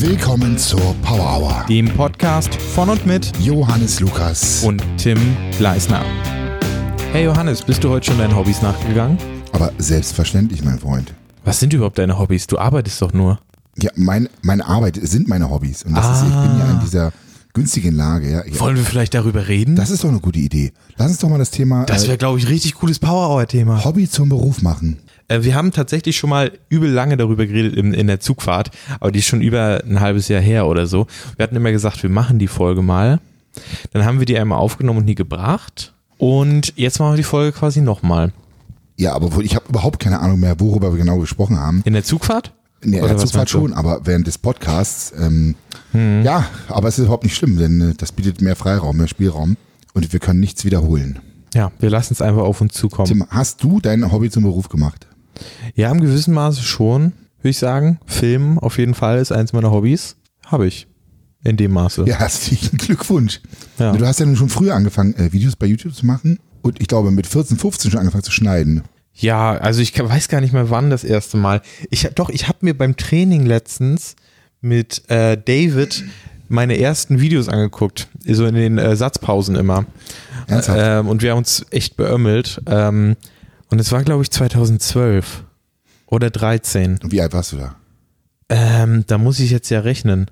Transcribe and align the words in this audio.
Willkommen 0.00 0.56
zur 0.56 0.94
Power 1.02 1.40
Hour. 1.40 1.64
dem 1.68 1.88
Podcast 1.88 2.54
von 2.54 2.88
und 2.88 3.04
mit 3.04 3.36
Johannes 3.40 3.98
Lukas. 3.98 4.62
und 4.62 4.80
Tim 4.96 5.18
Gleisner. 5.58 6.04
Hey 7.10 7.24
Johannes, 7.24 7.62
bist 7.62 7.82
du 7.82 7.88
heute 7.90 8.06
schon 8.06 8.18
deinen 8.18 8.36
Hobbys 8.36 8.62
nachgegangen? 8.62 9.18
Aber 9.50 9.72
selbstverständlich, 9.78 10.62
mein 10.62 10.78
Freund. 10.78 11.12
Was 11.44 11.58
sind 11.58 11.72
überhaupt 11.72 11.98
deine 11.98 12.16
Hobbys? 12.16 12.46
Du 12.46 12.58
arbeitest 12.58 13.02
doch 13.02 13.12
nur. 13.12 13.40
Ja, 13.76 13.90
mein, 13.96 14.28
meine 14.40 14.64
Arbeit 14.66 15.00
sind 15.02 15.26
meine 15.26 15.50
Hobbys. 15.50 15.82
Und 15.82 15.96
das 15.96 16.18
ist, 16.18 16.28
ich 16.28 16.42
bin 16.42 16.58
ja 16.60 16.70
in 16.70 16.78
dieser 16.78 17.12
günstigen 17.52 17.96
Lage. 17.96 18.30
Ja. 18.30 18.60
Wollen 18.60 18.76
wir 18.76 18.84
vielleicht 18.84 19.14
darüber 19.14 19.48
reden? 19.48 19.74
Das 19.74 19.90
ist 19.90 20.04
doch 20.04 20.10
eine 20.10 20.20
gute 20.20 20.38
Idee. 20.38 20.72
Lass 20.96 21.08
uns 21.08 21.18
doch 21.18 21.28
mal 21.28 21.38
das 21.38 21.50
Thema 21.50 21.86
das 21.86 22.04
äh, 22.04 22.08
wäre, 22.08 22.18
glaube 22.18 22.38
ich, 22.38 22.48
richtig 22.48 22.74
cooles 22.76 23.00
Power-Hour-Thema. 23.00 23.84
Hobby 23.84 24.08
zum 24.08 24.28
Beruf 24.28 24.62
machen. 24.62 25.00
Äh, 25.28 25.42
wir 25.42 25.54
haben 25.54 25.72
tatsächlich 25.72 26.16
schon 26.16 26.30
mal 26.30 26.52
übel 26.68 26.90
lange 26.90 27.16
darüber 27.16 27.46
geredet 27.46 27.76
in, 27.76 27.92
in 27.94 28.06
der 28.06 28.20
Zugfahrt, 28.20 28.70
aber 29.00 29.12
die 29.12 29.20
ist 29.20 29.26
schon 29.26 29.40
über 29.42 29.82
ein 29.84 30.00
halbes 30.00 30.28
Jahr 30.28 30.40
her 30.40 30.66
oder 30.66 30.86
so. 30.86 31.06
Wir 31.36 31.44
hatten 31.44 31.56
immer 31.56 31.72
gesagt, 31.72 32.02
wir 32.02 32.10
machen 32.10 32.38
die 32.38 32.48
Folge 32.48 32.82
mal. 32.82 33.20
Dann 33.92 34.04
haben 34.04 34.18
wir 34.18 34.26
die 34.26 34.38
einmal 34.38 34.58
aufgenommen 34.58 35.00
und 35.00 35.04
nie 35.06 35.14
gebracht. 35.14 35.92
Und 36.18 36.72
jetzt 36.76 36.98
machen 36.98 37.12
wir 37.12 37.16
die 37.18 37.22
Folge 37.22 37.52
quasi 37.56 37.80
nochmal. 37.80 38.32
Ja, 38.96 39.14
aber 39.14 39.40
ich 39.42 39.54
habe 39.54 39.66
überhaupt 39.68 40.00
keine 40.00 40.18
Ahnung 40.20 40.40
mehr, 40.40 40.58
worüber 40.58 40.92
wir 40.92 40.98
genau 40.98 41.18
gesprochen 41.18 41.58
haben. 41.58 41.82
In 41.84 41.92
der 41.92 42.02
Zugfahrt? 42.04 42.52
In 42.80 42.92
der 42.92 43.02
Oder 43.04 43.14
was 43.14 43.22
Zugfahrt 43.22 43.40
meinst 43.42 43.54
du? 43.54 43.58
schon, 43.58 43.72
aber 43.72 44.00
während 44.04 44.26
des 44.26 44.38
Podcasts, 44.38 45.12
ähm, 45.18 45.54
Hm. 45.92 46.22
ja, 46.22 46.44
aber 46.68 46.88
es 46.88 46.98
ist 46.98 47.04
überhaupt 47.04 47.24
nicht 47.24 47.34
schlimm, 47.34 47.56
denn 47.56 47.80
äh, 47.80 47.94
das 47.94 48.12
bietet 48.12 48.40
mehr 48.40 48.54
Freiraum, 48.56 48.96
mehr 48.98 49.08
Spielraum 49.08 49.56
und 49.94 50.12
wir 50.12 50.20
können 50.20 50.38
nichts 50.38 50.64
wiederholen. 50.64 51.18
Ja, 51.54 51.72
wir 51.80 51.88
lassen 51.90 52.12
es 52.12 52.20
einfach 52.20 52.42
auf 52.42 52.60
uns 52.60 52.74
zukommen. 52.74 53.08
Tim, 53.08 53.24
hast 53.30 53.62
du 53.64 53.80
dein 53.80 54.12
Hobby 54.12 54.28
zum 54.30 54.42
Beruf 54.42 54.68
gemacht? 54.68 55.06
Ja, 55.74 55.90
im 55.90 56.00
gewissen 56.00 56.34
Maße 56.34 56.62
schon, 56.62 57.12
würde 57.38 57.50
ich 57.50 57.58
sagen. 57.58 57.98
Film 58.06 58.58
auf 58.58 58.78
jeden 58.78 58.94
Fall 58.94 59.18
ist 59.18 59.32
eins 59.32 59.52
meiner 59.52 59.70
Hobbys. 59.70 60.16
Habe 60.46 60.66
ich. 60.66 60.86
In 61.44 61.56
dem 61.56 61.72
Maße. 61.72 62.04
Ja, 62.06 62.18
herzlichen 62.18 62.76
Glückwunsch. 62.78 63.40
Ja. 63.78 63.92
Du 63.92 64.04
hast 64.06 64.20
ja 64.20 64.26
nun 64.26 64.36
schon 64.36 64.48
früher 64.48 64.74
angefangen, 64.74 65.14
äh, 65.14 65.32
Videos 65.32 65.56
bei 65.56 65.66
YouTube 65.66 65.94
zu 65.94 66.04
machen 66.04 66.38
und 66.62 66.80
ich 66.80 66.88
glaube 66.88 67.10
mit 67.10 67.26
14, 67.26 67.56
15 67.56 67.90
schon 67.90 68.00
angefangen 68.00 68.24
zu 68.24 68.32
schneiden. 68.32 68.82
Ja, 69.14 69.52
also 69.56 69.80
ich 69.80 69.98
weiß 69.98 70.28
gar 70.28 70.40
nicht 70.40 70.52
mehr 70.52 70.70
wann 70.70 70.90
das 70.90 71.04
erste 71.04 71.36
Mal. 71.36 71.60
Ich 71.90 72.08
doch, 72.14 72.28
ich 72.30 72.48
habe 72.48 72.58
mir 72.62 72.76
beim 72.76 72.96
Training 72.96 73.46
letztens 73.46 74.16
mit 74.60 75.08
äh, 75.08 75.36
David 75.36 76.04
meine 76.48 76.78
ersten 76.78 77.20
Videos 77.20 77.48
angeguckt, 77.48 78.08
so 78.24 78.46
in 78.46 78.54
den 78.54 78.78
äh, 78.78 78.96
Satzpausen 78.96 79.56
immer. 79.56 79.86
Ernsthaft? 80.46 80.78
Ähm, 80.80 81.08
und 81.08 81.22
wir 81.22 81.32
haben 81.32 81.38
uns 81.38 81.66
echt 81.70 81.96
beömmelt. 81.96 82.62
Ähm, 82.66 83.16
und 83.70 83.78
es 83.80 83.92
war, 83.92 84.02
glaube 84.02 84.22
ich, 84.22 84.30
2012 84.30 85.44
oder 86.06 86.30
13. 86.30 86.98
Und 87.02 87.12
wie 87.12 87.20
alt 87.20 87.32
warst 87.32 87.52
du 87.52 87.56
da? 87.56 87.76
Ähm, 88.48 89.04
da 89.06 89.18
muss 89.18 89.40
ich 89.40 89.50
jetzt 89.50 89.68
ja 89.70 89.80
rechnen. 89.80 90.30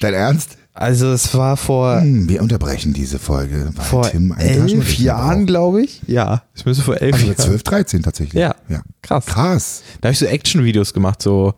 Dein 0.00 0.14
Ernst? 0.14 0.58
Also 0.76 1.12
es 1.12 1.34
war 1.34 1.56
vor 1.56 2.00
Hm, 2.00 2.28
wir 2.28 2.42
unterbrechen 2.42 2.92
diese 2.92 3.18
Folge, 3.20 3.70
weil 3.74 3.84
vor 3.84 4.10
Tim 4.10 4.34
elf 4.36 4.98
Jahren, 4.98 5.46
glaube 5.46 5.82
ich. 5.82 6.02
Ja, 6.06 6.42
es 6.52 6.64
müsste 6.64 6.82
vor 6.82 7.00
elf 7.00 7.14
Also 7.14 7.26
Jahren. 7.26 7.36
12, 7.38 7.62
13 7.62 8.02
tatsächlich. 8.02 8.42
Ja. 8.42 8.56
ja. 8.68 8.82
Krass. 9.00 9.26
Krass. 9.26 9.82
Da 10.00 10.08
habe 10.08 10.12
ich 10.14 10.18
so 10.18 10.26
Action-Videos 10.26 10.92
gemacht, 10.92 11.22
so 11.22 11.54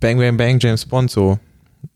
Bang 0.00 0.18
Bang 0.18 0.36
Bang, 0.36 0.58
James 0.60 0.84
Bond, 0.84 1.10
so 1.10 1.38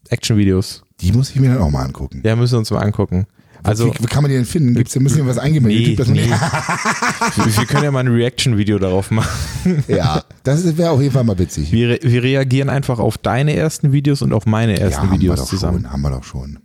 Action-Videos. 0.09 0.83
Die 1.01 1.11
muss 1.13 1.31
ich 1.31 1.37
mir 1.41 1.49
dann 1.49 1.59
auch 1.59 1.71
mal 1.71 1.85
angucken. 1.85 2.23
Ja, 2.25 2.37
müssen 2.37 2.53
wir 2.53 2.59
uns 2.61 2.71
mal 2.71 2.79
angucken. 2.81 3.27
Also, 3.63 3.87
wie, 3.87 3.99
wie 4.01 4.07
kann 4.07 4.23
man 4.23 4.31
die 4.31 4.37
denn 4.37 4.45
finden? 4.45 4.75
Gibt's, 4.75 4.95
müssen 4.97 5.19
wir 5.19 5.27
was 5.27 5.39
eingeben? 5.39 5.67
nee, 5.67 5.79
YouTube, 5.79 6.09
nee. 6.09 6.27
wir 6.27 7.57
wir 7.57 7.67
können 7.67 7.85
ja 7.85 7.91
mal 7.91 8.01
ein 8.01 8.09
Reaction-Video 8.09 8.79
darauf 8.79 9.11
machen. 9.11 9.85
Ja, 9.89 10.25
das 10.43 10.77
wäre 10.77 10.91
auf 10.91 11.01
jeden 11.01 11.13
Fall 11.13 11.25
mal 11.25 11.39
witzig. 11.39 11.71
Wir, 11.71 11.99
wir 12.03 12.23
reagieren 12.23 12.69
einfach 12.69 12.99
auf 12.99 13.19
deine 13.19 13.55
ersten 13.55 13.93
Videos 13.93 14.23
und 14.23 14.33
auf 14.33 14.47
meine 14.47 14.79
ersten 14.79 15.07
ja, 15.07 15.13
Videos 15.13 15.47
zusammen. 15.49 15.83
schon, 15.83 15.93
haben 15.93 16.03
wir 16.03 16.11
doch 16.11 16.25
schon. 16.25 16.59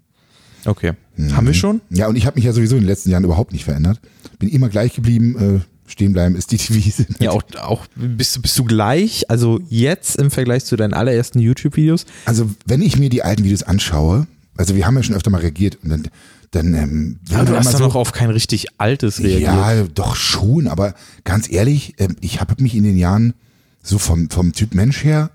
Okay. 0.65 0.93
Haben 1.33 1.47
wir 1.47 1.53
schon? 1.53 1.81
Ja, 1.89 2.07
und 2.07 2.15
ich 2.15 2.25
habe 2.25 2.35
mich 2.35 2.45
ja 2.45 2.51
sowieso 2.51 2.75
in 2.75 2.81
den 2.81 2.87
letzten 2.87 3.09
Jahren 3.09 3.23
überhaupt 3.23 3.53
nicht 3.53 3.63
verändert. 3.63 3.99
Bin 4.39 4.49
immer 4.49 4.69
gleich 4.69 4.93
geblieben. 4.93 5.59
Äh, 5.59 5.59
stehen 5.89 6.13
bleiben 6.13 6.35
ist 6.35 6.51
die 6.51 6.57
Devise. 6.57 7.05
Ja, 7.19 7.31
auch, 7.31 7.43
auch 7.61 7.87
bist, 7.95 8.35
du- 8.35 8.41
bist 8.41 8.59
du 8.59 8.65
gleich, 8.65 9.29
also 9.29 9.59
jetzt 9.69 10.17
im 10.17 10.29
Vergleich 10.31 10.65
zu 10.65 10.75
deinen 10.75 10.93
allerersten 10.93 11.39
YouTube-Videos, 11.39 12.05
Also, 12.25 12.49
wenn 12.65 12.81
ich 12.81 12.99
mir 12.99 13.09
die 13.09 13.23
alten 13.23 13.43
Videos 13.43 13.63
anschaue, 13.63 14.27
also 14.57 14.75
wir 14.75 14.85
haben 14.85 14.95
ja 14.97 15.03
schon 15.03 15.15
öfter 15.15 15.29
mal 15.31 15.41
reagiert 15.41 15.77
und 15.83 15.89
dann, 15.89 16.03
dann 16.51 16.73
ähm, 16.73 17.19
ja, 17.29 17.43
du 17.43 17.55
hast 17.55 17.73
dann 17.73 17.79
so, 17.79 17.85
noch 17.85 17.95
auf 17.95 18.11
kein 18.11 18.29
richtig 18.29 18.67
altes 18.79 19.19
reagiert. 19.19 19.41
Ja, 19.41 19.83
doch 19.83 20.15
schon, 20.15 20.67
aber 20.67 20.93
ganz 21.23 21.51
ehrlich, 21.51 21.95
ähm, 21.97 22.15
ich 22.21 22.39
habe 22.39 22.61
mich 22.61 22.75
in 22.75 22.83
den 22.83 22.97
Jahren 22.97 23.33
so 23.81 23.97
vom, 23.97 24.29
vom 24.29 24.53
Typ 24.53 24.73
Mensch 24.73 25.03
her 25.03 25.31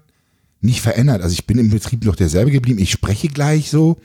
nicht 0.62 0.81
verändert. 0.81 1.23
Also 1.23 1.34
ich 1.34 1.47
bin 1.47 1.59
im 1.59 1.71
Betrieb 1.71 2.05
noch 2.05 2.17
derselbe 2.17 2.50
geblieben. 2.50 2.78
Ich 2.81 2.91
spreche 2.91 3.28
gleich 3.28 3.71
so. 3.71 3.99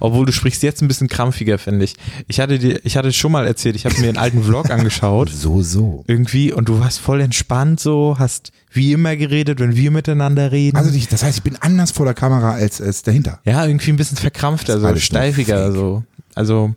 Obwohl 0.00 0.26
du 0.26 0.32
sprichst 0.32 0.62
jetzt 0.62 0.82
ein 0.82 0.88
bisschen 0.88 1.08
krampfiger, 1.08 1.56
finde 1.56 1.86
ich. 1.86 1.94
Ich 2.28 2.40
hatte 2.40 2.58
dir, 2.58 2.84
ich 2.84 2.98
hatte 2.98 3.10
schon 3.10 3.32
mal 3.32 3.46
erzählt, 3.46 3.74
ich 3.74 3.86
habe 3.86 3.98
mir 4.02 4.08
einen 4.08 4.18
alten 4.18 4.42
Vlog 4.42 4.68
angeschaut. 4.70 5.30
So, 5.30 5.62
so. 5.62 6.04
Irgendwie 6.06 6.52
und 6.52 6.68
du 6.68 6.78
warst 6.78 6.98
voll 6.98 7.22
entspannt 7.22 7.80
so, 7.80 8.16
hast 8.18 8.52
wie 8.70 8.92
immer 8.92 9.16
geredet, 9.16 9.60
wenn 9.60 9.74
wir 9.74 9.90
miteinander 9.90 10.52
reden. 10.52 10.76
Also 10.76 10.90
ich, 10.90 11.08
das 11.08 11.22
heißt, 11.22 11.38
ich 11.38 11.42
bin 11.42 11.56
anders 11.56 11.90
vor 11.90 12.04
der 12.04 12.12
Kamera 12.14 12.52
als, 12.52 12.82
als 12.82 13.02
dahinter. 13.02 13.40
ja, 13.46 13.64
irgendwie 13.64 13.92
ein 13.92 13.96
bisschen 13.96 14.18
verkrampfter, 14.18 14.78
so 14.78 14.94
steifiger, 14.96 15.72
so. 15.72 16.02
Also, 16.34 16.74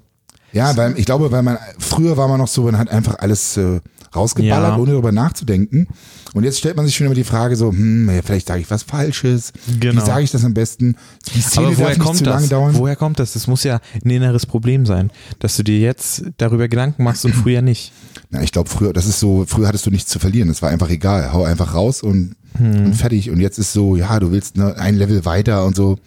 Ja, 0.54 0.78
weil 0.78 0.98
ich 0.98 1.06
glaube, 1.06 1.30
weil 1.34 1.44
man 1.44 1.58
früher 1.80 2.16
war 2.16 2.30
man 2.30 2.40
noch 2.40 2.48
so, 2.48 2.64
man 2.64 2.78
hat 2.78 2.90
einfach 2.90 3.20
alles 3.20 3.58
äh, 3.58 3.82
rausgeballert, 4.16 4.72
Ja. 4.72 4.78
ohne 4.78 4.92
darüber 4.92 5.12
nachzudenken. 5.12 5.88
Und 6.36 6.44
jetzt 6.44 6.58
stellt 6.60 6.76
man 6.76 6.86
sich 6.86 6.94
schon 6.98 7.06
immer 7.06 7.16
die 7.16 7.24
Frage 7.24 7.56
so, 7.56 7.72
hm, 7.72 8.12
vielleicht 8.26 8.48
sage 8.48 8.60
ich 8.60 8.70
was 8.70 8.84
Falsches. 8.84 9.54
Genau. 9.80 10.02
Wie 10.02 10.06
sage 10.06 10.22
ich 10.22 10.32
das 10.32 10.44
am 10.44 10.54
besten? 10.54 10.98
Die 11.34 11.40
Szene 11.40 11.68
aber 11.68 11.78
woher 11.78 11.98
kommt 11.98 12.18
zu 12.18 12.26
lange 12.26 12.48
das? 12.50 12.76
Woher 12.76 12.96
kommt 12.98 13.20
das? 13.20 13.32
Das 13.32 13.48
muss 13.48 13.64
ja 13.64 13.80
ein 14.04 14.10
inneres 14.10 14.46
Problem 14.46 14.86
sein, 14.86 15.12
dass 15.40 15.56
du 15.56 15.64
dir 15.64 15.80
jetzt 15.80 16.24
darüber 16.36 16.68
Gedanken 16.68 17.06
machst 17.06 17.24
und 17.24 17.34
früher 17.34 17.62
nicht. 17.62 17.94
Na, 18.32 18.44
ich 18.44 18.52
glaube, 18.52 18.70
früher, 18.70 18.92
das 18.92 19.06
ist 19.06 19.22
so, 19.22 19.46
früher 19.48 19.70
hattest 19.70 19.86
du 19.86 19.92
nichts 19.92 20.12
zu 20.12 20.20
verlieren. 20.20 20.50
Es 20.50 20.62
war 20.62 20.70
einfach 20.70 20.90
egal. 20.90 21.32
Hau 21.32 21.46
einfach 21.46 21.74
raus 21.74 22.04
und, 22.04 22.36
Hm. 22.58 22.88
und 22.88 22.94
fertig. 22.96 23.30
Und 23.30 23.40
jetzt 23.40 23.58
ist 23.58 23.72
so, 23.72 23.96
ja, 23.96 24.20
du 24.20 24.32
willst 24.32 24.58
ne, 24.58 24.76
ein 24.78 24.96
Level 24.96 25.24
weiter 25.24 25.66
und 25.66 25.78
so. 25.78 25.98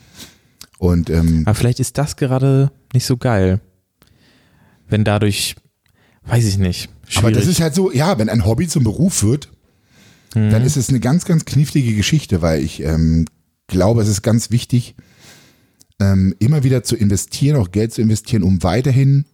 Und 0.77 1.09
ähm, 1.09 1.45
Aber 1.47 1.55
vielleicht 1.55 1.81
ist 1.81 1.97
das 1.97 2.17
gerade 2.17 2.71
nicht 2.93 3.07
so 3.07 3.17
geil. 3.17 3.61
Wenn 4.91 5.05
dadurch, 5.05 5.57
weiß 6.27 6.45
ich 6.45 6.59
nicht. 6.59 6.91
Schwierig. 7.07 7.19
aber 7.19 7.33
das 7.33 7.47
ist 7.47 7.63
halt 7.63 7.75
so, 7.75 7.91
ja, 7.91 8.19
wenn 8.19 8.29
ein 8.29 8.45
Hobby 8.45 8.69
zum 8.69 8.85
Beruf 8.85 9.23
wird, 9.23 9.49
Mhm. 10.35 10.51
dann 10.51 10.63
ist 10.63 10.77
es 10.77 10.89
eine 10.89 11.01
ganz, 11.01 11.25
ganz 11.25 11.45
knifflige 11.45 11.95
Geschichte, 11.95 12.43
weil 12.43 12.63
ich 12.63 12.83
ähm, 12.83 13.25
glaube, 13.67 14.03
es 14.03 14.09
ist 14.09 14.23
ganz 14.23 14.51
wichtig, 14.51 14.95
ähm, 16.01 16.35
immer 16.39 16.63
wieder 16.65 16.83
zu 16.83 16.97
investieren, 16.97 17.57
auch 17.57 17.71
Geld 17.71 17.93
zu 17.93 18.01
investieren, 18.03 18.43
um 18.43 18.63
weiterhin 18.63 19.25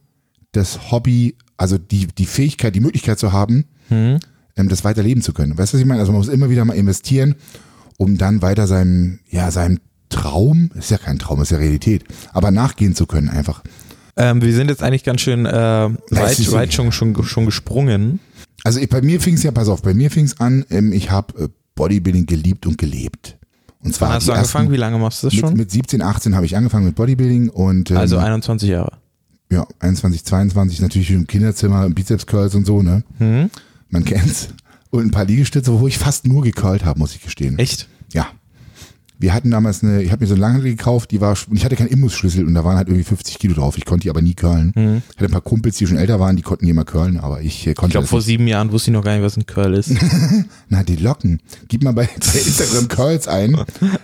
das 0.52 0.90
Hobby, 0.90 1.36
also 1.56 1.78
die, 1.78 2.06
die 2.06 2.26
Fähigkeit, 2.26 2.74
die 2.74 2.80
Möglichkeit 2.80 3.18
zu 3.18 3.32
haben, 3.32 3.64
Mhm. 3.90 4.18
ähm, 4.56 4.68
das 4.68 4.82
weiterleben 4.84 5.22
zu 5.22 5.32
können. 5.34 5.58
Weißt 5.58 5.72
du, 5.72 5.76
was 5.76 5.80
ich 5.82 5.86
meine? 5.86 6.00
Also 6.00 6.12
man 6.12 6.20
muss 6.20 6.28
immer 6.28 6.48
wieder 6.48 6.64
mal 6.64 6.74
investieren, 6.76 7.34
um 7.98 8.16
dann 8.16 8.40
weiter 8.40 8.66
seinem, 8.66 9.18
ja, 9.28 9.50
seinem 9.50 9.78
Traum, 10.08 10.70
ist 10.74 10.90
ja 10.90 10.98
kein 10.98 11.18
Traum, 11.18 11.42
ist 11.42 11.50
ja 11.50 11.58
Realität, 11.58 12.04
aber 12.32 12.50
nachgehen 12.50 12.94
zu 12.94 13.06
können 13.06 13.28
einfach. 13.28 13.62
Ähm, 14.16 14.40
wir 14.40 14.54
sind 14.54 14.68
jetzt 14.68 14.82
eigentlich 14.82 15.02
ganz 15.04 15.20
schön 15.20 15.44
äh, 15.44 15.50
weit, 15.50 16.52
weit 16.52 16.72
schon, 16.72 16.92
schon, 16.92 17.22
schon 17.24 17.44
gesprungen. 17.46 18.20
Also 18.64 18.80
ich, 18.80 18.88
bei 18.88 19.00
mir 19.02 19.20
fing 19.20 19.34
es 19.34 19.42
ja, 19.44 19.50
pass 19.52 19.68
auf, 19.68 19.82
bei 19.82 19.94
mir 19.94 20.10
fing 20.10 20.24
es 20.24 20.40
an, 20.40 20.64
ähm, 20.70 20.92
ich 20.92 21.10
habe 21.10 21.44
äh, 21.44 21.48
Bodybuilding 21.76 22.26
geliebt 22.26 22.66
und 22.66 22.78
gelebt. 22.78 23.36
Und 23.80 23.94
zwar 23.94 24.08
Wann 24.08 24.16
hast 24.16 24.26
du 24.28 24.32
angefangen? 24.32 24.64
ersten- 24.64 24.72
Wie 24.72 24.78
lange 24.78 24.98
machst 24.98 25.22
du 25.22 25.26
das 25.26 25.34
mit, 25.34 25.40
schon? 25.44 25.54
mit 25.56 25.70
17, 25.70 26.00
18 26.02 26.34
habe 26.34 26.46
ich 26.46 26.56
angefangen 26.56 26.86
mit 26.86 26.94
Bodybuilding 26.96 27.50
und 27.50 27.90
ähm, 27.90 27.96
also 27.98 28.16
21 28.18 28.68
Jahre. 28.70 28.92
ja, 29.50 29.66
21, 29.80 30.24
22 30.24 30.80
natürlich 30.80 31.10
im 31.10 31.26
Kinderzimmer, 31.26 31.88
Bizeps 31.90 32.26
Curls 32.26 32.54
und 32.54 32.66
so, 32.66 32.82
ne? 32.82 33.04
Hm? 33.18 33.50
Man 33.90 34.04
kennt's. 34.04 34.48
Und 34.90 35.02
ein 35.06 35.10
paar 35.10 35.24
Liegestütze, 35.26 35.78
wo 35.78 35.86
ich 35.86 35.98
fast 35.98 36.26
nur 36.26 36.42
gecurlt 36.42 36.84
habe, 36.84 36.98
muss 37.00 37.14
ich 37.14 37.22
gestehen. 37.22 37.58
Echt? 37.58 37.88
Ja. 38.12 38.28
Wir 39.18 39.32
hatten 39.32 39.50
damals 39.52 39.82
eine, 39.82 40.02
ich 40.02 40.10
habe 40.10 40.22
mir 40.24 40.26
so 40.26 40.34
eine 40.34 40.40
lange 40.40 40.60
gekauft, 40.60 41.10
die 41.12 41.20
war, 41.20 41.36
ich 41.52 41.64
hatte 41.64 41.76
keinen 41.76 41.86
Imbusschlüssel 41.86 42.44
und 42.44 42.52
da 42.54 42.64
waren 42.64 42.76
halt 42.76 42.88
irgendwie 42.88 43.04
50 43.04 43.38
Kilo 43.38 43.54
drauf. 43.54 43.78
Ich 43.78 43.84
konnte 43.84 44.02
die 44.02 44.10
aber 44.10 44.20
nie 44.20 44.34
curlen. 44.34 44.72
Hm. 44.74 45.02
Ich 45.08 45.16
hatte 45.16 45.26
ein 45.26 45.30
paar 45.30 45.40
Kumpels, 45.40 45.76
die 45.76 45.86
schon 45.86 45.96
älter 45.98 46.18
waren, 46.18 46.34
die 46.36 46.42
konnten 46.42 46.64
die 46.64 46.70
immer 46.72 46.84
curlen, 46.84 47.18
aber 47.18 47.40
ich 47.40 47.66
äh, 47.66 47.70
Ich 47.70 47.76
konnte 47.76 47.92
glaube, 47.92 48.02
das 48.04 48.10
vor 48.10 48.18
nicht. 48.18 48.26
sieben 48.26 48.46
Jahren 48.48 48.72
wusste 48.72 48.90
ich 48.90 48.92
noch 48.94 49.04
gar 49.04 49.14
nicht, 49.14 49.22
was 49.24 49.36
ein 49.36 49.46
Curl 49.46 49.74
ist. 49.74 49.92
Na, 50.68 50.82
die 50.82 50.96
Locken. 50.96 51.40
Gib 51.68 51.84
mal 51.84 51.92
bei 51.94 52.08
Instagram 52.34 52.88
Curls 52.88 53.28
ein, 53.28 53.56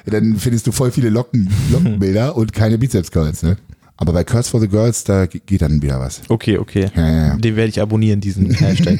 dann 0.06 0.36
findest 0.36 0.66
du 0.68 0.72
voll 0.72 0.90
viele 0.92 1.10
Locken, 1.10 1.50
Lockenbilder 1.72 2.36
und 2.36 2.52
keine 2.52 2.78
Bizeps 2.78 3.10
Curls, 3.10 3.42
ne? 3.42 3.56
Aber 3.96 4.14
bei 4.14 4.24
Curls 4.24 4.48
for 4.48 4.60
the 4.60 4.68
Girls, 4.68 5.04
da 5.04 5.26
ge- 5.26 5.42
geht 5.44 5.60
dann 5.60 5.82
wieder 5.82 6.00
was. 6.00 6.22
Okay, 6.28 6.56
okay. 6.56 6.88
Ja, 6.96 7.08
ja, 7.10 7.26
ja. 7.26 7.36
Den 7.36 7.54
werde 7.56 7.68
ich 7.68 7.82
abonnieren, 7.82 8.20
diesen 8.20 8.50
Hashtag. 8.54 8.98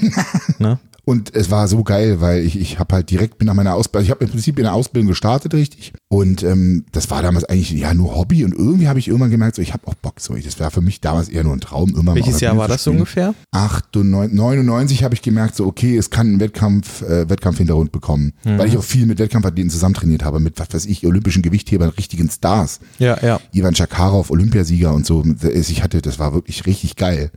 ne? 0.59 0.79
Und 1.11 1.35
es 1.35 1.51
war 1.51 1.67
so 1.67 1.83
geil, 1.83 2.21
weil 2.21 2.45
ich, 2.45 2.57
ich 2.57 2.79
habe 2.79 2.95
halt 2.95 3.11
direkt 3.11 3.37
bin 3.39 3.47
nach 3.47 3.55
meiner 3.55 3.75
Ausbildung, 3.75 4.05
ich 4.05 4.11
habe 4.13 4.25
im 4.25 4.31
Prinzip 4.31 4.59
in 4.61 4.63
der 4.65 4.75
Ausbildung 4.75 5.09
gestartet, 5.09 5.53
richtig. 5.55 5.93
Und 6.09 6.45
ähm, 6.45 6.85
das 6.93 7.11
war 7.11 7.21
damals 7.21 7.45
eigentlich 7.47 7.73
ja 7.73 7.93
nur 7.95 8.15
Hobby 8.15 8.45
und 8.45 8.53
irgendwie 8.55 8.87
habe 8.87 9.01
ich 9.01 9.09
irgendwann 9.09 9.33
gemerkt, 9.33 9.57
so 9.57 9.63
ich 9.63 9.73
habe 9.73 9.89
auch 9.89 9.95
Bock 9.95 10.21
so. 10.21 10.35
Das 10.37 10.61
war 10.61 10.71
für 10.71 10.81
mich 10.83 11.01
damals 11.01 11.29
eher 11.29 11.43
nur 11.43 11.53
ein 11.53 11.61
Traum. 11.61 11.97
Immer 11.97 12.15
Welches 12.15 12.39
Jahr 12.41 12.57
war 12.57 12.69
das 12.69 12.85
so 12.85 12.93
ungefähr? 12.93 13.35
98, 13.51 14.37
99 14.37 15.03
habe 15.03 15.15
ich 15.15 15.23
gemerkt, 15.23 15.57
so 15.57 15.67
okay, 15.67 15.97
es 15.97 16.11
kann 16.11 16.29
einen 16.29 16.39
Wettkampf, 16.41 17.03
äh, 17.03 17.29
Wettkampfhintergrund 17.29 17.91
bekommen, 17.91 18.33
Mhm. 18.45 18.59
weil 18.59 18.69
ich 18.69 18.79
auch 18.79 18.85
viel 18.85 19.07
mit 19.07 19.19
Wettkampfathleten 19.19 19.71
zusammen 19.71 19.95
trainiert 19.95 20.25
habe, 20.25 20.39
mit 20.39 20.61
was 20.61 20.69
weiß 20.73 20.87
ich, 20.87 21.05
olympischen 21.05 21.43
Gewichthebern, 21.43 21.89
richtigen 21.91 22.31
Stars. 22.31 22.79
Ja, 23.01 23.19
ja. 23.21 23.41
Ivan 23.53 23.75
Shakarov, 23.75 24.31
Olympiasieger 24.31 24.95
und 24.95 25.07
so. 25.07 25.25
Ich 25.53 25.83
hatte, 25.83 26.03
das 26.03 26.21
war 26.21 26.35
wirklich 26.35 26.67
richtig 26.67 26.95
geil. 26.95 27.33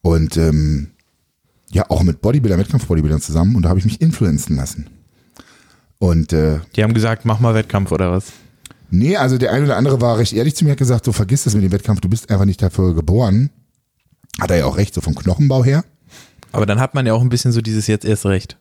Und 0.00 0.36
ähm, 0.38 0.88
ja, 1.70 1.88
auch 1.90 2.02
mit 2.02 2.20
Bodybuildern, 2.20 2.58
Wettkampf-Bodybuildern 2.60 3.20
zusammen 3.20 3.56
und 3.56 3.62
da 3.62 3.68
habe 3.70 3.78
ich 3.78 3.84
mich 3.84 4.00
influenzen 4.00 4.56
lassen. 4.56 4.88
Und 5.98 6.32
äh, 6.32 6.60
Die 6.76 6.82
haben 6.82 6.94
gesagt, 6.94 7.24
mach 7.24 7.40
mal 7.40 7.54
Wettkampf 7.54 7.92
oder 7.92 8.10
was? 8.12 8.26
nee, 8.90 9.16
also 9.16 9.38
der 9.38 9.52
eine 9.52 9.64
oder 9.64 9.76
andere 9.76 10.00
war 10.00 10.18
recht 10.18 10.32
ehrlich 10.34 10.54
zu 10.54 10.64
mir, 10.64 10.72
hat 10.72 10.78
gesagt, 10.78 11.04
so 11.04 11.10
vergiss 11.12 11.44
das 11.44 11.54
mit 11.54 11.64
dem 11.64 11.72
Wettkampf, 11.72 12.00
du 12.00 12.08
bist 12.08 12.30
einfach 12.30 12.44
nicht 12.44 12.62
dafür 12.62 12.94
geboren. 12.94 13.50
Hat 14.40 14.50
er 14.52 14.58
ja 14.58 14.66
auch 14.66 14.76
recht, 14.76 14.94
so 14.94 15.00
vom 15.00 15.14
Knochenbau 15.16 15.64
her. 15.64 15.84
Aber 16.52 16.66
dann 16.66 16.78
hat 16.78 16.94
man 16.94 17.04
ja 17.06 17.12
auch 17.14 17.22
ein 17.22 17.28
bisschen 17.28 17.50
so 17.50 17.60
dieses 17.60 17.88
jetzt 17.88 18.04
erst 18.04 18.26
recht. 18.26 18.56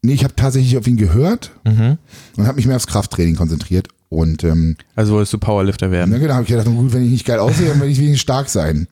Nee, 0.00 0.14
ich 0.14 0.24
habe 0.24 0.34
tatsächlich 0.34 0.78
auf 0.78 0.86
ihn 0.86 0.96
gehört 0.96 1.52
Mhm. 1.64 1.98
und 2.36 2.46
habe 2.46 2.56
mich 2.56 2.66
mehr 2.66 2.76
aufs 2.76 2.86
Krafttraining 2.86 3.36
konzentriert. 3.36 3.88
Und 4.08 4.42
ähm, 4.44 4.76
Also 4.96 5.14
wolltest 5.14 5.32
du 5.34 5.38
Powerlifter 5.38 5.90
werden. 5.90 6.10
Na 6.10 6.18
genau, 6.18 6.34
habe 6.34 6.42
ich 6.44 6.48
gedacht, 6.50 6.66
gut, 6.66 6.92
wenn 6.92 7.04
ich 7.04 7.10
nicht 7.10 7.26
geil 7.26 7.38
aussehe, 7.38 7.68
dann 7.68 7.78
werde 7.78 7.92
ich 7.92 7.98
wenigstens 7.98 8.20
stark 8.22 8.48
sein. 8.48 8.88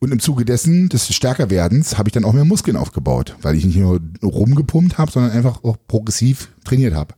Und 0.00 0.12
im 0.12 0.18
Zuge 0.18 0.46
dessen, 0.46 0.88
des 0.88 1.14
Stärkerwerdens, 1.14 1.98
habe 1.98 2.08
ich 2.08 2.14
dann 2.14 2.24
auch 2.24 2.32
mehr 2.32 2.46
Muskeln 2.46 2.76
aufgebaut, 2.76 3.36
weil 3.42 3.54
ich 3.54 3.66
nicht 3.66 3.76
nur 3.76 4.00
rumgepumpt 4.22 4.96
habe, 4.96 5.12
sondern 5.12 5.32
einfach 5.32 5.62
auch 5.62 5.76
progressiv 5.86 6.48
trainiert 6.64 6.94
habe. 6.94 7.14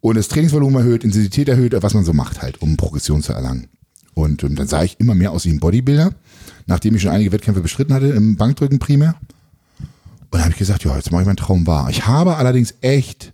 Und 0.00 0.16
das 0.16 0.28
Trainingsvolumen 0.28 0.80
erhöht, 0.80 1.02
Intensität 1.02 1.48
erhöht, 1.48 1.74
was 1.80 1.94
man 1.94 2.04
so 2.04 2.12
macht 2.12 2.42
halt, 2.42 2.60
um 2.60 2.76
Progression 2.76 3.22
zu 3.22 3.32
erlangen. 3.32 3.68
Und 4.14 4.42
ähm, 4.42 4.54
dann 4.54 4.68
sah 4.68 4.82
ich 4.82 5.00
immer 5.00 5.14
mehr 5.14 5.32
aus 5.32 5.46
wie 5.46 5.50
ein 5.50 5.60
Bodybuilder, 5.60 6.12
nachdem 6.66 6.94
ich 6.94 7.02
schon 7.02 7.10
einige 7.10 7.32
Wettkämpfe 7.32 7.62
bestritten 7.62 7.94
hatte 7.94 8.08
im 8.08 8.36
Bankdrücken 8.36 8.78
primär. 8.78 9.14
Und 9.78 10.32
dann 10.32 10.42
habe 10.42 10.52
ich 10.52 10.58
gesagt, 10.58 10.84
ja, 10.84 10.94
jetzt 10.94 11.10
mache 11.10 11.22
ich 11.22 11.26
meinen 11.26 11.36
Traum 11.36 11.66
wahr. 11.66 11.88
Ich 11.88 12.06
habe 12.06 12.36
allerdings 12.36 12.74
echt 12.82 13.32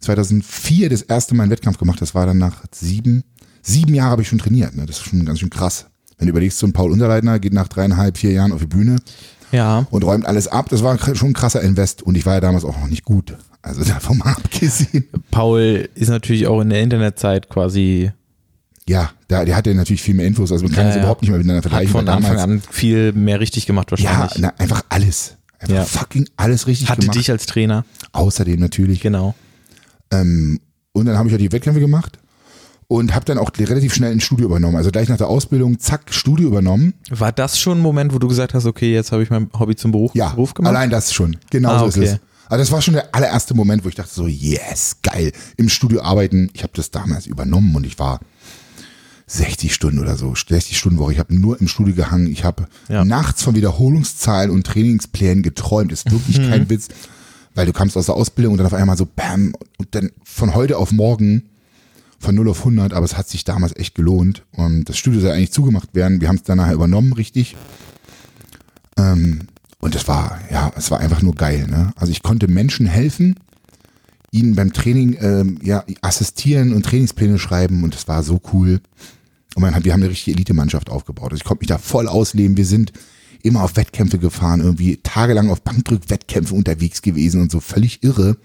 2004 0.00 0.88
das 0.90 1.02
erste 1.02 1.34
Mal 1.34 1.44
einen 1.44 1.52
Wettkampf 1.52 1.78
gemacht. 1.78 2.00
Das 2.00 2.14
war 2.14 2.26
dann 2.26 2.38
nach 2.38 2.64
sieben, 2.72 3.22
sieben 3.62 3.94
Jahre 3.94 4.10
habe 4.10 4.22
ich 4.22 4.28
schon 4.28 4.38
trainiert. 4.38 4.74
Ne? 4.74 4.84
Das 4.86 4.96
ist 4.96 5.04
schon 5.04 5.24
ganz 5.24 5.38
schön 5.38 5.50
krass. 5.50 5.86
Wenn 6.18 6.26
du 6.26 6.30
überlegst, 6.30 6.58
so 6.58 6.66
ein 6.66 6.72
Paul 6.72 6.92
Unterleitner 6.92 7.38
geht 7.38 7.52
nach 7.52 7.68
dreieinhalb, 7.68 8.16
vier 8.18 8.32
Jahren 8.32 8.52
auf 8.52 8.60
die 8.60 8.66
Bühne 8.66 8.96
Ja. 9.52 9.86
und 9.90 10.04
räumt 10.04 10.26
alles 10.26 10.46
ab. 10.48 10.68
Das 10.70 10.82
war 10.82 10.98
schon 11.14 11.30
ein 11.30 11.32
krasser 11.34 11.60
Invest 11.62 12.02
und 12.02 12.16
ich 12.16 12.24
war 12.26 12.34
ja 12.34 12.40
damals 12.40 12.64
auch 12.64 12.78
noch 12.78 12.88
nicht 12.88 13.04
gut. 13.04 13.36
Also 13.62 13.82
davon 13.84 14.18
mal 14.18 14.32
abgesehen. 14.32 15.08
Paul 15.30 15.88
ist 15.94 16.08
natürlich 16.08 16.46
auch 16.46 16.60
in 16.60 16.70
der 16.70 16.82
Internetzeit 16.82 17.48
quasi 17.48 18.12
Ja, 18.88 19.10
da, 19.28 19.44
der 19.44 19.56
hatte 19.56 19.74
natürlich 19.74 20.02
viel 20.02 20.14
mehr 20.14 20.26
Infos. 20.26 20.52
Also 20.52 20.64
man 20.64 20.72
kann 20.72 20.82
Ja, 20.82 20.88
das 20.88 20.96
ja. 20.96 21.00
überhaupt 21.02 21.22
nicht 21.22 21.30
mehr 21.30 21.38
miteinander 21.38 21.62
hat 21.64 21.70
vergleichen. 21.70 21.92
von 21.92 22.06
weil 22.06 22.14
Anfang 22.14 22.36
an 22.38 22.62
viel 22.70 23.12
mehr 23.12 23.40
richtig 23.40 23.66
gemacht 23.66 23.90
Ja, 23.96 24.10
wahrscheinlich. 24.10 24.38
na, 24.38 24.52
einfach 24.58 24.82
alles. 24.90 25.36
Einfach 25.58 25.74
Ja. 25.76 25.84
fucking 25.84 26.28
alles 26.36 26.66
richtig 26.66 26.90
Hatte 26.90 27.00
gemacht. 27.00 27.16
dich 27.18 27.30
als 27.30 27.46
Trainer, 27.46 27.84
Außerdem 28.12 28.60
natürlich. 28.60 29.00
genau. 29.00 29.34
Ähm, 30.10 30.60
und 30.92 31.06
dann 31.06 31.16
habe 31.16 31.28
ich 31.28 31.32
ja 31.32 31.38
die 31.38 31.50
Wettkämpfe 31.50 31.80
gemacht 31.80 32.18
und 32.88 33.14
habe 33.14 33.24
dann 33.24 33.38
auch 33.38 33.50
relativ 33.58 33.94
schnell 33.94 34.12
ein 34.12 34.20
Studio 34.20 34.46
übernommen. 34.46 34.76
Also 34.76 34.90
gleich 34.90 35.08
nach 35.08 35.16
der 35.16 35.28
Ausbildung, 35.28 35.78
zack, 35.78 36.12
Studio 36.12 36.48
übernommen. 36.48 36.94
War 37.10 37.32
das 37.32 37.58
schon 37.58 37.78
ein 37.78 37.82
Moment, 37.82 38.12
wo 38.14 38.18
du 38.18 38.28
gesagt 38.28 38.54
hast, 38.54 38.66
okay, 38.66 38.92
jetzt 38.92 39.10
habe 39.12 39.22
ich 39.22 39.30
mein 39.30 39.48
Hobby 39.58 39.74
zum 39.76 39.90
Beruf, 39.92 40.12
Ja, 40.14 40.30
Beruf 40.30 40.54
gemacht? 40.54 40.70
allein 40.74 40.90
das 40.90 41.12
schon. 41.12 41.36
Genau 41.50 41.70
Ah, 41.70 41.78
so 41.80 41.86
okay. 41.86 42.04
ist 42.04 42.12
es. 42.12 42.18
Also 42.46 42.62
das 42.62 42.72
war 42.72 42.82
schon 42.82 42.94
der 42.94 43.14
allererste 43.14 43.54
Moment, 43.54 43.84
wo 43.84 43.88
ich 43.88 43.94
dachte 43.94 44.12
so, 44.12 44.26
yes, 44.26 44.96
geil, 45.02 45.32
im 45.56 45.68
Studio 45.70 46.02
arbeiten. 46.02 46.50
Ich 46.52 46.62
habe 46.62 46.72
das 46.76 46.90
damals 46.90 47.26
übernommen 47.26 47.74
und 47.74 47.86
ich 47.86 47.98
war 47.98 48.20
60 49.26 49.72
Stunden 49.72 49.98
oder 49.98 50.16
so, 50.16 50.34
60 50.34 50.76
Stunden 50.76 50.98
Woche. 50.98 51.12
Ich 51.14 51.18
habe 51.18 51.34
nur 51.34 51.58
im 51.60 51.68
Studio 51.68 51.94
gehangen. 51.94 52.26
Ich 52.30 52.44
habe 52.44 52.66
Ja. 52.90 53.04
nachts 53.04 53.42
von 53.42 53.54
Wiederholungszahlen 53.54 54.50
und 54.50 54.66
Trainingsplänen 54.66 55.42
geträumt. 55.42 55.90
Ist 55.92 56.10
wirklich 56.12 56.38
Mhm. 56.38 56.50
kein 56.50 56.70
Witz, 56.70 56.88
weil 57.54 57.64
du 57.66 57.72
kamst 57.72 57.96
aus 57.96 58.06
der 58.06 58.14
Ausbildung 58.14 58.52
und 58.52 58.58
dann 58.58 58.66
auf 58.66 58.74
einmal 58.74 58.98
so 58.98 59.06
bam 59.06 59.54
und 59.78 59.94
dann 59.94 60.10
von 60.22 60.54
heute 60.54 60.76
auf 60.76 60.92
morgen 60.92 61.44
von 62.24 62.34
0 62.34 62.48
auf 62.48 62.58
100, 62.60 62.92
aber 62.92 63.04
es 63.04 63.16
hat 63.16 63.28
sich 63.28 63.44
damals 63.44 63.76
echt 63.76 63.94
gelohnt. 63.94 64.44
Und 64.52 64.88
das 64.88 64.96
Studio 64.98 65.20
soll 65.20 65.30
eigentlich 65.30 65.52
zugemacht 65.52 65.94
werden. 65.94 66.20
Wir 66.20 66.28
haben 66.28 66.36
es 66.36 66.42
dann 66.42 66.58
nachher 66.58 66.74
übernommen, 66.74 67.12
richtig. 67.12 67.56
Ähm, 68.98 69.48
und 69.80 69.94
es 69.94 70.08
war, 70.08 70.40
ja, 70.50 70.72
es 70.76 70.90
war 70.90 71.00
einfach 71.00 71.22
nur 71.22 71.34
geil. 71.34 71.66
Ne? 71.68 71.92
Also 71.96 72.10
ich 72.10 72.22
konnte 72.22 72.48
Menschen 72.48 72.86
helfen, 72.86 73.36
ihnen 74.30 74.54
beim 74.56 74.72
Training 74.72 75.16
ähm, 75.20 75.58
ja, 75.62 75.84
assistieren 76.00 76.72
und 76.72 76.84
Trainingspläne 76.86 77.38
schreiben 77.38 77.84
und 77.84 77.94
es 77.94 78.08
war 78.08 78.22
so 78.22 78.40
cool. 78.52 78.80
Und 79.54 79.60
man 79.60 79.84
wir 79.84 79.92
haben 79.92 80.02
eine 80.02 80.10
richtige 80.10 80.36
Elite-Mannschaft 80.36 80.90
aufgebaut. 80.90 81.32
Also 81.32 81.36
ich 81.36 81.44
konnte 81.44 81.62
mich 81.62 81.68
da 81.68 81.78
voll 81.78 82.08
ausleben. 82.08 82.56
Wir 82.56 82.66
sind 82.66 82.92
immer 83.42 83.62
auf 83.62 83.76
Wettkämpfe 83.76 84.18
gefahren, 84.18 84.60
irgendwie 84.60 84.96
tagelang 85.02 85.50
auf 85.50 85.62
Bankdrück-Wettkämpfe 85.62 86.54
unterwegs 86.54 87.02
gewesen 87.02 87.42
und 87.42 87.52
so 87.52 87.60
völlig 87.60 88.02
irre. 88.02 88.38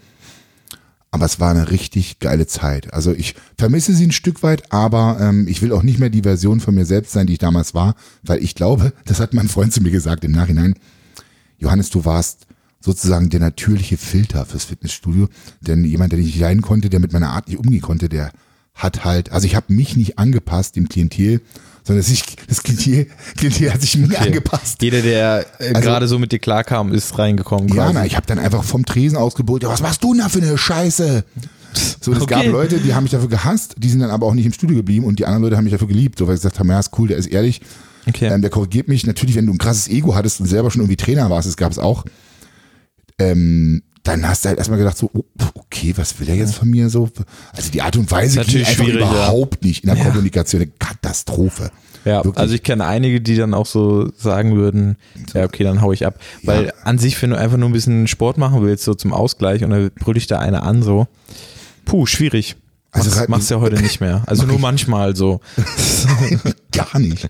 Aber 1.12 1.24
es 1.26 1.40
war 1.40 1.50
eine 1.50 1.70
richtig 1.70 2.20
geile 2.20 2.46
Zeit. 2.46 2.92
Also 2.94 3.12
ich 3.12 3.34
vermisse 3.58 3.94
sie 3.94 4.06
ein 4.06 4.12
Stück 4.12 4.42
weit, 4.42 4.72
aber 4.72 5.18
ähm, 5.20 5.48
ich 5.48 5.60
will 5.60 5.72
auch 5.72 5.82
nicht 5.82 5.98
mehr 5.98 6.10
die 6.10 6.22
Version 6.22 6.60
von 6.60 6.74
mir 6.74 6.86
selbst 6.86 7.12
sein, 7.12 7.26
die 7.26 7.32
ich 7.32 7.38
damals 7.40 7.74
war, 7.74 7.94
weil 8.22 8.42
ich 8.42 8.54
glaube, 8.54 8.92
das 9.06 9.20
hat 9.20 9.34
mein 9.34 9.48
Freund 9.48 9.72
zu 9.72 9.82
mir 9.82 9.90
gesagt 9.90 10.24
im 10.24 10.32
Nachhinein, 10.32 10.74
Johannes, 11.58 11.90
du 11.90 12.04
warst 12.04 12.46
sozusagen 12.80 13.28
der 13.28 13.40
natürliche 13.40 13.98
Filter 13.98 14.46
fürs 14.46 14.64
Fitnessstudio, 14.64 15.28
denn 15.60 15.84
jemand, 15.84 16.12
der 16.12 16.18
nicht 16.18 16.38
leiden 16.38 16.62
konnte, 16.62 16.88
der 16.88 17.00
mit 17.00 17.12
meiner 17.12 17.30
Art 17.30 17.48
nicht 17.48 17.58
umgehen 17.58 17.82
konnte, 17.82 18.08
der 18.08 18.32
hat 18.74 19.04
halt, 19.04 19.32
also 19.32 19.46
ich 19.46 19.54
habe 19.54 19.72
mich 19.72 19.96
nicht 19.96 20.18
angepasst 20.18 20.76
dem 20.76 20.88
Klientel, 20.88 21.42
sondern 21.90 22.04
das, 22.04 22.10
ich, 22.12 22.22
das 22.48 22.62
Klientel, 22.62 23.06
Klientel 23.36 23.72
hat 23.72 23.80
sich 23.80 23.96
mir 23.98 24.20
angepasst. 24.20 24.80
Jeder, 24.80 25.02
der 25.02 25.46
äh, 25.58 25.68
Also- 25.74 25.80
gerade 25.80 26.06
so 26.08 26.18
mit 26.20 26.30
dir 26.30 26.38
klarkam, 26.38 26.92
ist 26.92 27.18
reingekommen. 27.18 27.68
Ja, 27.68 27.74
quasi. 27.84 27.94
na, 27.94 28.06
ich 28.06 28.14
habe 28.16 28.26
dann 28.26 28.38
einfach 28.38 28.62
vom 28.62 28.84
Tresen 28.84 29.16
ausgebrüllt, 29.18 29.64
ja, 29.64 29.68
was 29.68 29.82
machst 29.82 30.04
du 30.04 30.12
denn 30.14 30.22
da 30.22 30.28
für 30.28 30.40
eine 30.40 30.56
Scheiße? 30.56 31.24
So, 32.00 32.12
es 32.12 32.26
gab 32.26 32.40
Okay. 32.40 32.48
Leute, 32.48 32.78
die 32.78 32.94
haben 32.94 33.02
mich 33.04 33.12
dafür 33.12 33.28
gehasst, 33.28 33.74
die 33.78 33.88
sind 33.88 34.00
dann 34.00 34.10
aber 34.10 34.26
auch 34.26 34.34
nicht 34.34 34.46
im 34.46 34.52
Studio 34.52 34.76
geblieben 34.76 35.04
und 35.04 35.18
die 35.18 35.26
anderen 35.26 35.42
Leute 35.44 35.56
haben 35.56 35.64
mich 35.64 35.72
dafür 35.72 35.88
geliebt, 35.88 36.18
so 36.18 36.26
weil 36.28 36.36
sie 36.36 36.42
gesagt 36.42 36.58
haben, 36.60 36.68
ja, 36.68 36.78
ist 36.80 36.96
cool, 36.98 37.08
der 37.08 37.16
ist 37.16 37.26
ehrlich, 37.26 37.60
Okay. 38.08 38.26
ähm, 38.32 38.40
der 38.40 38.50
korrigiert 38.50 38.88
mich. 38.88 39.06
Natürlich, 39.06 39.36
wenn 39.36 39.46
du 39.46 39.52
ein 39.52 39.58
krasses 39.58 39.88
Ego 39.88 40.14
hattest 40.14 40.40
und 40.40 40.46
selber 40.46 40.70
schon 40.70 40.80
irgendwie 40.82 40.96
Trainer 40.96 41.28
warst, 41.30 41.46
das 41.48 41.56
gab 41.56 41.70
es 41.72 41.78
auch, 41.78 42.04
ähm, 43.18 43.82
dann 44.02 44.26
hast 44.26 44.44
du 44.44 44.48
halt 44.48 44.58
erstmal 44.58 44.78
gedacht, 44.78 44.96
so, 44.96 45.10
oh, 45.12 45.24
okay, 45.54 45.92
was 45.96 46.18
will 46.18 46.28
er 46.28 46.36
jetzt 46.36 46.54
von 46.54 46.68
mir 46.68 46.88
so? 46.88 47.08
Also 47.52 47.70
die 47.70 47.82
Art 47.82 47.96
und 47.96 48.10
Weise 48.10 48.40
ging 48.44 48.64
einfach 48.64 48.86
ja. 48.86 48.94
überhaupt 48.94 49.62
nicht 49.62 49.84
in 49.84 49.94
der 49.94 50.02
Kommunikation, 50.02 50.62
eine 50.62 50.70
Katastrophe. 50.78 51.70
Ja, 52.04 52.24
Wirklich. 52.24 52.38
also 52.38 52.54
ich 52.54 52.62
kenne 52.62 52.86
einige, 52.86 53.20
die 53.20 53.36
dann 53.36 53.52
auch 53.52 53.66
so 53.66 54.10
sagen 54.16 54.56
würden, 54.56 54.96
ja, 55.34 55.44
okay, 55.44 55.64
dann 55.64 55.82
hau 55.82 55.92
ich 55.92 56.06
ab. 56.06 56.18
Weil 56.42 56.72
an 56.82 56.98
sich, 56.98 57.20
wenn 57.20 57.30
du 57.30 57.36
einfach 57.36 57.58
nur 57.58 57.68
ein 57.68 57.72
bisschen 57.74 58.06
Sport 58.08 58.38
machen 58.38 58.62
willst, 58.62 58.84
so 58.84 58.94
zum 58.94 59.12
Ausgleich, 59.12 59.62
und 59.64 59.70
dann 59.70 59.90
brüll 59.98 60.16
ich 60.16 60.26
da 60.26 60.38
eine 60.38 60.62
an, 60.62 60.82
so, 60.82 61.08
puh, 61.84 62.06
schwierig. 62.06 62.56
Also 62.92 63.08
Machst, 63.08 63.20
halt- 63.20 63.28
machst 63.28 63.50
ja 63.50 63.60
heute 63.60 63.80
nicht 63.80 64.00
mehr. 64.00 64.22
Also 64.26 64.46
nur 64.46 64.58
manchmal 64.58 65.14
so. 65.14 65.40
gar 66.72 66.98
nicht. 66.98 67.28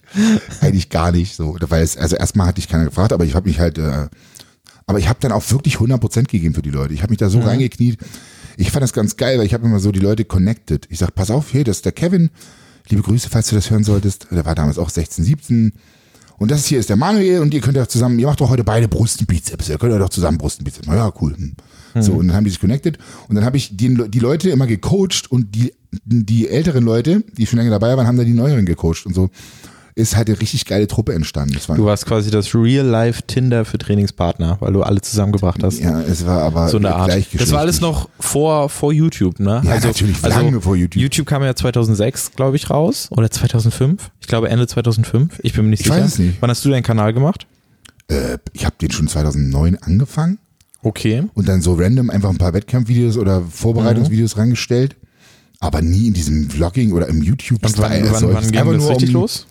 Eigentlich 0.61 0.89
gar 0.89 1.13
nicht 1.13 1.35
so. 1.35 1.57
Weil 1.61 1.83
es, 1.83 1.97
also 1.99 2.17
erstmal 2.17 2.47
hatte 2.47 2.61
ich 2.61 2.69
keiner 2.69 2.85
gefragt, 2.85 3.13
aber 3.13 3.25
ich 3.25 3.35
habe 3.35 3.49
mich 3.49 3.59
halt, 3.59 3.77
äh, 3.77 4.09
aber 4.91 4.99
ich 4.99 5.09
habe 5.09 5.21
dann 5.21 5.31
auch 5.31 5.49
wirklich 5.53 5.77
100% 5.77 6.25
gegeben 6.25 6.53
für 6.53 6.63
die 6.63 6.71
Leute. 6.71 6.93
Ich 6.93 7.03
habe 7.03 7.11
mich 7.11 7.19
da 7.19 7.31
so 7.31 7.39
reingekniet. 7.39 7.97
Ich 8.57 8.73
fand 8.73 8.83
das 8.83 8.93
ganz 8.93 9.17
geil, 9.17 9.39
weil 9.39 9.47
ich 9.47 9.55
habe 9.55 9.65
immer 9.65 9.79
so 9.79 9.93
die 9.93 10.01
Leute 10.01 10.25
connected. 10.25 10.87
Ich 10.91 10.99
sag, 10.99 11.15
pass 11.15 11.31
auf, 11.31 11.55
hey, 11.55 11.63
das 11.63 11.77
ist 11.77 11.85
der 11.85 11.93
Kevin. 11.93 12.31
Liebe 12.89 13.03
Grüße, 13.03 13.29
falls 13.31 13.49
du 13.49 13.55
das 13.55 13.71
hören 13.71 13.85
solltest. 13.85 14.27
Der 14.33 14.45
war 14.45 14.57
damals 14.57 14.79
auch 14.79 14.91
16, 14.91 15.25
17. 15.25 15.73
Und 16.39 16.51
das 16.51 16.67
hier 16.67 16.81
ist 16.81 16.89
der 16.89 16.97
Manuel 16.97 17.41
und 17.41 17.55
ihr 17.55 17.61
könnt 17.61 17.77
ja 17.77 17.87
zusammen, 17.87 18.19
ihr 18.19 18.27
macht 18.27 18.41
doch 18.41 18.51
heute 18.51 18.65
beide 18.65 18.89
Brust 18.89 19.21
und 19.21 19.29
Bizeps. 19.29 19.69
Ihr 19.69 19.79
könnt 19.79 19.93
ja 19.93 19.99
doch 19.99 20.09
zusammen 20.09 20.39
Brust 20.39 20.59
und 20.59 20.65
Bizeps. 20.65 20.89
Na 20.89 20.97
ja, 20.97 21.13
cool. 21.21 21.37
Hm. 21.37 21.55
So, 22.03 22.15
und 22.15 22.27
dann 22.27 22.37
haben 22.37 22.45
die 22.45 22.51
sich 22.51 22.59
connected. 22.59 22.99
Und 23.29 23.37
dann 23.37 23.45
habe 23.45 23.59
ich 23.59 23.77
die, 23.77 23.97
die 24.09 24.19
Leute 24.19 24.51
immer 24.51 24.67
gecoacht 24.67 25.31
und 25.31 25.55
die, 25.55 25.73
die 26.05 26.49
älteren 26.49 26.83
Leute, 26.83 27.23
die 27.37 27.47
schon 27.47 27.61
länger 27.61 27.71
dabei 27.71 27.97
waren, 27.97 28.09
haben 28.09 28.17
dann 28.17 28.27
die 28.27 28.33
neueren 28.33 28.67
gecoacht. 28.67 29.07
Und 29.07 29.15
so 29.15 29.31
ist 29.95 30.17
halt 30.17 30.29
eine 30.29 30.41
richtig 30.41 30.65
geile 30.67 30.87
Truppe 30.87 31.13
entstanden. 31.15 31.57
War, 31.67 31.77
Du 31.77 31.85
warst 31.85 32.07
quasi 32.07 32.31
das 32.31 32.55
Real-Life-Tinder 32.55 33.65
für 33.65 33.79
Trainingspartner, 33.79 34.57
weil 34.61 34.73
du 34.73 34.83
alle 34.83 35.01
zusammengebracht 35.01 35.63
hast. 35.63 35.79
ja, 35.81 36.01
es 36.03 36.25
war 36.27 36.43
aber 36.43 36.69
so 36.69 36.77
eine 36.79 36.95
Art. 36.95 37.13
Das 37.35 37.53
war 37.53 37.61
alles 37.61 37.81
noch 37.81 38.09
vor, 38.19 38.69
vor 38.69 38.93
YouTube, 38.93 39.41
ne? 39.41 39.63
Ja, 39.65 39.81
natürlich, 39.81 40.21
lange 40.23 40.61
vor 40.61 40.77
YouTube. 40.77 41.01
YouTube 41.03 41.27
kam 41.27 41.43
ja 41.43 41.55
2006, 41.55 42.33
glaube 42.37 42.57
ich, 42.57 42.71
raus. 42.71 43.09
Oder 43.11 43.31
2005. 43.31 44.11
Ich 44.21 44.27
glaube 44.27 44.49
Ende 44.49 44.67
2005. 44.67 45.41
Ich 45.43 45.53
bin 45.55 45.65
mir 45.65 45.71
nicht 45.71 45.81
Ich 45.81 45.87
sicher. 45.87 46.01
weiß 46.03 46.13
es 46.13 46.19
nicht. 46.19 46.37
Wann 46.41 46.51
hast 46.51 46.65
du 46.65 46.71
deinen 46.71 46.83
Kanal 46.83 47.13
gemacht? 47.13 47.47
Äh, 48.09 48.39
ich 48.53 48.65
habe 48.65 48.77
den 48.81 48.91
schon 48.91 49.09
2009 49.09 49.77
angefangen 49.81 50.39
Okay. 50.83 51.25
und 51.35 51.47
dann 51.49 51.61
so 51.63 51.75
random 51.75 52.11
einfach 52.11 52.31
ein 52.31 52.39
paar 52.39 52.55
Wettkampfvideos 52.55 53.17
oder 53.19 53.43
Vorbereitungsvideos 53.43 54.37
reingestellt. 54.39 54.97
Aber 55.63 55.83
nie 55.83 56.07
in 56.07 56.15
diesem 56.15 56.49
Vlogging 56.49 56.93
oder 56.93 57.07
im 57.09 57.19
wann, 57.19 57.23
YouTube-Style. 57.27 58.09
wann, 58.11 58.21
solches. 58.21 58.35
wann 58.35 58.51
ging 58.53 58.79
das 58.81 58.89
richtig 58.89 59.15
um 59.15 59.21
los? 59.21 59.47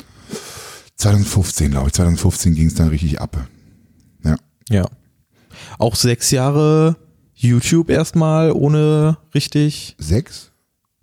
2015, 1.00 1.72
glaube 1.72 1.88
ich. 1.88 1.94
2015 1.94 2.56
ging 2.56 2.68
es 2.68 2.76
dann 2.76 2.90
richtig 2.90 3.20
ab. 3.20 3.48
Ja. 4.24 4.36
Ja. 4.70 4.86
Auch 5.78 5.96
sechs 5.96 6.32
Jahre 6.32 6.96
YouTube 7.34 7.90
erstmal 7.90 8.52
ohne 8.52 9.18
richtig. 9.34 9.96
Sechs? 9.98 10.52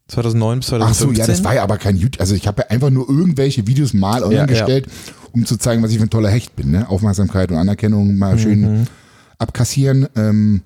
2009 0.09 0.61
bis 0.61 0.67
Ach 0.69 0.79
2015. 0.79 1.15
so, 1.15 1.21
ja, 1.21 1.27
das 1.27 1.45
war 1.45 1.55
ja 1.55 1.63
aber 1.65 1.79
kein 1.79 1.97
YouTube. 1.97 2.21
Also 2.21 2.35
ich 2.35 2.47
habe 2.47 2.63
ja 2.63 2.69
einfach 2.69 2.91
nur 2.91 3.09
irgendwelche 3.09 3.67
Videos 3.67 3.93
mal 3.93 4.23
online 4.23 4.41
Ja, 4.43 4.47
gestellt, 4.47 4.87
um 5.33 5.45
zu 5.47 5.57
zeigen, 5.57 5.83
was 5.83 5.91
ich 5.91 5.97
für 5.99 6.05
ein 6.05 6.11
toller 6.11 6.31
Hecht 6.31 6.55
bin. 6.55 6.71
Ne? 6.71 6.89
Aufmerksamkeit 6.89 7.51
und 7.51 7.57
Anerkennung 7.57 8.17
mal 8.17 8.39
schön 8.39 8.61
Mhm. 8.81 8.87
abkassieren. 9.39 10.07
Ähm, 10.15 10.63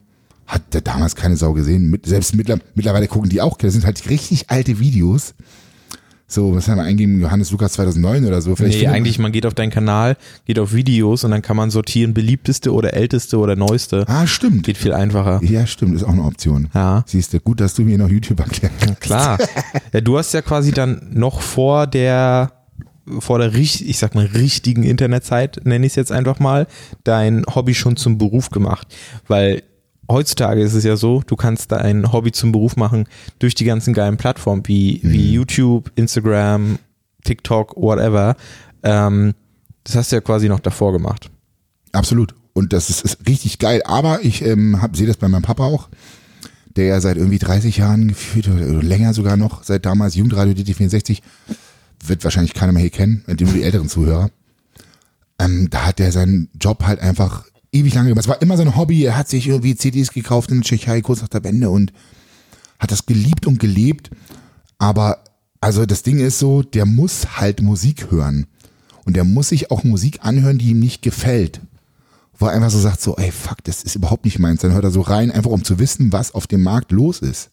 hat 0.46 0.62
da 0.70 0.80
damals 0.80 1.14
keine 1.14 1.37
Sau 1.37 1.52
gesehen. 1.52 1.88
Mit, 1.88 2.04
selbst 2.06 2.34
mittler, 2.34 2.58
mittlerweile 2.75 3.06
gucken 3.06 3.30
die 3.30 3.40
auch. 3.40 3.56
Das 3.56 3.72
sind 3.72 3.87
halt 3.87 4.10
richtig 4.10 4.50
alte 4.50 4.80
Videos. 4.80 5.34
So, 6.32 6.54
was 6.54 6.68
haben 6.68 6.78
wir 6.78 6.84
eingegeben? 6.84 7.20
Johannes 7.20 7.50
Lukas 7.50 7.72
2009 7.72 8.25
oder 8.25 8.40
so. 8.40 8.54
Vielleicht 8.54 8.78
Nee, 8.78 8.87
eigentlich, 8.87 9.18
man 9.18 9.32
geht 9.32 9.46
auf 9.46 9.54
deinen 9.54 9.70
Kanal, 9.70 10.16
geht 10.44 10.60
auf 10.60 10.72
Videos 10.72 11.25
und 11.25 11.32
dann 11.32 11.42
kann 11.42 11.56
man 11.56 11.70
sortieren, 11.70 12.14
beliebteste 12.14 12.72
oder 12.72 12.94
älteste 12.94 13.37
oder 13.37 13.56
neueste. 13.56 14.04
Ah, 14.06 14.28
stimmt. 14.28 14.62
Geht 14.62 14.78
viel 14.78 14.92
einfacher. 14.92 15.40
Ja, 15.42 15.66
stimmt, 15.66 15.96
ist 15.96 16.04
auch 16.04 16.12
eine 16.12 16.22
Option. 16.22 16.68
Ja. 16.72 17.02
Siehst 17.04 17.32
du, 17.32 17.40
gut, 17.40 17.60
dass 17.60 17.75
du 17.75 17.82
mir 17.82 17.99
noch 17.99 18.08
YouTube 18.08 18.38
erklärt 18.38 18.72
hast. 18.80 19.00
Klar. 19.00 19.38
Ja, 19.92 20.00
du 20.00 20.18
hast 20.18 20.32
ja 20.32 20.40
quasi 20.42 20.70
dann 20.70 21.08
noch 21.10 21.40
vor 21.40 21.88
der 21.88 22.52
vor 23.18 23.40
der 23.40 23.52
ich 23.52 23.99
sag 23.99 24.14
mal 24.14 24.26
richtigen 24.26 24.84
Internetzeit, 24.84 25.60
nenne 25.64 25.84
ich 25.84 25.92
es 25.92 25.96
jetzt 25.96 26.12
einfach 26.12 26.38
mal, 26.38 26.68
dein 27.02 27.44
Hobby 27.52 27.75
schon 27.75 27.96
zum 27.96 28.18
Beruf 28.18 28.50
gemacht, 28.50 28.87
weil 29.26 29.64
heutzutage 30.10 30.60
ist 30.60 30.74
es 30.74 30.84
ja 30.84 30.96
so, 30.96 31.22
du 31.26 31.36
kannst 31.36 31.72
dein 31.72 32.12
Hobby 32.12 32.32
zum 32.32 32.52
Beruf 32.52 32.76
machen 32.76 33.06
durch 33.38 33.54
die 33.54 33.64
ganzen 33.64 33.94
geilen 33.94 34.16
Plattformen 34.16 34.66
wie, 34.66 35.00
wie 35.02 35.32
YouTube, 35.32 35.90
Instagram, 35.94 36.78
TikTok, 37.24 37.76
whatever. 37.76 38.36
Ähm, 38.82 39.34
das 39.84 39.96
hast 39.96 40.12
du 40.12 40.16
ja 40.16 40.20
quasi 40.20 40.48
noch 40.48 40.60
davor 40.60 40.92
gemacht. 40.92 41.30
Absolut. 41.92 42.34
Und 42.52 42.72
das 42.72 42.90
ist, 42.90 43.04
ist 43.04 43.26
richtig 43.28 43.58
geil. 43.58 43.82
Aber 43.84 44.24
ich 44.24 44.42
ähm, 44.42 44.80
sehe 44.92 45.06
das 45.06 45.16
bei 45.16 45.28
meinem 45.28 45.42
Papa 45.42 45.64
auch, 45.64 45.88
der 46.76 46.86
ja 46.86 47.00
seit 47.00 47.16
irgendwie 47.16 47.38
30 47.38 47.76
Jahren 47.78 48.08
gefühlt 48.08 48.48
oder 48.48 48.66
oder 48.66 48.82
länger 48.82 49.14
sogar 49.14 49.36
noch, 49.36 49.64
seit 49.64 49.86
damals 49.86 50.14
Jugendradio 50.14 50.52
DT64, 50.54 51.20
wird 52.06 52.24
wahrscheinlich 52.24 52.54
keiner 52.54 52.72
mehr 52.72 52.82
hier 52.82 52.90
kennen, 52.90 53.24
nur 53.26 53.36
die 53.36 53.62
älteren 53.62 53.88
Zuhörer. 53.88 54.30
Ähm, 55.38 55.68
da 55.70 55.86
hat 55.86 56.00
er 56.00 56.12
seinen 56.12 56.48
Job 56.60 56.84
halt 56.84 57.00
einfach 57.00 57.44
ewig 57.72 57.94
lange 57.94 58.08
gemacht. 58.08 58.24
Es 58.24 58.28
war 58.28 58.42
immer 58.42 58.56
sein 58.56 58.76
Hobby. 58.76 59.04
Er 59.04 59.16
hat 59.16 59.28
sich 59.28 59.46
irgendwie 59.46 59.76
CDs 59.76 60.12
gekauft 60.12 60.50
in 60.50 60.58
der 60.58 60.64
Tschechei 60.64 61.00
kurz 61.00 61.22
nach 61.22 61.28
der 61.28 61.44
Wende 61.44 61.70
und 61.70 61.92
hat 62.78 62.90
das 62.90 63.06
geliebt 63.06 63.46
und 63.46 63.58
gelebt. 63.58 64.10
Aber 64.78 65.24
also 65.60 65.86
das 65.86 66.02
Ding 66.02 66.18
ist 66.18 66.38
so, 66.38 66.62
der 66.62 66.86
muss 66.86 67.38
halt 67.38 67.62
Musik 67.62 68.10
hören. 68.10 68.46
Und 69.04 69.16
der 69.16 69.24
muss 69.24 69.48
sich 69.48 69.70
auch 69.70 69.84
Musik 69.84 70.20
anhören, 70.22 70.58
die 70.58 70.70
ihm 70.70 70.80
nicht 70.80 71.02
gefällt. 71.02 71.60
Wo 72.38 72.46
er 72.46 72.52
einfach 72.52 72.70
so 72.70 72.78
sagt, 72.78 73.00
so, 73.00 73.16
ey, 73.16 73.30
fuck, 73.30 73.62
das 73.64 73.82
ist 73.82 73.96
überhaupt 73.96 74.24
nicht 74.24 74.38
meins. 74.38 74.60
Dann 74.60 74.72
hört 74.72 74.84
er 74.84 74.90
so 74.90 75.02
rein, 75.02 75.30
einfach 75.30 75.50
um 75.50 75.64
zu 75.64 75.78
wissen, 75.78 76.12
was 76.12 76.32
auf 76.32 76.46
dem 76.46 76.62
Markt 76.62 76.92
los 76.92 77.20
ist. 77.20 77.50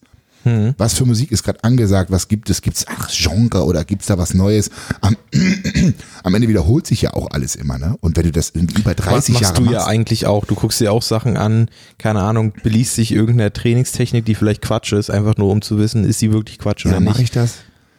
Was 0.78 0.94
für 0.94 1.04
Musik 1.04 1.30
ist 1.30 1.42
gerade 1.42 1.62
angesagt? 1.62 2.10
Was 2.10 2.26
gibt 2.28 2.48
es? 2.48 2.62
Gibt 2.62 2.78
es 2.78 2.86
ach 2.88 3.10
Genre 3.10 3.64
oder 3.64 3.84
gibt 3.84 4.00
es 4.02 4.08
da 4.08 4.16
was 4.16 4.32
Neues? 4.32 4.70
Am, 5.02 5.14
am 6.22 6.34
Ende 6.34 6.48
wiederholt 6.48 6.86
sich 6.86 7.02
ja 7.02 7.12
auch 7.12 7.30
alles 7.32 7.54
immer, 7.54 7.76
ne? 7.78 7.96
Und 8.00 8.16
wenn 8.16 8.24
du 8.24 8.32
das 8.32 8.50
in 8.50 8.68
über 8.68 8.94
30 8.94 9.12
Was 9.12 9.28
machst 9.28 9.42
Jahre 9.42 9.54
du 9.56 9.60
machst, 9.62 9.72
ja 9.74 9.86
eigentlich 9.86 10.26
auch. 10.26 10.46
Du 10.46 10.54
guckst 10.54 10.80
dir 10.80 10.90
auch 10.92 11.02
Sachen 11.02 11.36
an, 11.36 11.68
keine 11.98 12.20
Ahnung, 12.22 12.52
beliest 12.62 12.96
dich 12.96 13.12
irgendeiner 13.12 13.52
Trainingstechnik, 13.52 14.24
die 14.24 14.34
vielleicht 14.34 14.62
Quatsch 14.62 14.92
ist, 14.92 15.10
einfach 15.10 15.36
nur 15.36 15.50
um 15.52 15.60
zu 15.60 15.78
wissen, 15.78 16.04
ist 16.04 16.18
sie 16.20 16.32
wirklich 16.32 16.58
Quatsch 16.58 16.84
ja, 16.86 16.92
oder 16.92 17.00
mache 17.00 17.18
nicht. 17.18 17.24
ich 17.24 17.30
das? 17.32 17.56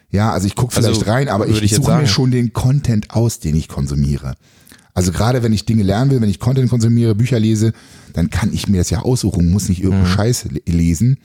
Ja, 0.09 0.31
also 0.31 0.47
ich 0.47 0.55
gucke 0.55 0.75
Also, 0.75 0.89
vielleicht 0.89 1.07
rein, 1.07 1.29
aber 1.29 1.47
ich, 1.47 1.61
ich 1.61 1.75
suche 1.75 1.95
mir 1.97 2.07
schon 2.07 2.31
den 2.31 2.51
Content 2.53 3.11
aus, 3.11 3.39
den 3.39 3.55
ich 3.55 3.67
konsumiere. 3.67 4.33
Also 4.95 5.11
gerade 5.11 5.43
wenn 5.43 5.53
ich 5.53 5.65
Dinge 5.65 5.83
lernen 5.83 6.09
will, 6.09 6.19
wenn 6.19 6.29
ich 6.29 6.39
Content 6.39 6.69
konsumiere, 6.69 7.13
Bücher 7.13 7.39
lese, 7.39 7.73
dann 8.13 8.31
kann 8.31 8.51
ich 8.51 8.67
mir 8.67 8.77
das 8.79 8.89
ja 8.89 9.01
aussuchen, 9.01 9.51
muss 9.51 9.69
nicht 9.69 9.79
Mhm. 9.79 9.85
irgendeinen 9.91 10.13
Scheiß 10.15 10.45
le- 10.45 10.61
lesen. 10.65 11.19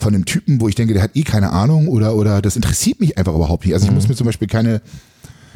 Von 0.00 0.14
einem 0.14 0.24
Typen, 0.24 0.60
wo 0.60 0.68
ich 0.68 0.74
denke, 0.74 0.94
der 0.94 1.02
hat 1.02 1.14
eh 1.14 1.22
keine 1.22 1.50
Ahnung 1.50 1.86
oder, 1.88 2.14
oder 2.16 2.40
das 2.42 2.56
interessiert 2.56 3.00
mich 3.00 3.18
einfach 3.18 3.34
überhaupt 3.34 3.64
nicht. 3.64 3.74
Also 3.74 3.86
Mhm. 3.86 3.92
ich 3.92 3.94
muss 3.96 4.08
mir 4.08 4.14
zum 4.16 4.26
Beispiel 4.26 4.48
keine, 4.48 4.80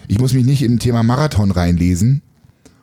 ich 0.07 0.19
muss 0.21 0.33
mich 0.35 0.45
nicht 0.45 0.63
im 0.63 0.79
Thema 0.79 1.03
Marathon 1.03 1.51
reinlesen 1.51 2.21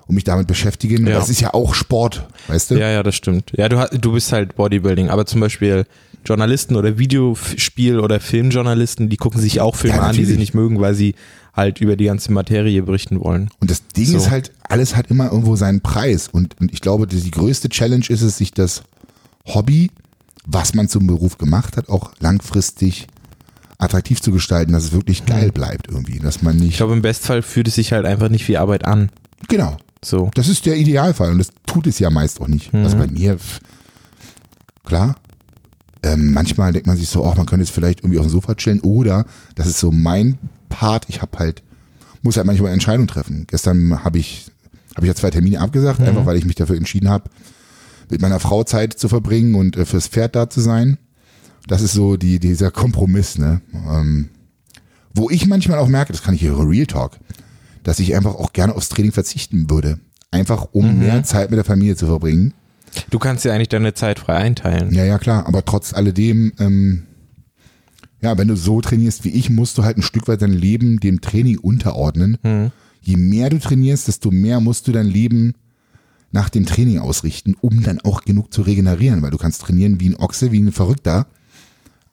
und 0.07 0.15
mich 0.15 0.23
damit 0.23 0.47
beschäftigen. 0.47 1.05
Ja. 1.07 1.13
Das 1.13 1.29
ist 1.29 1.39
ja 1.39 1.53
auch 1.53 1.73
Sport, 1.75 2.27
weißt 2.47 2.71
du? 2.71 2.75
Ja, 2.75 2.89
ja, 2.89 3.03
das 3.03 3.15
stimmt. 3.15 3.51
Ja, 3.55 3.69
du, 3.69 3.87
du 3.97 4.11
bist 4.13 4.31
halt 4.33 4.55
Bodybuilding, 4.55 5.09
aber 5.09 5.25
zum 5.25 5.39
Beispiel 5.39 5.85
Journalisten 6.25 6.75
oder 6.75 6.97
Videospiel- 6.97 7.99
oder 7.99 8.19
Filmjournalisten, 8.19 9.09
die 9.09 9.17
gucken 9.17 9.39
sich 9.39 9.61
auch 9.61 9.75
Filme 9.75 9.97
Ja, 9.97 10.03
an, 10.03 10.15
die 10.15 10.25
sie 10.25 10.37
nicht 10.37 10.53
mögen, 10.53 10.79
weil 10.79 10.93
sie 10.95 11.15
halt 11.53 11.81
über 11.81 11.95
die 11.95 12.05
ganze 12.05 12.31
Materie 12.31 12.81
berichten 12.83 13.19
wollen. 13.23 13.49
Und 13.59 13.69
das 13.71 13.85
Ding 13.87 14.05
So. 14.05 14.17
ist 14.17 14.29
halt, 14.29 14.51
alles 14.63 14.95
hat 14.95 15.09
immer 15.11 15.31
irgendwo 15.31 15.55
seinen 15.55 15.81
Preis. 15.81 16.27
Und, 16.27 16.59
und 16.61 16.71
ich 16.73 16.81
glaube, 16.81 17.07
die, 17.07 17.19
die 17.21 17.31
größte 17.31 17.69
Challenge 17.69 18.05
ist 18.07 18.21
es, 18.21 18.37
sich 18.37 18.51
das 18.53 18.83
Hobby, 19.45 19.89
was 20.45 20.73
man 20.73 20.89
zum 20.89 21.07
Beruf 21.07 21.37
gemacht 21.37 21.77
hat, 21.77 21.89
auch 21.89 22.11
langfristig 22.19 23.07
attraktiv 23.77 24.21
zu 24.21 24.31
gestalten, 24.31 24.73
dass 24.73 24.83
es 24.85 24.91
wirklich 24.91 25.25
geil 25.25 25.51
bleibt 25.51 25.87
irgendwie. 25.89 26.19
Dass 26.19 26.41
man 26.41 26.55
Ich 26.57 26.61
nicht. 26.61 26.77
glaube, 26.77 26.93
im 26.93 27.01
Bestfall 27.01 27.41
fühlt 27.41 27.67
es 27.67 27.75
sich 27.75 27.93
halt 27.93 28.05
einfach 28.05 28.29
nicht 28.29 28.47
wie 28.47 28.57
Arbeit 28.57 28.85
an. 28.85 29.09
Genau. 29.47 29.77
So. 30.03 30.31
Das 30.35 30.47
ist 30.47 30.65
der 30.65 30.77
Idealfall 30.77 31.31
und 31.31 31.37
das 31.39 31.49
tut 31.65 31.87
es 31.87 31.99
ja 31.99 32.09
meist 32.09 32.41
auch 32.41 32.47
nicht. 32.47 32.73
Also 32.73 32.97
bei 32.97 33.07
mir, 33.07 33.37
klar. 34.83 35.15
Ähm, 36.03 36.31
manchmal 36.33 36.73
denkt 36.73 36.87
man 36.87 36.97
sich 36.97 37.07
so, 37.09 37.23
oh, 37.23 37.33
man 37.35 37.45
könnte 37.45 37.63
jetzt 37.63 37.73
vielleicht 37.73 37.99
irgendwie 37.99 38.17
auf 38.17 38.25
dem 38.25 38.31
Sofa 38.31 38.55
chillen 38.55 38.79
oder 38.81 39.25
das 39.53 39.67
ist 39.67 39.79
so 39.79 39.91
mein 39.91 40.39
Part. 40.69 41.05
Ich 41.09 41.21
habe 41.21 41.37
halt, 41.37 41.61
muss 42.23 42.37
halt 42.37 42.47
manchmal 42.47 42.67
eine 42.69 42.73
Entscheidung 42.73 43.05
treffen. 43.05 43.45
Gestern 43.47 44.03
habe 44.03 44.17
ich, 44.17 44.47
habe 44.95 45.05
ich 45.05 45.09
ja 45.09 45.15
zwei 45.15 45.29
Termine 45.29 45.59
abgesagt, 45.59 45.99
einfach 46.01 46.25
weil 46.25 46.37
ich 46.37 46.45
mich 46.45 46.55
dafür 46.55 46.77
entschieden 46.77 47.09
habe, 47.09 47.29
mit 48.11 48.21
meiner 48.21 48.39
Frau 48.39 48.63
Zeit 48.63 48.93
zu 48.93 49.09
verbringen 49.09 49.55
und 49.55 49.77
äh, 49.77 49.85
fürs 49.85 50.07
Pferd 50.07 50.35
da 50.35 50.49
zu 50.49 50.61
sein. 50.61 50.97
Das 51.67 51.81
ist 51.81 51.93
so 51.93 52.17
die, 52.17 52.39
dieser 52.39 52.71
Kompromiss, 52.71 53.37
ne? 53.37 53.61
Ähm, 53.73 54.29
wo 55.13 55.29
ich 55.29 55.45
manchmal 55.45 55.79
auch 55.79 55.87
merke, 55.87 56.13
das 56.13 56.23
kann 56.23 56.33
ich 56.33 56.41
hier 56.41 56.57
Real 56.57 56.85
Talk, 56.85 57.19
dass 57.83 57.99
ich 57.99 58.15
einfach 58.15 58.35
auch 58.35 58.53
gerne 58.53 58.75
aufs 58.75 58.89
Training 58.89 59.11
verzichten 59.11 59.69
würde. 59.69 59.99
Einfach 60.31 60.69
um 60.71 60.99
mehr 60.99 61.23
Zeit 61.23 61.51
mit 61.51 61.57
der 61.57 61.65
Familie 61.65 61.97
zu 61.97 62.05
verbringen. 62.05 62.53
Du 63.09 63.19
kannst 63.19 63.43
ja 63.43 63.53
eigentlich 63.53 63.69
deine 63.69 63.93
Zeit 63.93 64.19
frei 64.19 64.37
einteilen. 64.37 64.93
Ja, 64.93 65.03
ja, 65.03 65.17
klar. 65.17 65.45
Aber 65.47 65.65
trotz 65.65 65.93
alledem, 65.93 66.53
ähm, 66.59 67.03
ja, 68.21 68.37
wenn 68.37 68.47
du 68.47 68.55
so 68.55 68.79
trainierst 68.79 69.25
wie 69.25 69.31
ich, 69.31 69.49
musst 69.49 69.77
du 69.77 69.83
halt 69.83 69.97
ein 69.97 70.03
Stück 70.03 70.27
weit 70.27 70.41
dein 70.41 70.53
Leben 70.53 70.99
dem 70.99 71.19
Training 71.21 71.57
unterordnen. 71.57 72.37
Je 73.01 73.17
mehr 73.17 73.49
du 73.49 73.59
trainierst, 73.59 74.07
desto 74.07 74.31
mehr 74.31 74.61
musst 74.61 74.87
du 74.87 74.91
dein 74.91 75.07
Leben 75.07 75.55
nach 76.31 76.49
dem 76.49 76.65
Training 76.65 76.99
ausrichten, 76.99 77.55
um 77.59 77.83
dann 77.83 77.99
auch 78.01 78.23
genug 78.23 78.53
zu 78.53 78.61
regenerieren, 78.61 79.21
weil 79.21 79.31
du 79.31 79.37
kannst 79.37 79.61
trainieren 79.61 79.99
wie 79.99 80.09
ein 80.09 80.15
Ochse, 80.15 80.51
wie 80.51 80.61
ein 80.61 80.71
Verrückter. 80.71 81.27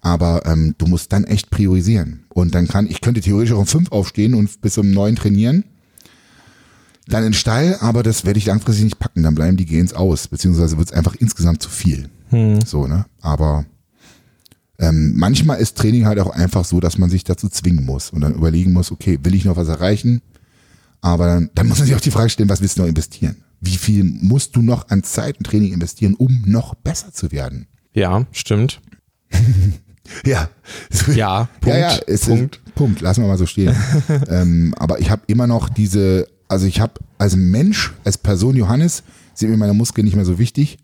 Aber 0.01 0.47
ähm, 0.47 0.75
du 0.79 0.87
musst 0.87 1.13
dann 1.13 1.25
echt 1.25 1.51
priorisieren. 1.51 2.25
Und 2.29 2.55
dann 2.55 2.69
kann, 2.69 2.87
ich 2.87 3.01
könnte 3.01 3.21
theoretisch 3.21 3.53
auch 3.53 3.59
um 3.61 3.67
fünf 3.67 3.91
aufstehen 3.91 4.35
und 4.35 4.61
bis 4.61 4.79
um 4.79 4.91
neun 4.91 5.17
trainieren. 5.17 5.65
Dann 7.09 7.25
in 7.25 7.33
Stall, 7.33 7.77
aber 7.81 8.03
das 8.03 8.25
werde 8.25 8.39
ich 8.39 8.47
langfristig 8.47 8.85
nicht 8.85 8.99
packen. 8.99 9.23
Dann 9.23 9.35
bleiben 9.35 9.57
die 9.57 9.67
Gains 9.67 9.95
aus, 9.95 10.29
beziehungsweise 10.29 10.79
wird 10.79 10.89
es 10.89 10.95
einfach 10.97 11.15
insgesamt 11.17 11.63
zu 11.63 11.71
viel. 11.71 12.11
So, 12.65 12.87
ne? 12.87 13.07
Aber 13.21 13.65
ähm, 14.79 15.15
manchmal 15.17 15.59
ist 15.59 15.77
Training 15.77 16.07
halt 16.07 16.21
auch 16.21 16.31
einfach 16.31 16.65
so, 16.65 16.79
dass 16.81 16.99
man 16.99 17.11
sich 17.11 17.25
dazu 17.25 17.49
zwingen 17.49 17.85
muss 17.85 18.11
und 18.11 18.21
dann 18.21 18.35
überlegen 18.35 18.73
muss, 18.73 18.93
okay, 18.93 19.19
will 19.23 19.35
ich 19.35 19.45
noch 19.45 19.57
was 19.57 19.69
erreichen? 19.69 20.23
Aber 21.01 21.27
dann, 21.27 21.51
dann 21.55 21.67
muss 21.69 21.79
man 21.79 21.87
sich 21.87 21.97
auch 21.97 22.01
die 22.01 22.11
Frage 22.11 22.31
stellen, 22.31 22.49
was 22.49 22.61
willst 22.61 22.79
du 22.79 22.83
noch 22.83 22.89
investieren? 22.89 23.37
Wie 23.61 23.77
viel 23.77 24.05
musst 24.05 24.57
du 24.57 24.63
noch 24.63 24.89
an 24.89 25.03
Zeit 25.03 25.39
und 25.39 25.45
Training 25.45 25.73
investieren, 25.73 26.15
um 26.15 26.43
noch 26.47 26.75
besser 26.75 27.13
zu 27.13 27.33
werden? 27.33 27.67
Ja, 27.93 28.27
stimmt. 28.33 28.81
Ja. 30.25 30.49
Ja, 31.15 31.49
Punkt, 31.61 31.79
ja, 31.79 31.93
ja, 31.93 31.99
Punkt. 31.99 32.57
Ist, 32.57 32.75
Punkt. 32.75 33.01
Lassen 33.01 33.23
wir 33.23 33.29
mal 33.29 33.39
so 33.39 33.47
stehen. 33.47 33.77
ähm, 34.29 34.75
aber 34.79 35.01
ich 35.01 35.11
habe 35.11 35.23
immer 35.27 35.47
noch 35.47 35.69
diese, 35.69 36.27
also 36.49 36.67
ich 36.67 36.81
habe 36.81 36.95
als 37.19 37.37
Mensch, 37.37 37.93
als 38.05 38.19
Person 38.19 38.57
Johannes, 38.57 39.03
sind 39.35 39.51
mir 39.51 39.57
meine 39.57 39.75
Muskeln 39.75 40.05
nicht 40.05 40.17
mehr 40.17 40.25
so 40.25 40.39
wichtig, 40.39 40.79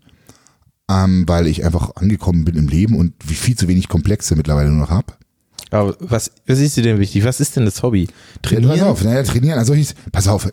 ähm, 0.89 1.23
weil 1.27 1.47
ich 1.47 1.65
einfach 1.65 1.95
angekommen 1.95 2.45
bin 2.45 2.55
im 2.55 2.67
Leben 2.67 2.95
und 2.95 3.13
wie 3.25 3.33
viel 3.33 3.55
zu 3.55 3.67
wenig 3.67 3.87
Komplexe 3.87 4.35
mittlerweile 4.35 4.69
nur 4.69 4.81
noch 4.81 4.91
habe. 4.91 5.13
Aber 5.75 5.95
was, 5.99 6.31
was 6.47 6.59
ist 6.59 6.77
dir 6.77 6.83
denn 6.83 6.99
wichtig? 6.99 7.23
Was 7.23 7.39
ist 7.39 7.55
denn 7.55 7.65
das 7.65 7.83
Hobby? 7.83 8.03
Ja, 8.03 8.09
Trainieren? 8.41 8.79
pass 8.79 8.81
auf, 8.87 9.03
naja, 9.03 9.23
trainieren, 9.23 9.57
also 9.59 9.73
ich, 9.73 9.93
pass 10.11 10.27
auf, 10.27 10.51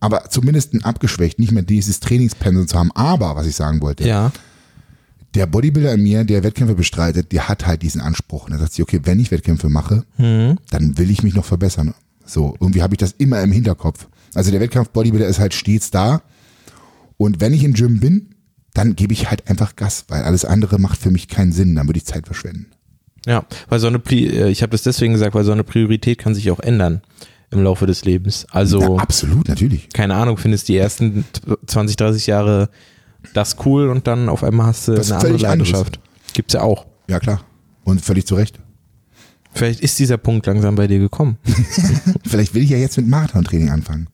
aber 0.00 0.30
zumindest 0.30 0.72
ein 0.74 0.84
abgeschwächt, 0.84 1.38
nicht 1.38 1.52
mehr 1.52 1.62
dieses 1.62 2.00
Trainingspensum 2.00 2.66
zu 2.68 2.78
haben. 2.78 2.90
Aber, 2.92 3.36
was 3.36 3.46
ich 3.46 3.56
sagen 3.56 3.80
wollte, 3.80 4.06
Ja. 4.08 4.32
der 5.34 5.46
Bodybuilder 5.46 5.94
in 5.94 6.02
mir, 6.02 6.24
der 6.24 6.42
Wettkämpfe 6.42 6.74
bestreitet, 6.74 7.32
der 7.32 7.48
hat 7.48 7.66
halt 7.66 7.82
diesen 7.82 8.00
Anspruch. 8.00 8.46
Und 8.46 8.52
er 8.52 8.58
sagt 8.58 8.72
sich, 8.72 8.82
okay, 8.82 9.00
wenn 9.04 9.18
ich 9.20 9.30
Wettkämpfe 9.30 9.68
mache, 9.68 10.04
Mhm. 10.18 10.58
dann 10.70 10.96
will 10.98 11.10
ich 11.10 11.22
mich 11.22 11.34
noch 11.34 11.44
verbessern. 11.44 11.94
So, 12.24 12.56
irgendwie 12.60 12.82
habe 12.82 12.94
ich 12.94 12.98
das 12.98 13.12
immer 13.18 13.42
im 13.42 13.52
Hinterkopf. 13.52 14.06
Also 14.34 14.50
der 14.50 14.60
Wettkampf-Bodybuilder 14.60 15.26
ist 15.28 15.38
halt 15.40 15.54
stets 15.54 15.90
da. 15.90 16.22
Und 17.16 17.40
wenn 17.40 17.52
ich 17.52 17.64
im 17.64 17.74
Gym 17.74 18.00
bin, 18.00 18.30
dann 18.72 18.96
gebe 18.96 19.12
ich 19.12 19.30
halt 19.30 19.48
einfach 19.48 19.76
Gas, 19.76 20.04
weil 20.08 20.22
alles 20.24 20.44
andere 20.44 20.78
macht 20.80 20.98
für 21.00 21.10
mich 21.10 21.28
keinen 21.28 21.52
Sinn. 21.52 21.74
Dann 21.76 21.86
würde 21.86 21.98
ich 21.98 22.06
Zeit 22.06 22.26
verschwenden. 22.26 22.66
Ja, 23.26 23.44
weil 23.68 23.78
so 23.80 23.86
eine, 23.86 23.98
Pri 23.98 24.26
äh, 24.26 24.48
ich 24.50 24.62
habe 24.62 24.70
das 24.72 24.82
deswegen 24.82 25.12
gesagt, 25.14 25.34
weil 25.34 25.44
so 25.44 25.52
eine 25.52 25.64
Priorität 25.64 26.18
kann 26.18 26.34
sich 26.34 26.50
auch 26.50 26.60
ändern 26.60 27.00
im 27.50 27.62
Laufe 27.62 27.86
des 27.86 28.04
Lebens. 28.04 28.46
Also, 28.50 28.80
Ja, 28.80 28.88
absolut, 29.02 29.48
natürlich. 29.48 29.88
keine 29.90 30.14
Ahnung, 30.16 30.36
findest 30.36 30.68
die 30.68 30.76
ersten 30.76 31.24
20, 31.66 31.96
30 31.96 32.26
Jahre 32.26 32.68
das 33.32 33.56
cool 33.64 33.88
und 33.88 34.06
dann 34.06 34.28
auf 34.28 34.44
einmal 34.44 34.66
hast 34.66 34.88
du 34.88 34.96
Was 34.98 35.06
eine 35.10 35.14
andere 35.16 35.30
völlig 35.30 35.48
anderes. 35.48 35.70
Leidenschaft. 35.72 36.00
Gibt's 36.34 36.52
ja 36.54 36.60
auch. 36.62 36.84
Ja, 37.08 37.20
klar. 37.20 37.42
Und 37.84 38.00
völlig 38.02 38.26
zu 38.26 38.34
Recht. 38.34 38.58
Vielleicht 39.52 39.80
ist 39.80 39.98
dieser 40.00 40.18
Punkt 40.18 40.46
langsam 40.46 40.74
bei 40.74 40.86
dir 40.88 40.98
gekommen. 40.98 41.38
Vielleicht 42.26 42.54
will 42.54 42.64
ich 42.64 42.70
ja 42.70 42.76
jetzt 42.76 42.96
mit 42.96 43.06
Marathontraining 43.06 43.70
anfangen. 43.70 44.08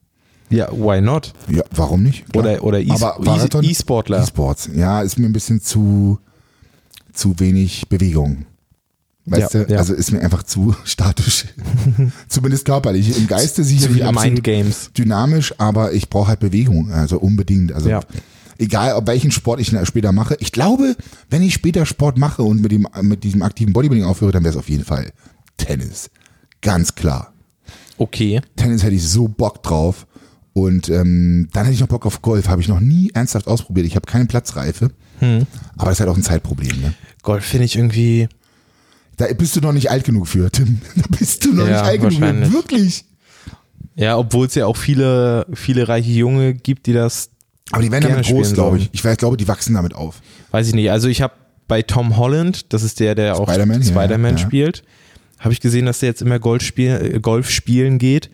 ja, 0.51 0.71
why 0.71 1.01
not? 1.01 1.33
Ja, 1.49 1.63
warum 1.75 2.03
nicht? 2.03 2.31
Klar. 2.31 2.45
Oder, 2.45 2.63
oder 2.65 2.79
E- 2.81 2.89
E- 2.89 3.67
E-Sportler. 3.71 4.23
E-Sports. 4.23 4.71
Ja, 4.75 5.01
ist 5.01 5.19
mir 5.19 5.27
ein 5.27 5.33
bisschen 5.33 5.61
zu, 5.63 6.19
zu 7.13 7.41
wenig 7.41 7.89
Bewegung. 7.89 8.45
Weißt 9.27 9.55
Ja, 9.55 9.65
du, 9.65 9.73
ja. 9.73 9.79
also 9.79 9.95
ist 9.95 10.13
mir 10.13 10.21
einfach 10.21 10.43
zu 10.43 10.75
statisch. 10.85 11.45
Zumindest 12.29 12.65
körperlich. 12.65 13.17
Im 13.17 13.27
Geiste 13.27 13.63
sicherlich 13.63 14.05
absolut 14.05 14.33
Mindgames. 14.35 14.91
dynamisch, 14.97 15.55
aber 15.59 15.93
ich 15.93 16.09
brauche 16.09 16.29
halt 16.29 16.41
Bewegung, 16.41 16.91
also 16.91 17.19
unbedingt. 17.19 17.73
Also 17.73 17.91
Ja. 17.91 18.01
egal, 18.59 18.95
ob 18.95 19.07
welchen 19.07 19.31
Sport 19.31 19.61
ich 19.61 19.75
später 19.85 20.13
mache. 20.13 20.37
Ich 20.41 20.53
glaube, 20.53 20.97
wenn 21.29 21.43
ich 21.43 21.55
später 21.55 21.87
Sport 21.87 22.19
mache 22.19 22.43
und 22.43 22.63
mit 22.63 22.73
dem 22.73 22.89
mit 23.03 23.23
diesem 23.23 23.43
aktiven 23.43 23.73
Bodybuilding 23.73 24.07
aufhöre, 24.07 24.33
dann 24.33 24.43
wäre 24.43 24.53
es 24.53 24.59
auf 24.59 24.69
jeden 24.69 24.85
Fall 24.85 25.13
Tennis. 25.59 26.11
Ganz 26.63 26.95
klar. 26.95 27.33
Okay. 27.99 28.41
Tennis 28.57 28.83
hätte 28.83 28.95
ich 28.95 29.07
so 29.07 29.29
Bock 29.29 29.63
drauf. 29.63 30.07
Und 30.53 30.89
ähm, 30.89 31.49
dann 31.53 31.65
hätte 31.65 31.75
ich 31.75 31.81
noch 31.81 31.87
Bock 31.89 32.07
auf 32.07 32.23
Golf. 32.23 32.49
Habe 32.49 32.61
ich 32.61 32.69
noch 32.69 32.81
nie 32.81 33.11
ernsthaft 33.15 33.47
ausprobiert. 33.47 33.87
Ich 33.87 33.95
habe 33.95 34.07
keine 34.07 34.25
Platzreife. 34.27 34.91
Hm. 35.21 35.47
Aber 35.77 35.91
das 35.91 35.97
ist 35.97 36.01
halt 36.01 36.11
auch 36.11 36.17
ein 36.17 36.23
Zeitproblem. 36.25 36.81
Ne? 36.81 36.95
Golf 37.23 37.45
finde 37.45 37.67
ich 37.67 37.77
irgendwie. 37.77 38.29
Da 39.21 39.27
bist 39.35 39.55
du 39.55 39.61
noch 39.61 39.73
nicht 39.73 39.91
alt 39.91 40.05
genug 40.05 40.27
für, 40.29 40.51
Tim. 40.51 40.81
Da 40.97 41.03
bist 41.19 41.45
du 41.45 41.53
noch 41.53 41.67
Ja, 41.67 41.83
nicht 41.83 41.83
alt 41.83 42.01
genug 42.01 42.47
für. 42.47 42.53
Wirklich. 42.53 43.05
Ja, 43.95 44.17
obwohl 44.17 44.47
es 44.47 44.55
ja 44.55 44.65
auch 44.67 44.77
viele, 44.79 45.47
viele 45.53 45.89
reiche 45.89 46.11
Junge 46.11 46.55
gibt, 46.55 46.87
die 46.87 46.95
das, 46.95 47.29
Aber 47.71 47.83
die 47.83 47.91
werden 47.93 48.09
damit 48.11 48.27
groß, 48.27 48.55
glaube 48.55 48.79
ich. 48.79 48.89
Ich 48.93 49.05
weiß, 49.05 49.19
glaube, 49.19 49.37
die 49.37 49.47
wachsen 49.47 49.75
damit 49.75 49.95
auf. 49.95 50.23
weiß 50.53 50.69
ich 50.69 50.75
nicht. 50.75 50.91
Also 50.91 51.09
ich 51.09 51.21
habe 51.21 51.35
bei 51.69 51.83
Tom 51.83 52.17
Holland, 52.17 52.73
das 52.73 52.83
ist 52.83 52.99
der, 52.99 53.15
der 53.15 53.37
auch 53.39 53.49
Spider-Man, 53.51 53.83
ja, 53.83 53.87
Spider-Man 53.89 54.33
ja. 54.33 54.39
spielt, 54.39 54.83
habe 55.39 55.53
ich 55.53 55.61
gesehen, 55.61 55.85
dass 55.87 56.01
der 56.01 56.09
jetzt 56.09 56.23
immer 56.23 56.39
Golf, 56.39 56.63
spiel, 56.63 57.13
äh, 57.17 57.21
Golf 57.21 57.51
spielen 57.51 57.99
geht. 57.99 58.31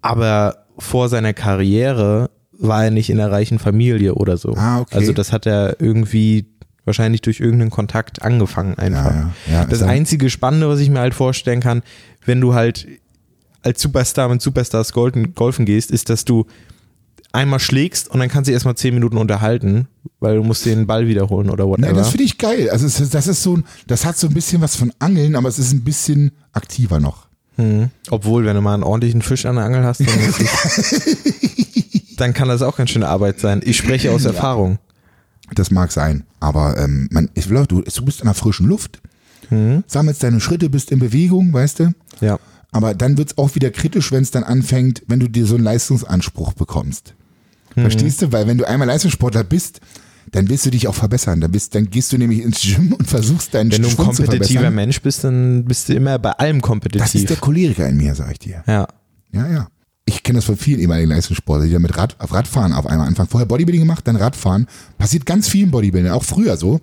Aber 0.00 0.64
vor 0.78 1.08
seiner 1.10 1.34
Karriere 1.34 2.30
war 2.52 2.84
er 2.84 2.90
nicht 2.90 3.10
in 3.10 3.20
einer 3.20 3.30
reichen 3.30 3.58
Familie 3.58 4.14
oder 4.14 4.36
so. 4.38 4.54
Ah, 4.56 4.80
okay. 4.80 4.96
Also 4.96 5.12
das 5.12 5.32
hat 5.32 5.46
er 5.46 5.76
irgendwie 5.80 6.46
wahrscheinlich 6.88 7.22
durch 7.22 7.38
irgendeinen 7.38 7.70
Kontakt 7.70 8.22
angefangen 8.22 8.76
einfach. 8.76 9.14
Ja, 9.14 9.30
ja, 9.50 9.64
das 9.64 9.82
einzige 9.82 10.28
Spannende, 10.30 10.68
was 10.68 10.80
ich 10.80 10.90
mir 10.90 10.98
halt 10.98 11.14
vorstellen 11.14 11.60
kann, 11.60 11.82
wenn 12.26 12.40
du 12.40 12.54
halt 12.54 12.88
als 13.62 13.80
Superstar 13.80 14.28
mit 14.28 14.42
Superstars 14.42 14.92
golfen, 14.92 15.34
golfen 15.36 15.64
gehst, 15.64 15.92
ist, 15.92 16.10
dass 16.10 16.24
du 16.24 16.46
einmal 17.32 17.60
schlägst 17.60 18.08
und 18.08 18.20
dann 18.20 18.28
kannst 18.28 18.48
du 18.48 18.50
dich 18.50 18.54
erstmal 18.54 18.74
zehn 18.76 18.94
Minuten 18.94 19.18
unterhalten, 19.18 19.86
weil 20.18 20.36
du 20.36 20.42
musst 20.42 20.64
den 20.64 20.86
Ball 20.86 21.06
wiederholen 21.06 21.50
oder 21.50 21.66
whatever. 21.68 21.88
Nein, 21.88 21.96
das 21.96 22.08
finde 22.08 22.24
ich 22.24 22.38
geil. 22.38 22.70
Also 22.70 22.86
das 23.06 23.26
ist 23.26 23.42
so, 23.42 23.56
ein- 23.58 23.64
das 23.86 24.04
hat 24.06 24.16
so 24.18 24.28
ein 24.28 24.34
bisschen 24.34 24.60
was 24.62 24.76
von 24.76 24.92
Angeln, 24.98 25.36
aber 25.36 25.48
es 25.48 25.58
ist 25.58 25.72
ein 25.72 25.84
bisschen 25.84 26.32
aktiver 26.52 27.00
noch. 27.00 27.26
Hm. 27.56 27.90
Obwohl, 28.10 28.46
wenn 28.46 28.54
du 28.54 28.62
mal 28.62 28.74
einen 28.74 28.82
ordentlichen 28.84 29.20
Fisch 29.20 29.44
an 29.44 29.56
der 29.56 29.64
Angel 29.64 29.84
hast, 29.84 30.00
dann, 30.00 30.06
dann 32.16 32.34
kann 32.34 32.48
das 32.48 32.62
auch 32.62 32.76
ganz 32.76 32.90
schöne 32.90 33.08
Arbeit 33.08 33.40
sein. 33.40 33.60
Ich 33.64 33.76
spreche 33.76 34.10
aus 34.12 34.24
Erfahrung. 34.24 34.78
Das 35.54 35.70
mag 35.70 35.92
sein, 35.92 36.24
aber 36.40 36.76
ähm, 36.78 37.08
man, 37.10 37.30
ich 37.34 37.48
glaube, 37.48 37.66
du, 37.66 37.80
du 37.82 38.04
bist 38.04 38.20
in 38.20 38.26
der 38.26 38.34
frischen 38.34 38.66
Luft, 38.66 39.00
Hm. 39.48 39.82
sammelst 39.86 40.22
deine 40.22 40.40
Schritte, 40.40 40.68
bist 40.68 40.90
in 40.90 40.98
Bewegung, 40.98 41.52
weißt 41.52 41.80
du? 41.80 41.92
Ja. 42.20 42.38
Aber 42.70 42.94
dann 42.94 43.16
wird's 43.16 43.38
auch 43.38 43.54
wieder 43.54 43.70
kritisch, 43.70 44.12
wenn 44.12 44.22
es 44.22 44.30
dann 44.30 44.44
anfängt, 44.44 45.02
wenn 45.06 45.20
du 45.20 45.28
dir 45.28 45.46
so 45.46 45.54
einen 45.54 45.64
Leistungsanspruch 45.64 46.52
bekommst. 46.52 47.14
Mhm. 47.74 47.80
Verstehst 47.82 48.20
du? 48.20 48.30
Weil 48.32 48.46
wenn 48.46 48.58
du 48.58 48.68
einmal 48.68 48.86
Leistungssportler 48.88 49.44
bist, 49.44 49.80
dann 50.32 50.50
willst 50.50 50.66
du 50.66 50.70
dich 50.70 50.86
auch 50.86 50.94
verbessern. 50.94 51.40
Dann, 51.40 51.50
bist, 51.50 51.74
dann 51.74 51.88
gehst 51.88 52.12
du 52.12 52.18
nämlich 52.18 52.42
ins 52.42 52.60
Gym 52.60 52.92
und 52.92 53.08
versuchst 53.08 53.54
deinen 53.54 53.72
Wenn 53.72 53.80
du 53.82 53.88
ein 53.88 53.96
zu 53.96 53.96
kompetitiver 54.04 54.60
verbessern. 54.60 54.74
Mensch 54.74 55.00
bist, 55.00 55.24
dann 55.24 55.64
bist 55.64 55.88
du 55.88 55.94
immer 55.94 56.18
bei 56.18 56.32
allem 56.32 56.60
Das 56.60 56.68
ist 56.68 57.30
der 57.30 57.36
kompetitiv. 57.38 57.40
Choleriker 57.40 57.88
in 57.88 57.96
mir, 57.96 58.14
sag 58.14 58.32
ich 58.32 58.38
dir. 58.40 58.62
Ja. 58.66 58.86
Ja, 59.32 59.48
ja. 59.48 59.68
Ich 60.08 60.22
kenne 60.22 60.38
das 60.38 60.46
von 60.46 60.56
vielen 60.56 60.80
ehemaligen 60.80 61.10
Leistungssportlern, 61.10 61.66
die 61.66 61.74
ja 61.74 61.78
mit 61.78 61.94
Rad, 61.98 62.16
auf 62.18 62.32
Radfahren 62.32 62.72
auf 62.72 62.86
einmal 62.86 63.06
anfangen. 63.06 63.28
Vorher 63.28 63.46
Bodybuilding 63.46 63.82
gemacht, 63.82 64.08
dann 64.08 64.16
Radfahren. 64.16 64.66
Passiert 64.96 65.26
ganz 65.26 65.48
vielen 65.48 65.70
Bodybuildern, 65.70 66.12
auch 66.12 66.24
früher 66.24 66.56
so. 66.56 66.80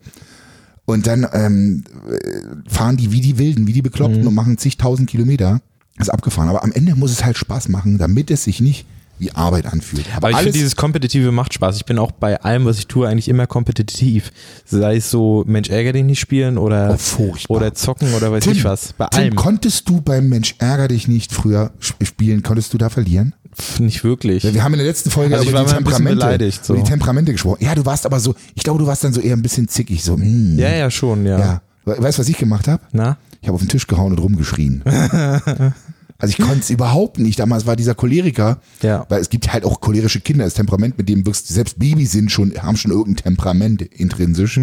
Und 0.85 1.07
dann 1.07 1.27
ähm, 1.33 1.83
äh, 2.07 2.69
fahren 2.69 2.97
die 2.97 3.11
wie 3.11 3.21
die 3.21 3.39
Wilden, 3.39 3.65
wie 3.65 3.73
die 3.73 3.81
Bekloppten 3.81 4.27
und 4.27 4.35
machen 4.35 4.59
zigtausend 4.59 5.09
Kilometer. 5.09 5.59
Das 5.97 6.07
ist 6.07 6.13
abgefahren. 6.13 6.49
Aber 6.49 6.63
am 6.63 6.71
Ende 6.71 6.93
muss 6.95 7.11
es 7.11 7.25
halt 7.25 7.35
Spaß 7.35 7.69
machen, 7.69 7.97
damit 7.97 8.29
es 8.29 8.43
sich 8.43 8.61
nicht 8.61 8.85
wie 9.17 9.31
Arbeit 9.31 9.65
anfühlt. 9.65 10.05
Aber 10.15 10.29
ich 10.31 10.37
finde, 10.37 10.51
dieses 10.51 10.75
Kompetitive 10.75 11.31
macht 11.31 11.53
Spaß. 11.53 11.77
Ich 11.77 11.85
bin 11.85 11.97
auch 11.99 12.11
bei 12.11 12.41
allem, 12.41 12.65
was 12.65 12.77
ich 12.79 12.87
tue, 12.87 13.07
eigentlich 13.07 13.29
immer 13.29 13.47
kompetitiv. 13.47 14.31
Sei 14.65 14.97
es 14.97 15.09
so, 15.09 15.43
Mensch, 15.47 15.69
ärger 15.69 15.93
dich 15.93 16.03
nicht 16.03 16.19
spielen 16.19 16.57
oder, 16.57 16.97
Oh, 17.17 17.33
oder 17.47 17.73
zocken 17.73 18.13
oder 18.13 18.31
weiß 18.31 18.43
Tim, 18.43 18.53
ich 18.53 18.63
was. 18.65 18.93
Bei 18.93 19.07
Tim, 19.07 19.19
allem. 19.21 19.35
konntest 19.35 19.87
du 19.89 20.01
beim 20.01 20.27
Mensch 20.27 20.55
ärger 20.59 20.87
dich 20.89 21.07
nicht 21.07 21.31
früher 21.31 21.71
sp- 21.79 22.03
spielen, 22.03 22.43
konntest 22.43 22.73
du 22.73 22.77
da 22.77 22.89
verlieren? 22.89 23.33
Nicht 23.79 24.03
wirklich. 24.03 24.43
Wir 24.43 24.63
haben 24.65 24.73
in 24.73 24.79
der 24.79 24.87
letzten 24.87 25.09
Folge 25.09 25.37
Also 25.37 25.49
über 25.49 25.63
die 25.63 25.71
Temperamente, 25.73 26.51
so. 26.61 26.73
über 26.73 26.83
die 26.83 26.89
Temperamente 26.89 27.31
gesprochen. 27.31 27.63
Ja, 27.63 27.73
du 27.73 27.85
warst 27.85 28.05
aber 28.05 28.19
so, 28.19 28.35
ich 28.53 28.63
glaube, 28.63 28.79
du 28.79 28.85
warst 28.87 29.05
dann 29.05 29.13
so 29.13 29.21
eher 29.21 29.33
ein 29.37 29.41
bisschen 29.41 29.69
zickig, 29.69 30.03
so, 30.03 30.15
hm, 30.17 30.59
ja, 30.59 30.75
ja, 30.75 30.91
schon, 30.91 31.25
ja. 31.25 31.39
ja. 31.39 31.61
We- 31.85 31.95
Weißt 32.01 32.17
du, 32.17 32.21
was 32.21 32.27
ich 32.27 32.37
gemacht 32.37 32.67
habe? 32.67 32.81
Na? 32.91 33.17
Ich 33.41 33.47
habe 33.47 33.55
auf 33.55 33.61
den 33.61 33.69
Tisch 33.69 33.87
gehauen 33.87 34.11
und 34.11 34.17
rumgeschrien. 34.19 34.81
also 36.17 36.31
ich 36.31 36.37
konnte 36.45 36.59
es 36.61 36.69
überhaupt 36.69 37.19
nicht. 37.19 37.39
Damals 37.39 37.65
war 37.65 37.75
dieser 37.75 37.95
Choleriker, 37.95 38.59
Ja. 38.81 39.05
weil 39.09 39.21
es 39.21 39.29
gibt 39.29 39.51
halt 39.51 39.65
auch 39.65 39.81
cholerische 39.81 40.19
Kinder, 40.21 40.45
das 40.45 40.53
Temperament, 40.53 40.97
mit 40.97 41.09
dem 41.09 41.25
wirkst 41.25 41.47
selbst 41.47 41.77
Babys 41.79 42.11
sind 42.13 42.31
schon, 42.31 42.53
haben 42.61 42.77
schon 42.77 42.91
irgendein 42.91 43.23
Temperament 43.23 43.81
intrinsisch. 43.81 44.59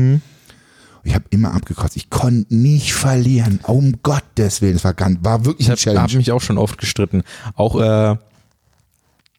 Ich 1.05 1.15
habe 1.15 1.25
immer 1.31 1.53
abgekotzt. 1.53 1.97
Ich 1.97 2.11
konnte 2.11 2.55
nicht 2.55 2.95
verlieren. 2.95 3.59
Um 3.67 3.95
Gottes 4.03 4.63
Willen. 4.63 4.77
Es 4.77 4.85
war, 4.85 4.95
ganz, 4.95 5.19
war 5.23 5.45
wirklich 5.45 5.67
Ich 5.67 5.67
eine 5.67 5.73
habe 5.73 5.81
Challenge. 5.81 6.03
hab 6.03 6.15
mich 6.15 6.31
auch 6.33 6.41
schon 6.41 6.59
oft 6.59 6.79
gestritten. 6.79 7.23
Auch 7.57 7.75
äh, 7.81 8.17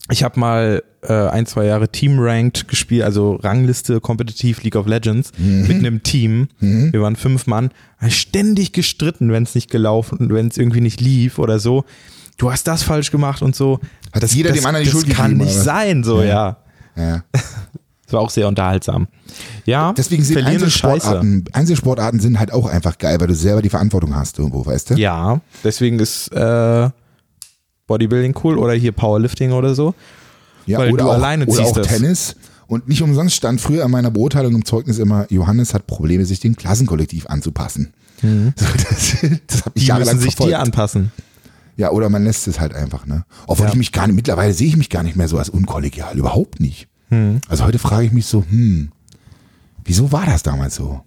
ich 0.10 0.24
habe 0.24 0.40
mal 0.40 0.84
äh, 1.02 1.14
ein, 1.14 1.46
zwei 1.46 1.66
Jahre 1.66 1.90
Team 1.90 2.18
Ranked 2.20 2.68
gespielt, 2.68 3.04
also 3.04 3.36
Rangliste 3.36 4.00
kompetitiv 4.02 4.62
League 4.64 4.76
of 4.76 4.86
Legends 4.88 5.32
Mhm. 5.38 5.68
mit 5.68 5.78
einem 5.78 6.04
Team. 6.04 6.48
Wir 6.60 7.02
waren 7.02 7.16
fünf 7.16 7.48
Mann, 7.48 7.72
ständig 8.10 8.74
gestritten, 8.74 9.32
wenn 9.32 9.44
es 9.44 9.56
nicht 9.56 9.70
gelaufen 9.72 10.18
und 10.18 10.34
wenn 10.34 10.48
es 10.48 10.58
irgendwie 10.58 10.82
nicht 10.82 11.00
lief 11.02 11.40
oder 11.40 11.60
so. 11.60 11.86
Du 12.38 12.52
hast 12.52 12.68
das 12.68 12.84
falsch 12.84 13.12
gemacht 13.12 13.42
und 13.42 13.56
so. 13.56 13.80
Hat 14.12 14.24
jeder 14.32 14.52
dem 14.52 14.66
anderen 14.66 14.86
die 14.86 14.92
das 14.92 15.02
Schuld 15.02 15.14
kann 15.16 15.32
gegeben, 15.32 15.46
nicht 15.46 15.56
oder 15.56 15.64
sein, 15.64 16.04
so 16.04 16.22
ja. 16.22 16.58
ja. 16.96 17.24
Das 18.06 18.14
war 18.14 18.22
auch 18.22 18.30
sehr 18.30 18.48
unterhaltsam. 18.48 19.08
Ja, 19.66 19.94
Deswegen 19.94 20.24
sind 20.24 20.38
ist 20.38 20.74
scheiße. 20.78 21.08
Einzelsportarten, 21.08 21.46
Einzelsportarten 21.54 22.20
sind 22.20 22.38
halt 22.38 22.52
auch 22.54 22.68
einfach 22.68 22.98
geil, 22.98 23.20
weil 23.20 23.28
du 23.28 23.34
selber 23.34 23.62
die 23.62 23.70
Verantwortung 23.70 24.16
hast 24.16 24.38
irgendwo, 24.38 24.66
weißt 24.66 24.92
du? 24.92 24.94
Ja, 24.96 25.40
deswegen 25.64 26.00
ist 26.00 26.28
äh, 26.32 26.90
Bodybuilding 27.88 28.36
cool 28.44 28.58
oder 28.58 28.74
hier 28.74 28.92
Powerlifting 28.92 29.52
oder 29.52 29.76
so. 29.76 29.94
Ja, 30.66 30.80
Weil 30.80 30.94
oder 30.94 31.04
du 31.04 31.10
auch, 31.10 31.14
alleine 31.16 31.46
oder 31.46 31.58
ziehst 31.58 31.72
auch 31.72 31.78
das. 31.78 31.88
Tennis. 31.88 32.36
Und 32.68 32.88
nicht 32.88 33.02
umsonst 33.02 33.36
stand 33.36 33.60
früher 33.62 33.84
in 33.84 33.92
meiner 33.92 34.10
Beurteilung 34.10 34.56
im 34.56 34.66
Zeugnis 34.66 34.98
immer, 34.98 35.26
Johannes 35.32 35.74
hat 35.74 35.86
Probleme, 35.86 36.26
sich 36.26 36.40
dem 36.40 36.56
Klassenkollektiv 36.56 37.28
anzupassen. 37.28 37.94
So, 38.24 38.30
das 38.56 39.18
das 39.48 39.66
hat 39.66 39.76
mich 39.76 39.84
Die 39.84 39.88
jahrelang 39.90 40.16
müssen 40.16 40.20
sich 40.26 40.36
verfolgt. 40.38 40.54
dir 40.54 40.60
anpassen. 40.60 41.12
Ja, 41.76 41.92
oder 41.92 42.08
man 42.10 42.24
lässt 42.24 42.48
es 42.48 42.60
halt 42.62 42.74
einfach, 42.74 43.06
ne? 43.06 43.26
Obwohl 43.48 43.66
Ja. 43.66 43.72
ich 43.74 43.78
mich 43.78 43.92
gar 43.92 44.08
nicht, 44.08 44.16
mittlerweile 44.16 44.54
sehe 44.54 44.68
ich 44.68 44.78
mich 44.78 44.90
gar 44.90 45.04
nicht 45.04 45.18
mehr 45.18 45.28
so 45.28 45.38
als 45.38 45.50
unkollegial, 45.50 46.18
überhaupt 46.18 46.62
nicht. 46.62 46.88
Hm. 47.10 47.42
Also 47.50 47.66
heute 47.66 47.80
frage 47.80 48.06
ich 48.06 48.14
mich 48.14 48.26
so, 48.28 48.46
hm, 48.50 48.92
wieso 49.84 50.14
war 50.14 50.26
das 50.26 50.42
damals 50.42 50.76
so? 50.76 51.02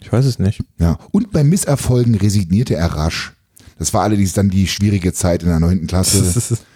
Ich 0.00 0.12
weiß 0.12 0.26
es 0.26 0.38
nicht. 0.38 0.62
Ja. 0.78 0.98
Und 1.10 1.32
bei 1.32 1.42
Misserfolgen 1.42 2.14
resignierte 2.16 2.74
er 2.74 2.88
rasch. 2.92 3.32
Das 3.78 3.94
war 3.94 4.02
allerdings 4.02 4.32
dann 4.32 4.50
die 4.50 4.66
schwierige 4.66 5.12
Zeit 5.12 5.42
in 5.42 5.48
der 5.48 5.60
neunten 5.60 5.86
Klasse. 5.86 6.58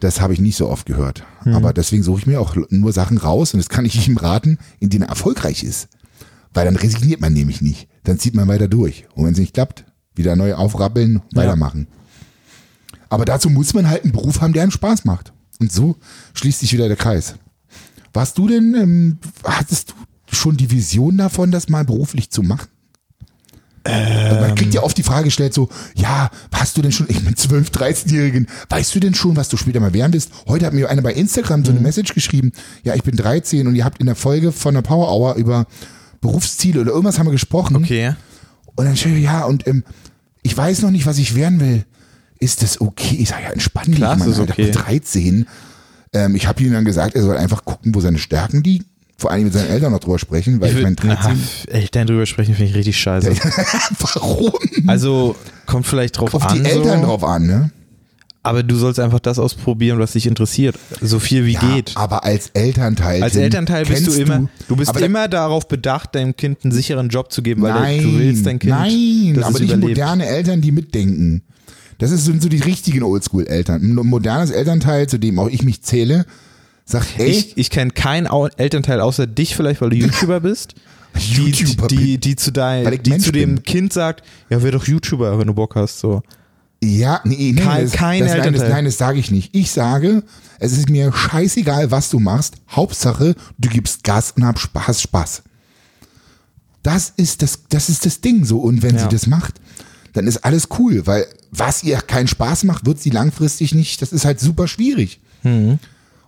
Das 0.00 0.20
habe 0.20 0.32
ich 0.32 0.40
nicht 0.40 0.56
so 0.56 0.68
oft 0.68 0.84
gehört. 0.84 1.22
Hm. 1.44 1.54
Aber 1.54 1.72
deswegen 1.72 2.02
suche 2.02 2.18
ich 2.18 2.26
mir 2.26 2.40
auch 2.40 2.56
nur 2.70 2.92
Sachen 2.92 3.18
raus 3.18 3.54
und 3.54 3.58
das 3.58 3.68
kann 3.68 3.84
ich 3.84 4.08
ihm 4.08 4.16
raten, 4.16 4.58
in 4.80 4.90
denen 4.90 5.04
er 5.04 5.10
erfolgreich 5.10 5.62
ist. 5.62 5.86
Weil 6.52 6.64
dann 6.64 6.74
resigniert 6.74 7.20
man 7.20 7.32
nämlich 7.32 7.62
nicht. 7.62 7.86
Dann 8.02 8.18
zieht 8.18 8.34
man 8.34 8.48
weiter 8.48 8.66
durch. 8.66 9.06
Und 9.14 9.26
wenn 9.26 9.32
es 9.34 9.38
nicht 9.38 9.54
klappt, 9.54 9.84
wieder 10.16 10.34
neu 10.34 10.54
aufrappeln, 10.54 11.22
weitermachen. 11.32 11.86
Aber 13.10 13.24
dazu 13.24 13.48
muss 13.48 13.74
man 13.74 13.88
halt 13.88 14.02
einen 14.02 14.12
Beruf 14.12 14.40
haben, 14.40 14.52
der 14.52 14.64
einen 14.64 14.72
Spaß 14.72 15.04
macht. 15.04 15.32
Und 15.60 15.70
so 15.70 15.94
schließt 16.34 16.58
sich 16.58 16.72
wieder 16.72 16.88
der 16.88 16.96
Kreis. 16.96 17.36
Warst 18.12 18.36
du 18.38 18.48
denn, 18.48 18.74
ähm, 18.74 19.18
hattest 19.44 19.90
du 19.90 20.34
schon 20.34 20.56
die 20.56 20.70
Vision 20.70 21.16
davon, 21.16 21.52
das 21.52 21.68
mal 21.68 21.84
beruflich 21.84 22.30
zu 22.30 22.42
machen? 22.42 22.66
Also 23.84 24.40
man 24.40 24.54
kriegt 24.54 24.74
ja 24.74 24.82
oft 24.82 24.96
die 24.96 25.02
Frage 25.02 25.24
gestellt 25.24 25.54
so, 25.54 25.68
ja, 25.94 26.30
hast 26.52 26.76
du 26.76 26.82
denn 26.82 26.92
schon, 26.92 27.06
ich 27.08 27.22
bin 27.24 27.36
12, 27.36 27.70
13-Jährigen, 27.70 28.46
weißt 28.68 28.94
du 28.94 29.00
denn 29.00 29.14
schon, 29.14 29.36
was 29.36 29.48
du 29.48 29.56
später 29.56 29.80
mal 29.80 29.92
werden 29.92 30.12
willst? 30.12 30.30
Heute 30.46 30.66
hat 30.66 30.72
mir 30.72 30.88
einer 30.88 31.02
bei 31.02 31.12
Instagram 31.12 31.64
so 31.64 31.72
eine 31.72 31.80
Message 31.80 32.14
geschrieben, 32.14 32.52
ja, 32.84 32.94
ich 32.94 33.02
bin 33.02 33.16
13 33.16 33.66
und 33.66 33.74
ihr 33.74 33.84
habt 33.84 33.98
in 33.98 34.06
der 34.06 34.14
Folge 34.14 34.52
von 34.52 34.74
der 34.74 34.82
Power 34.82 35.10
Hour 35.12 35.34
über 35.34 35.66
Berufsziele 36.20 36.80
oder 36.80 36.92
irgendwas 36.92 37.18
haben 37.18 37.26
wir 37.26 37.32
gesprochen. 37.32 37.76
Okay. 37.76 38.14
Und 38.76 38.84
dann 38.84 38.96
schreibe 38.96 39.16
ich, 39.16 39.24
ja, 39.24 39.44
und 39.44 39.66
ähm, 39.66 39.84
ich 40.42 40.56
weiß 40.56 40.82
noch 40.82 40.90
nicht, 40.90 41.06
was 41.06 41.18
ich 41.18 41.34
werden 41.34 41.60
will. 41.60 41.84
Ist 42.38 42.62
das 42.62 42.80
okay? 42.80 43.16
Ich 43.16 43.28
sage, 43.28 43.44
ja, 43.44 43.50
entspann 43.50 43.86
dich, 43.86 44.00
Mann, 44.00 44.20
ist 44.20 44.38
Alter, 44.38 44.52
okay. 44.52 44.66
mit 44.66 44.76
13. 44.76 45.46
Ähm, 46.12 46.34
ich 46.34 46.46
habe 46.46 46.62
ihm 46.62 46.72
dann 46.72 46.84
gesagt, 46.84 47.14
er 47.14 47.22
soll 47.22 47.36
einfach 47.36 47.64
gucken, 47.64 47.94
wo 47.94 48.00
seine 48.00 48.18
Stärken 48.18 48.62
liegen, 48.62 48.86
vor 49.22 49.30
allem 49.30 49.44
mit 49.44 49.52
seinen 49.52 49.70
Eltern 49.70 49.92
noch 49.92 50.00
drüber 50.00 50.18
sprechen, 50.18 50.60
weil 50.60 50.70
ich, 50.70 50.76
ich 50.76 50.82
meine, 50.82 50.96
13. 50.96 51.40
Na, 51.68 51.72
Eltern 51.74 52.06
drüber 52.08 52.26
sprechen 52.26 52.54
finde 52.54 52.70
ich 52.70 52.76
richtig 52.76 52.98
scheiße. 52.98 53.30
Warum? 54.14 54.52
Also 54.86 55.36
kommt 55.66 55.86
vielleicht 55.86 56.18
drauf 56.18 56.34
Auf 56.34 56.44
an. 56.44 56.62
die 56.62 56.68
Eltern 56.68 57.00
so, 57.00 57.06
drauf 57.06 57.24
an, 57.24 57.46
ne? 57.46 57.70
Aber 58.44 58.64
du 58.64 58.74
sollst 58.74 58.98
einfach 58.98 59.20
das 59.20 59.38
ausprobieren, 59.38 60.00
was 60.00 60.12
dich 60.12 60.26
interessiert. 60.26 60.76
So 61.00 61.20
viel 61.20 61.46
wie 61.46 61.52
Ja, 61.52 61.60
geht. 61.60 61.92
aber 61.94 62.24
als 62.24 62.48
Elternteil. 62.54 63.22
Als 63.22 63.36
Elternteil 63.36 63.84
bist 63.86 64.08
du 64.08 64.12
immer, 64.12 64.48
du, 64.66 64.74
bist 64.74 64.96
immer 65.00 65.28
darauf 65.28 65.68
bedacht, 65.68 66.16
deinem 66.16 66.34
Kind 66.36 66.58
einen 66.64 66.72
sicheren 66.72 67.08
Job 67.08 67.32
zu 67.32 67.42
geben, 67.42 67.62
weil 67.62 67.72
nein, 67.72 68.02
du 68.02 68.18
willst 68.18 68.44
dein 68.44 68.58
Kind, 68.58 68.72
nein, 68.72 69.38
aber 69.44 69.60
nicht 69.60 69.70
überlebt. 69.70 69.90
moderne 69.90 70.26
Eltern, 70.26 70.60
die 70.60 70.72
mitdenken. 70.72 71.42
Das 71.98 72.10
sind 72.10 72.42
so 72.42 72.48
die 72.48 72.58
richtigen 72.58 73.04
Oldschool-Eltern. 73.04 73.80
Ein 73.80 73.94
modernes 73.94 74.50
Elternteil, 74.50 75.06
zu 75.06 75.18
dem 75.18 75.38
auch 75.38 75.48
ich 75.48 75.62
mich 75.62 75.82
zähle, 75.82 76.26
sagt, 76.84 77.18
ey, 77.18 77.28
Ich, 77.30 77.56
ich 77.56 77.70
kenne 77.70 77.90
keinen 77.90 78.26
Elternteil 78.56 79.00
außer 79.00 79.26
dich 79.26 79.54
vielleicht, 79.56 79.80
weil 79.80 79.90
du 79.90 79.96
YouTuber 79.96 80.40
bist. 80.40 80.74
Die, 81.14 81.34
YouTuber 81.50 81.88
die, 81.88 82.18
die 82.18 82.36
zu 82.36 82.50
dein, 82.52 83.02
die 83.02 83.18
zu 83.18 83.32
dem 83.32 83.56
bin. 83.56 83.64
Kind 83.64 83.92
sagt, 83.92 84.24
ja, 84.48 84.62
wär 84.62 84.72
doch 84.72 84.86
YouTuber, 84.86 85.38
wenn 85.38 85.46
du 85.46 85.54
Bock 85.54 85.74
hast, 85.76 85.98
so. 86.00 86.22
Ja, 86.82 87.20
nee, 87.24 87.52
nee 87.54 87.60
Kein- 87.62 87.82
das, 87.84 87.92
kein 87.92 88.20
das, 88.20 88.28
nein, 88.30 88.38
das, 88.38 88.46
Elternteil. 88.46 88.68
nein, 88.70 88.84
das 88.86 88.98
sage 88.98 89.18
ich 89.20 89.30
nicht. 89.30 89.54
Ich 89.54 89.70
sage, 89.70 90.24
es 90.58 90.72
ist 90.72 90.88
mir 90.88 91.12
scheißegal, 91.12 91.90
was 91.90 92.10
du 92.10 92.18
machst. 92.18 92.54
Hauptsache, 92.70 93.36
du 93.58 93.68
gibst 93.68 94.02
Gas 94.04 94.32
und 94.32 94.44
hast 94.44 95.00
Spaß. 95.02 95.42
Das 96.82 97.12
ist 97.16 97.42
das, 97.42 97.60
das 97.68 97.88
ist 97.88 98.04
das 98.06 98.20
Ding 98.20 98.44
so. 98.44 98.58
Und 98.58 98.82
wenn 98.82 98.96
Ja. 98.96 99.02
sie 99.02 99.08
das 99.08 99.26
macht, 99.26 99.60
dann 100.14 100.26
ist 100.26 100.38
alles 100.38 100.68
cool, 100.78 101.06
weil 101.06 101.26
was 101.52 101.84
ihr 101.84 101.98
keinen 101.98 102.26
Spaß 102.26 102.64
macht, 102.64 102.84
wird 102.86 103.00
sie 103.00 103.10
langfristig 103.10 103.74
nicht. 103.74 104.02
Das 104.02 104.12
ist 104.12 104.24
halt 104.24 104.40
super 104.40 104.66
schwierig. 104.66 105.20
Mhm. 105.42 105.78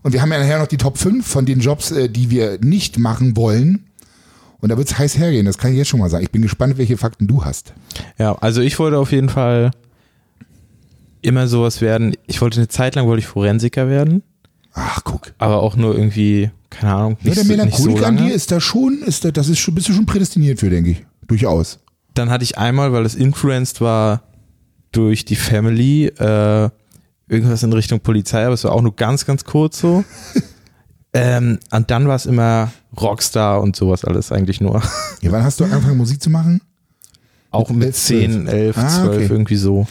Und 0.04 0.12
wir 0.12 0.20
haben 0.22 0.30
ja 0.30 0.38
nachher 0.38 0.58
noch 0.58 0.66
die 0.66 0.76
Top 0.76 0.98
5 0.98 1.26
von 1.26 1.46
den 1.46 1.60
Jobs, 1.60 1.90
äh, 1.90 2.08
die 2.10 2.30
wir 2.30 2.58
nicht 2.60 2.98
machen 2.98 3.36
wollen. 3.36 3.86
Und 4.60 4.68
da 4.68 4.76
wird 4.76 4.86
es 4.88 4.98
heiß 4.98 5.18
hergehen, 5.18 5.46
das 5.46 5.58
kann 5.58 5.72
ich 5.72 5.78
jetzt 5.78 5.88
schon 5.88 5.98
mal 6.00 6.10
sagen. 6.10 6.22
Ich 6.24 6.30
bin 6.30 6.42
gespannt, 6.42 6.78
welche 6.78 6.96
Fakten 6.98 7.26
du 7.26 7.44
hast. 7.44 7.72
Ja, 8.18 8.34
also 8.36 8.60
ich 8.60 8.78
wollte 8.78 8.98
auf 8.98 9.12
jeden 9.12 9.30
Fall 9.30 9.72
immer 11.22 11.48
sowas 11.48 11.80
werden. 11.80 12.14
Ich 12.26 12.40
wollte 12.42 12.58
eine 12.60 12.68
Zeit 12.68 12.94
lang 12.94 13.06
wollte 13.06 13.20
ich 13.20 13.26
Forensiker 13.26 13.88
werden, 13.88 14.22
Ach, 14.74 15.00
guck. 15.04 15.32
aber 15.38 15.62
auch 15.62 15.74
nur 15.76 15.94
irgendwie, 15.94 16.50
keine 16.68 16.94
Ahnung, 16.94 17.16
Ja, 17.22 17.30
nicht, 17.30 17.36
der 17.38 17.44
so, 17.44 17.52
nicht 17.52 17.76
so 17.76 17.84
Melancholik 17.86 18.06
an 18.06 18.16
dir 18.18 18.34
ist 18.34 18.52
da 18.52 18.60
schon, 18.60 19.02
ist 19.06 19.24
da, 19.24 19.30
das 19.30 19.48
ist 19.48 19.58
schon, 19.58 19.74
bist 19.74 19.88
du 19.88 19.94
schon 19.94 20.06
prädestiniert 20.06 20.60
für, 20.60 20.68
denke 20.68 20.90
ich. 20.90 21.06
Durchaus. 21.26 21.78
Dann 22.12 22.28
hatte 22.30 22.44
ich 22.44 22.58
einmal, 22.58 22.92
weil 22.92 23.06
es 23.06 23.14
influenced 23.14 23.80
war 23.80 24.22
durch 24.92 25.24
die 25.24 25.36
Family, 25.36 26.06
äh, 26.06 26.68
irgendwas 27.28 27.62
in 27.62 27.72
Richtung 27.72 28.00
Polizei, 28.00 28.44
aber 28.44 28.54
es 28.54 28.64
war 28.64 28.72
auch 28.72 28.82
nur 28.82 28.94
ganz, 28.94 29.24
ganz 29.26 29.44
kurz 29.44 29.78
so. 29.80 30.04
ähm, 31.12 31.58
und 31.70 31.90
dann 31.90 32.08
war 32.08 32.16
es 32.16 32.26
immer 32.26 32.72
Rockstar 33.00 33.60
und 33.60 33.76
sowas 33.76 34.04
alles 34.04 34.32
eigentlich 34.32 34.60
nur. 34.60 34.82
Ja, 35.20 35.32
wann 35.32 35.42
hast 35.42 35.58
du 35.60 35.64
angefangen, 35.64 35.96
Musik 35.96 36.20
zu 36.22 36.28
machen? 36.28 36.60
Auch 37.50 37.70
mit 37.70 37.84
elf, 37.88 37.96
zwölf. 37.96 38.30
10, 38.32 38.46
11, 38.46 38.76
Ah, 38.78 38.88
12, 38.88 39.08
okay. 39.14 39.26
irgendwie 39.32 39.56
so. 39.56 39.87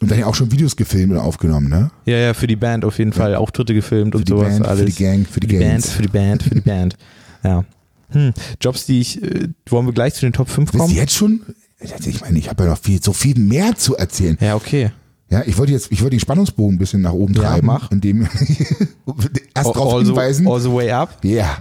Und 0.00 0.10
dann 0.10 0.18
ja 0.18 0.26
auch 0.26 0.34
schon 0.34 0.50
Videos 0.50 0.74
gefilmt 0.76 1.12
und 1.12 1.18
aufgenommen, 1.18 1.68
ne? 1.68 1.90
Ja, 2.04 2.16
ja, 2.16 2.34
für 2.34 2.46
die 2.46 2.56
Band 2.56 2.84
auf 2.84 2.98
jeden 2.98 3.12
Fall. 3.12 3.34
Auftritte 3.36 3.74
gefilmt 3.74 4.12
Für 4.12 4.18
und 4.18 4.28
die 4.28 4.32
sowas 4.32 4.48
Band, 4.54 4.66
alles. 4.66 4.80
für 4.80 4.86
die 4.86 5.04
Gang, 5.04 5.26
für 5.28 5.40
die, 5.40 5.46
Band, 5.48 5.60
Gangs. 5.60 5.90
für 5.90 6.02
die 6.02 6.08
Band, 6.08 6.42
für 6.42 6.50
die 6.54 6.60
Band. 6.60 6.96
Ja. 7.44 7.64
Hm. 8.10 8.32
Jobs, 8.60 8.86
die 8.86 9.00
ich, 9.00 9.22
äh, 9.22 9.48
wollen 9.68 9.86
wir 9.86 9.92
gleich 9.92 10.14
zu 10.14 10.22
den 10.22 10.32
Top 10.32 10.48
5 10.48 10.72
Bist 10.72 10.74
du 10.74 10.86
kommen? 10.86 10.96
jetzt 10.96 11.14
schon? 11.14 11.42
Ich 11.78 12.20
meine, 12.20 12.36
ich 12.38 12.50
habe 12.50 12.64
ja 12.64 12.70
noch 12.70 12.78
viel, 12.78 13.00
so 13.00 13.12
viel 13.12 13.38
mehr 13.38 13.76
zu 13.76 13.96
erzählen. 13.96 14.36
Ja, 14.40 14.56
okay. 14.56 14.90
Ja, 15.30 15.42
ich 15.44 15.58
wollte 15.58 15.72
jetzt, 15.72 15.92
ich 15.92 16.00
wollte 16.00 16.16
den 16.16 16.20
Spannungsbogen 16.20 16.76
ein 16.76 16.78
bisschen 16.78 17.02
nach 17.02 17.12
oben 17.12 17.34
Ja, 17.34 17.42
treiben, 17.42 17.66
mach. 17.66 17.90
indem 17.90 18.22
erst 19.54 19.76
all, 19.76 20.00
the, 20.00 20.06
hinweisen. 20.06 20.46
all 20.46 20.60
the 20.60 20.72
way 20.72 20.90
up. 20.90 21.22
Ja. 21.22 21.58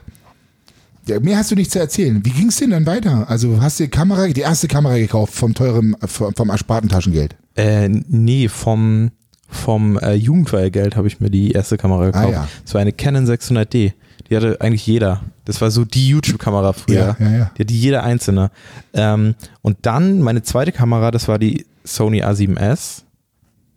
ja. 1.06 1.20
Mehr 1.20 1.38
hast 1.38 1.52
du 1.52 1.56
nicht 1.56 1.72
zu 1.72 1.80
erzählen. 1.80 2.24
Wie 2.24 2.30
ging 2.30 2.48
es 2.48 2.56
denn 2.58 2.70
dann 2.70 2.86
weiter? 2.86 3.30
Also 3.30 3.62
hast 3.62 3.80
du 3.80 3.84
die 3.84 3.90
Kamera, 3.90 4.28
die 4.28 4.42
erste 4.42 4.68
Kamera 4.68 4.98
gekauft 4.98 5.34
vom 5.34 5.54
teuren, 5.54 5.96
vom, 6.06 6.34
vom 6.34 6.50
ersparten 6.50 6.90
Taschengeld? 6.90 7.36
Äh, 7.56 7.90
nee, 7.90 8.48
vom, 8.48 9.12
vom 9.50 9.98
äh, 10.00 10.14
Jugendweihgeld 10.14 10.96
habe 10.96 11.08
ich 11.08 11.20
mir 11.20 11.30
die 11.30 11.52
erste 11.52 11.78
Kamera 11.78 12.06
gekauft. 12.06 12.26
Ah, 12.28 12.32
ja. 12.32 12.48
Das 12.64 12.74
war 12.74 12.82
eine 12.82 12.94
Canon 12.94 13.26
600D. 13.28 13.92
Die 14.30 14.36
hatte 14.36 14.60
eigentlich 14.62 14.86
jeder. 14.88 15.22
Das 15.46 15.60
war 15.62 15.72
so 15.72 15.86
die 15.86 16.08
YouTube-Kamera 16.10 16.74
früher. 16.74 17.16
Ja, 17.20 17.26
ja, 17.26 17.38
ja. 17.38 17.52
Die 17.58 17.64
hatte 17.64 17.74
jeder 17.74 18.04
einzelne. 18.04 18.52
Ähm, 18.94 19.36
und 19.62 19.78
dann 19.82 20.22
meine 20.22 20.44
zweite 20.44 20.72
Kamera, 20.72 21.12
das 21.12 21.28
war 21.28 21.40
die 21.40 21.66
Sony 21.86 22.24
A7S. 22.24 23.04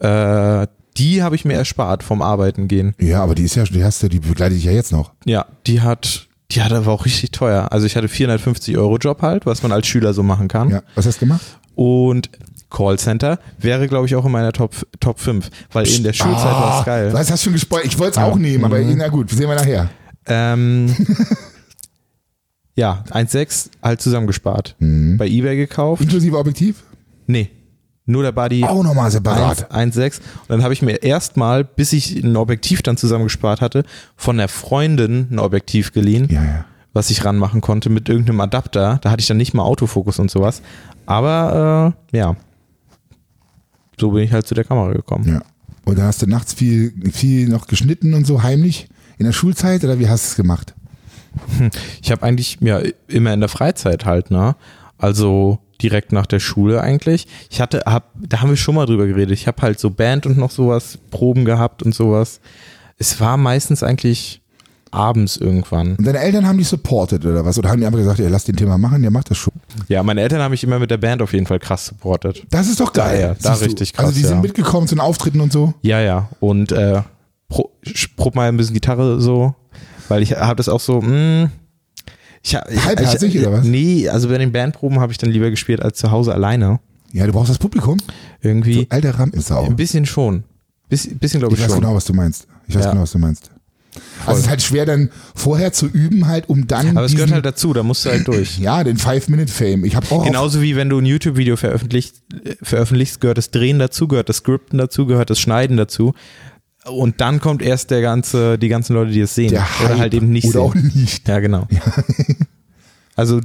Äh, 0.00 0.66
die 0.96 1.22
habe 1.22 1.36
ich 1.36 1.44
mir 1.44 1.54
erspart 1.54 2.02
vom 2.02 2.20
Arbeiten 2.20 2.66
gehen. 2.68 2.94
Ja, 3.00 3.22
aber 3.22 3.34
die 3.34 3.44
ist 3.44 3.54
ja, 3.54 3.64
die 3.64 3.84
hast 3.84 4.02
du, 4.02 4.08
die 4.08 4.18
begleitet 4.20 4.58
dich 4.58 4.64
ja 4.64 4.72
jetzt 4.72 4.92
noch. 4.92 5.12
Ja, 5.24 5.46
die 5.66 5.80
hat, 5.80 6.26
die 6.50 6.62
hat 6.62 6.72
aber 6.72 6.90
auch 6.90 7.04
richtig 7.04 7.30
teuer. 7.30 7.68
Also 7.70 7.86
ich 7.86 7.96
hatte 7.96 8.08
450 8.08 8.76
Euro 8.76 8.96
Job 8.98 9.22
halt, 9.22 9.46
was 9.46 9.62
man 9.62 9.72
als 9.72 9.86
Schüler 9.86 10.12
so 10.12 10.22
machen 10.22 10.48
kann. 10.48 10.68
Ja. 10.70 10.82
Was 10.96 11.06
hast 11.06 11.16
du 11.16 11.20
gemacht? 11.26 11.42
Und 11.76 12.28
Callcenter 12.70 13.38
wäre, 13.58 13.88
glaube 13.88 14.06
ich, 14.06 14.14
auch 14.16 14.24
in 14.26 14.32
meiner 14.32 14.52
Top, 14.52 14.74
Top 15.00 15.18
5, 15.20 15.48
weil 15.72 15.86
in 15.88 16.02
der 16.02 16.12
Schulzeit 16.12 16.44
war 16.52 16.80
es 16.80 16.86
geil. 16.86 17.12
Was 17.12 17.30
hast 17.30 17.42
du 17.42 17.44
schon 17.46 17.52
gespoilt? 17.54 17.84
Ich 17.86 17.98
wollte 17.98 18.18
es 18.20 18.24
auch 18.24 18.36
nehmen, 18.36 18.64
aber 18.64 18.78
Mhm. 18.78 18.96
na 18.96 19.08
gut, 19.08 19.30
sehen 19.30 19.48
wir 19.48 19.54
nachher. 19.56 19.88
Ähm, 20.26 20.94
ja, 22.74 23.04
1,6 23.10 23.70
halt 23.82 24.00
zusammengespart. 24.00 24.76
Mhm. 24.78 25.16
Bei 25.18 25.26
Ebay 25.26 25.56
gekauft. 25.56 26.02
Inklusive 26.02 26.36
Objektiv? 26.38 26.82
Nee, 27.26 27.50
nur 28.06 28.22
der 28.22 28.32
Buddy. 28.32 28.64
Auch 28.64 28.82
nochmal 28.82 29.10
separat. 29.10 29.72
1,6. 29.72 30.18
Und 30.18 30.48
dann 30.48 30.62
habe 30.62 30.72
ich 30.72 30.82
mir 30.82 31.02
erstmal, 31.02 31.64
bis 31.64 31.92
ich 31.92 32.22
ein 32.24 32.36
Objektiv 32.36 32.82
dann 32.82 32.96
zusammengespart 32.96 33.60
hatte, 33.60 33.84
von 34.16 34.36
der 34.36 34.48
Freundin 34.48 35.28
ein 35.30 35.38
Objektiv 35.38 35.92
geliehen, 35.92 36.26
Ja, 36.30 36.42
ja. 36.42 36.64
was 36.92 37.10
ich 37.10 37.24
ranmachen 37.24 37.60
konnte 37.60 37.88
mit 37.90 38.08
irgendeinem 38.08 38.40
Adapter. 38.40 38.98
Da 39.02 39.10
hatte 39.10 39.20
ich 39.20 39.26
dann 39.28 39.36
nicht 39.36 39.54
mal 39.54 39.62
Autofokus 39.62 40.18
und 40.18 40.30
sowas. 40.30 40.62
Aber 41.06 41.94
äh, 42.12 42.16
ja, 42.16 42.36
so 44.00 44.10
bin 44.10 44.22
ich 44.24 44.32
halt 44.32 44.46
zu 44.46 44.54
der 44.54 44.64
Kamera 44.64 44.92
gekommen. 44.92 45.28
Ja. 45.28 45.42
Und 45.84 45.98
dann 45.98 46.06
hast 46.06 46.22
du 46.22 46.26
nachts 46.26 46.52
viel, 46.54 46.92
viel 47.12 47.48
noch 47.48 47.66
geschnitten 47.66 48.14
und 48.14 48.26
so 48.26 48.42
heimlich 48.42 48.88
in 49.18 49.26
der 49.26 49.32
Schulzeit 49.32 49.84
oder 49.84 49.98
wie 49.98 50.08
hast 50.08 50.24
du 50.24 50.28
es 50.30 50.36
gemacht? 50.36 50.74
Ich 52.02 52.10
habe 52.10 52.22
eigentlich 52.24 52.58
ja 52.60 52.80
immer 53.08 53.32
in 53.32 53.40
der 53.40 53.48
Freizeit 53.48 54.04
halt, 54.04 54.30
ne? 54.30 54.56
Also 54.98 55.58
direkt 55.82 56.12
nach 56.12 56.26
der 56.26 56.40
Schule 56.40 56.80
eigentlich. 56.80 57.26
Ich 57.50 57.60
hatte, 57.60 57.82
hab, 57.86 58.10
da 58.14 58.40
haben 58.40 58.50
wir 58.50 58.56
schon 58.56 58.74
mal 58.74 58.86
drüber 58.86 59.06
geredet. 59.06 59.32
Ich 59.32 59.46
habe 59.46 59.62
halt 59.62 59.80
so 59.80 59.90
Band 59.90 60.26
und 60.26 60.38
noch 60.38 60.50
sowas, 60.50 60.98
Proben 61.10 61.44
gehabt 61.44 61.82
und 61.82 61.94
sowas. 61.94 62.40
Es 62.98 63.20
war 63.20 63.36
meistens 63.36 63.82
eigentlich 63.82 64.40
abends 64.90 65.36
irgendwann. 65.36 65.96
Und 65.96 66.06
deine 66.06 66.18
Eltern 66.18 66.46
haben 66.46 66.58
dich 66.58 66.68
supportet 66.68 67.24
oder 67.24 67.44
was? 67.44 67.58
Oder 67.58 67.70
haben 67.70 67.80
die 67.80 67.86
einfach 67.86 67.98
gesagt, 67.98 68.18
ja, 68.18 68.28
lass 68.28 68.44
den 68.44 68.56
Thema 68.56 68.78
machen, 68.78 69.02
der 69.02 69.10
macht 69.10 69.30
das 69.30 69.38
schon. 69.38 69.52
Ja, 69.88 70.02
meine 70.02 70.20
Eltern 70.20 70.40
haben 70.42 70.50
mich 70.50 70.64
immer 70.64 70.78
mit 70.78 70.90
der 70.90 70.96
Band 70.98 71.22
auf 71.22 71.32
jeden 71.32 71.46
Fall 71.46 71.58
krass 71.58 71.86
supportet. 71.86 72.44
Das 72.50 72.68
ist 72.68 72.80
doch 72.80 72.92
geil. 72.92 73.20
Da, 73.20 73.28
ja, 73.28 73.34
da 73.40 73.54
du? 73.56 73.64
richtig 73.64 73.92
krass, 73.92 74.06
Also 74.06 74.16
die 74.16 74.22
ja. 74.22 74.28
sind 74.28 74.42
mitgekommen 74.42 74.88
zu 74.88 74.94
den 74.94 75.00
Auftritten 75.00 75.40
und 75.40 75.52
so. 75.52 75.74
Ja, 75.82 76.00
ja. 76.00 76.28
Und 76.40 76.72
äh, 76.72 77.02
pro, 77.48 77.70
prob 78.16 78.34
mal 78.34 78.48
ein 78.48 78.56
bisschen 78.56 78.74
Gitarre 78.74 79.20
so, 79.20 79.54
weil 80.08 80.22
ich 80.22 80.32
habe 80.32 80.56
das 80.56 80.68
auch 80.68 80.80
so, 80.80 81.00
mh, 81.00 81.50
ich, 82.42 82.54
ich, 82.54 82.84
Halbherzig, 82.84 83.34
ich, 83.34 83.40
oder 83.46 83.52
was? 83.58 83.64
Nee, 83.64 84.08
also 84.08 84.28
bei 84.28 84.38
den 84.38 84.52
Bandproben 84.52 85.00
habe 85.00 85.12
ich 85.12 85.18
dann 85.18 85.30
lieber 85.30 85.50
gespielt 85.50 85.82
als 85.82 85.98
zu 85.98 86.10
Hause 86.10 86.32
alleine. 86.34 86.80
Ja, 87.12 87.26
du 87.26 87.32
brauchst 87.32 87.50
das 87.50 87.58
Publikum. 87.58 87.98
Irgendwie. 88.40 88.86
Alter 88.88 89.18
Rampensau. 89.18 89.64
Ein 89.64 89.76
bisschen 89.76 90.06
schon. 90.06 90.44
Biss, 90.88 91.08
bisschen 91.18 91.40
glaube 91.40 91.54
Ich 91.54 91.60
ich, 91.60 91.64
weiß 91.66 91.72
schon. 91.72 91.80
genau, 91.82 91.94
was 91.94 92.04
du 92.04 92.14
meinst. 92.14 92.46
Ich 92.68 92.74
weiß 92.74 92.84
Ja. 92.84 92.90
genau, 92.90 93.02
was 93.02 93.12
du 93.12 93.18
meinst. 93.18 93.50
Also 94.24 94.38
es 94.38 94.44
ist 94.44 94.48
halt 94.48 94.62
schwer 94.62 94.86
dann 94.86 95.10
vorher 95.34 95.72
zu 95.72 95.86
üben 95.86 96.26
halt, 96.28 96.48
um 96.48 96.66
dann 96.68 96.96
Aber 96.96 97.06
es 97.06 97.12
gehört 97.14 97.32
halt 97.32 97.44
dazu, 97.44 97.72
da 97.72 97.82
musst 97.82 98.04
du 98.04 98.10
halt 98.10 98.28
durch. 98.28 98.58
ja, 98.58 98.84
den 98.84 98.96
Five-Minute-Fame. 98.96 99.84
Ich 99.84 99.96
habe 99.96 100.06
auch 100.10 100.24
Genauso 100.24 100.62
wie 100.62 100.76
wenn 100.76 100.88
du 100.88 100.98
ein 100.98 101.06
YouTube-Video 101.06 101.56
veröffentlicht, 101.56 102.14
äh, 102.44 102.54
veröffentlichst, 102.62 103.20
gehört 103.20 103.38
das 103.38 103.50
Drehen 103.50 103.78
dazu, 103.80 104.06
gehört 104.06 104.28
das 104.28 104.36
Skripten 104.38 104.78
dazu, 104.78 105.06
gehört 105.06 105.30
das 105.30 105.40
Schneiden 105.40 105.76
dazu. 105.76 106.14
Und 106.86 107.20
dann 107.20 107.40
kommt 107.40 107.62
erst 107.62 107.90
der 107.90 108.00
ganze, 108.00 108.58
die 108.58 108.68
ganzen 108.68 108.94
Leute, 108.94 109.10
die 109.12 109.20
es 109.20 109.34
sehen. 109.34 109.50
der 109.50 109.66
oder 109.84 109.98
halt 109.98 110.14
eben 110.14 110.30
nicht 110.30 110.46
oder 110.48 110.60
auch 110.62 110.74
sehen. 110.74 110.90
nicht. 110.94 111.28
Ja, 111.28 111.38
genau. 111.40 111.68
also, 113.16 113.40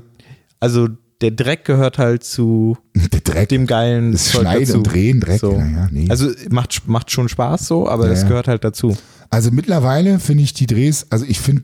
also 0.60 0.88
der 1.21 1.32
Dreck 1.32 1.65
gehört 1.65 1.98
halt 1.98 2.24
zu 2.24 2.78
Der 3.13 3.21
Dreck, 3.21 3.50
dem 3.50 3.67
geilen 3.67 4.12
das 4.13 4.30
Zeug 4.30 4.41
Schneiden 4.41 4.65
dazu. 4.65 4.78
und 4.78 4.84
Drehen, 4.84 5.19
Dreck. 5.19 5.39
So. 5.39 5.58
Naja, 5.58 5.88
nee. 5.91 6.08
Also 6.10 6.30
macht, 6.50 6.88
macht 6.88 7.12
schon 7.12 7.30
Spaß 7.30 7.67
so, 7.67 7.89
aber 7.89 8.06
Ja, 8.06 8.10
das 8.12 8.21
ja. 8.24 8.28
gehört 8.30 8.48
halt 8.48 8.63
dazu. 8.63 8.95
Also 9.30 9.52
mittlerweile 9.52 10.19
finde 10.19 10.43
ich 10.43 10.54
die 10.54 10.65
Drehs, 10.67 11.08
also 11.10 11.26
ich 11.26 11.39
finde, 11.39 11.63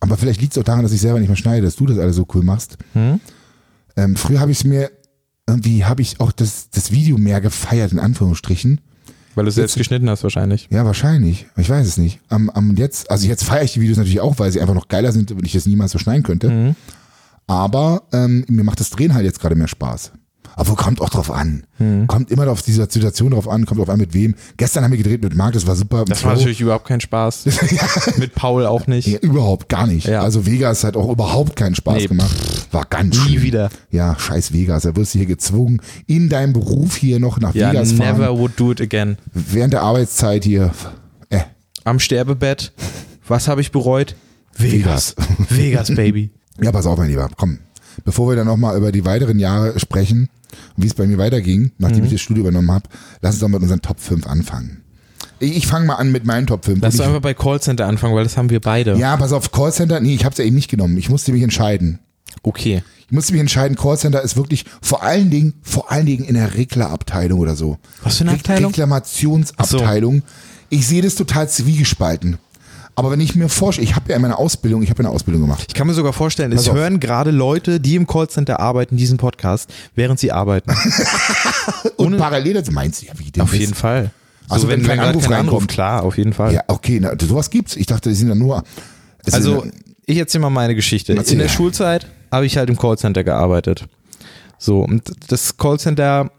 aber 0.00 0.16
vielleicht 0.16 0.40
liegt 0.40 0.52
es 0.52 0.58
auch 0.58 0.64
daran, 0.64 0.82
dass 0.82 0.92
ich 0.92 1.00
selber 1.00 1.18
nicht 1.18 1.28
mehr 1.28 1.36
schneide, 1.36 1.62
dass 1.62 1.76
du 1.76 1.86
das 1.86 1.98
alles 1.98 2.16
so 2.16 2.26
cool 2.34 2.44
machst. 2.44 2.76
Hm? 2.92 3.20
Ähm, 3.96 4.14
früher 4.16 4.38
habe 4.40 4.52
ich 4.52 4.58
es 4.58 4.64
mir, 4.64 4.90
irgendwie 5.48 5.84
habe 5.84 6.02
ich 6.02 6.20
auch 6.20 6.30
das, 6.30 6.70
das 6.70 6.92
Video 6.92 7.18
mehr 7.18 7.40
gefeiert, 7.40 7.90
in 7.92 7.98
Anführungsstrichen. 7.98 8.80
Weil 9.38 9.44
du 9.44 9.50
es 9.50 9.54
selbst 9.54 9.76
geschnitten 9.76 10.10
hast 10.10 10.24
wahrscheinlich. 10.24 10.66
Ja, 10.68 10.84
wahrscheinlich. 10.84 11.46
Ich 11.56 11.70
weiß 11.70 11.86
es 11.86 11.96
nicht. 11.96 12.18
Am, 12.28 12.50
am 12.50 12.74
jetzt, 12.74 13.08
also 13.08 13.28
jetzt 13.28 13.44
feiere 13.44 13.62
ich 13.62 13.72
die 13.72 13.80
Videos 13.80 13.96
natürlich 13.96 14.20
auch, 14.20 14.36
weil 14.40 14.50
sie 14.50 14.60
einfach 14.60 14.74
noch 14.74 14.88
geiler 14.88 15.12
sind, 15.12 15.30
wenn 15.30 15.44
ich 15.44 15.52
das 15.52 15.64
niemals 15.64 15.92
so 15.92 15.98
schneiden 16.00 16.24
könnte. 16.24 16.50
Mhm. 16.50 16.76
Aber 17.46 18.02
ähm, 18.12 18.44
mir 18.48 18.64
macht 18.64 18.80
das 18.80 18.90
Drehen 18.90 19.14
halt 19.14 19.24
jetzt 19.24 19.38
gerade 19.38 19.54
mehr 19.54 19.68
Spaß. 19.68 20.10
Aber 20.60 20.74
kommt 20.74 21.00
auch 21.00 21.08
drauf 21.08 21.30
an. 21.30 21.62
Hm. 21.76 22.08
Kommt 22.08 22.32
immer 22.32 22.48
auf 22.48 22.62
diese 22.62 22.82
Situation 22.90 23.30
drauf 23.30 23.48
an, 23.48 23.64
kommt 23.64 23.78
drauf 23.78 23.88
an 23.88 23.98
mit 24.00 24.12
wem. 24.12 24.34
Gestern 24.56 24.82
haben 24.82 24.90
wir 24.90 24.98
gedreht 24.98 25.22
mit 25.22 25.36
Marc, 25.36 25.52
das 25.52 25.68
war 25.68 25.76
super. 25.76 26.04
Das 26.04 26.24
war 26.24 26.34
natürlich 26.34 26.60
überhaupt 26.60 26.88
kein 26.88 27.00
Spaß. 27.00 27.44
Mit 28.18 28.34
Paul 28.34 28.66
auch 28.66 28.88
nicht. 28.88 29.06
Ja, 29.06 29.18
überhaupt 29.20 29.68
gar 29.68 29.86
nicht. 29.86 30.06
Ja. 30.08 30.20
Also 30.22 30.46
Vegas 30.46 30.82
hat 30.82 30.96
auch 30.96 31.08
überhaupt 31.10 31.54
keinen 31.54 31.76
Spaß 31.76 31.94
Nee, 32.02 32.06
gemacht. 32.08 32.36
War 32.72 32.84
ganz 32.86 33.16
Nie 33.16 33.22
schlimm. 33.30 33.42
wieder. 33.42 33.70
Ja, 33.92 34.16
scheiß 34.18 34.52
Vegas. 34.52 34.82
Da 34.82 34.96
wirst 34.96 35.14
du 35.14 35.18
hier 35.18 35.28
gezwungen, 35.28 35.80
in 36.06 36.28
deinem 36.28 36.52
Beruf 36.54 36.96
hier 36.96 37.20
noch 37.20 37.38
nach 37.38 37.54
Ja, 37.54 37.70
Vegas 37.70 37.92
fahren. 37.92 38.18
never 38.18 38.36
would 38.36 38.58
do 38.58 38.72
it 38.72 38.80
again. 38.80 39.16
Während 39.32 39.72
der 39.74 39.82
Arbeitszeit 39.82 40.42
hier. 40.42 40.72
Äh, 41.30 41.40
Am 41.84 42.00
Sterbebett. 42.00 42.72
Was 43.28 43.46
habe 43.46 43.60
ich 43.60 43.70
bereut? 43.70 44.16
Vegas. 44.56 45.14
Vegas, 45.48 45.94
Baby. 45.94 46.30
Ja, 46.60 46.72
pass 46.72 46.86
auf, 46.86 46.98
mein 46.98 47.08
Lieber. 47.08 47.28
Komm. 47.36 47.60
Bevor 48.04 48.30
wir 48.30 48.36
dann 48.36 48.46
nochmal 48.46 48.76
über 48.76 48.92
die 48.92 49.04
weiteren 49.04 49.38
Jahre 49.38 49.78
sprechen 49.78 50.28
und 50.76 50.82
wie 50.84 50.86
es 50.86 50.94
bei 50.94 51.06
mir 51.06 51.18
weiterging, 51.18 51.72
nachdem 51.78 51.98
Mhm. 52.00 52.04
ich 52.06 52.12
das 52.12 52.20
Studio 52.20 52.42
übernommen 52.42 52.70
habe, 52.70 52.88
lass 53.20 53.34
uns 53.34 53.40
doch 53.40 53.48
mit 53.48 53.60
unseren 53.62 53.82
Top 53.82 54.00
5 54.00 54.26
anfangen. 54.26 54.82
Ich, 55.40 55.56
ich 55.56 55.66
fange 55.66 55.86
mal 55.86 55.94
an 55.96 56.10
mit 56.10 56.24
meinen 56.24 56.46
Top 56.46 56.64
5. 56.64 56.80
Lass 56.82 56.94
ich, 56.96 57.02
einfach 57.02 57.20
bei 57.20 57.34
Callcenter 57.34 57.86
anfangen, 57.86 58.14
weil 58.14 58.24
das 58.24 58.36
haben 58.36 58.50
wir 58.50 58.60
beide. 58.60 58.96
ja, 58.96 59.16
pass 59.16 59.32
auf, 59.32 59.52
Callcenter, 59.52 60.00
nee, 60.00 60.14
ich 60.14 60.24
habe 60.24 60.32
es 60.32 60.38
ja 60.38 60.44
eben 60.44 60.56
nicht 60.56 60.70
genommen. 60.70 60.96
Ich 60.98 61.08
musste 61.10 61.32
mich 61.32 61.42
entscheiden. 61.42 61.98
Okay. 62.42 62.82
Ich 63.06 63.12
musste 63.12 63.32
mich 63.32 63.40
entscheiden, 63.40 63.76
Callcenter 63.76 64.22
ist 64.22 64.36
wirklich 64.36 64.64
vor 64.82 65.02
allen 65.02 65.30
Dingen, 65.30 65.54
vor 65.62 65.90
allen 65.90 66.06
Dingen 66.06 66.24
in 66.24 66.34
der 66.34 66.54
Reglerabteilung 66.54 67.38
oder 67.40 67.56
so. 67.56 67.78
Was 68.02 68.18
für 68.18 68.24
eine 68.24 68.32
Abteilung? 68.32 68.70
Reklamationsabteilung. 68.70 70.22
Ich 70.70 70.86
sehe 70.86 71.02
das 71.02 71.14
total 71.14 71.48
zwiegespalten. 71.48 72.36
Aber 72.98 73.12
wenn 73.12 73.20
ich 73.20 73.36
mir 73.36 73.48
vorstelle, 73.48 73.86
ich 73.86 73.94
habe 73.94 74.10
ja 74.10 74.16
in 74.16 74.22
meiner 74.22 74.40
Ausbildung, 74.40 74.82
ich 74.82 74.90
habe 74.90 74.98
eine 74.98 75.10
Ausbildung 75.10 75.42
gemacht. 75.42 75.64
Ich 75.68 75.74
kann 75.74 75.86
mir 75.86 75.94
sogar 75.94 76.12
vorstellen, 76.12 76.50
es 76.50 76.62
Pass 76.64 76.70
auf. 76.70 76.76
hören 76.76 76.98
gerade 76.98 77.30
Leute, 77.30 77.78
die 77.78 77.94
im 77.94 78.08
Callcenter 78.08 78.58
arbeiten, 78.58 78.96
diesen 78.96 79.18
Podcast, 79.18 79.72
während 79.94 80.18
sie 80.18 80.32
arbeiten. 80.32 80.74
Und 81.96 82.16
parallel 82.16 82.54
dazu 82.54 82.72
meinst 82.72 83.02
du, 83.02 83.06
ja, 83.06 83.12
wie 83.16 83.40
auf 83.40 83.54
jeden 83.54 83.74
Fall. 83.74 84.10
Also 84.48 84.66
wenn 84.66 84.82
kein 84.82 84.96
gerade 84.96 85.10
Anruf 85.10 85.28
kein 85.28 85.32
reinkommt. 85.34 85.68
klar, 85.68 86.02
auf 86.02 86.18
jeden 86.18 86.32
Fall. 86.32 86.52
Ja, 86.52 86.64
okay, 86.66 86.98
na, 87.00 87.12
sowas 87.20 87.50
gibt's. 87.50 87.76
Ich 87.76 87.86
dachte, 87.86 88.08
die 88.08 88.16
sind 88.16 88.30
ja 88.30 88.34
nur. 88.34 88.64
es 89.24 89.32
Also, 89.32 89.60
sind, 89.60 89.74
ich 90.04 90.18
erzähle 90.18 90.42
mal 90.42 90.50
meine 90.50 90.74
Geschichte. 90.74 91.12
In 91.12 91.38
der 91.38 91.48
Schulzeit 91.48 92.08
habe 92.32 92.46
ich 92.46 92.56
halt 92.56 92.68
im 92.68 92.76
Callcenter 92.76 93.22
gearbeitet. 93.22 93.86
So, 94.58 94.80
und 94.80 95.04
das 95.28 95.56
Callcenter, 95.56 96.32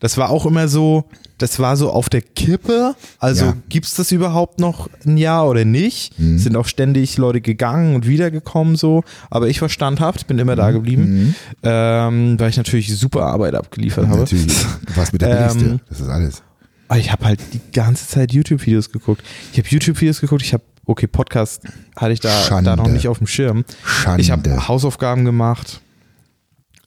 das 0.00 0.16
war 0.16 0.30
auch 0.30 0.46
immer 0.46 0.68
so, 0.68 1.04
das 1.38 1.58
war 1.58 1.76
so 1.76 1.90
auf 1.90 2.08
der 2.08 2.20
Kippe. 2.22 2.94
Also 3.18 3.46
Ja. 3.46 3.56
gibt's 3.68 3.94
das 3.94 4.10
überhaupt 4.12 4.58
noch 4.60 4.88
ein 5.06 5.16
Jahr 5.16 5.48
oder 5.48 5.64
nicht? 5.64 6.18
Mhm. 6.18 6.38
Sind 6.38 6.56
auch 6.56 6.66
ständig 6.66 7.16
Leute 7.16 7.40
gegangen 7.40 7.94
und 7.94 8.06
wiedergekommen 8.06 8.76
so. 8.76 9.02
Aber 9.30 9.48
ich 9.48 9.60
war 9.62 9.68
standhaft, 9.68 10.26
bin 10.26 10.38
immer 10.38 10.52
Mhm. 10.54 10.58
da 10.58 10.70
geblieben, 10.72 11.34
ähm, 11.62 12.38
weil 12.38 12.50
ich 12.50 12.56
natürlich 12.56 12.96
super 12.96 13.26
Arbeit 13.26 13.54
abgeliefert 13.54 14.06
habe. 14.08 14.20
natürlich. 14.20 14.46
Du 14.86 14.96
warst 14.96 15.12
mit 15.12 15.22
der 15.22 15.30
Ähm, 15.50 15.56
Billigste. 15.58 15.80
Das 15.88 16.00
ist 16.00 16.08
alles. 16.08 16.42
Aber 16.88 16.98
ich 17.00 17.12
habe 17.12 17.24
halt 17.26 17.40
die 17.52 17.60
ganze 17.72 18.06
Zeit 18.06 18.32
YouTube-Videos 18.32 18.90
geguckt. 18.90 19.22
Ich 19.52 19.58
habe 19.58 19.68
YouTube-Videos 19.68 20.20
geguckt, 20.20 20.42
ich 20.42 20.54
habe, 20.54 20.62
okay, 20.86 21.06
Podcast 21.06 21.62
hatte 21.96 22.12
ich 22.12 22.20
da, 22.20 22.30
Schande. 22.42 22.70
da 22.70 22.76
noch 22.76 22.88
nicht 22.88 23.08
auf 23.08 23.18
dem 23.18 23.26
Schirm. 23.26 23.64
Schande. 23.84 24.22
Ich 24.22 24.30
habe 24.30 24.68
Hausaufgaben 24.68 25.24
gemacht. 25.26 25.80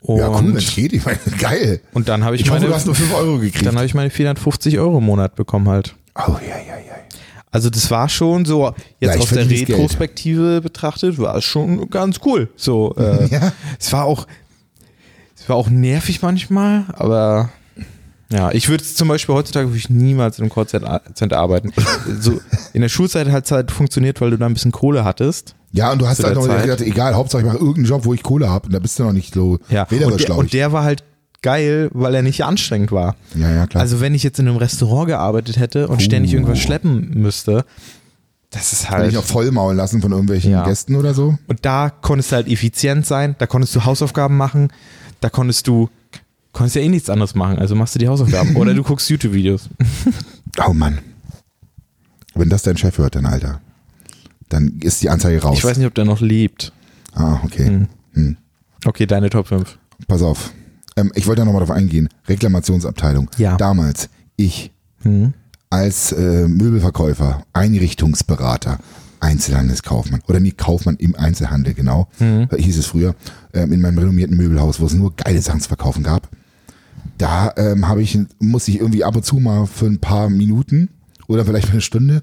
Und, 0.02 0.18
ja, 0.18 0.28
cool, 0.30 0.52
das 0.52 0.74
geht. 0.74 0.92
Ich 0.92 1.04
meine, 1.04 1.18
geil. 1.38 1.80
und 1.94 2.08
dann 2.08 2.24
habe 2.24 2.34
ich, 2.34 2.42
Ich 2.42 2.48
hoffe, 2.50 2.60
meine, 2.60 2.70
du 2.70 2.74
hast 2.74 2.86
nur 2.86 2.94
5 2.94 3.14
Euro 3.14 3.38
gekriegt. 3.38 3.64
dann 3.64 3.76
habe 3.76 3.86
ich 3.86 3.94
meine 3.94 4.10
450 4.10 4.78
Euro 4.78 4.98
im 4.98 5.04
Monat 5.04 5.36
bekommen 5.36 5.68
halt. 5.68 5.94
oh, 6.16 6.32
ja, 6.40 6.56
ja, 6.58 6.76
ja. 6.76 6.92
Also 7.52 7.68
das 7.68 7.90
war 7.90 8.08
schon 8.08 8.44
so, 8.46 8.72
jetzt 8.98 9.18
aus 9.18 9.28
der 9.28 9.38
verdientes 9.40 9.66
Geld. 9.66 9.78
Retrospektive 9.78 10.60
betrachtet, 10.62 11.18
war 11.18 11.36
es 11.36 11.44
schon 11.44 11.88
ganz 11.90 12.20
cool. 12.24 12.48
So, 12.56 12.94
äh, 12.96 13.26
Ja. 13.30 13.52
es 13.78 13.92
war 13.92 14.04
auch, 14.06 14.26
es 15.36 15.48
war 15.48 15.56
auch 15.56 15.68
nervig 15.68 16.22
manchmal, 16.22 16.84
aber 16.94 17.50
ja, 18.30 18.50
ich 18.52 18.70
würde 18.70 18.82
zum 18.82 19.08
Beispiel 19.08 19.34
heutzutage 19.34 19.68
würde 19.68 19.76
ich 19.76 19.90
niemals 19.90 20.38
in 20.38 20.44
einem 20.44 20.50
Callcenter 20.52 21.36
arbeiten. 21.38 21.72
so 22.18 22.40
in 22.72 22.80
der 22.80 22.88
Schulzeit 22.88 23.28
hat 23.30 23.44
es 23.44 23.50
halt 23.50 23.70
funktioniert, 23.70 24.22
weil 24.22 24.30
du 24.30 24.38
da 24.38 24.46
ein 24.46 24.54
bisschen 24.54 24.72
Kohle 24.72 25.04
hattest. 25.04 25.54
Ja, 25.72 25.90
und 25.92 26.00
du 26.02 26.06
hast 26.06 26.22
halt 26.22 26.34
noch 26.34 26.46
Zeit. 26.46 26.62
gedacht, 26.62 26.80
egal, 26.82 27.14
Hauptsache 27.14 27.42
ich 27.42 27.46
mache 27.46 27.56
irgendeinen 27.58 27.86
Job, 27.86 28.04
wo 28.04 28.12
ich 28.14 28.22
Kohle 28.22 28.48
habe. 28.50 28.66
Und 28.66 28.74
da 28.74 28.78
bist 28.78 28.98
du 28.98 29.04
noch 29.04 29.12
nicht 29.12 29.32
so 29.34 29.58
Ja, 29.70 29.82
und 29.84 29.90
wählerisch, 29.90 30.16
der, 30.18 30.26
glaube 30.26 30.40
und 30.40 30.46
ich. 30.46 30.52
der 30.52 30.72
war 30.72 30.84
halt 30.84 31.02
geil, 31.40 31.88
weil 31.92 32.14
er 32.14 32.22
nicht 32.22 32.44
anstrengend 32.44 32.92
war. 32.92 33.16
ja, 33.34 33.50
ja, 33.50 33.66
klar. 33.66 33.80
Also 33.80 34.00
wenn 34.00 34.14
ich 34.14 34.22
jetzt 34.22 34.38
in 34.38 34.46
einem 34.48 34.58
Restaurant 34.58 35.08
gearbeitet 35.08 35.58
hätte 35.58 35.88
und 35.88 36.02
ständig 36.02 36.32
Uh. 36.32 36.36
irgendwas 36.36 36.58
schleppen 36.60 37.10
müsste, 37.20 37.64
das 38.50 38.72
ist 38.74 38.84
Kann 38.88 38.98
halt. 38.98 39.12
ich 39.12 39.16
auch 39.18 39.24
vollmaulen 39.24 39.76
lassen 39.78 40.02
von 40.02 40.12
irgendwelchen 40.12 40.50
Ja. 40.52 40.64
Gästen 40.64 40.94
oder 40.94 41.14
so. 41.14 41.38
Und 41.48 41.64
da 41.64 41.88
konntest 41.90 42.32
du 42.32 42.36
halt 42.36 42.48
effizient 42.48 43.06
sein, 43.06 43.34
da 43.38 43.46
konntest 43.46 43.74
du 43.74 43.84
Hausaufgaben 43.86 44.36
machen, 44.36 44.68
da 45.20 45.30
konntest 45.30 45.66
du, 45.68 45.88
konntest 46.52 46.76
ja 46.76 46.82
eh 46.82 46.88
nichts 46.90 47.08
anderes 47.08 47.34
machen, 47.34 47.58
also 47.58 47.74
machst 47.74 47.94
du 47.94 47.98
die 47.98 48.08
Hausaufgaben 48.08 48.54
oder 48.56 48.74
du 48.74 48.82
guckst 48.82 49.08
YouTube-Videos. 49.08 49.68
Oh 50.68 50.74
Mann. 50.74 50.98
Wenn 52.34 52.50
das 52.50 52.62
dein 52.62 52.76
Chef 52.76 52.98
hört, 52.98 53.14
dann 53.14 53.24
Alter, 53.24 53.61
dann 54.52 54.78
ist 54.80 55.02
die 55.02 55.08
Anzeige 55.10 55.42
raus. 55.42 55.58
Ich 55.58 55.64
weiß 55.64 55.76
nicht, 55.78 55.86
ob 55.86 55.94
der 55.94 56.04
noch 56.04 56.20
lebt. 56.20 56.72
Ah, 57.14 57.38
okay. 57.44 57.86
Hm. 58.14 58.36
Okay, 58.84 59.06
deine 59.06 59.30
Top 59.30 59.46
5. 59.48 59.78
Pass 60.08 60.22
auf. 60.22 60.52
Ähm, 60.96 61.12
ich 61.14 61.26
wollte 61.26 61.40
ja 61.42 61.44
nochmal 61.44 61.60
darauf 61.60 61.76
eingehen. 61.76 62.08
Reklamationsabteilung. 62.28 63.30
Ja. 63.38 63.56
Damals, 63.56 64.08
ich 64.36 64.72
Hm. 65.02 65.32
als 65.70 66.12
äh, 66.12 66.46
Möbelverkäufer, 66.48 67.44
Einrichtungsberater, 67.52 68.78
Einzelhandelskaufmann 69.20 70.20
oder 70.28 70.40
nie 70.40 70.50
Kaufmann 70.52 70.96
im 70.96 71.14
Einzelhandel, 71.16 71.74
genau, 71.74 72.08
Mhm. 72.18 72.48
hieß 72.56 72.78
es 72.78 72.86
früher, 72.86 73.14
ähm, 73.54 73.72
in 73.72 73.80
meinem 73.80 73.98
renommierten 73.98 74.36
Möbelhaus, 74.36 74.80
wo 74.80 74.86
es 74.86 74.94
nur 74.94 75.14
geile 75.16 75.40
Sachen 75.40 75.60
zu 75.60 75.68
verkaufen 75.68 76.02
gab. 76.02 76.28
Da 77.18 77.52
ähm, 77.56 77.86
habe 77.88 78.02
ich, 78.02 78.18
muss 78.40 78.66
ich 78.68 78.80
irgendwie 78.80 79.04
ab 79.04 79.14
und 79.16 79.24
zu 79.24 79.36
mal 79.36 79.66
für 79.66 79.86
ein 79.86 79.98
paar 80.00 80.28
Minuten 80.28 80.88
oder 81.28 81.44
vielleicht 81.44 81.66
für 81.66 81.72
eine 81.72 81.80
Stunde, 81.80 82.22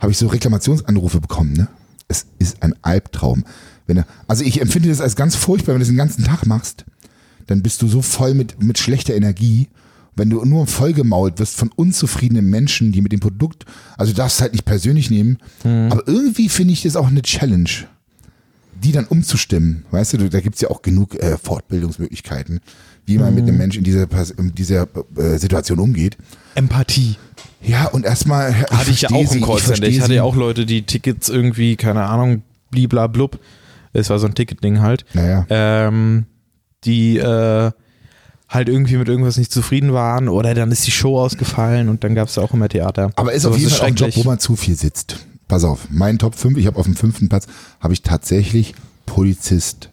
habe 0.00 0.12
ich 0.12 0.18
so 0.18 0.26
Reklamationsanrufe 0.28 1.20
bekommen. 1.20 1.52
Ne? 1.54 1.68
Es 2.08 2.26
ist 2.38 2.62
ein 2.62 2.74
Albtraum. 2.82 3.44
Wenn 3.86 3.96
du, 3.96 4.06
also 4.26 4.44
ich 4.44 4.60
empfinde 4.60 4.88
das 4.88 5.00
als 5.00 5.16
ganz 5.16 5.34
furchtbar, 5.34 5.72
wenn 5.74 5.80
du 5.80 5.84
das 5.84 5.88
den 5.88 5.96
ganzen 5.96 6.24
Tag 6.24 6.46
machst, 6.46 6.84
dann 7.46 7.62
bist 7.62 7.80
du 7.82 7.88
so 7.88 8.02
voll 8.02 8.34
mit, 8.34 8.62
mit 8.62 8.78
schlechter 8.78 9.14
Energie. 9.14 9.68
Wenn 10.14 10.30
du 10.30 10.44
nur 10.44 10.66
vollgemault 10.66 11.38
wirst 11.38 11.54
von 11.56 11.70
unzufriedenen 11.74 12.50
Menschen, 12.50 12.90
die 12.92 13.00
mit 13.02 13.12
dem 13.12 13.20
Produkt, 13.20 13.64
also 13.96 14.12
du 14.12 14.16
darfst 14.16 14.36
es 14.38 14.42
halt 14.42 14.52
nicht 14.52 14.64
persönlich 14.64 15.10
nehmen, 15.10 15.38
aber 15.90 16.06
irgendwie 16.08 16.48
finde 16.48 16.72
ich 16.72 16.82
das 16.82 16.96
auch 16.96 17.06
eine 17.06 17.22
Challenge, 17.22 17.70
die 18.82 18.92
dann 18.92 19.06
umzustimmen. 19.06 19.84
Weißt 19.92 20.14
du, 20.14 20.28
da 20.28 20.40
gibt's 20.40 20.60
ja 20.60 20.70
auch 20.70 20.82
genug 20.82 21.14
äh, 21.14 21.38
Fortbildungsmöglichkeiten, 21.38 22.60
wie 23.06 23.16
man 23.18 23.34
mit 23.34 23.44
einem 23.44 23.56
Menschen 23.58 23.78
in 23.78 23.84
dieser, 23.84 24.04
Pers- 24.04 24.36
in 24.36 24.54
dieser 24.54 24.88
äh, 25.16 25.38
Situation 25.38 25.78
umgeht. 25.78 26.18
Empathie. 26.56 27.16
Ja, 27.62 27.86
und 27.86 28.04
erstmal. 28.04 28.54
Hatte 28.70 28.90
ich 28.90 29.02
ja 29.02 29.10
auch 29.10 29.32
im 29.32 29.42
Callcenter. 29.42 29.86
Ich, 29.86 30.00
hatte 30.00 30.14
ja 30.14 30.22
auch 30.22 30.36
Leute, 30.36 30.64
die 30.66 30.82
Tickets 30.82 31.28
irgendwie, 31.28 31.76
keine 31.76 32.04
Ahnung, 32.04 32.42
bliblablub. 32.70 33.38
Es 33.92 34.10
war 34.10 34.18
so 34.18 34.26
ein 34.26 34.34
Ticketding 34.34 34.80
halt. 34.80 35.04
Naja. 35.14 35.46
Ähm, 35.50 36.26
die 36.84 37.18
äh, 37.18 37.70
halt 38.48 38.68
irgendwie 38.68 38.96
mit 38.96 39.08
irgendwas 39.08 39.36
nicht 39.36 39.52
zufrieden 39.52 39.92
waren 39.92 40.28
oder 40.28 40.54
dann 40.54 40.70
ist 40.70 40.86
die 40.86 40.90
Show 40.90 41.20
ausgefallen 41.20 41.88
und 41.88 42.04
dann 42.04 42.14
gab 42.14 42.28
es 42.28 42.38
auch 42.38 42.54
immer 42.54 42.68
Theater. 42.68 43.10
Aber 43.16 43.32
ist 43.32 43.42
Sowas 43.42 43.56
auf 43.56 43.60
jeden 43.60 43.72
Fall 43.72 43.80
auch 43.80 43.86
ein 43.86 43.94
Job, 43.94 44.16
wo 44.16 44.22
man 44.24 44.38
zu 44.38 44.56
viel 44.56 44.76
sitzt. 44.76 45.16
Pass 45.48 45.64
auf, 45.64 45.88
mein 45.90 46.18
Top 46.18 46.34
5, 46.34 46.58
ich 46.58 46.66
habe 46.66 46.78
auf 46.78 46.84
dem 46.86 46.94
fünften 46.94 47.28
Platz, 47.28 47.46
habe 47.80 47.92
ich 47.94 48.02
tatsächlich 48.02 48.74
Polizist. 49.06 49.90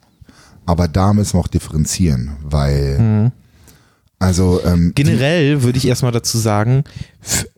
Aber 0.65 0.87
da 0.87 1.13
müssen 1.13 1.33
wir 1.35 1.39
auch 1.41 1.47
differenzieren, 1.47 2.37
weil, 2.43 2.99
Mhm. 2.99 3.31
also, 4.19 4.61
ähm, 4.65 4.91
Generell 4.95 5.63
würde 5.63 5.77
ich 5.77 5.87
erstmal 5.87 6.11
dazu 6.11 6.37
sagen, 6.37 6.83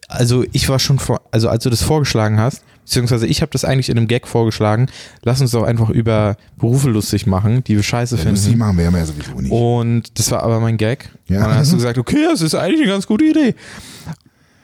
also 0.08 0.46
ich 0.54 0.70
war 0.70 0.80
schon 0.80 1.00
vor, 1.00 1.22
also 1.32 1.50
als 1.50 1.63
du 1.63 1.70
das 1.70 1.82
vorgeschlagen 1.84 2.39
hast, 2.39 2.63
beziehungsweise 2.86 3.28
ich 3.28 3.41
habe 3.41 3.52
das 3.52 3.65
eigentlich 3.65 3.89
in 3.89 3.98
einem 3.98 4.08
Gag 4.08 4.28
vorgeschlagen, 4.28 4.88
lass 5.24 5.41
uns 5.41 5.52
doch 5.52 5.63
einfach 5.63 5.89
über 5.89 6.38
Berufe 6.58 6.89
lustig 6.89 7.28
machen, 7.28 7.63
die 7.65 7.76
wir 7.76 7.84
scheiße 7.84 8.15
lustig 8.15 8.41
finden. 8.43 8.60
machen 8.60 8.78
wir 8.78 8.89
ja 8.89 9.06
sowieso 9.06 9.41
nicht. 9.41 9.52
Und 9.52 10.17
das 10.17 10.32
war 10.32 10.43
aber 10.43 10.62
mein 10.62 10.78
Gag. 10.78 11.10
Ja. 11.28 11.39
Und 11.43 11.50
dann 11.50 11.58
hast 11.58 11.74
du 11.74 11.76
gesagt, 11.76 11.98
okay, 11.98 12.24
das 12.30 12.41
ist 12.41 12.56
eigentlich 12.56 12.82
eine 12.84 12.91
ganz 12.91 13.06
gute 13.06 13.26
Idee. 13.26 13.56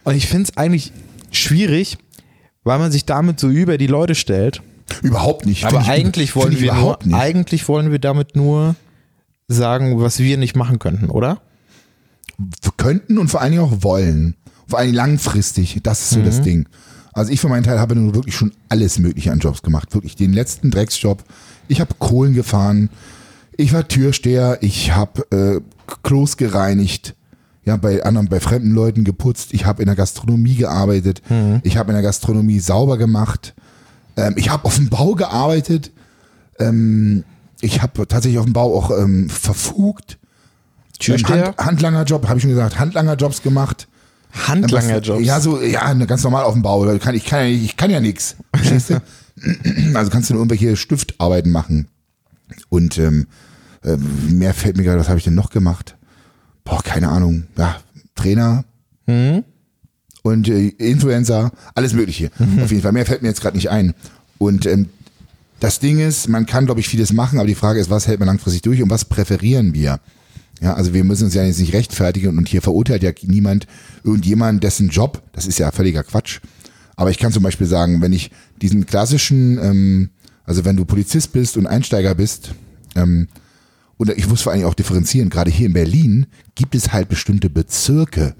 Und 0.05 0.15
ich 0.15 0.27
finde 0.27 0.49
es 0.49 0.57
eigentlich 0.57 0.93
schwierig, 1.31 1.97
weil 2.63 2.79
man 2.79 2.91
sich 2.91 3.05
damit 3.05 3.39
so 3.39 3.49
über 3.49 3.77
die 3.77 3.87
Leute 3.87 4.15
stellt. 4.15 4.61
überhaupt 5.01 5.45
nicht. 5.45 5.65
Aber 5.65 5.85
eigentlich 5.85 6.35
wollen 6.37 6.57
wir 6.59 6.73
nur, 6.73 6.99
nicht. 7.03 7.15
eigentlich 7.15 7.67
wollen 7.67 7.91
wir 7.91 7.99
damit 7.99 8.35
nur 8.37 8.75
sagen, 9.49 9.99
was 9.99 10.19
wir 10.19 10.37
nicht 10.37 10.55
machen 10.55 10.79
könnten, 10.79 11.09
oder? 11.09 11.41
Wir 12.37 12.71
könnten 12.77 13.17
und 13.17 13.27
vor 13.27 13.41
allen 13.41 13.51
Dingen 13.51 13.63
auch 13.63 13.83
wollen. 13.83 14.35
Vor 14.73 14.81
Dingen 14.81 14.95
langfristig. 14.95 15.79
Das 15.83 16.01
ist 16.01 16.09
so 16.11 16.21
das 16.21 16.39
Mhm. 16.39 16.43
Ding. 16.43 16.65
Also 17.13 17.31
ich 17.31 17.39
für 17.39 17.47
meinen 17.47 17.63
Teil 17.63 17.79
habe 17.79 17.95
nun 17.95 18.15
wirklich 18.15 18.35
schon 18.35 18.51
alles 18.69 18.97
Mögliche 18.97 19.31
an 19.31 19.39
Jobs 19.39 19.61
gemacht. 19.61 19.93
Wirklich 19.93 20.15
den 20.15 20.33
letzten 20.33 20.71
Drecksjob. 20.71 21.23
Ich 21.67 21.79
habe 21.79 21.93
Kohlen 21.99 22.33
gefahren. 22.33 22.89
Ich 23.55 23.71
war 23.71 23.87
Türsteher. 23.87 24.57
Ich 24.61 24.95
habe 24.95 25.21
äh, 25.31 25.61
Klos 26.01 26.37
gereinigt. 26.37 27.15
Ja, 27.65 27.77
bei 27.77 28.03
anderen, 28.03 28.27
bei 28.29 28.39
fremden 28.39 28.71
Leuten 28.71 29.03
geputzt. 29.03 29.53
Ich 29.53 29.65
habe 29.65 29.81
in 29.83 29.85
der 29.85 29.95
Gastronomie 29.95 30.55
gearbeitet. 30.55 31.21
Mhm. 31.29 31.61
Ich 31.63 31.77
habe 31.77 31.91
in 31.91 31.95
der 31.95 32.03
Gastronomie 32.03 32.59
sauber 32.59 32.97
gemacht. 32.97 33.53
Ähm, 34.17 34.33
ich 34.35 34.49
habe 34.49 34.65
auf 34.65 34.75
dem 34.75 34.89
Bau 34.89 35.13
gearbeitet. 35.13 35.91
Ähm, 36.59 37.23
ich 37.61 37.81
habe 37.81 38.07
tatsächlich 38.07 38.39
auf 38.39 38.45
dem 38.45 38.53
Bau 38.53 38.75
auch 38.75 38.91
ähm, 38.91 39.29
verfugt. 39.29 40.17
Türsteher? 40.99 41.45
Hand, 41.45 41.57
Handlangerjob, 41.59 42.27
habe 42.27 42.37
ich 42.37 42.41
schon 42.43 42.51
gesagt, 42.51 42.79
Handlangerjobs 42.79 43.41
gemacht. 43.43 43.87
Handlangerjobs. 44.33 45.25
Ja, 45.25 45.39
so, 45.39 45.61
ja, 45.61 45.93
ne, 45.93 46.07
ganz 46.07 46.23
normal 46.23 46.43
auf 46.43 46.53
dem 46.53 46.61
Bau. 46.63 46.91
Ich 46.91 47.01
kann, 47.01 47.15
ich 47.15 47.25
kann 47.25 47.39
ja, 47.41 47.45
ich 47.47 47.77
kann 47.77 47.89
ja 47.91 47.99
du? 47.99 48.11
Also 49.95 50.11
kannst 50.11 50.29
du 50.29 50.33
nur 50.35 50.41
irgendwelche 50.41 50.75
Stiftarbeiten 50.75 51.51
machen. 51.51 51.87
Und 52.69 52.97
ähm, 52.97 53.27
äh, 53.83 53.97
mehr 53.97 54.53
fällt 54.53 54.77
mir 54.77 54.83
gerade, 54.83 54.99
was 54.99 55.09
habe 55.09 55.17
ich 55.17 55.23
denn 55.23 55.33
noch 55.35 55.49
gemacht? 55.49 55.95
Boah, 56.63 56.81
keine 56.83 57.09
Ahnung. 57.09 57.45
Ja, 57.57 57.77
Trainer 58.15 58.63
Mhm. 59.05 59.43
und 60.21 60.47
äh, 60.47 60.67
Influencer, 60.69 61.51
alles 61.75 61.93
Mögliche. 61.93 62.31
Auf 62.63 62.71
jeden 62.71 62.81
Fall. 62.83 62.93
Mehr 62.93 63.05
fällt 63.05 63.21
mir 63.21 63.27
jetzt 63.27 63.41
gerade 63.41 63.57
nicht 63.57 63.69
ein. 63.69 63.93
Und 64.37 64.65
ähm, 64.65 64.87
das 65.59 65.79
Ding 65.79 65.99
ist, 65.99 66.29
man 66.29 66.45
kann, 66.45 66.65
glaube 66.65 66.79
ich, 66.79 66.87
vieles 66.87 67.11
machen, 67.11 67.37
aber 67.39 67.47
die 67.47 67.55
Frage 67.55 67.79
ist, 67.81 67.89
was 67.89 68.07
hält 68.07 68.19
man 68.19 68.27
langfristig 68.27 68.61
durch 68.61 68.81
und 68.81 68.89
was 68.89 69.03
präferieren 69.05 69.73
wir? 69.73 69.99
Ja, 70.61 70.75
also 70.75 70.93
wir 70.93 71.03
müssen 71.03 71.25
uns 71.25 71.33
ja 71.33 71.43
jetzt 71.43 71.59
nicht 71.59 71.73
rechtfertigen 71.73 72.37
und 72.37 72.47
hier 72.47 72.61
verurteilt 72.61 73.03
ja 73.03 73.11
niemand 73.23 73.67
irgendjemand, 74.03 74.63
dessen 74.63 74.89
Job, 74.89 75.21
das 75.33 75.45
ist 75.45 75.59
ja 75.59 75.71
völliger 75.71 76.03
Quatsch. 76.03 76.39
Aber 76.95 77.11
ich 77.11 77.17
kann 77.17 77.31
zum 77.31 77.43
Beispiel 77.43 77.67
sagen, 77.67 78.01
wenn 78.01 78.13
ich 78.13 78.31
diesen 78.61 78.85
klassischen, 78.85 79.57
ähm, 79.57 80.09
also 80.45 80.63
wenn 80.63 80.77
du 80.77 80.85
Polizist 80.85 81.33
bist 81.33 81.57
und 81.57 81.67
Einsteiger 81.67 82.15
bist, 82.15 82.53
ähm, 82.95 83.27
und 83.97 84.09
ich 84.09 84.27
muss 84.27 84.41
vor 84.41 84.51
allem 84.51 84.65
auch 84.65 84.73
differenzieren, 84.73 85.29
gerade 85.29 85.51
hier 85.51 85.67
in 85.67 85.73
Berlin 85.73 86.25
gibt 86.55 86.75
es 86.75 86.91
halt 86.93 87.09
bestimmte 87.09 87.49
Bezirke, 87.49 88.35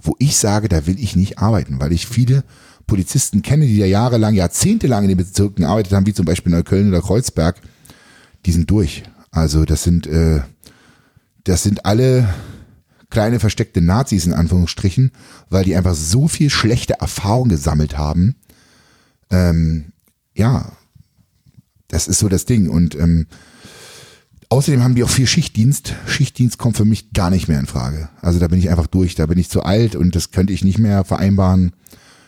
wo 0.00 0.14
ich 0.18 0.36
sage, 0.36 0.68
da 0.68 0.86
will 0.86 0.98
ich 0.98 1.16
nicht 1.16 1.38
arbeiten, 1.38 1.80
weil 1.80 1.92
ich 1.92 2.06
viele 2.06 2.44
Polizisten 2.86 3.42
kenne, 3.42 3.66
die 3.66 3.76
ja 3.76 3.86
jahrelang, 3.86 4.34
jahrzehntelang 4.34 5.04
in 5.04 5.08
den 5.08 5.18
Bezirken 5.18 5.62
gearbeitet 5.62 5.92
haben, 5.92 6.06
wie 6.06 6.14
zum 6.14 6.24
Beispiel 6.24 6.52
Neukölln 6.52 6.88
oder 6.88 7.00
Kreuzberg, 7.00 7.60
die 8.44 8.52
sind 8.52 8.70
durch. 8.70 9.04
Also 9.30 9.64
das 9.64 9.82
sind, 9.82 10.06
äh, 10.06 10.40
das 11.46 11.62
sind 11.62 11.86
alle 11.86 12.28
kleine 13.08 13.38
versteckte 13.38 13.80
Nazis 13.80 14.26
in 14.26 14.34
Anführungsstrichen, 14.34 15.12
weil 15.48 15.64
die 15.64 15.76
einfach 15.76 15.94
so 15.94 16.26
viel 16.26 16.50
schlechte 16.50 16.94
Erfahrung 16.94 17.48
gesammelt 17.48 17.96
haben. 17.96 18.34
Ähm, 19.30 19.92
ja, 20.34 20.72
das 21.86 22.08
ist 22.08 22.18
so 22.18 22.28
das 22.28 22.46
Ding. 22.46 22.68
Und 22.68 22.96
ähm, 22.96 23.26
außerdem 24.48 24.82
haben 24.82 24.96
die 24.96 25.04
auch 25.04 25.08
viel 25.08 25.28
Schichtdienst. 25.28 25.94
Schichtdienst 26.06 26.58
kommt 26.58 26.76
für 26.76 26.84
mich 26.84 27.12
gar 27.12 27.30
nicht 27.30 27.46
mehr 27.46 27.60
in 27.60 27.66
Frage. 27.66 28.08
Also 28.22 28.40
da 28.40 28.48
bin 28.48 28.58
ich 28.58 28.68
einfach 28.68 28.88
durch, 28.88 29.14
da 29.14 29.26
bin 29.26 29.38
ich 29.38 29.48
zu 29.48 29.62
alt 29.62 29.94
und 29.94 30.16
das 30.16 30.32
könnte 30.32 30.52
ich 30.52 30.64
nicht 30.64 30.80
mehr 30.80 31.04
vereinbaren. 31.04 31.72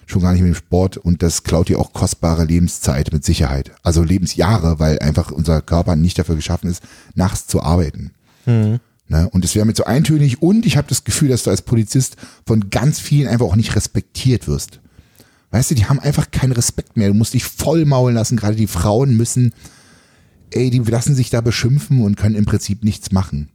Schon 0.06 0.22
gar 0.22 0.32
nicht 0.32 0.42
mit 0.42 0.54
dem 0.54 0.54
Sport 0.54 0.96
und 0.96 1.24
das 1.24 1.42
klaut 1.42 1.68
dir 1.68 1.80
auch 1.80 1.92
kostbare 1.92 2.44
Lebenszeit 2.44 3.12
mit 3.12 3.24
Sicherheit. 3.24 3.72
Also 3.82 4.04
Lebensjahre, 4.04 4.78
weil 4.78 5.00
einfach 5.00 5.32
unser 5.32 5.60
Körper 5.60 5.96
nicht 5.96 6.20
dafür 6.20 6.36
geschaffen 6.36 6.70
ist, 6.70 6.84
nachts 7.16 7.48
zu 7.48 7.62
arbeiten. 7.62 8.12
Ne? 9.08 9.28
Und 9.30 9.44
es 9.44 9.54
wäre 9.54 9.64
mir 9.64 9.74
zu 9.74 9.86
eintönig 9.86 10.42
und 10.42 10.66
ich 10.66 10.76
habe 10.76 10.86
das 10.88 11.04
Gefühl, 11.04 11.28
dass 11.30 11.42
du 11.44 11.50
als 11.50 11.62
Polizist 11.62 12.16
von 12.46 12.68
ganz 12.70 13.00
vielen 13.00 13.26
einfach 13.28 13.46
auch 13.46 13.56
nicht 13.56 13.74
respektiert 13.74 14.46
wirst. 14.48 14.80
Weißt 15.50 15.70
du, 15.70 15.74
die 15.74 15.86
haben 15.86 15.98
einfach 15.98 16.30
keinen 16.30 16.52
Respekt 16.52 16.96
mehr. 16.98 17.08
Du 17.08 17.14
musst 17.14 17.32
dich 17.32 17.44
voll 17.44 17.86
maulen 17.86 18.14
lassen. 18.14 18.36
Gerade 18.36 18.54
die 18.56 18.66
Frauen 18.66 19.16
müssen, 19.16 19.54
ey, 20.50 20.68
die 20.68 20.78
lassen 20.80 21.14
sich 21.14 21.30
da 21.30 21.40
beschimpfen 21.40 22.02
und 22.02 22.16
können 22.18 22.34
im 22.34 22.44
Prinzip 22.44 22.84
nichts 22.84 23.12
machen. 23.12 23.48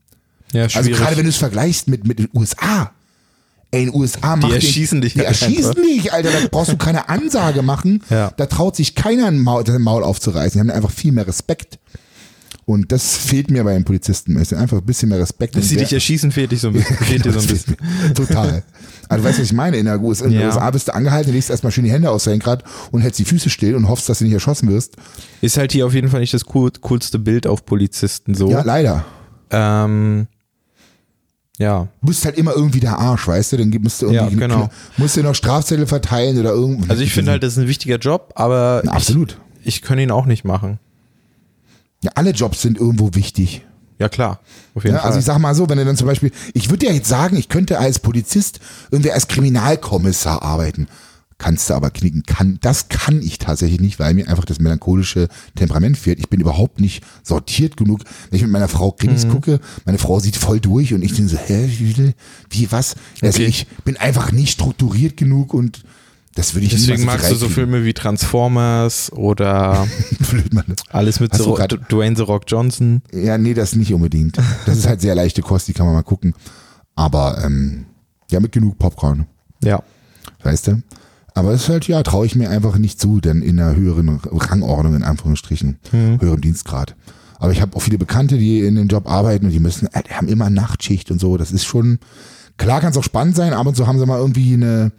Ja, 0.53 0.63
Also 0.63 0.81
schwierig. 0.81 0.97
gerade 0.97 1.17
wenn 1.17 1.23
du 1.25 1.29
es 1.29 1.37
vergleichst 1.37 1.87
mit, 1.87 2.07
mit 2.07 2.17
den 2.17 2.29
USA. 2.33 2.91
Ey, 3.69 3.83
in 3.83 3.89
den 3.91 3.95
USA 3.99 4.35
macht 4.35 4.53
erschießen 4.53 5.01
dich 5.01 5.13
Die 5.13 5.19
halt 5.19 5.29
erschießen 5.29 5.69
einfach. 5.71 5.83
dich, 5.83 6.13
Alter. 6.13 6.29
Da 6.31 6.47
brauchst 6.51 6.71
du 6.71 6.77
keine 6.77 7.09
Ansage 7.09 7.61
machen. 7.61 8.03
Ja. 8.09 8.31
Da 8.37 8.47
traut 8.47 8.75
sich 8.75 8.95
keiner 8.95 9.27
ein 9.27 9.39
Maul 9.39 10.03
aufzureißen. 10.03 10.53
Die 10.53 10.59
haben 10.59 10.75
einfach 10.75 10.91
viel 10.91 11.11
mehr 11.11 11.27
Respekt. 11.27 11.77
Und 12.65 12.91
das 12.93 13.17
fehlt 13.17 13.51
mir 13.51 13.63
bei 13.65 13.73
den 13.73 13.83
Polizisten. 13.83 14.37
Es 14.37 14.51
ist 14.53 14.57
einfach 14.57 14.77
ein 14.77 14.85
bisschen 14.85 15.09
mehr 15.09 15.19
Respekt. 15.19 15.55
Dass 15.57 15.67
sie 15.67 15.75
dich 15.75 15.91
erschießen, 15.91 16.31
fehlt, 16.31 16.51
dich 16.53 16.61
so 16.61 16.69
ein 16.69 16.73
bisschen, 16.75 16.95
fehlt 16.97 17.25
dir 17.25 17.33
so 17.33 17.39
ein 17.39 17.47
bisschen. 17.47 17.75
Total. 18.15 18.63
Also 19.09 19.21
du 19.23 19.29
weißt, 19.29 19.39
was 19.39 19.45
ich 19.45 19.53
meine? 19.53 19.75
In 19.77 19.85
der 19.85 19.95
in 19.95 20.01
der 20.31 20.31
Ja. 20.31 20.45
USA 20.47 20.71
bist 20.71 20.87
du 20.87 20.95
angehalten, 20.95 21.33
legst 21.33 21.49
erstmal 21.49 21.71
schön 21.73 21.83
die 21.83 21.91
Hände 21.91 22.09
aus 22.09 22.25
Lenkrad 22.25 22.63
und 22.91 23.01
hältst 23.01 23.19
die 23.19 23.25
Füße 23.25 23.49
still 23.49 23.75
und 23.75 23.89
hoffst, 23.89 24.07
dass 24.07 24.19
du 24.19 24.23
nicht 24.23 24.33
erschossen 24.33 24.69
wirst. 24.69 24.95
Ist 25.41 25.57
halt 25.57 25.73
hier 25.73 25.85
auf 25.85 25.93
jeden 25.93 26.07
Fall 26.07 26.21
nicht 26.21 26.33
das 26.33 26.43
cool, 26.55 26.71
coolste 26.79 27.19
Bild 27.19 27.47
auf 27.47 27.65
Polizisten 27.65 28.33
so. 28.33 28.49
Ja, 28.49 28.61
leider. 28.63 29.03
ähm, 29.51 30.27
ja. 31.59 31.87
Du 32.01 32.07
bist 32.07 32.23
halt 32.25 32.37
immer 32.37 32.53
irgendwie 32.55 32.79
der 32.79 32.97
Arsch, 32.97 33.27
weißt 33.27 33.53
du? 33.53 33.57
Dann 33.57 33.69
musst 33.81 34.01
du 34.01 34.07
irgendwie 34.07 34.39
Ja, 34.39 34.47
genau. 34.47 34.69
musst 34.97 35.17
du 35.17 35.21
noch 35.23 35.35
Strafzettel 35.35 35.85
verteilen 35.85 36.39
oder 36.39 36.51
irgendwas. 36.51 36.89
Also 36.89 37.03
ich 37.03 37.11
finde 37.13 37.31
halt, 37.31 37.43
das 37.43 37.53
ist 37.53 37.59
ein 37.59 37.67
wichtiger 37.67 37.97
Job, 37.97 38.31
aber 38.35 38.81
Na, 38.85 38.93
absolut. 38.93 39.37
ich, 39.61 39.67
ich 39.75 39.81
kann 39.81 39.99
ihn 39.99 40.11
auch 40.11 40.25
nicht 40.25 40.45
machen. 40.45 40.79
Ja, 42.03 42.11
alle 42.15 42.31
Jobs 42.31 42.61
sind 42.61 42.77
irgendwo 42.77 43.13
wichtig. 43.15 43.65
Ja 43.99 44.09
klar, 44.09 44.39
auf 44.75 44.83
jeden 44.83 44.95
Ja, 44.95 45.01
Fall. 45.01 45.09
also 45.09 45.19
ich 45.19 45.25
sag 45.25 45.37
mal 45.39 45.55
so, 45.55 45.69
wenn 45.69 45.77
du 45.77 45.85
dann 45.85 45.95
zum 45.95 46.07
Beispiel, 46.07 46.31
ich 46.53 46.69
würde 46.69 46.87
ja 46.87 46.91
jetzt 46.91 47.07
sagen, 47.07 47.37
ich 47.37 47.47
könnte 47.47 47.79
als 47.79 47.99
Polizist 47.99 48.59
irgendwie 48.91 49.11
als 49.11 49.27
Kriminalkommissar 49.27 50.41
arbeiten. 50.41 50.87
Kannst 51.39 51.69
du 51.69 51.73
aber 51.73 51.89
knicken. 51.89 52.23
Kann, 52.23 52.57
das 52.61 52.87
kann 52.89 53.21
ich 53.21 53.37
tatsächlich 53.37 53.81
nicht, 53.81 53.99
weil 53.99 54.13
mir 54.13 54.29
einfach 54.29 54.45
das 54.45 54.59
melancholische 54.59 55.27
Temperament 55.55 55.97
fehlt. 55.97 56.19
Ich 56.19 56.29
bin 56.29 56.39
überhaupt 56.39 56.79
nicht 56.79 57.03
sortiert 57.23 57.75
genug. 57.75 58.01
Wenn 58.29 58.37
ich 58.37 58.43
mit 58.43 58.51
meiner 58.51 58.67
Frau 58.67 58.91
Mhm. 58.91 58.97
Krimis 58.97 59.27
gucke, 59.27 59.59
meine 59.85 59.97
Frau 59.97 60.19
sieht 60.19 60.37
voll 60.37 60.59
durch 60.59 60.93
und 60.93 61.01
ich 61.01 61.13
denke 61.13 61.29
so, 61.31 61.37
hä, 61.37 61.69
wie, 61.77 62.13
wie 62.49 62.71
was? 62.71 62.95
Also 63.21 63.39
Okay. 63.39 63.45
ich 63.47 63.67
bin 63.83 63.97
einfach 63.97 64.31
nicht 64.31 64.51
strukturiert 64.53 65.17
genug 65.17 65.53
und 65.53 65.83
das 66.35 66.53
würde 66.55 66.65
ich 66.65 66.71
Deswegen 66.71 67.05
magst 67.05 67.29
du 67.31 67.35
so. 67.35 67.49
Filme 67.49 67.85
wie 67.85 67.93
Transformers 67.93 69.11
oder 69.13 69.87
alles 70.89 71.19
mit 71.19 71.35
The 71.35 71.43
du 71.43 71.77
Dwayne 71.89 72.15
The 72.15 72.23
Rock 72.23 72.43
Johnson. 72.47 73.01
Ja, 73.11 73.37
nee, 73.37 73.53
das 73.53 73.75
nicht 73.75 73.93
unbedingt. 73.93 74.37
Das 74.65 74.77
ist 74.77 74.87
halt 74.87 75.01
sehr 75.01 75.15
leichte 75.15 75.41
Kost, 75.41 75.67
die 75.67 75.73
kann 75.73 75.85
man 75.85 75.95
mal 75.95 76.01
gucken. 76.03 76.33
Aber 76.95 77.43
ähm, 77.43 77.85
ja, 78.31 78.39
mit 78.39 78.51
genug 78.51 78.77
Popcorn, 78.79 79.27
Ja. 79.63 79.83
weißt 80.43 80.67
du? 80.67 80.81
Aber 81.35 81.51
es 81.51 81.63
ist 81.63 81.69
halt, 81.69 81.87
ja, 81.87 82.03
traue 82.03 82.25
ich 82.27 82.35
mir 82.35 82.49
einfach 82.51 82.77
nicht 82.77 82.99
zu, 82.99 83.19
denn 83.19 83.41
in 83.41 83.59
einer 83.59 83.75
höheren 83.75 84.19
Rangordnung, 84.23 84.95
in 84.95 85.03
Anführungsstrichen, 85.03 85.79
höherem 85.91 86.41
Dienstgrad. 86.41 86.95
Aber 87.39 87.51
ich 87.51 87.61
habe 87.61 87.75
auch 87.75 87.81
viele 87.81 87.97
Bekannte, 87.97 88.37
die 88.37 88.59
in 88.61 88.75
dem 88.75 88.87
Job 88.87 89.09
arbeiten 89.09 89.45
und 89.45 89.51
die 89.51 89.59
müssen, 89.59 89.87
äh, 89.93 90.03
die 90.07 90.13
haben 90.13 90.27
immer 90.27 90.49
Nachtschicht 90.49 91.09
und 91.11 91.19
so. 91.19 91.37
Das 91.37 91.51
ist 91.51 91.65
schon, 91.65 91.99
klar 92.57 92.81
kann 92.81 92.91
es 92.91 92.97
auch 92.97 93.03
spannend 93.03 93.35
sein, 93.35 93.53
ab 93.53 93.65
und 93.67 93.75
zu 93.75 93.87
haben 93.87 93.99
sie 93.99 94.05
mal 94.05 94.19
irgendwie 94.19 94.53
eine, 94.53 94.91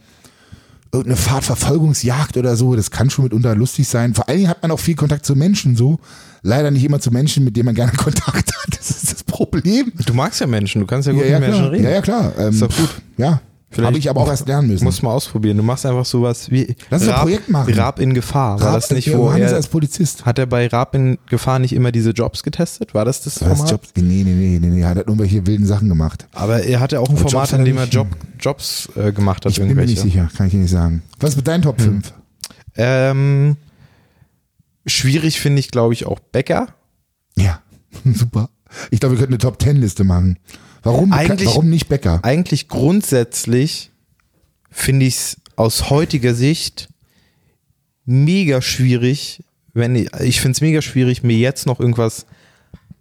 irgendeine 0.94 1.16
Fahrtverfolgungsjagd 1.16 2.36
oder 2.36 2.56
so. 2.56 2.74
Das 2.76 2.90
kann 2.90 3.10
schon 3.10 3.24
mitunter 3.24 3.54
lustig 3.54 3.88
sein. 3.88 4.14
Vor 4.14 4.28
allen 4.28 4.38
Dingen 4.38 4.50
hat 4.50 4.62
man 4.62 4.70
auch 4.70 4.80
viel 4.80 4.94
Kontakt 4.94 5.26
zu 5.26 5.34
Menschen 5.36 5.76
so. 5.76 5.98
Leider 6.42 6.70
nicht 6.70 6.84
immer 6.84 7.00
zu 7.00 7.10
Menschen, 7.10 7.44
mit 7.44 7.56
denen 7.56 7.66
man 7.66 7.74
gerne 7.74 7.92
Kontakt 7.96 8.52
hat. 8.54 8.78
Das 8.78 8.90
ist 8.90 9.12
das 9.12 9.22
Problem. 9.24 9.92
Du 10.06 10.14
magst 10.14 10.40
ja 10.40 10.46
Menschen, 10.46 10.80
du 10.80 10.86
kannst 10.86 11.06
ja 11.06 11.12
gut 11.14 11.22
Ja, 11.22 11.28
ja, 11.28 11.40
mit 11.40 11.48
Menschen 11.48 11.62
klar. 11.62 11.72
reden. 11.72 11.84
Ja, 11.84 11.90
ja, 11.90 12.00
klar. 12.02 12.32
Ähm, 12.38 12.48
Ist 12.50 12.62
doch 12.62 12.76
gut. 12.76 12.90
Ja, 13.16 13.40
habe 13.78 13.98
ich 13.98 14.08
aber 14.10 14.20
auch 14.20 14.28
erst 14.28 14.46
lernen 14.46 14.68
müssen. 14.68 14.84
Musst 14.84 15.02
mal 15.02 15.10
ausprobieren. 15.12 15.56
Du 15.56 15.62
machst 15.62 15.84
einfach 15.86 16.04
sowas 16.04 16.50
wie 16.50 16.76
Lass 16.90 17.02
uns 17.02 17.10
ein 17.10 17.20
Projekt 17.20 17.48
machen. 17.48 17.72
Raab 17.74 17.98
in 18.00 18.14
Gefahr. 18.14 18.60
War 18.60 18.68
Raab- 18.68 18.74
das 18.80 18.90
nicht, 18.90 19.14
wo 19.16 19.28
er, 19.30 19.54
als 19.54 19.68
Polizist. 19.68 20.24
hat 20.26 20.38
er 20.38 20.46
bei 20.46 20.66
Raab 20.66 20.94
in 20.94 21.18
Gefahr 21.28 21.58
nicht 21.58 21.72
immer 21.72 21.90
diese 21.92 22.10
Jobs 22.10 22.42
getestet? 22.42 22.94
War 22.94 23.04
das 23.04 23.22
das 23.22 23.34
Das 23.34 23.48
Format? 23.48 23.70
Jobs, 23.70 23.88
nee, 23.96 24.02
nee, 24.02 24.24
nee, 24.24 24.58
nee, 24.60 24.66
nee, 24.68 24.80
er 24.80 24.88
hat 24.90 24.96
halt 24.96 25.06
irgendwelche 25.08 25.46
wilden 25.46 25.66
Sachen 25.66 25.88
gemacht. 25.88 26.26
Aber 26.32 26.62
er 26.62 26.80
hatte 26.80 27.00
auch 27.00 27.08
ein 27.08 27.16
Aber 27.18 27.28
Format, 27.28 27.52
in 27.52 27.64
dem 27.64 27.78
er. 27.78 27.84
Job, 27.86 28.08
Jobs 28.38 28.88
äh, 28.96 29.12
gemacht 29.12 29.44
hat. 29.44 29.52
Ich 29.52 29.58
bin 29.58 29.74
mir 29.74 29.86
nicht 29.86 30.00
sicher, 30.00 30.28
kann 30.36 30.46
ich 30.46 30.52
dir 30.52 30.58
nicht 30.60 30.70
sagen. 30.70 31.02
Was 31.20 31.30
ist 31.30 31.36
mit 31.36 31.48
deinen 31.48 31.62
Top 31.62 31.80
5? 31.80 32.12
Ähm, 32.76 33.56
schwierig 34.86 35.40
finde 35.40 35.60
ich, 35.60 35.70
glaube 35.70 35.94
ich, 35.94 36.06
auch 36.06 36.18
Bäcker. 36.20 36.68
Ja, 37.36 37.60
super. 38.14 38.50
Ich 38.90 39.00
glaube, 39.00 39.14
wir 39.14 39.18
könnten 39.20 39.34
eine 39.34 39.38
Top 39.38 39.60
10 39.62 39.76
Liste 39.76 40.04
machen. 40.04 40.38
Warum, 40.84 41.12
Eigentlich- 41.12 41.46
warum 41.48 41.68
nicht 41.70 41.88
Bäcker? 41.88 42.20
Eigentlich 42.22 42.68
grundsätzlich 42.68 43.90
finde 44.70 45.06
ich 45.06 45.14
es 45.16 45.36
aus 45.56 45.90
heutiger 45.90 46.34
Sicht 46.34 46.88
mega 48.04 48.60
schwierig, 48.60 49.42
wenn 49.72 49.96
ich, 49.96 50.12
ich 50.20 50.40
finde 50.40 50.52
es 50.56 50.60
mega 50.60 50.82
schwierig, 50.82 51.22
mir 51.22 51.36
jetzt 51.38 51.66
noch 51.66 51.80
irgendwas 51.80 52.26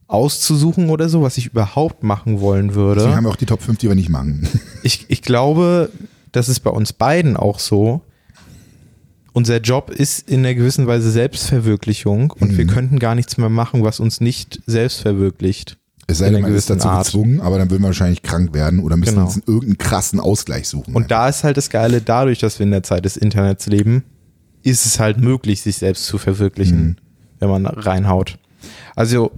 auszusuchen 0.07 0.89
oder 0.89 1.09
so, 1.09 1.21
was 1.21 1.37
ich 1.37 1.47
überhaupt 1.47 2.03
machen 2.03 2.39
wollen 2.39 2.75
würde. 2.75 3.05
Wir 3.05 3.15
haben 3.15 3.25
auch 3.25 3.35
die 3.35 3.45
Top 3.45 3.61
5, 3.61 3.79
die 3.79 3.87
wir 3.87 3.95
nicht 3.95 4.09
machen. 4.09 4.47
ich, 4.83 5.05
ich 5.09 5.21
glaube, 5.21 5.91
das 6.31 6.49
ist 6.49 6.61
bei 6.61 6.69
uns 6.69 6.93
beiden 6.93 7.35
auch 7.37 7.59
so. 7.59 8.01
Unser 9.33 9.59
Job 9.61 9.89
ist 9.89 10.29
in 10.29 10.39
einer 10.41 10.53
gewissen 10.53 10.85
Weise 10.85 11.09
Selbstverwirklichung 11.09 12.31
und 12.31 12.51
Mhm. 12.51 12.57
wir 12.57 12.67
könnten 12.67 12.99
gar 12.99 13.15
nichts 13.15 13.37
mehr 13.37 13.49
machen, 13.49 13.83
was 13.83 13.99
uns 13.99 14.21
nicht 14.21 14.61
selbst 14.67 15.01
verwirklicht. 15.01 15.77
Es 16.07 16.17
sei 16.19 16.29
denn, 16.29 16.41
man 16.41 16.53
ist 16.53 16.69
dazu 16.69 16.87
Art. 16.89 17.05
gezwungen, 17.05 17.39
aber 17.41 17.57
dann 17.57 17.69
würden 17.71 17.81
wir 17.81 17.87
wahrscheinlich 17.87 18.21
krank 18.23 18.53
werden 18.53 18.79
oder 18.79 18.97
müssen 18.97 19.15
Genau. 19.15 19.25
uns 19.27 19.37
irgendeinen 19.37 19.77
krassen 19.77 20.19
Ausgleich 20.19 20.67
suchen. 20.67 20.93
Und 20.95 21.11
da 21.11 21.29
ist 21.29 21.43
halt 21.43 21.57
das 21.57 21.69
Geile, 21.69 22.01
dadurch, 22.01 22.39
dass 22.39 22.59
wir 22.59 22.65
in 22.65 22.71
der 22.71 22.83
Zeit 22.83 23.05
des 23.05 23.15
Internets 23.17 23.67
leben, 23.67 24.03
ist 24.63 24.85
es 24.85 24.99
halt 24.99 25.17
möglich, 25.19 25.61
sich 25.61 25.77
selbst 25.77 26.05
zu 26.05 26.17
verwirklichen, 26.17 26.83
Mhm. 26.83 26.95
wenn 27.39 27.49
man 27.49 27.65
reinhaut. 27.65 28.37
Also, 28.95 29.31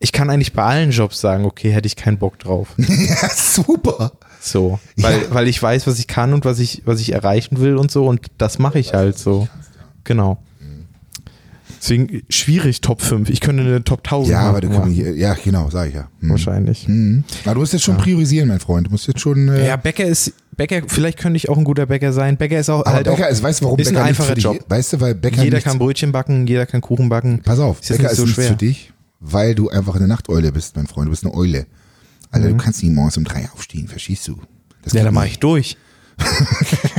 ich 0.00 0.12
kann 0.12 0.30
eigentlich 0.30 0.52
bei 0.52 0.62
allen 0.64 0.90
Jobs 0.90 1.20
sagen, 1.20 1.44
okay, 1.44 1.70
hätte 1.72 1.86
ich 1.86 1.96
keinen 1.96 2.18
Bock 2.18 2.38
drauf. 2.38 2.68
ja, 2.78 3.28
super. 3.28 4.12
So. 4.40 4.80
Weil, 4.96 5.22
Ja. 5.22 5.26
weil 5.30 5.46
ich 5.48 5.62
weiß, 5.62 5.86
was 5.86 5.98
ich 6.00 6.08
kann 6.08 6.32
und 6.32 6.44
was 6.44 6.58
ich, 6.58 6.82
was 6.84 7.00
ich 7.00 7.12
erreichen 7.12 7.58
will 7.60 7.76
und 7.76 7.90
so 7.92 8.06
und 8.08 8.26
das 8.38 8.58
mache 8.58 8.78
ich 8.80 8.94
halt 8.94 9.16
so. 9.18 9.46
Genau. 10.04 10.38
Deswegen 11.82 12.22
schwierig 12.28 12.80
Top 12.80 13.02
5. 13.02 13.28
Ich 13.28 13.40
könnte 13.40 13.64
eine 13.64 13.82
Top 13.82 14.00
1000 14.04 14.30
Ja, 14.30 14.42
aber 14.42 14.60
machen, 14.60 14.70
können 14.70 14.94
wir 14.96 15.04
hier, 15.04 15.16
ja, 15.16 15.34
genau, 15.34 15.68
sag 15.68 15.88
ich 15.88 15.94
ja. 15.94 16.08
Hm. 16.20 16.30
wahrscheinlich. 16.30 16.86
Mhm. 16.86 17.24
Aber 17.44 17.54
du 17.54 17.60
musst 17.60 17.72
jetzt 17.72 17.82
schon 17.82 17.96
priorisieren, 17.96 18.46
mein 18.48 18.60
Freund. 18.60 18.86
Du 18.86 18.92
musst 18.92 19.08
jetzt 19.08 19.18
schon. 19.18 19.48
Äh, 19.48 19.66
Ja, 19.66 19.74
Bäcker 19.76 20.04
ist, 20.04 20.32
Bäcker, 20.56 20.82
vielleicht 20.86 21.18
könnte 21.18 21.38
ich 21.38 21.48
auch 21.48 21.58
ein 21.58 21.64
guter 21.64 21.86
Bäcker 21.86 22.12
sein. 22.12 22.36
Bäcker 22.36 22.60
ist 22.60 22.70
auch 22.70 22.86
aber 22.86 22.92
halt 22.92 23.06
Bäcker 23.06 23.26
auch, 23.26 23.30
ist, 23.30 23.42
weißt 23.42 23.60
du, 23.60 23.64
warum 23.64 23.80
ist 23.80 23.88
ein 23.88 23.94
Bäcker 23.94 24.06
nichts 24.06 24.20
einfacher 24.20 24.28
für 24.28 24.34
dich, 24.36 24.44
Job. 24.44 24.64
Weißt 24.68 24.92
du, 24.92 25.00
weil 25.00 25.14
Bäcker 25.16 25.42
jeder 25.42 25.60
kann 25.60 25.78
Brötchen 25.80 26.12
backen, 26.12 26.46
jeder 26.46 26.66
kann 26.66 26.80
Kuchen 26.82 27.08
backen. 27.08 27.40
Pass 27.44 27.58
auf, 27.58 27.80
Ist 27.80 27.88
Bäcker 27.88 28.12
ist 28.12 28.16
so 28.16 28.28
schwer. 28.28 28.50
für 28.50 28.56
dich, 28.56 28.92
weil 29.18 29.56
du 29.56 29.68
einfach 29.68 29.96
eine 29.96 30.06
Nachteule 30.06 30.52
bist, 30.52 30.76
mein 30.76 30.86
Freund. 30.86 31.06
Du 31.08 31.10
bist 31.10 31.24
eine 31.24 31.34
Eule. 31.34 31.66
Alter, 32.30 32.48
du 32.48 32.56
kannst 32.58 32.80
nicht 32.82 32.92
morgens 32.94 33.16
um 33.16 33.24
drei 33.24 33.48
aufstehen, 33.52 33.88
verstehst 33.88 34.28
du? 34.28 34.36
Das 34.84 34.92
Mhm. 34.92 34.98
Ja, 34.98 35.04
dann 35.06 35.14
mache 35.14 35.26
ich 35.26 35.40
durch. 35.40 35.76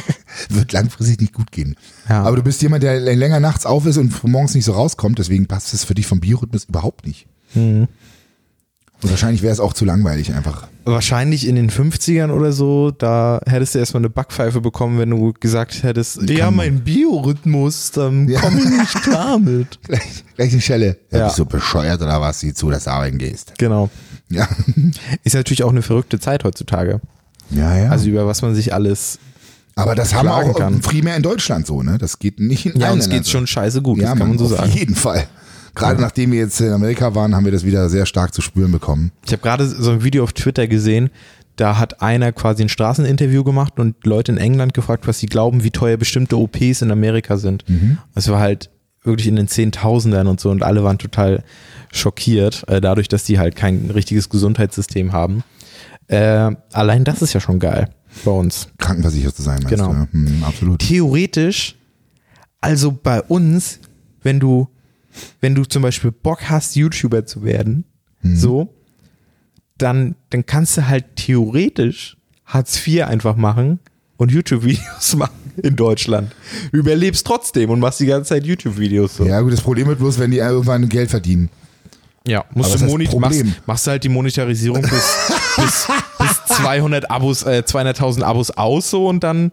Wird 0.56 0.72
langfristig 0.74 1.20
nicht 1.22 1.34
gut 1.34 1.52
gehen. 1.52 1.76
Ja. 2.10 2.24
Aber 2.24 2.36
du 2.36 2.44
bist 2.44 2.62
jemand, 2.62 2.84
der 2.84 3.00
länger 3.00 3.40
nachts 3.40 3.66
auf 3.66 3.86
ist 3.86 3.98
und 3.98 4.24
morgens 4.24 4.54
nicht 4.56 4.66
so 4.66 4.74
rauskommt, 4.74 5.20
deswegen 5.20 5.48
passt 5.48 5.74
es 5.74 5.84
für 5.84 5.94
dich 5.96 6.08
vom 6.08 6.20
Biorhythmus 6.20 6.66
überhaupt 6.66 7.06
nicht. 7.06 7.28
Mhm. 7.56 7.88
Und 9.02 9.10
wahrscheinlich 9.10 9.42
wäre 9.42 9.52
es 9.52 9.60
auch 9.60 9.74
zu 9.74 9.84
langweilig 9.84 10.34
einfach. 10.34 10.68
Wahrscheinlich 10.86 11.46
in 11.46 11.56
den 11.56 11.70
50ern 11.70 12.30
oder 12.32 12.54
so, 12.54 12.92
da 12.92 13.42
hättest 13.46 13.76
du 13.76 13.80
erstmal 13.80 14.00
eine 14.02 14.10
Backpfeife 14.10 14.62
bekommen, 14.62 14.98
wenn 14.98 15.10
du 15.10 15.34
gesagt 15.34 15.84
hättest, 15.84 16.22
ja, 16.30 16.46
kann- 16.46 16.56
mein 16.56 16.80
Biorhythmus, 16.86 17.92
dann 17.92 18.30
Ja. 18.30 18.40
komme 18.40 18.60
ich 18.60 18.66
nicht 18.70 18.94
klar 19.04 19.40
mit. 19.40 19.80
Gleich, 19.84 20.24
gleich 20.36 20.52
eine 20.54 20.62
Schelle. 20.62 20.98
Ja. 21.12 21.20
Ja. 21.20 21.26
Bist 21.28 21.40
du 21.40 21.46
bescheuert 21.46 22.02
oder 22.02 22.22
was? 22.22 22.40
Sieh 22.40 22.54
zu, 22.54 22.70
dass 22.70 22.86
du 22.86 22.92
arbeiten 22.92 23.18
gehst. 23.18 23.54
Genau. 23.58 23.90
Ja. 24.30 24.48
Ist 25.26 25.36
natürlich 25.36 25.64
auch 25.64 25.72
eine 25.72 25.82
verrückte 25.82 26.20
Zeit 26.20 26.44
heutzutage. 26.46 27.02
Ja, 27.50 27.78
ja. 27.78 27.90
Also 27.90 28.08
über 28.08 28.26
was 28.26 28.42
man 28.42 28.56
sich 28.56 28.74
alles. 28.74 29.20
Aber 29.76 29.96
das 29.96 30.14
haben 30.14 30.28
auch 30.28 30.58
kann. 30.58 30.82
primär 30.82 31.16
in 31.18 31.24
Deutschland 31.24 31.66
so, 31.66 31.82
ne? 31.82 31.98
Das 31.98 32.20
geht 32.20 32.40
nicht 32.40 32.66
in 32.66 32.80
Ja, 32.80 32.92
uns 32.92 33.10
geht's 33.10 33.30
schon 33.30 33.48
scheiße 33.48 33.82
gut, 33.82 34.00
Ja, 34.00 34.10
das 34.12 34.20
kann 34.20 34.28
man 34.30 34.38
so 34.38 34.46
auf 34.46 34.52
sagen. 34.52 34.72
jeden 34.72 34.96
Fall. 34.96 35.26
Gerade 35.76 36.00
nachdem 36.00 36.32
wir 36.32 36.40
jetzt 36.40 36.62
in 36.62 36.72
Amerika 36.72 37.16
waren, 37.16 37.36
haben 37.36 37.46
wir 37.46 37.52
das 37.52 37.66
wieder 37.66 37.90
sehr 37.90 38.06
stark 38.06 38.34
zu 38.34 38.42
spüren 38.42 38.72
bekommen. 38.72 39.12
Ich 39.26 39.32
habe 39.32 39.42
gerade 39.42 39.68
so 39.68 39.90
ein 39.92 40.04
Video 40.04 40.24
auf 40.24 40.34
Twitter 40.34 40.68
gesehen, 40.68 41.10
da 41.56 41.80
hat 41.80 42.02
einer 42.02 42.32
quasi 42.32 42.62
ein 42.64 42.70
Straßeninterview 42.70 43.44
gemacht 43.44 43.80
und 43.80 43.96
Leute 44.06 44.32
in 44.32 44.38
England 44.38 44.74
gefragt, 44.76 45.08
was 45.08 45.20
sie 45.20 45.26
glauben, 45.26 45.64
wie 45.64 45.72
teuer 45.72 45.98
bestimmte 45.98 46.38
OPs 46.38 46.82
in 46.84 46.92
Amerika 46.92 47.38
sind. 47.38 47.66
Das 48.14 48.28
war 48.30 48.40
halt 48.40 48.70
wirklich 49.04 49.28
in 49.28 49.36
den 49.36 49.48
Zehntausendern 49.48 50.28
und 50.28 50.40
so 50.40 50.52
und 50.52 50.62
alle 50.64 50.84
waren 50.84 50.98
total 51.00 51.44
schockiert, 51.92 52.64
äh, 52.68 52.80
dadurch, 52.80 53.08
dass 53.08 53.24
die 53.24 53.38
halt 53.40 53.56
kein 53.56 53.90
richtiges 53.94 54.30
Gesundheitssystem 54.30 55.12
haben. 55.12 55.44
Äh, 56.08 56.52
allein 56.72 57.04
das 57.04 57.22
ist 57.22 57.34
ja 57.34 57.40
schon 57.40 57.60
geil 57.60 57.90
bei 58.24 58.32
uns. 58.32 58.68
Krankenversichert 58.78 59.36
zu 59.36 59.42
sein, 59.42 59.60
meinst 59.64 59.70
Genau. 59.70 59.94
du? 59.94 60.08
Hm, 60.12 60.44
absolut. 60.44 60.80
Theoretisch, 60.80 61.76
also 62.62 62.92
bei 62.92 63.22
uns, 63.22 63.80
wenn 64.22 64.40
du, 64.40 64.68
wenn 65.42 65.56
du 65.56 65.64
zum 65.66 65.82
Beispiel 65.84 66.12
Bock 66.12 66.50
hast, 66.50 66.76
YouTuber 66.76 67.26
zu 67.26 67.44
werden, 67.44 67.86
so, 68.24 68.74
dann, 69.78 70.16
dann 70.30 70.46
kannst 70.46 70.78
du 70.78 70.88
halt 70.88 71.16
theoretisch 71.18 72.16
Hartz 72.46 72.86
IV 72.88 73.04
einfach 73.06 73.36
machen 73.36 73.80
und 74.18 74.32
YouTube-Videos 74.32 75.16
machen 75.18 75.34
in 75.62 75.76
Deutschland. 75.76 76.32
Du 76.72 76.78
überlebst 76.78 77.28
trotzdem 77.28 77.70
und 77.70 77.80
machst 77.80 78.00
die 78.00 78.06
ganze 78.06 78.30
Zeit 78.30 78.46
YouTube-Videos 78.46 79.18
so. 79.18 79.26
Ja, 79.26 79.42
gut, 79.42 79.52
das 79.52 79.62
Problem 79.62 79.88
wird 79.88 80.00
bloß, 80.00 80.20
wenn 80.20 80.32
die 80.32 80.38
irgendwann 80.38 80.88
Geld 80.88 81.10
verdienen. 81.10 81.50
Ja, 82.28 82.46
musst 82.54 82.80
du 82.80 82.86
moni 82.86 83.10
machst, 83.20 83.44
machst 83.66 83.86
du 83.88 83.92
halt 83.92 84.04
die 84.04 84.10
Monetarisierung 84.10 84.82
bis, 84.82 84.92
bis, 85.58 85.88
bis 86.20 86.58
200 86.58 87.12
Abos, 87.12 87.44
äh, 87.44 87.64
200.000 87.66 88.22
Abos 88.24 88.50
aus 88.52 88.90
so 88.90 89.08
und 89.10 89.24
dann, 89.26 89.52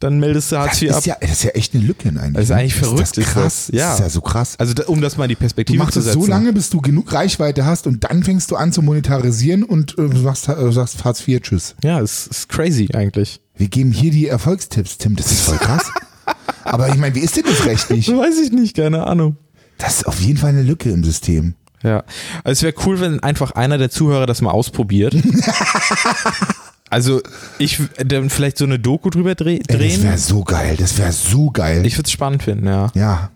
dann 0.00 0.18
meldest 0.18 0.50
du 0.52 0.56
Hartz 0.56 0.80
IV 0.80 0.92
ab. 0.92 0.98
ist, 1.00 1.06
ja, 1.06 1.16
das 1.20 1.30
ist 1.32 1.42
ja 1.44 1.50
echt 1.50 1.74
eine 1.74 1.84
Lücke 1.84 2.08
eigentlich. 2.08 2.32
Das 2.34 2.44
ist 2.44 2.50
eigentlich 2.52 2.74
verrückt, 2.76 3.00
Das 3.00 3.10
ist 3.10 3.18
ist 3.18 3.26
krass. 3.26 3.66
das. 3.66 3.76
Ja. 3.78 3.86
Das 3.90 3.94
ist 3.98 4.00
ja 4.04 4.08
so 4.10 4.20
krass. 4.22 4.54
Also 4.58 4.72
da, 4.72 4.84
um 4.84 5.02
das 5.02 5.18
mal 5.18 5.24
in 5.24 5.28
die 5.30 5.34
Du 5.34 5.40
Perspektive 5.40 5.78
machst 5.78 5.92
zu 5.94 5.98
es 5.98 6.06
setzen. 6.06 6.20
so 6.22 6.26
lange, 6.26 6.52
bis 6.54 6.70
du 6.70 6.80
genug 6.80 7.12
Reichweite 7.12 7.66
hast 7.66 7.86
und 7.86 8.04
dann 8.04 8.22
fängst 8.22 8.50
du 8.50 8.56
an 8.56 8.72
zu 8.72 8.80
monetarisieren 8.80 9.62
und 9.62 9.98
äh, 9.98 10.08
sagst, 10.16 10.48
äh, 10.48 10.72
sagst 10.72 11.04
Hartz 11.04 11.28
IV, 11.28 11.42
tschüss. 11.42 11.74
Ja, 11.84 12.00
es 12.00 12.26
ist 12.28 12.48
crazy 12.48 12.88
eigentlich. 12.94 13.40
Wir 13.56 13.68
geben 13.68 13.90
hier 13.92 14.12
die 14.12 14.28
Erfolgstipps, 14.28 14.96
Tim. 14.96 15.14
Das 15.16 15.30
ist 15.30 15.40
voll 15.42 15.58
krass. 15.58 15.84
Aber 16.64 16.88
ich 16.88 16.96
meine, 16.96 17.14
wie 17.14 17.20
ist 17.20 17.36
denn 17.36 17.44
das 17.44 17.66
rechtlich? 17.66 18.08
Weiß 18.08 18.38
ich 18.38 18.52
nicht, 18.52 18.76
keine 18.76 19.06
Ahnung. 19.06 19.36
Das 19.78 19.96
ist 19.98 20.06
auf 20.06 20.20
jeden 20.20 20.38
Fall 20.38 20.50
eine 20.50 20.62
Lücke 20.62 20.90
im 20.90 21.02
System. 21.04 21.54
Ja, 21.82 22.02
also 22.44 22.52
es 22.52 22.62
wäre 22.62 22.74
cool, 22.86 23.00
wenn 23.00 23.20
einfach 23.22 23.52
einer 23.52 23.78
der 23.78 23.90
Zuhörer 23.90 24.26
das 24.26 24.40
mal 24.42 24.50
ausprobiert. 24.50 25.14
also 26.90 27.20
ich 27.58 27.80
dann 28.04 28.30
vielleicht 28.30 28.58
so 28.58 28.64
eine 28.64 28.78
Doku 28.78 29.10
drüber 29.10 29.34
dreh, 29.34 29.56
Ey, 29.56 29.62
das 29.66 29.76
drehen. 29.76 30.02
wäre 30.02 30.18
so 30.18 30.42
geil. 30.44 30.76
Das 30.78 30.98
wäre 30.98 31.12
so 31.12 31.50
geil. 31.50 31.86
Ich 31.86 31.96
würde 31.96 32.06
es 32.06 32.12
spannend 32.12 32.42
finden, 32.42 32.66
ja. 32.66 32.90
ja. 32.94 33.30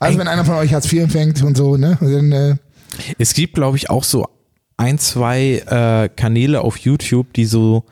Also 0.00 0.18
wenn 0.18 0.28
einer 0.28 0.44
von 0.44 0.54
euch 0.56 0.74
Hartz 0.74 0.92
IV 0.92 1.02
empfängt 1.04 1.42
und 1.42 1.56
so, 1.56 1.76
ne? 1.76 1.96
Dann, 2.00 2.32
äh, 2.32 2.56
Es 3.18 3.34
gibt, 3.34 3.54
glaube 3.54 3.76
ich, 3.76 3.90
auch 3.90 4.04
so 4.04 4.26
ein, 4.76 4.98
zwei 4.98 5.62
äh, 5.66 6.08
Kanäle 6.08 6.62
auf 6.62 6.78
YouTube, 6.78 7.32
die 7.34 7.44
so 7.44 7.84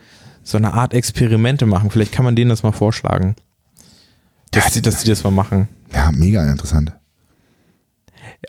so 0.43 0.57
eine 0.57 0.75
Art 0.75 0.95
Experimente 0.95 1.67
machen. 1.67 1.91
Vielleicht 1.91 2.11
kann 2.13 2.25
man 2.25 2.35
denen 2.35 2.49
das 2.49 2.63
mal 2.65 2.73
vorschlagen. 2.73 3.37
Dass, 4.51 4.65
Ja, 4.65 4.71
die, 4.73 4.83
dass 4.83 5.03
die 5.03 5.09
das 5.09 5.23
mal 5.23 5.31
machen. 5.31 5.69
ja, 5.95 6.11
mega 6.11 6.45
interessant. 6.51 6.93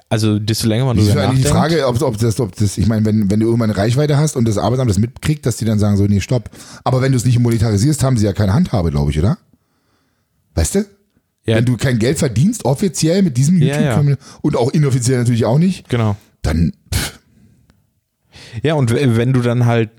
Also, 0.09 0.39
desto 0.39 0.67
länger 0.67 0.85
man 0.85 0.95
drüber 0.97 1.09
eigentlich 1.23 1.43
die 1.43 1.49
nachdenkt. 1.49 1.75
Frage, 1.79 1.87
ob, 1.87 2.01
ob 2.01 2.17
das, 2.17 2.39
ob 2.39 2.55
das, 2.55 2.77
ich 2.77 2.87
meine, 2.87 3.05
wenn, 3.05 3.29
wenn 3.29 3.39
du 3.41 3.45
irgendwann 3.47 3.69
eine 3.71 3.77
Reichweite 3.77 4.17
hast 4.17 4.35
und 4.37 4.47
das 4.47 4.57
Arbeitsamt 4.57 4.89
das 4.89 4.97
mitkriegt, 4.99 5.45
dass 5.45 5.57
die 5.57 5.65
dann 5.65 5.79
sagen 5.79 5.97
so, 5.97 6.05
nee, 6.05 6.21
stopp. 6.21 6.49
Aber 6.83 7.01
wenn 7.01 7.11
du 7.11 7.17
es 7.17 7.25
nicht 7.25 7.37
monetarisierst, 7.39 8.01
haben 8.03 8.15
sie 8.17 8.25
ja 8.25 8.31
keine 8.33 8.53
Handhabe, 8.53 8.91
glaube 8.91 9.11
ich, 9.11 9.19
oder? 9.19 9.37
Weißt 10.55 10.75
du? 10.75 10.79
Ja. 11.45 11.57
Wenn 11.57 11.65
du 11.65 11.75
kein 11.75 11.97
Geld 11.99 12.19
verdienst, 12.19 12.63
offiziell 12.65 13.21
mit 13.21 13.35
diesem 13.35 13.61
Ja, 13.61 13.67
ja. 13.67 13.79
YouTube-Kanal 13.81 14.17
und 14.41 14.55
auch 14.57 14.69
inoffiziell 14.71 15.17
natürlich 15.17 15.43
auch 15.45 15.57
nicht, 15.57 15.89
Genau. 15.89 16.15
dann, 16.41 16.71
pff, 16.93 17.19
Ja, 18.63 18.75
und 18.75 18.91
wenn 18.93 19.33
du 19.33 19.41
dann 19.41 19.65
halt 19.65 19.89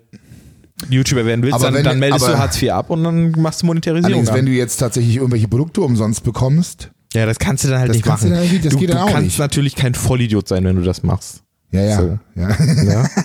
YouTuber 0.89 1.27
werden 1.27 1.43
willst, 1.43 1.63
dann, 1.63 1.75
wenn- 1.75 1.85
dann 1.85 1.99
meldest 1.99 2.27
du 2.27 2.39
Hartz 2.39 2.61
IV 2.63 2.71
ab 2.71 2.91
und 2.91 3.05
dann 3.05 3.33
machst 3.33 3.63
du 3.63 3.67
Monetarisierung. 3.67 4.07
allerdings, 4.07 4.29
an. 4.31 4.37
wenn 4.37 4.47
du 4.47 4.53
jetzt 4.53 4.77
tatsächlich 4.79 5.17
irgendwelche 5.17 5.49
Produkte 5.49 5.81
umsonst 5.83 6.25
bekommst, 6.25 6.91
ja, 7.15 7.27
das 7.27 7.39
kannst 7.39 7.65
du 7.65 7.69
dann 7.69 7.79
halt 7.81 7.91
Das 7.91 7.97
nicht 7.97 8.07
kannst 8.07 8.25
du 8.25 8.29
machen. 8.31 8.41
dann 8.49 8.63
das 8.63 8.73
du 8.75 8.87
du 8.87 8.93
kannst 8.93 9.17
nicht. 9.23 9.39
natürlich 9.39 9.77
kein 9.77 9.95
Vollidiot 9.95 10.49
sein, 10.49 10.65
wenn 10.65 10.77
du 10.77 10.83
das 10.83 11.03
machst. 11.03 11.43
ja, 11.71 11.83
ja, 11.83 11.97
So. 11.99 12.19
ja. 12.35 12.49
Ja. 12.85 13.09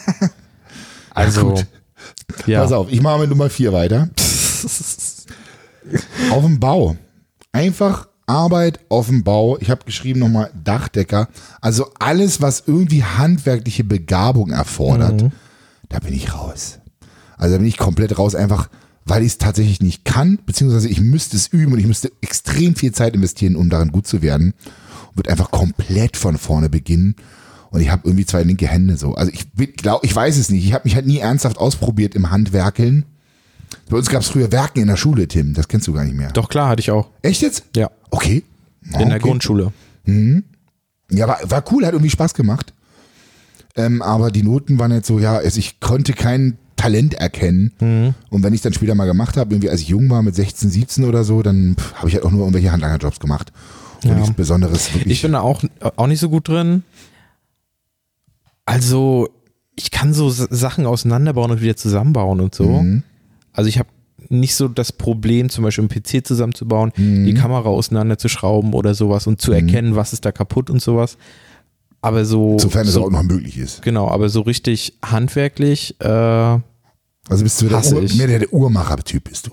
Also, 1.14 1.50
gut. 1.50 1.66
ja. 2.46 2.62
Pass 2.62 2.72
auf, 2.72 2.92
ich 2.92 3.02
mache 3.02 3.22
mit 3.22 3.30
Nummer 3.32 3.50
vier 3.50 3.74
weiter. 3.74 4.08
auf 6.32 6.44
dem 6.44 6.60
Bau. 6.60 6.96
Einfach 7.52 8.08
Arbeit 8.28 8.80
auf 8.90 9.08
dem 9.08 9.24
Bau. 9.24 9.58
Ich 9.60 9.72
habe 9.72 9.84
geschrieben 9.86 10.20
nochmal 10.20 10.52
Dachdecker. 10.64 11.28
Also 11.62 11.90
alles, 11.98 12.40
was 12.42 12.64
irgendwie 12.68 13.04
handwerkliche 13.04 13.84
Begabung 13.84 14.52
erfordert, 14.52 15.22
Mhm. 15.24 15.32
da 15.90 15.98
bin 16.00 16.14
ich 16.14 16.34
raus. 16.36 16.78
Also 17.38 17.56
da 17.56 17.60
bin 17.60 17.68
ich 17.68 17.78
komplett 17.78 18.20
raus, 18.20 18.36
einfach 18.36 18.70
weil 19.08 19.22
ich 19.24 19.30
es 19.34 19.38
tatsächlich 19.38 19.82
nicht 19.82 20.06
kann, 20.06 20.40
beziehungsweise 20.46 20.90
ich 20.90 21.00
müsste 21.00 21.38
es 21.38 21.48
üben 21.48 21.74
und 21.74 21.80
ich 21.80 21.88
müsste 21.88 22.12
extrem 22.22 22.76
viel 22.76 22.92
Zeit 22.92 23.16
investieren, 23.16 23.56
um 23.56 23.70
darin 23.70 23.92
gut 23.92 24.08
zu 24.08 24.22
werden. 24.22 24.54
Und 25.10 25.18
würde 25.18 25.32
einfach 25.32 25.52
komplett 25.52 26.18
von 26.18 26.38
vorne 26.38 26.70
beginnen. 26.70 27.16
Und 27.70 27.82
ich 27.82 27.90
habe 27.90 28.04
irgendwie 28.06 28.26
zwei 28.26 28.44
linke 28.44 28.68
Hände 28.68 28.98
so. 28.98 29.16
Also 29.16 29.32
ich 29.32 29.76
glaube, 29.76 30.06
ich 30.06 30.16
weiß 30.16 30.38
es 30.38 30.50
nicht. 30.50 30.66
Ich 30.66 30.74
habe 30.74 30.86
mich 30.86 30.96
halt 30.96 31.06
nie 31.08 31.20
ernsthaft 31.20 31.58
ausprobiert 31.58 32.16
im 32.16 32.32
Handwerkeln. 32.32 33.06
Bei 33.90 33.98
uns 33.98 34.10
gab 34.10 34.22
es 34.22 34.30
früher 34.30 34.52
Werken 34.52 34.80
in 34.80 34.88
der 34.88 34.98
Schule, 34.98 35.28
Tim. 35.28 35.54
Das 35.54 35.68
kennst 35.68 35.88
du 35.88 35.94
gar 35.94 36.04
nicht 36.04 36.16
mehr. 36.16 36.32
Doch 36.32 36.50
klar, 36.50 36.70
hatte 36.70 36.82
ich 36.82 36.92
auch. 36.92 37.10
Echt 37.22 37.42
jetzt? 37.42 37.64
Ja. 37.76 37.90
Okay. 38.10 38.44
Ah, 38.94 39.02
In 39.02 39.10
der 39.10 39.18
okay. 39.18 39.28
Grundschule. 39.28 39.74
Ja, 41.10 41.28
war, 41.28 41.40
war 41.44 41.64
cool, 41.72 41.86
hat 41.86 41.94
irgendwie 41.94 42.10
Spaß 42.10 42.34
gemacht. 42.34 42.74
Ähm, 43.76 44.02
aber 44.02 44.32
die 44.32 44.44
Noten 44.44 44.80
waren 44.80 44.92
jetzt 44.92 45.08
so, 45.08 45.20
ja, 45.20 45.38
also 45.38 45.60
ich 45.60 45.80
konnte 45.80 46.14
kein 46.14 46.58
Talent 46.78 47.16
erkennen. 47.16 47.74
Mhm. 47.82 48.14
Und 48.30 48.44
wenn 48.44 48.54
ich 48.54 48.62
dann 48.62 48.72
später 48.72 48.96
mal 48.96 49.06
gemacht 49.06 49.36
habe, 49.36 49.54
irgendwie 49.54 49.70
als 49.70 49.82
ich 49.82 49.90
jung 49.90 50.10
war, 50.10 50.22
mit 50.22 50.36
16, 50.36 50.70
17 50.70 51.04
oder 51.04 51.24
so, 51.26 51.42
dann 51.42 51.76
habe 51.96 52.08
ich 52.08 52.16
halt 52.16 52.24
auch 52.24 52.32
nur 52.32 52.42
irgendwelche 52.42 52.72
Handlangerjobs 52.72 53.20
gemacht. 53.20 53.52
Und 54.04 54.12
Ja. 54.12 54.16
nichts 54.16 54.34
Besonderes 54.36 54.94
wirklich. 54.94 55.12
Ich 55.14 55.22
bin 55.24 55.34
da 55.34 55.42
auch, 55.42 55.64
auch 55.98 56.08
nicht 56.08 56.20
so 56.20 56.30
gut 56.30 56.48
drin. 56.48 56.84
Also, 58.66 59.30
ich 59.76 59.92
kann 59.92 60.14
so 60.14 60.30
Sachen 60.30 60.86
auseinanderbauen 60.86 61.52
und 61.52 61.62
wieder 61.62 61.76
zusammenbauen 61.76 62.42
und 62.42 62.54
so. 62.56 62.66
Mhm. 62.82 63.04
Also, 63.54 63.70
ich 63.70 63.80
habe 63.80 63.90
nicht 64.30 64.56
so 64.56 64.68
das 64.68 64.92
Problem, 64.92 65.50
zum 65.50 65.64
Beispiel 65.64 65.84
einen 65.84 65.90
PC 66.04 66.26
zusammenzubauen, 66.26 66.92
Mhm. 66.98 67.26
die 67.26 67.34
Kamera 67.34 67.70
auseinanderzuschrauben 67.70 68.74
oder 68.74 68.94
sowas 68.94 69.26
und 69.28 69.40
zu 69.42 69.52
erkennen, 69.54 69.96
was 69.96 70.12
ist 70.14 70.26
da 70.26 70.32
kaputt 70.32 70.70
und 70.70 70.82
sowas. 70.82 71.18
Aber 72.02 72.26
so. 72.26 72.58
Sofern 72.60 72.88
es 72.88 72.94
so 72.94 73.06
auch 73.06 73.10
noch 73.12 73.24
möglich 73.24 73.58
ist. 73.58 73.82
Genau, 73.82 74.10
aber 74.10 74.30
so 74.30 74.42
richtig 74.42 74.94
handwerklich, 75.04 75.96
äh, 76.00 76.08
Also 76.08 76.62
bist 77.44 77.62
du 77.62 77.68
der, 77.68 77.80
ich. 78.04 78.16
mehr 78.18 78.28
der, 78.28 78.40
der 78.40 78.54
Uhrmacher-Typ 78.54 79.24
bist 79.26 79.48
du. 79.48 79.52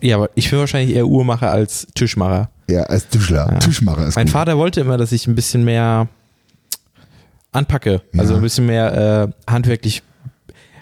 ja, 0.00 0.16
aber 0.16 0.30
ich 0.34 0.48
bin 0.50 0.58
wahrscheinlich 0.60 0.96
eher 0.96 1.06
Uhrmacher 1.06 1.50
als 1.50 1.86
Tischmacher. 1.94 2.50
Ja, 2.70 2.84
als 2.84 3.08
Tischler. 3.08 3.58
Tischmacher 3.58 4.06
ist 4.06 4.16
Mein 4.16 4.26
gut. 4.26 4.32
Vater 4.32 4.56
wollte 4.56 4.80
immer, 4.80 4.96
dass 4.96 5.12
ich 5.12 5.26
ein 5.26 5.34
bisschen 5.34 5.64
mehr 5.64 6.08
anpacke, 7.52 8.00
also 8.16 8.32
Ja. 8.32 8.38
ein 8.38 8.42
bisschen 8.42 8.66
mehr 8.66 9.28
äh, 9.46 9.50
handwerklich, 9.50 10.02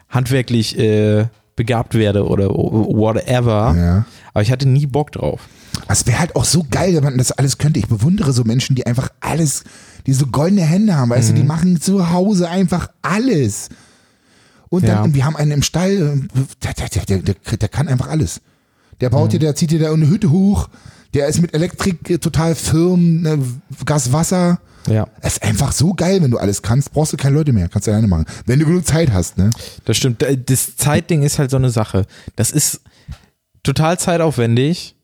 handwerklich 0.09 0.79
äh, 0.79 1.27
begabt 1.57 1.95
werde 1.95 2.27
oder 2.27 2.49
whatever. 2.51 3.75
Ja. 3.77 4.05
Aber 4.33 4.43
ich 4.43 4.53
hatte 4.53 4.69
nie 4.69 4.87
Bock 4.87 5.13
drauf. 5.13 5.41
Es 5.89 6.07
wäre 6.07 6.19
halt 6.21 6.37
auch 6.37 6.45
so 6.45 6.65
geil, 6.71 6.95
wenn 6.95 7.03
man 7.05 7.19
das 7.19 7.33
alles 7.33 7.59
könnte. 7.59 7.81
Ich 7.81 7.89
bewundere 7.89 8.33
so 8.33 8.45
Menschen, 8.45 8.77
die 8.77 8.87
einfach 8.87 9.11
alles, 9.21 9.65
die 10.07 10.13
so 10.13 10.27
goldene 10.27 10.63
Hände 10.63 10.97
haben, 10.97 11.11
weißt 11.11 11.29
du, 11.31 11.33
Mhm. 11.33 11.37
die 11.37 11.45
machen 11.45 11.81
zu 11.81 12.11
Hause 12.11 12.49
einfach 12.49 12.89
alles. 13.03 13.69
Und 14.69 14.87
dann, 14.87 15.07
Ja. 15.11 15.15
wir 15.15 15.25
haben 15.25 15.37
einen 15.37 15.51
im 15.53 15.63
Stall, 15.63 15.91
äh, 16.35 16.45
der, 16.63 16.89
der, 17.07 17.19
der, 17.23 17.57
der, 17.57 17.69
kann 17.69 17.89
einfach 17.89 18.09
alles. 18.09 18.41
Der 19.01 19.11
baut 19.11 19.33
dir, 19.33 19.37
Mhm. 19.39 19.41
der 19.41 19.55
zieht 19.57 19.71
dir 19.71 19.79
da 19.81 19.93
eine 19.93 20.09
Hütte 20.09 20.31
hoch, 20.31 20.69
der 21.15 21.27
ist 21.27 21.41
mit 21.41 21.55
Elektrik 21.55 22.09
äh, 22.11 22.19
total 22.19 22.55
firm, 22.55 23.23
ne, 23.23 23.39
Gas, 23.85 24.13
Wasser. 24.13 24.61
Ja. 24.87 25.09
Es 25.21 25.35
ist 25.35 25.43
einfach 25.43 25.73
so 25.73 25.93
geil, 25.93 26.23
wenn 26.23 26.31
du 26.31 26.39
alles 26.39 26.63
kannst, 26.63 26.93
brauchst 26.93 27.13
du 27.13 27.17
keine 27.17 27.35
Leute 27.35 27.53
mehr, 27.53 27.69
kannst 27.69 27.87
du 27.87 27.91
alleine 27.91 28.07
machen. 28.07 28.25
Wenn 28.47 28.59
du 28.61 28.65
genug 28.67 28.87
Zeit 28.87 29.13
hast, 29.13 29.37
ne? 29.37 29.51
Das 29.85 29.97
stimmt. 29.97 30.25
Das 30.47 30.77
Zeitding 30.77 31.23
ist 31.23 31.39
halt 31.39 31.51
so 31.51 31.57
eine 31.59 31.69
Sache. 31.71 32.07
Das 32.37 32.51
ist 32.51 32.81
total 33.63 33.99
zeitaufwendig 33.99 34.95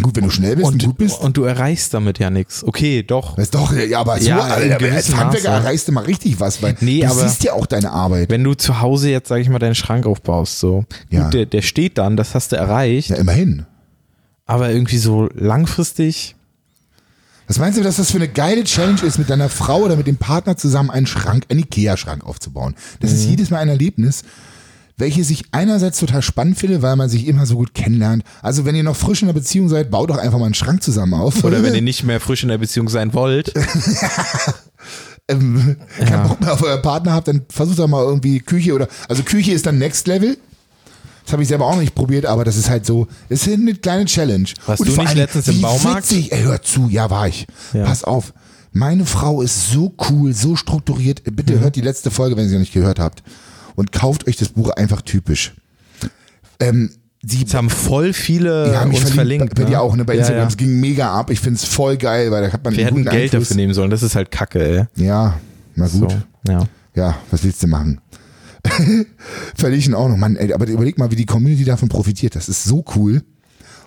Gut, 0.00 0.14
wenn 0.16 0.24
du 0.24 0.30
schnell 0.30 0.54
bist 0.54 0.68
und, 0.68 0.74
und, 0.74 0.84
gut 0.84 0.98
bist. 0.98 1.20
und 1.20 1.36
du 1.36 1.42
erreichst 1.42 1.92
damit 1.92 2.18
ja 2.20 2.30
nichts. 2.30 2.62
Okay, 2.64 3.02
doch. 3.02 3.34
Das 3.34 3.46
ist 3.46 3.54
doch, 3.54 3.72
ja, 3.72 3.98
aber 4.00 4.18
so, 4.20 4.28
Ja, 4.28 4.38
Alter, 4.38 4.78
als 4.92 5.14
Handwerker 5.14 5.50
Maße. 5.50 5.62
erreichst 5.64 5.88
du 5.88 5.92
mal 5.92 6.04
richtig 6.04 6.38
was, 6.38 6.62
weil 6.62 6.76
Nee, 6.80 7.00
du 7.04 7.12
siehst 7.12 7.42
ja 7.42 7.54
auch 7.54 7.66
deine 7.66 7.90
Arbeit. 7.90 8.30
Wenn 8.30 8.44
du 8.44 8.54
zu 8.54 8.80
Hause 8.80 9.10
jetzt, 9.10 9.28
sag 9.28 9.38
ich 9.40 9.48
mal, 9.48 9.58
deinen 9.58 9.74
Schrank 9.74 10.06
aufbaust, 10.06 10.60
so. 10.60 10.84
Ja. 11.10 11.24
Gut, 11.24 11.34
der, 11.34 11.46
der 11.46 11.62
steht 11.62 11.98
dann, 11.98 12.16
das 12.16 12.34
hast 12.36 12.52
du 12.52 12.56
erreicht, 12.56 13.10
Ja, 13.10 13.16
immerhin. 13.16 13.66
aber 14.46 14.70
irgendwie 14.70 14.98
so 14.98 15.28
langfristig. 15.34 16.36
Was 17.48 17.58
meinst 17.58 17.76
du, 17.76 17.82
dass 17.82 17.96
das 17.96 18.12
für 18.12 18.18
eine 18.18 18.28
geile 18.28 18.62
Challenge 18.62 19.02
ist, 19.02 19.18
mit 19.18 19.28
deiner 19.28 19.48
Frau 19.48 19.80
oder 19.80 19.96
mit 19.96 20.06
dem 20.06 20.16
Partner 20.16 20.56
zusammen 20.56 20.90
einen 20.90 21.06
Schrank, 21.08 21.44
einen 21.48 21.58
Ikea-Schrank 21.60 22.24
aufzubauen? 22.24 22.76
Das 23.00 23.10
Mhm. 23.10 23.16
ist 23.16 23.24
jedes 23.24 23.50
Mal 23.50 23.58
ein 23.58 23.68
Erlebnis, 23.68 24.22
welches 25.00 25.30
ich 25.30 25.44
einerseits 25.52 25.98
total 25.98 26.22
spannend 26.22 26.58
finde, 26.58 26.82
weil 26.82 26.94
man 26.96 27.08
sich 27.08 27.26
immer 27.26 27.46
so 27.46 27.56
gut 27.56 27.74
kennenlernt. 27.74 28.22
Also 28.42 28.64
wenn 28.64 28.74
ihr 28.76 28.82
noch 28.84 28.96
frisch 28.96 29.22
in 29.22 29.28
einer 29.28 29.34
Beziehung 29.38 29.68
seid, 29.68 29.90
baut 29.90 30.10
doch 30.10 30.18
einfach 30.18 30.38
mal 30.38 30.44
einen 30.44 30.54
Schrank 30.54 30.82
zusammen 30.82 31.14
auf. 31.14 31.42
Oder 31.42 31.62
wenn 31.62 31.74
ihr 31.74 31.82
nicht 31.82 32.04
mehr 32.04 32.20
frisch 32.20 32.42
in 32.42 32.48
der 32.50 32.58
Beziehung 32.58 32.88
sein 32.88 33.12
wollt. 33.14 33.52
ähm, 35.28 35.76
keinen 35.98 36.10
Ja. 36.10 36.26
Bock 36.26 36.40
mehr 36.40 36.52
auf 36.52 36.62
euer 36.62 36.78
Partner 36.78 37.12
habt, 37.12 37.28
dann 37.28 37.42
versucht 37.48 37.78
doch 37.78 37.88
mal 37.88 38.02
irgendwie 38.04 38.40
Küche 38.40 38.74
oder, 38.74 38.88
also 39.08 39.22
Küche 39.22 39.52
ist 39.52 39.66
dann 39.66 39.78
Next 39.78 40.06
Level. 40.06 40.36
Das 41.24 41.32
habe 41.34 41.42
ich 41.42 41.48
selber 41.48 41.66
auch 41.66 41.76
nicht 41.76 41.94
probiert, 41.94 42.26
aber 42.26 42.44
das 42.44 42.56
ist 42.56 42.68
halt 42.70 42.84
so, 42.86 43.06
es 43.28 43.46
ist 43.46 43.52
eine 43.54 43.74
kleine 43.74 44.04
Challenge. 44.06 44.48
Warst 44.66 44.80
Und 44.80 44.88
du 44.88 44.92
nicht 44.96 45.06
allem, 45.08 45.18
letztens 45.18 45.48
im 45.48 45.56
wie 45.58 45.60
Baumarkt? 45.62 46.10
Witzig, 46.10 46.32
ey, 46.32 46.42
hör 46.42 46.60
zu, 46.62 46.88
ja, 46.88 47.08
war 47.10 47.28
ich. 47.28 47.46
Ja. 47.72 47.84
Pass 47.84 48.02
auf. 48.04 48.32
Meine 48.72 49.04
Frau 49.06 49.42
ist 49.42 49.70
so 49.70 49.92
cool, 50.10 50.32
so 50.32 50.56
strukturiert. 50.56 51.22
Bitte 51.24 51.54
Mhm. 51.56 51.60
hört 51.60 51.76
die 51.76 51.80
letzte 51.82 52.10
Folge, 52.10 52.36
wenn 52.36 52.44
ihr 52.44 52.48
sie 52.48 52.54
noch 52.54 52.60
nicht 52.60 52.72
gehört 52.72 52.98
habt. 52.98 53.22
Und 53.76 53.92
kauft 53.92 54.26
euch 54.26 54.36
das 54.36 54.48
Buch 54.50 54.70
einfach 54.70 55.02
typisch. 55.02 55.54
Ähm, 56.60 56.90
sie 57.22 57.44
Das 57.44 57.54
haben 57.54 57.70
voll 57.70 58.12
viele 58.12 58.70
die 58.70 58.76
haben 58.76 58.88
mich 58.90 59.00
uns 59.00 59.10
verlinkt, 59.12 59.54
verlinkt. 59.54 59.54
bei 59.56 59.62
ne? 59.64 59.68
dir 59.70 59.80
auch, 59.80 59.96
ne? 59.96 60.04
Bei 60.04 60.14
Ja, 60.14 60.20
Instagram. 60.20 60.42
ja. 60.42 60.48
Es 60.48 60.56
ging 60.56 60.80
mega 60.80 61.12
ab. 61.12 61.30
Ich 61.30 61.40
find's 61.40 61.64
voll 61.64 61.96
geil, 61.96 62.30
weil 62.30 62.42
da 62.46 62.52
hat 62.52 62.64
man 62.64 62.76
Wir 62.76 62.84
hätten 62.86 63.04
Geld 63.04 63.14
Einfluss. 63.32 63.48
dafür 63.48 63.56
nehmen 63.56 63.74
sollen. 63.74 63.90
Das 63.90 64.02
ist 64.02 64.14
halt 64.14 64.30
kacke, 64.30 64.88
ey. 64.96 65.04
Ja, 65.04 65.38
na 65.74 65.86
gut. 65.88 66.10
So, 66.10 66.52
ja. 66.52 66.66
Ja, 66.94 67.16
was 67.30 67.42
willst 67.44 67.62
du 67.62 67.66
machen? 67.68 68.00
Ihn 69.72 69.94
auch 69.94 70.08
noch. 70.08 70.16
Mann, 70.16 70.36
ey, 70.36 70.52
aber 70.52 70.66
überleg 70.66 70.98
mal, 70.98 71.10
wie 71.10 71.16
die 71.16 71.26
Community 71.26 71.64
davon 71.64 71.88
profitiert. 71.88 72.34
Das 72.36 72.48
ist 72.48 72.64
so 72.64 72.84
cool. 72.96 73.22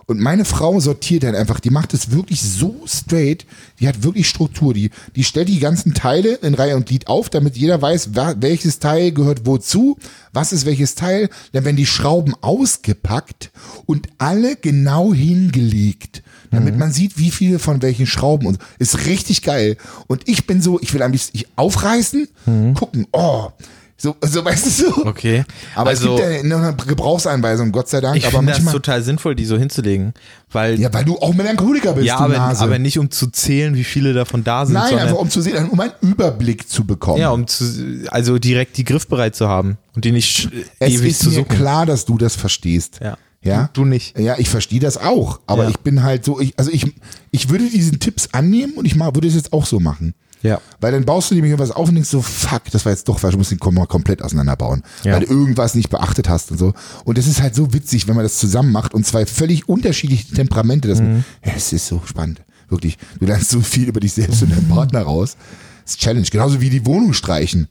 Und 0.05 0.19
meine 0.19 0.45
Frau 0.45 0.79
sortiert 0.79 1.23
halt 1.23 1.35
einfach, 1.35 1.59
die 1.59 1.69
macht 1.69 1.93
es 1.93 2.11
wirklich 2.11 2.41
so 2.41 2.81
straight, 2.85 3.45
die 3.79 3.87
hat 3.87 4.03
wirklich 4.03 4.27
Struktur, 4.27 4.73
die, 4.73 4.89
die 5.15 5.23
stellt 5.23 5.49
die 5.49 5.59
ganzen 5.59 5.93
Teile 5.93 6.35
in 6.35 6.53
Reihe 6.53 6.75
und 6.75 6.87
Glied 6.87 7.07
auf, 7.07 7.29
damit 7.29 7.57
jeder 7.57 7.81
weiß, 7.81 8.09
welches 8.37 8.79
Teil 8.79 9.11
gehört 9.11 9.45
wozu, 9.45 9.97
was 10.33 10.51
ist 10.51 10.65
welches 10.65 10.95
Teil, 10.95 11.29
dann 11.51 11.65
werden 11.65 11.77
die 11.77 11.85
Schrauben 11.85 12.35
ausgepackt 12.41 13.51
und 13.85 14.07
alle 14.17 14.55
genau 14.55 15.13
hingelegt, 15.13 16.23
damit 16.51 16.77
man 16.77 16.91
sieht, 16.91 17.17
wie 17.17 17.31
viele 17.31 17.59
von 17.59 17.81
welchen 17.81 18.05
Schrauben 18.05 18.45
und 18.47 18.59
ist 18.79 19.05
richtig 19.05 19.41
geil. 19.41 19.77
Und 20.07 20.27
ich 20.27 20.45
bin 20.45 20.61
so, 20.61 20.79
ich 20.79 20.93
will 20.93 21.01
bisschen 21.09 21.31
ich 21.33 21.47
aufreißen, 21.55 22.27
gucken, 22.75 23.07
oh, 23.11 23.49
so, 23.97 24.15
so 24.21 24.43
weißt 24.43 24.65
du 24.65 24.69
so. 24.69 25.05
Okay. 25.05 25.45
Aber 25.75 25.91
also, 25.91 26.15
es 26.15 26.21
gibt 26.21 26.33
ja 26.51 26.57
eine 26.57 26.75
Gebrauchsanweisung, 26.87 27.71
Gott 27.71 27.87
sei 27.89 28.01
Dank. 28.01 28.17
ich 28.17 28.25
aber 28.25 28.39
finde 28.39 28.53
das 28.53 28.65
total 28.71 29.01
sinnvoll, 29.03 29.35
die 29.35 29.45
so 29.45 29.57
hinzulegen. 29.57 30.13
Weil, 30.51 30.75
ja, 30.75 30.89
ja, 30.89 30.93
weil 30.93 31.05
du 31.05 31.17
auch 31.17 31.33
Melancholiker 31.33 31.93
bist, 31.93 32.07
du 32.09 32.13
aber, 32.13 32.37
aber 32.37 32.79
nicht 32.79 32.99
um 32.99 33.09
zu 33.11 33.27
zählen, 33.27 33.75
wie 33.75 33.83
viele 33.83 34.13
davon 34.13 34.43
da 34.43 34.65
sind, 34.65 34.73
Nein, 34.73 34.89
sondern 34.89 35.07
einfach 35.07 35.19
um 35.19 35.29
zu 35.29 35.41
sehen, 35.41 35.69
um 35.69 35.79
einen 35.79 35.93
Überblick 36.01 36.67
zu 36.69 36.85
bekommen. 36.85 37.19
ja, 37.19 37.29
um 37.31 37.47
zu, 37.47 37.65
also 38.09 38.37
direkt 38.39 38.77
die 38.77 38.83
griffbereit 38.83 39.35
zu 39.35 39.47
haben 39.47 39.77
und 39.95 40.05
die 40.05 40.11
nicht 40.11 40.49
es 40.79 40.93
ewig 40.93 41.11
ist 41.11 41.19
zu 41.21 41.29
mir 41.29 41.35
suchen. 41.35 41.47
klar, 41.47 41.85
dass 41.85 42.05
du 42.05 42.17
das 42.17 42.35
verstehst. 42.35 42.99
Ja. 43.01 43.17
Ja? 43.41 43.69
Du, 43.73 43.81
du 43.81 43.87
nicht. 43.89 44.17
Ja, 44.17 44.35
ich 44.37 44.49
verstehe 44.49 44.79
das 44.79 44.97
auch, 44.97 45.39
aber 45.47 45.63
Ja. 45.63 45.69
ich 45.69 45.79
bin 45.79 46.03
halt 46.03 46.23
so, 46.23 46.39
ich, 46.39 46.53
also 46.57 46.71
ich, 46.71 46.95
ich 47.31 47.49
würde 47.49 47.69
diesen 47.69 47.99
Tipps 47.99 48.29
annehmen 48.31 48.73
und 48.73 48.85
ich 48.85 48.95
mal, 48.95 49.13
würde 49.15 49.27
es 49.27 49.35
jetzt 49.35 49.51
auch 49.53 49.65
so 49.65 49.79
machen. 49.79 50.13
Ja. 50.43 50.61
Weil 50.81 50.91
dann 50.91 51.05
baust 51.05 51.31
du 51.31 51.35
nämlich 51.35 51.57
was 51.57 51.71
auf 51.71 51.89
und 51.89 51.95
denkst 51.95 52.09
so, 52.09 52.21
fuck, 52.21 52.63
das 52.71 52.85
war 52.85 52.91
jetzt 52.91 53.07
doch, 53.07 53.23
weil 53.23 53.31
du 53.31 53.37
musst 53.37 53.49
den 53.51 53.59
mal 53.73 53.87
komplett 53.87 54.21
auseinanderbauen. 54.21 54.83
Ja. 55.03 55.13
Weil 55.13 55.21
du 55.21 55.27
irgendwas 55.33 55.73
nicht 55.73 55.89
beachtet 55.89 56.29
hast 56.29 56.51
und 56.51 56.57
so. 56.59 56.73
Und 57.05 57.17
das 57.17 57.27
ist 57.27 57.41
halt 57.41 57.55
so 57.55 57.73
witzig, 57.73 58.07
wenn 58.07 58.15
man 58.15 58.23
das 58.23 58.37
zusammen 58.37 58.71
macht 58.71 58.93
und 58.93 59.05
zwei 59.07 59.25
völlig 59.25 59.67
unterschiedliche 59.67 60.33
Temperamente. 60.35 60.87
Das, 60.89 60.99
Mhm. 61.01 61.23
ja, 61.45 61.53
es 61.55 61.73
ist 61.73 61.87
so 61.87 62.01
spannend. 62.05 62.41
Wirklich. 62.69 62.97
Du 63.19 63.25
lernst 63.25 63.49
so 63.49 63.61
viel 63.61 63.87
über 63.87 63.99
dich 63.99 64.13
selbst 64.13 64.41
und 64.43 64.51
deinen 64.51 64.67
Partner 64.67 65.01
raus. 65.03 65.37
Das 65.85 65.93
ist 65.95 65.99
Challenge. 66.01 66.27
Genauso 66.29 66.59
wie 66.61 66.69
die 66.69 66.85
Wohnung 66.85 67.13
streichen. 67.13 67.67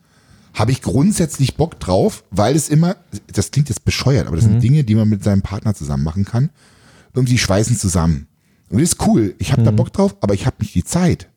Habe 0.54 0.70
ich 0.72 0.82
grundsätzlich 0.82 1.56
Bock 1.56 1.80
drauf, 1.80 2.24
weil 2.30 2.54
es 2.56 2.68
immer, 2.68 2.96
das 3.32 3.50
klingt 3.50 3.68
jetzt 3.70 3.84
bescheuert, 3.84 4.26
aber 4.26 4.36
das 4.36 4.44
Mhm. 4.46 4.50
sind 4.52 4.62
Dinge, 4.62 4.84
die 4.84 4.94
man 4.94 5.08
mit 5.08 5.24
seinem 5.24 5.40
Partner 5.42 5.74
zusammen 5.74 6.04
machen 6.04 6.24
kann. 6.24 6.50
Irgendwie 7.14 7.38
schweißen 7.38 7.76
zusammen. 7.78 8.26
Und 8.70 8.80
das 8.80 8.92
ist 8.92 9.06
cool. 9.06 9.34
Ich 9.38 9.52
habe 9.52 9.62
Mhm. 9.62 9.66
da 9.66 9.70
Bock 9.72 9.92
drauf, 9.92 10.16
aber 10.20 10.34
ich 10.34 10.46
habe 10.46 10.56
nicht 10.60 10.74
die 10.74 10.84
Zeit. 10.84 11.28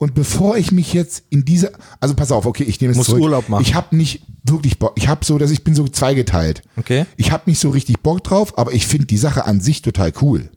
Und 0.00 0.14
bevor 0.14 0.56
ich 0.56 0.72
mich 0.72 0.94
jetzt 0.94 1.24
in 1.28 1.44
diese, 1.44 1.72
also 2.00 2.14
pass 2.14 2.32
auf, 2.32 2.46
okay, 2.46 2.62
ich 2.64 2.80
nehme 2.80 2.92
es 2.92 2.96
Musst 2.96 3.10
zurück. 3.10 3.22
Urlaub 3.22 3.50
machen. 3.50 3.60
Ich 3.60 3.74
habe 3.74 3.94
nicht 3.94 4.22
wirklich 4.44 4.78
Bock. 4.78 4.94
Ich 4.96 5.08
habe 5.08 5.22
so, 5.26 5.36
dass 5.36 5.50
ich 5.50 5.62
bin 5.62 5.74
so 5.74 5.86
zweigeteilt. 5.86 6.62
Okay. 6.76 7.04
Ich 7.18 7.32
habe 7.32 7.42
nicht 7.50 7.58
so 7.60 7.68
richtig 7.68 8.00
Bock 8.00 8.24
drauf, 8.24 8.56
aber 8.56 8.72
ich 8.72 8.86
finde 8.86 9.04
die 9.04 9.18
Sache 9.18 9.44
an 9.44 9.60
sich 9.60 9.82
total 9.82 10.10
cool. 10.22 10.48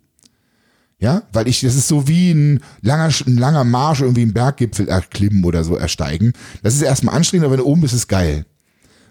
Ja, 0.97 1.23
weil 1.33 1.49
ich, 1.49 1.59
das 1.59 1.75
ist 1.75 1.89
so 1.89 2.07
wie 2.07 2.31
ein 2.31 2.61
langer, 2.79 3.09
ein 3.27 3.35
langer 3.37 3.65
Marsch 3.65 3.99
irgendwie 3.99 4.21
einen 4.21 4.31
Berggipfel 4.31 4.87
erklimmen 4.87 5.43
oder 5.43 5.65
so 5.65 5.75
ersteigen. 5.75 6.31
Das 6.61 6.75
ist 6.75 6.81
erstmal 6.81 7.13
anstrengend, 7.13 7.43
aber 7.43 7.51
wenn 7.57 7.63
du 7.63 7.67
oben 7.67 7.81
bist, 7.81 7.93
ist 7.93 7.99
es 8.03 8.07
geil. 8.07 8.45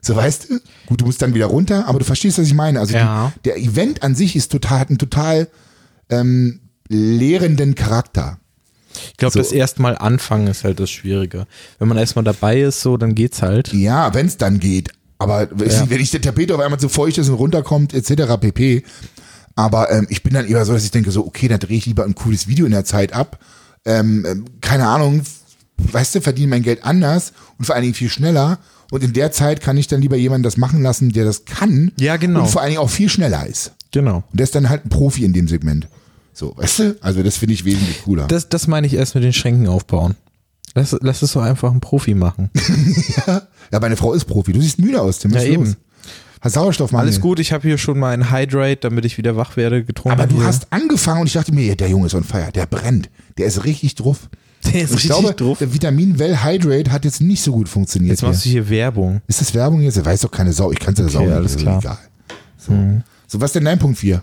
So 0.01 0.17
weißt 0.17 0.49
du? 0.49 0.61
Gut, 0.87 1.03
du 1.03 1.05
musst 1.05 1.21
dann 1.21 1.35
wieder 1.35 1.45
runter, 1.47 1.87
aber 1.87 1.99
du 1.99 2.07
verstehst, 2.07 2.39
was 2.39 2.47
ich 2.47 2.55
meine. 2.55 2.81
Also 2.81 2.95
Ja. 2.95 3.35
die, 3.37 3.41
der 3.51 3.59
Event 3.59 4.03
an 4.03 4.15
sich 4.15 4.35
ist 4.35 4.51
total, 4.51 4.79
hat 4.79 4.89
einen 4.89 4.97
total 4.97 5.49
ähm, 6.09 6.61
lehrenden 6.89 7.75
Charakter. 7.75 8.39
Ich 9.11 9.17
glaube, 9.17 9.33
So. 9.33 9.39
das 9.41 9.53
erstmal 9.53 9.97
anfangen 9.99 10.47
ist 10.47 10.65
halt 10.65 10.81
das 10.81 10.91
Schwierige. 10.91 11.47
Wenn 11.79 11.89
man 11.89 11.99
erstmal 11.99 12.25
dabei 12.25 12.61
ist, 12.61 12.81
so, 12.81 12.97
dann 12.97 13.15
geht's 13.15 13.43
halt. 13.43 13.73
Ja, 13.73 14.15
wenn 14.15 14.27
es 14.27 14.37
dann 14.37 14.59
geht. 14.61 14.91
Aber 15.19 15.43
Ja. 15.43 15.89
wenn 15.89 16.01
ich 16.01 16.11
der 16.11 16.21
Tapete 16.21 16.55
auf 16.55 16.61
einmal 16.61 16.81
zu 16.81 16.89
feucht 16.89 17.19
ist 17.19 17.29
und 17.29 17.35
runterkommt, 17.37 17.95
etc. 17.95 18.37
pp. 18.41 18.83
Aber 19.55 19.91
ähm, 19.91 20.07
ich 20.11 20.23
bin 20.23 20.33
dann 20.35 20.47
eher 20.47 20.65
so, 20.65 20.73
dass 20.73 20.85
ich 20.85 20.91
denke, 20.91 21.11
so, 21.11 21.27
okay, 21.27 21.47
dann 21.49 21.61
drehe 21.61 21.77
ich 21.79 21.87
lieber 21.87 22.05
ein 22.05 22.15
cooles 22.15 22.49
Video 22.49 22.65
in 22.67 22.73
der 22.73 22.85
Zeit 22.85 23.13
ab. 23.13 23.39
Ähm, 23.85 24.25
ähm, 24.27 24.45
keine 24.61 24.87
Ahnung, 24.89 25.23
weißt 25.77 26.15
du, 26.15 26.21
verdiene 26.21 26.49
mein 26.49 26.63
Geld 26.63 26.85
anders 26.85 27.33
und 27.59 27.65
vor 27.67 27.75
allen 27.75 27.83
Dingen 27.83 27.95
viel 27.95 28.09
schneller. 28.09 28.59
Und 28.91 29.03
in 29.03 29.13
der 29.13 29.33
Zeit 29.33 29.61
kann 29.61 29.77
ich 29.77 29.87
dann 29.89 30.03
lieber 30.03 30.17
jemanden 30.17 30.43
das 30.43 30.57
machen 30.57 30.83
lassen, 30.83 31.13
der 31.13 31.25
das 31.25 31.45
kann. 31.45 31.93
Ja, 31.99 32.17
genau. 32.17 32.41
Und 32.43 32.49
vor 32.49 32.61
allen 32.61 32.71
Dingen 32.73 32.83
auch 32.83 32.91
viel 32.91 33.09
schneller 33.09 33.47
ist. 33.47 33.73
Genau. 33.91 34.17
Und 34.31 34.39
der 34.41 34.45
ist 34.45 34.55
dann 34.55 34.69
halt 34.69 34.85
ein 34.85 34.89
Profi 34.91 35.25
in 35.25 35.33
dem 35.33 35.49
Segment. 35.49 35.89
So, 36.33 36.55
weißt 36.57 36.79
du? 36.81 36.97
Also 37.01 37.23
das 37.23 37.37
finde 37.37 37.55
ich 37.55 37.65
wesentlich 37.65 38.03
cooler. 38.05 38.27
Das, 38.29 38.49
das 38.49 38.67
meine 38.67 38.87
ich 38.87 38.95
erst 38.95 39.15
mit 39.15 39.25
den 39.25 39.33
Schränken 39.33 39.67
aufbauen. 39.69 40.17
Lass, 40.75 40.97
lass 41.01 41.21
es 41.23 41.33
so 41.33 41.41
einfach 41.41 41.71
ein 41.71 41.81
Profi 41.81 42.15
machen. 42.15 42.49
ja, 43.27 43.81
meine 43.81 43.97
Frau 43.97 44.15
ist 44.15 44.25
Profi. 44.25 44.53
Du 44.53 44.61
siehst 44.61 44.79
müde 44.79 45.01
aus, 45.03 45.19
Tim. 45.19 45.33
Ja, 45.33 45.41
ist 45.41 45.49
los? 45.49 45.55
eben. 45.55 45.77
Hast 46.41 46.55
Sauerstoffmangel. 46.55 47.07
Alles 47.09 47.21
gut, 47.21 47.39
ich 47.39 47.53
habe 47.53 47.69
hier 47.69 47.79
schon 47.79 47.99
mal 47.99 48.13
ein 48.13 48.33
Hydrate, 48.33 48.79
damit 48.81 49.05
ich 49.05 49.17
wieder 49.17 49.37
wach 49.37 49.57
werde, 49.57 49.85
getrunken. 49.85 50.19
Aber 50.19 50.27
du 50.27 50.37
hier. 50.37 50.47
hast 50.47 50.73
angefangen 50.73 51.21
und 51.21 51.27
ich 51.29 51.35
dachte 51.35 51.53
mir, 51.55 51.77
der 51.77 51.89
Junge 51.89 52.07
ist 52.07 52.15
on 52.15 52.25
fire, 52.25 52.51
der 52.53 52.67
brennt, 52.67 53.11
der 53.39 53.47
ist 53.47 53.65
richtig 53.65 53.95
drauf. 53.95 54.29
Der 54.73 54.83
ist 54.83 54.93
Und 54.93 54.99
ich 54.99 55.11
richtig 55.11 55.11
glaube, 55.11 55.35
drauf. 55.35 55.59
der 55.59 55.75
Vitamin 55.75 56.21
Well 56.21 56.45
Hydrate 56.45 56.93
hat 56.93 57.05
jetzt 57.05 57.21
nicht 57.21 57.43
so 57.43 57.51
gut 57.51 57.69
funktioniert. 57.69 58.13
Jetzt 58.13 58.23
machst 58.23 58.45
du 58.45 58.49
hier. 58.49 58.63
hier 58.63 58.71
Werbung. 58.71 59.21
Ist 59.27 59.41
das 59.41 59.53
Werbung 59.55 59.81
jetzt? 59.83 60.05
Weiß 60.05 60.21
doch 60.21 60.31
keine 60.31 60.53
Sau. 60.53 60.71
Ich 60.71 60.79
kann 60.79 60.95
es 60.95 61.01
ja 61.01 61.07
Okay, 61.07 61.15
Sau 61.15 61.35
alles 61.35 61.57
ist 61.57 61.63
klar. 61.63 61.81
Egal. 61.81 61.99
So. 62.59 62.73
so, 63.27 63.41
was 63.41 63.49
ist 63.49 63.55
denn 63.57 63.65
dein 63.65 63.81
Punkt 63.81 63.99
4? 63.99 64.23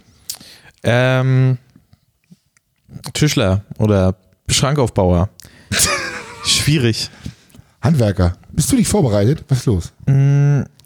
Ähm, 0.84 1.58
Tischler 3.14 3.64
oder 3.78 4.16
Schrankaufbauer. 4.48 5.30
Schwierig. 6.46 7.10
Handwerker. 7.82 8.34
Bist 8.52 8.72
du 8.72 8.76
nicht 8.76 8.88
vorbereitet? 8.88 9.44
Was 9.48 9.60
ist 9.60 9.66
los? 9.66 9.94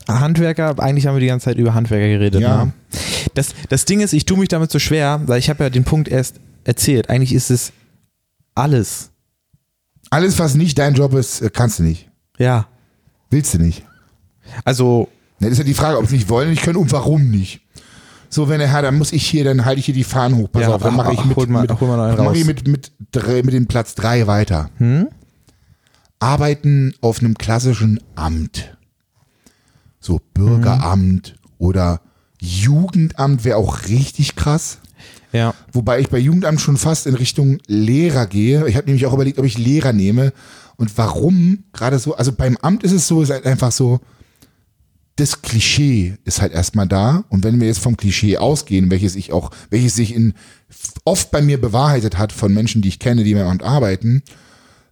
Handwerker, 0.08 0.80
eigentlich 0.80 1.08
haben 1.08 1.16
wir 1.16 1.22
die 1.22 1.28
ganze 1.28 1.46
Zeit 1.46 1.58
über 1.58 1.74
Handwerker 1.74 2.08
geredet. 2.08 2.42
Ja. 2.42 2.66
Ne? 2.66 2.74
Das, 3.34 3.54
das 3.70 3.86
Ding 3.86 4.02
ist, 4.02 4.14
ich 4.14 4.26
tue 4.26 4.38
mich 4.38 4.50
damit 4.50 4.72
so 4.72 4.80
schwer, 4.80 5.22
weil 5.26 5.40
ich 5.40 5.50
habe 5.50 5.64
ja 5.64 5.70
den 5.70 5.84
Punkt 5.84 6.08
erst 6.08 6.40
erzählt. 6.66 7.10
Eigentlich 7.10 7.34
ist 7.34 7.50
es 7.50 7.72
alles. 8.56 9.10
Alles, 10.10 10.38
was 10.38 10.56
nicht 10.56 10.78
dein 10.78 10.94
Job 10.94 11.14
ist, 11.14 11.42
äh, 11.42 11.50
kannst 11.52 11.80
du 11.80 11.84
nicht. 11.84 12.10
Ja. 12.38 12.68
Willst 13.30 13.54
du 13.54 13.58
nicht. 13.58 13.84
Also, 14.66 15.08
Das 15.40 15.52
ist 15.52 15.58
ja 15.58 15.64
die 15.64 15.74
Frage, 15.74 15.98
ob 15.98 16.08
sie 16.08 16.16
nicht 16.18 16.30
wollen, 16.30 16.50
nicht 16.50 16.62
können 16.64 16.78
und 16.78 16.92
warum 16.92 17.32
nicht. 17.32 17.62
So, 18.34 18.50
wenn 18.50 18.60
er 18.60 18.72
hat, 18.72 18.84
dann 18.84 18.98
muss 18.98 19.12
ich 19.12 19.28
hier, 19.28 19.44
dann 19.44 19.64
halte 19.64 19.80
ich 19.80 19.86
hier 19.86 19.94
die 19.94 20.04
Fahnen 20.04 20.38
hoch. 20.40 20.52
Pass 20.52 20.64
Ja, 20.64 20.70
auf, 20.70 20.82
dann 20.82 20.96
mache 20.96 21.14
ich 21.14 21.24
mit, 21.24 21.38
hol 21.38 21.46
mal- 21.48 21.62
mit, 21.62 21.80
hol 21.80 21.88
mal 21.88 22.16
mach 22.18 22.34
ich 22.34 22.46
mit, 22.46 22.68
mit, 22.68 22.92
mit 23.46 23.54
dem 23.54 23.68
Platz 23.68 23.94
drei 23.94 24.26
weiter. 24.26 24.70
Hm? 24.78 25.08
Arbeiten 26.20 26.94
auf 27.02 27.20
einem 27.20 27.38
klassischen 27.38 28.00
Amt. 28.16 28.76
So 30.00 30.20
Bürgeramt 30.34 31.36
oder 31.60 32.02
Jugendamt 32.40 33.46
wäre 33.46 33.58
auch 33.58 33.88
richtig 33.88 34.36
krass. 34.36 34.80
Ja. 35.32 35.54
Wobei 35.72 36.00
ich 36.00 36.10
bei 36.10 36.18
Jugendamt 36.18 36.60
schon 36.60 36.78
fast 36.78 37.08
in 37.08 37.14
Richtung 37.16 37.60
Lehrer 37.68 38.26
gehe. 38.26 38.68
Ich 38.68 38.76
habe 38.76 38.86
nämlich 38.88 39.06
auch 39.06 39.14
überlegt, 39.14 39.38
ob 39.40 39.46
ich 39.46 39.58
Lehrer 39.58 39.94
nehme. 39.94 40.34
Und 40.76 40.98
warum 40.98 41.66
gerade 41.72 42.00
so, 42.00 42.16
also 42.16 42.32
beim 42.32 42.58
Amt 42.58 42.84
ist 42.84 42.92
es 42.94 43.08
so, 43.08 43.22
ist 43.22 43.30
halt 43.30 43.46
einfach 43.46 43.72
so, 43.72 44.00
das 45.16 45.42
Klischee 45.42 46.18
ist 46.26 46.42
halt 46.42 46.54
erstmal 46.54 46.88
da. 46.88 47.24
Und 47.30 47.44
wenn 47.44 47.60
wir 47.60 47.68
jetzt 47.68 47.80
vom 47.80 47.98
Klischee 47.98 48.38
ausgehen, 48.38 48.90
welches 48.90 49.16
ich 49.16 49.32
auch, 49.32 49.52
welches 49.70 49.96
sich 49.96 50.14
in 50.14 50.34
oft 51.06 51.32
bei 51.32 51.42
mir 51.42 51.62
bewahrheitet 51.62 52.18
hat 52.18 52.32
von 52.32 52.54
Menschen, 52.54 52.82
die 52.82 52.90
ich 52.90 53.00
kenne, 53.00 53.24
die 53.24 53.36
beim 53.36 53.48
Amt 53.48 53.64
arbeiten, 53.64 54.24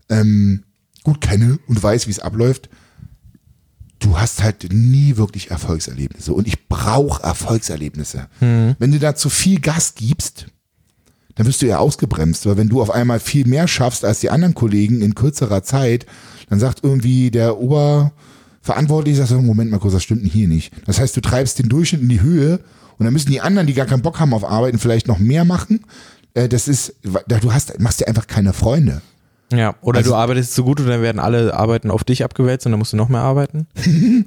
ähm, 0.09 0.63
gut 1.03 1.21
kenne 1.21 1.57
und 1.67 1.81
weiß, 1.81 2.07
wie 2.07 2.11
es 2.11 2.19
abläuft, 2.19 2.69
du 3.99 4.19
hast 4.19 4.43
halt 4.43 4.71
nie 4.71 5.17
wirklich 5.17 5.51
Erfolgserlebnisse. 5.51 6.33
Und 6.33 6.47
ich 6.47 6.67
brauche 6.67 7.23
Erfolgserlebnisse. 7.23 8.27
Wenn 8.79 8.91
du 8.91 8.99
da 8.99 9.15
zu 9.15 9.29
viel 9.29 9.59
Gas 9.59 9.95
gibst, 9.95 10.47
dann 11.35 11.47
wirst 11.47 11.61
du 11.61 11.67
ja 11.67 11.77
ausgebremst, 11.77 12.45
weil 12.45 12.57
wenn 12.57 12.69
du 12.69 12.81
auf 12.81 12.91
einmal 12.91 13.19
viel 13.19 13.47
mehr 13.47 13.67
schaffst 13.67 14.03
als 14.03 14.19
die 14.19 14.29
anderen 14.29 14.53
Kollegen 14.53 15.01
in 15.01 15.15
kürzerer 15.15 15.63
Zeit, 15.63 16.05
dann 16.49 16.59
sagt 16.59 16.83
irgendwie 16.83 17.31
der 17.31 17.57
Oberverantwortliche, 17.57 18.11
sagt 18.63 19.29
so, 19.29 19.41
Moment 19.41 19.71
mal 19.71 19.79
kurz, 19.79 19.93
das 19.93 20.03
stimmt 20.03 20.25
hier 20.25 20.47
nicht. 20.47 20.71
Das 20.85 20.99
heißt, 20.99 21.15
du 21.17 21.21
treibst 21.21 21.59
den 21.59 21.69
Durchschnitt 21.69 22.01
in 22.01 22.09
die 22.09 22.21
Höhe 22.21 22.59
und 22.97 23.05
dann 23.05 23.13
müssen 23.13 23.31
die 23.31 23.41
anderen, 23.41 23.67
die 23.67 23.73
gar 23.73 23.85
keinen 23.87 24.01
Bock 24.03 24.19
haben 24.19 24.33
auf 24.33 24.43
Arbeiten, 24.45 24.77
vielleicht 24.79 25.07
noch 25.07 25.17
mehr 25.19 25.45
machen. 25.45 25.81
Äh, 26.33 26.47
Das 26.47 26.67
ist, 26.67 26.95
du 27.03 27.53
hast, 27.53 27.79
machst 27.79 27.99
dir 27.99 28.07
einfach 28.07 28.27
keine 28.27 28.53
Freunde. 28.53 29.01
Ja. 29.51 29.75
Oder 29.81 29.97
Also- 29.99 30.11
du 30.11 30.15
arbeitest 30.15 30.53
so 30.55 30.63
gut 30.63 30.79
und 30.79 30.87
dann 30.87 31.01
werden 31.01 31.19
alle 31.19 31.53
Arbeiten 31.53 31.91
auf 31.91 32.03
dich 32.03 32.23
abgewälzt 32.23 32.65
und 32.65 32.71
dann 32.71 32.79
musst 32.79 32.93
du 32.93 32.97
noch 32.97 33.09
mehr 33.09 33.21
arbeiten. 33.21 33.67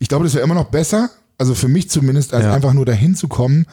Ich 0.00 0.08
glaube, 0.08 0.24
das 0.24 0.34
wäre 0.34 0.42
immer 0.44 0.54
noch 0.54 0.64
besser, 0.70 1.10
also 1.38 1.54
für 1.54 1.68
mich 1.68 1.88
zumindest, 1.90 2.34
als 2.34 2.44
Ja. 2.44 2.52
einfach 2.54 2.72
nur 2.72 2.84
dahin 2.86 3.14
zu 3.14 3.28
kommen. 3.28 3.66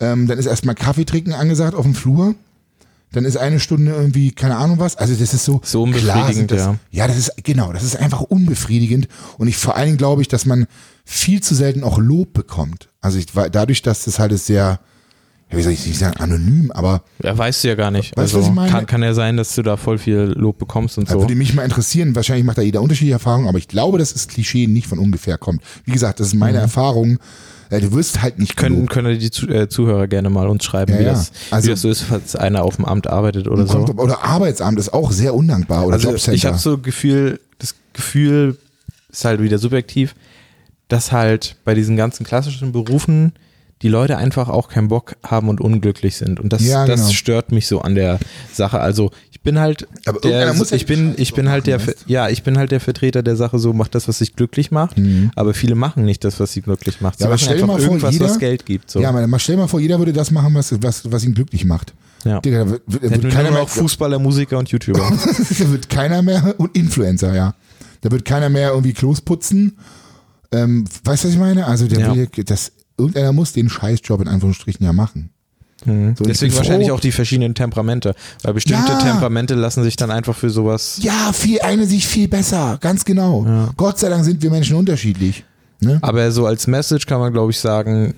Ähm, 0.00 0.26
dann 0.26 0.38
ist 0.38 0.46
erstmal 0.46 0.74
Kaffee 0.74 1.04
trinken 1.04 1.34
angesagt 1.34 1.74
auf 1.74 1.84
dem 1.84 1.94
Flur. 1.94 2.34
Dann 3.14 3.24
ist 3.24 3.36
eine 3.36 3.60
Stunde 3.60 3.92
irgendwie, 3.92 4.32
keine 4.32 4.56
Ahnung 4.56 4.78
was. 4.78 4.96
Also 4.96 5.14
das 5.14 5.32
ist 5.32 5.44
so. 5.44 5.60
So 5.64 5.84
klar 5.84 5.94
unbefriedigend, 5.94 6.34
sind 6.34 6.50
das, 6.50 6.58
ja. 6.60 6.76
Ja, 6.90 7.06
das 7.08 7.16
ist, 7.16 7.32
genau, 7.42 7.72
das 7.72 7.82
ist 7.82 7.96
einfach 7.96 8.20
unbefriedigend. 8.20 9.08
Und 9.38 9.48
ich 9.48 9.56
vor 9.56 9.76
allen 9.76 9.86
Dingen 9.86 9.98
glaube 9.98 10.22
ich, 10.22 10.28
dass 10.28 10.46
man 10.46 10.66
viel 11.04 11.42
zu 11.42 11.54
selten 11.54 11.84
auch 11.84 11.98
Lob 11.98 12.32
bekommt. 12.32 12.88
Also 13.00 13.18
ich, 13.18 13.26
dadurch, 13.52 13.82
dass 13.82 14.04
das 14.04 14.18
halt 14.18 14.36
sehr, 14.38 14.80
ja, 15.50 15.58
wie 15.58 15.62
soll 15.62 15.72
ich 15.72 15.86
nicht 15.86 15.98
sagen, 15.98 16.16
anonym, 16.18 16.70
aber 16.72 17.02
Ja, 17.22 17.36
weißt 17.36 17.62
du 17.64 17.68
ja 17.68 17.74
gar 17.74 17.90
nicht. 17.90 18.16
Weißt 18.16 18.32
du, 18.32 18.38
also 18.38 18.38
was 18.38 18.46
ich 18.48 18.52
meine? 18.54 18.70
kann, 18.70 18.86
kann 18.86 19.02
ja 19.02 19.14
sein, 19.14 19.36
dass 19.36 19.54
du 19.54 19.62
da 19.62 19.76
voll 19.76 19.98
viel 19.98 20.32
Lob 20.36 20.58
bekommst 20.58 20.98
und 20.98 21.08
Da 21.08 21.12
so. 21.14 21.20
würde 21.20 21.34
mich 21.34 21.54
mal 21.54 21.62
interessieren, 21.62 22.14
wahrscheinlich 22.16 22.44
macht 22.44 22.58
da 22.58 22.62
jeder 22.62 22.80
unterschiedliche 22.82 23.14
Erfahrungen, 23.14 23.46
aber 23.48 23.58
ich 23.58 23.68
glaube, 23.68 23.98
dass 23.98 24.12
das 24.14 24.26
Klischee 24.28 24.66
nicht 24.66 24.86
von 24.86 24.98
ungefähr 24.98 25.38
kommt. 25.38 25.62
Wie 25.84 25.92
gesagt, 25.92 26.18
das 26.20 26.28
ist 26.28 26.34
meine 26.34 26.58
Erfahrung. 26.58 27.18
Äh, 27.76 27.80
Du 27.80 27.92
wirst 27.92 28.22
halt 28.22 28.38
nicht. 28.38 28.56
Können, 28.56 28.76
gelobt. 28.86 28.92
können 28.92 29.18
die 29.18 29.26
äh, 29.52 29.68
Zuhörer 29.68 30.06
gerne 30.06 30.30
mal 30.30 30.48
uns 30.48 30.64
schreiben, 30.64 30.92
Ja, 30.94 30.98
wie, 31.00 31.04
ja. 31.04 31.10
Das, 31.12 31.32
Also- 31.50 31.66
wie 31.66 31.70
das 31.70 31.80
so 31.82 31.90
ist, 31.90 32.02
falls 32.02 32.36
einer 32.36 32.62
auf 32.64 32.76
dem 32.76 32.84
Amt 32.84 33.06
arbeitet 33.06 33.48
oder 33.48 33.66
so. 33.66 33.84
Kommt, 33.84 33.98
oder 33.98 34.22
Arbeitsamt 34.24 34.78
ist 34.78 34.92
auch 34.92 35.10
sehr 35.12 35.34
undankbar 35.34 35.86
oder 35.86 35.94
Also 35.94 36.10
Jobcenter. 36.10 36.32
ich 36.34 36.46
habe 36.46 36.58
so 36.58 36.78
Gefühl, 36.78 37.40
das 37.58 37.74
Gefühl 37.92 38.56
ist 39.10 39.24
halt 39.24 39.40
wieder 39.42 39.58
subjektiv, 39.58 40.14
dass 40.88 41.12
halt 41.12 41.56
bei 41.64 41.74
diesen 41.74 41.96
ganzen 41.96 42.24
klassischen 42.24 42.72
Berufen 42.72 43.32
die 43.84 43.88
Leute 43.88 44.16
einfach 44.16 44.48
auch 44.48 44.68
keinen 44.68 44.88
Bock 44.88 45.14
haben 45.22 45.48
und 45.48 45.60
unglücklich 45.60 46.16
sind. 46.16 46.40
Und 46.40 46.52
das, 46.52 46.62
Ja, 46.66 46.84
genau. 46.86 46.96
das 46.96 47.12
stört 47.12 47.52
mich 47.52 47.66
so 47.68 47.82
an 47.82 47.94
der 47.94 48.18
Sache. 48.52 48.80
Also 48.80 49.10
ich 49.30 49.42
bin 49.42 49.58
halt 49.60 49.86
Aber 50.06 50.20
der, 50.20 50.30
ja 50.46 50.52
ich 50.54 50.86
den 50.86 51.12
bin, 51.12 51.14
ich 51.18 51.34
bin 51.34 51.50
halt 51.50 51.66
der, 51.66 51.78
Ver- 51.78 51.94
ja, 52.06 52.30
ich 52.30 52.42
bin 52.42 52.56
halt 52.56 52.72
der 52.72 52.80
Vertreter 52.80 53.22
der 53.22 53.36
Sache 53.36 53.58
so, 53.58 53.74
macht 53.74 53.94
das, 53.94 54.08
was 54.08 54.18
sich 54.18 54.34
glücklich 54.34 54.70
macht. 54.70 54.96
Aber 55.36 55.52
viele 55.52 55.74
machen 55.74 56.04
nicht 56.06 56.24
das, 56.24 56.40
was 56.40 56.52
sie 56.54 56.62
glücklich 56.62 57.02
macht. 57.02 57.18
Sie 57.18 57.24
Mhm. 57.24 57.26
Ja, 57.26 57.26
aber 57.28 57.34
machen 57.34 57.44
stell 57.44 57.56
dir 57.58 57.62
einfach 57.64 57.74
mal 57.74 57.80
vor, 57.80 57.88
irgendwas, 57.92 58.12
jeder- 58.14 58.24
was 58.24 58.38
Geld 58.38 58.64
gibt. 58.66 58.90
So. 58.90 59.00
Ja, 59.00 59.10
aber 59.10 59.38
stell 59.38 59.56
mal 59.58 59.68
vor, 59.68 59.80
jeder 59.80 59.98
würde 59.98 60.14
das 60.14 60.30
machen, 60.30 60.54
was, 60.54 60.74
was, 60.82 61.12
was 61.12 61.22
ihn 61.24 61.34
glücklich 61.34 61.66
macht. 61.66 61.92
Ja. 62.24 62.40
Digga, 62.40 62.64
da 62.64 62.70
wird, 62.70 62.82
wird, 62.88 63.30
keiner 63.30 63.50
mehr, 63.50 63.60
noch 63.60 63.68
Fußballer, 63.68 64.18
Musiker 64.18 64.58
und 64.58 64.70
YouTuber. 64.70 64.98
da 65.58 65.70
wird 65.70 65.90
keiner 65.90 66.22
mehr, 66.22 66.54
und 66.56 66.74
Influencer, 66.74 67.34
ja. 67.34 67.54
Da 68.00 68.10
wird 68.10 68.24
keiner 68.24 68.48
mehr 68.48 68.70
irgendwie 68.70 68.94
Klos 68.94 69.20
putzen. 69.20 69.76
Ähm, 70.52 70.84
weißt 71.04 71.24
du, 71.24 71.28
was 71.28 71.34
ich 71.34 71.40
meine? 71.40 71.66
Also, 71.66 71.86
der 71.86 71.98
Ja. 72.00 72.14
will, 72.14 72.28
das, 72.46 72.72
irgendeiner 72.98 73.32
muss 73.32 73.52
den 73.52 73.68
Scheißjob 73.68 74.20
in 74.22 74.28
Anführungsstrichen 74.28 74.84
ja 74.84 74.92
machen. 74.92 75.30
So, 75.84 75.90
und 75.90 76.18
ich 76.20 76.26
Deswegen 76.28 76.56
wahrscheinlich 76.56 76.88
froh- 76.88 76.94
auch 76.94 77.00
die 77.00 77.12
verschiedenen 77.12 77.54
Temperamente. 77.54 78.14
Weil 78.42 78.54
bestimmte 78.54 78.92
Ja. 78.92 78.98
Temperamente 78.98 79.54
lassen 79.54 79.82
sich 79.82 79.96
dann 79.96 80.10
einfach 80.10 80.34
für 80.34 80.48
sowas. 80.48 80.98
Ja, 81.02 81.32
viel, 81.34 81.60
eine 81.60 81.86
sich 81.86 82.06
viel 82.06 82.26
besser, 82.28 82.78
ganz 82.80 83.04
genau. 83.04 83.70
Gott 83.76 83.98
sei 83.98 84.08
Dank 84.08 84.24
sind 84.24 84.40
wir 84.42 84.50
Menschen 84.50 84.76
unterschiedlich. 84.76 85.44
Ne? 85.80 85.98
Aber 86.00 86.30
so 86.32 86.46
als 86.46 86.66
Message 86.66 87.04
kann 87.06 87.20
man, 87.20 87.32
glaube 87.34 87.50
ich, 87.50 87.58
sagen, 87.58 88.14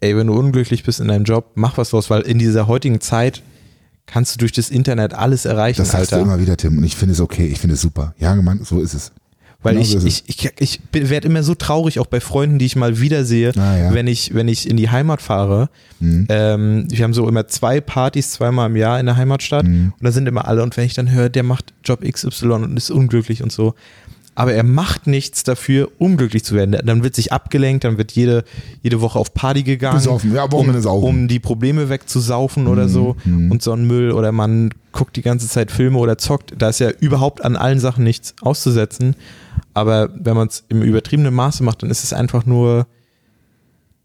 ey, 0.00 0.16
wenn 0.16 0.28
du 0.28 0.34
unglücklich 0.34 0.84
bist 0.84 1.00
in 1.00 1.08
deinem 1.08 1.24
Job, 1.24 1.52
mach 1.56 1.76
was 1.76 1.90
draus, 1.90 2.08
weil 2.10 2.20
in 2.22 2.38
dieser 2.38 2.68
heutigen 2.68 3.00
Zeit 3.00 3.42
kannst 4.04 4.34
du 4.34 4.38
durch 4.38 4.52
das 4.52 4.70
Internet 4.70 5.12
alles 5.14 5.44
erreichen, 5.46 5.78
Das 5.78 5.90
sagst 5.90 6.12
Alter. 6.12 6.24
du 6.24 6.30
immer 6.30 6.40
wieder, 6.40 6.56
Tim, 6.56 6.78
und 6.78 6.84
ich 6.84 6.94
finde 6.94 7.14
es 7.14 7.20
okay, 7.20 7.46
ich 7.46 7.58
finde 7.58 7.74
es 7.74 7.80
super. 7.80 8.14
Ja, 8.18 8.32
Mann, 8.36 8.60
so 8.62 8.80
ist 8.80 8.94
es. 8.94 9.10
Weil 9.62 9.74
Genau 9.74 9.84
ich, 9.84 9.90
so 9.92 10.06
ich, 10.06 10.24
ich, 10.28 10.50
ich 10.60 10.80
werde 11.10 11.26
immer 11.28 11.42
so 11.42 11.54
traurig, 11.54 11.98
auch 11.98 12.06
bei 12.06 12.20
Freunden, 12.20 12.58
die 12.58 12.66
ich 12.66 12.76
mal 12.76 13.00
wiedersehe, 13.00 13.52
Ah, 13.56 13.76
ja. 13.76 13.94
wenn, 13.94 14.06
ich, 14.06 14.32
wenn 14.34 14.46
ich 14.48 14.68
in 14.70 14.76
die 14.76 14.90
Heimat 14.90 15.20
fahre. 15.22 15.70
Mhm. 15.98 16.26
Ähm, 16.28 16.84
wir 16.90 17.02
haben 17.04 17.14
so 17.14 17.28
immer 17.28 17.48
zwei 17.48 17.80
Partys 17.80 18.30
zweimal 18.32 18.70
im 18.70 18.76
Jahr 18.76 19.00
in 19.00 19.06
der 19.06 19.16
Heimatstadt 19.16 19.64
Mhm. 19.66 19.92
und 19.98 20.04
da 20.04 20.12
sind 20.12 20.28
immer 20.28 20.46
alle. 20.46 20.62
Und 20.62 20.76
wenn 20.76 20.84
ich 20.86 20.94
dann 20.94 21.10
höre, 21.10 21.28
der 21.30 21.42
macht 21.42 21.72
Job 21.84 22.02
XY 22.08 22.46
und 22.52 22.76
ist 22.76 22.90
unglücklich 22.90 23.42
und 23.42 23.50
so. 23.50 23.74
Aber 24.38 24.52
er 24.52 24.64
macht 24.64 25.06
nichts 25.06 25.44
dafür, 25.44 25.88
um 25.98 26.18
glücklich 26.18 26.44
zu 26.44 26.54
werden. 26.54 26.76
Dann 26.84 27.02
wird 27.02 27.14
sich 27.16 27.32
abgelenkt, 27.32 27.84
dann 27.84 27.96
wird 27.96 28.12
jede, 28.12 28.44
jede 28.82 29.00
Woche 29.00 29.18
auf 29.18 29.32
Party 29.32 29.62
gegangen, 29.62 29.96
Besoffen, 29.96 30.34
ja, 30.34 30.44
um. 30.44 30.66
Mhm, 30.66 30.84
um 30.86 31.26
die 31.28 31.38
Probleme 31.40 31.88
wegzusaufen 31.88 32.66
oder 32.66 32.86
so 32.90 33.16
und 33.24 33.62
so 33.62 33.72
ein 33.72 33.86
Müll 33.86 34.12
oder 34.12 34.32
man 34.32 34.74
guckt 34.92 35.16
die 35.16 35.22
ganze 35.22 35.48
Zeit 35.48 35.70
Filme 35.70 35.96
oder 35.96 36.18
zockt. 36.18 36.52
Da 36.58 36.68
ist 36.68 36.80
ja 36.80 36.90
überhaupt 37.00 37.42
an 37.42 37.56
allen 37.56 37.80
Sachen 37.80 38.04
nichts 38.04 38.34
auszusetzen. 38.42 39.16
Aber 39.76 40.08
wenn 40.18 40.34
man 40.34 40.48
es 40.48 40.64
im 40.68 40.82
übertriebenen 40.82 41.34
Maße 41.34 41.62
macht, 41.62 41.82
dann 41.82 41.90
ist 41.90 42.02
es 42.02 42.12
einfach 42.12 42.46
nur, 42.46 42.86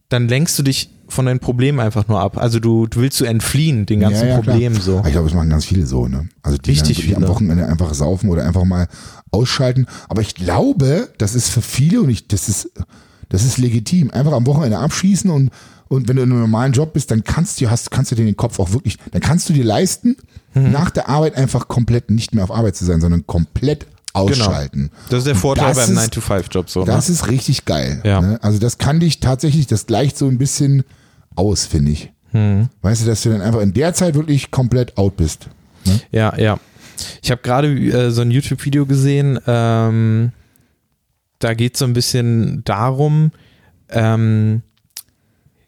dann 0.09 0.27
lenkst 0.27 0.59
du 0.59 0.63
dich 0.63 0.89
von 1.07 1.25
deinen 1.25 1.39
Problemen 1.39 1.79
einfach 1.79 2.07
nur 2.07 2.19
ab. 2.19 2.37
Also 2.37 2.59
du, 2.59 2.87
du 2.87 3.01
willst 3.01 3.17
zu 3.17 3.25
entfliehen, 3.25 3.85
den 3.85 3.99
ganzen 4.01 4.27
klar. 4.27 4.41
Problemen 4.41 4.79
so. 4.79 4.99
Aber 4.99 5.07
Ich 5.07 5.13
glaube, 5.13 5.27
das 5.27 5.35
machen 5.35 5.49
ganz 5.49 5.65
viele 5.65 5.85
so, 5.85 6.07
ne? 6.07 6.27
Also 6.43 6.57
die 6.57 6.69
Richtig 6.71 6.97
dann 6.97 7.05
wirklich 7.05 7.15
am 7.15 7.21
viele. 7.23 7.33
Wochenende 7.33 7.65
einfach 7.67 7.93
saufen 7.93 8.29
oder 8.29 8.45
einfach 8.45 8.63
mal 8.65 8.87
ausschalten. 9.31 9.85
Aber 10.09 10.21
ich 10.21 10.35
glaube, 10.35 11.09
das 11.17 11.35
ist 11.35 11.49
für 11.49 11.61
viele 11.61 12.01
und 12.01 12.09
ich, 12.09 12.27
das 12.27 12.49
ist, 12.49 12.69
das 13.29 13.43
ist 13.43 13.57
legitim. 13.57 14.11
Einfach 14.11 14.33
am 14.33 14.45
Wochenende 14.47 14.77
abschießen 14.79 15.29
und, 15.29 15.51
und 15.89 16.07
wenn 16.07 16.15
du 16.17 16.23
in 16.23 16.31
einem 16.31 16.39
normalen 16.41 16.71
Job 16.73 16.93
bist, 16.93 17.11
dann 17.11 17.23
kannst 17.23 17.59
du, 17.59 17.69
hast, 17.69 17.91
kannst 17.91 18.11
du 18.11 18.15
dir 18.15 18.25
den 18.25 18.37
Kopf 18.37 18.59
auch 18.59 18.71
wirklich, 18.71 18.97
dann 19.11 19.21
kannst 19.21 19.47
du 19.49 19.53
dir 19.53 19.63
leisten, 19.63 20.17
Mhm. 20.53 20.71
nach 20.71 20.89
der 20.89 21.07
Arbeit 21.07 21.37
einfach 21.37 21.69
komplett 21.69 22.11
nicht 22.11 22.35
mehr 22.35 22.43
auf 22.43 22.51
Arbeit 22.51 22.75
zu 22.75 22.83
sein, 22.83 22.99
sondern 22.99 23.25
komplett 23.25 23.87
ausschalten. 24.13 24.91
Das 25.09 25.19
ist 25.19 25.27
der 25.27 25.35
Vorteil 25.35 25.73
beim 25.73 25.97
ist- 25.97 26.13
9-to-5-Job 26.13 26.69
so. 26.69 26.81
Ne? 26.81 26.85
Das 26.87 27.09
ist 27.09 27.27
richtig 27.27 27.65
geil. 27.65 28.01
Ja. 28.03 28.21
Ne? 28.21 28.39
Also 28.41 28.59
das 28.59 28.77
kann 28.77 28.99
dich 28.99 29.19
tatsächlich, 29.19 29.67
das 29.67 29.85
gleicht 29.85 30.17
so 30.17 30.27
ein 30.27 30.37
bisschen 30.37 30.83
aus, 31.35 31.65
finde 31.65 31.91
ich. 31.91 32.11
Hm. 32.31 32.69
Weißt 32.81 33.01
du, 33.01 33.05
dass 33.05 33.21
du 33.23 33.29
dann 33.29 33.41
einfach 33.41 33.61
in 33.61 33.73
der 33.73 33.93
Zeit 33.93 34.15
wirklich 34.15 34.51
komplett 34.51 34.97
out 34.97 35.17
bist. 35.17 35.47
Ne? 35.85 35.99
Ja, 36.11 36.37
ja. 36.37 36.59
Ich 37.21 37.31
habe 37.31 37.41
gerade 37.41 37.67
äh, 37.67 38.11
so 38.11 38.21
ein 38.21 38.31
YouTube-Video 38.31 38.85
gesehen, 38.85 39.39
ähm, 39.47 40.31
da 41.39 41.53
geht 41.53 41.73
es 41.73 41.79
so 41.79 41.85
ein 41.85 41.93
bisschen 41.93 42.63
darum, 42.63 43.31
ähm, 43.89 44.61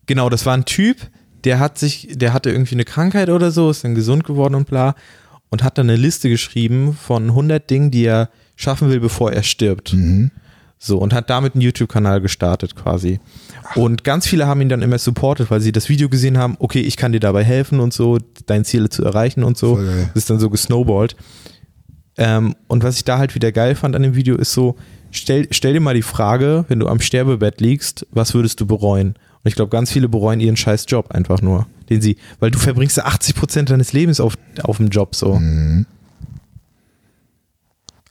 genau, 0.05 0.29
das 0.29 0.45
war 0.45 0.53
ein 0.55 0.65
Typ, 0.65 0.97
der 1.43 1.59
hat 1.59 1.77
sich, 1.77 2.09
der 2.11 2.33
hatte 2.33 2.51
irgendwie 2.51 2.75
eine 2.75 2.85
Krankheit 2.85 3.29
oder 3.29 3.51
so, 3.51 3.69
ist 3.69 3.83
dann 3.83 3.95
gesund 3.95 4.23
geworden 4.23 4.55
und 4.55 4.67
bla 4.67 4.95
und 5.53 5.63
hat 5.63 5.77
dann 5.77 5.87
eine 5.87 6.01
Liste 6.01 6.29
geschrieben 6.29 6.97
von 6.99 7.29
100 7.29 7.69
Dingen, 7.69 7.91
die 7.91 8.05
er 8.05 8.31
schaffen 8.55 8.89
will, 8.89 8.99
bevor 8.99 9.33
er 9.33 9.43
stirbt. 9.43 9.93
So, 10.79 10.97
und 10.97 11.13
hat 11.13 11.29
damit 11.29 11.53
einen 11.53 11.61
YouTube-Kanal 11.61 12.21
gestartet 12.21 12.75
quasi. 12.75 13.19
Und 13.75 14.03
ganz 14.03 14.25
viele 14.25 14.47
haben 14.47 14.61
ihn 14.61 14.69
dann 14.69 14.81
immer 14.81 14.97
supportet, 14.97 15.51
weil 15.51 15.61
sie 15.61 15.71
das 15.71 15.89
Video 15.89 16.09
gesehen 16.09 16.39
haben, 16.39 16.55
okay, 16.57 16.81
ich 16.81 16.97
kann 16.97 17.11
dir 17.11 17.19
dabei 17.19 17.43
helfen 17.43 17.81
und 17.81 17.93
so, 17.93 18.17
deine 18.47 18.63
Ziele 18.63 18.89
zu 18.89 19.05
erreichen 19.05 19.43
und 19.43 19.55
so. 19.55 19.77
Das 19.77 20.23
ist 20.23 20.31
dann 20.31 20.39
so 20.39 20.49
gesnowballt. 20.49 21.15
Ähm, 22.17 22.55
und 22.67 22.83
was 22.83 22.97
ich 22.97 23.03
da 23.03 23.19
halt 23.19 23.35
wieder 23.35 23.51
geil 23.51 23.75
fand 23.75 23.95
an 23.95 24.01
dem 24.01 24.15
Video 24.15 24.35
ist 24.35 24.53
so, 24.53 24.75
stell, 25.11 25.47
stell 25.51 25.73
dir 25.73 25.81
mal 25.81 25.93
die 25.93 26.01
Frage, 26.01 26.65
wenn 26.67 26.79
du 26.79 26.87
am 26.87 26.99
Sterbebett 26.99 27.61
liegst, 27.61 28.07
was 28.09 28.33
würdest 28.33 28.59
du 28.59 28.65
bereuen? 28.65 29.09
Und 29.09 29.49
ich 29.49 29.53
glaube, 29.53 29.69
ganz 29.69 29.91
viele 29.91 30.09
bereuen 30.09 30.39
ihren 30.39 30.57
scheiß 30.57 30.85
Job 30.87 31.11
einfach 31.11 31.43
nur. 31.43 31.67
Den 31.89 32.01
sie, 32.01 32.17
weil 32.39 32.51
du 32.51 32.59
verbringst 32.59 32.97
ja 32.97 33.05
80 33.05 33.35
Prozent 33.35 33.69
deines 33.69 33.93
Lebens 33.93 34.19
auf, 34.19 34.35
auf 34.63 34.77
dem 34.77 34.89
Job 34.89 35.15
so. 35.15 35.35
Mhm. 35.35 35.85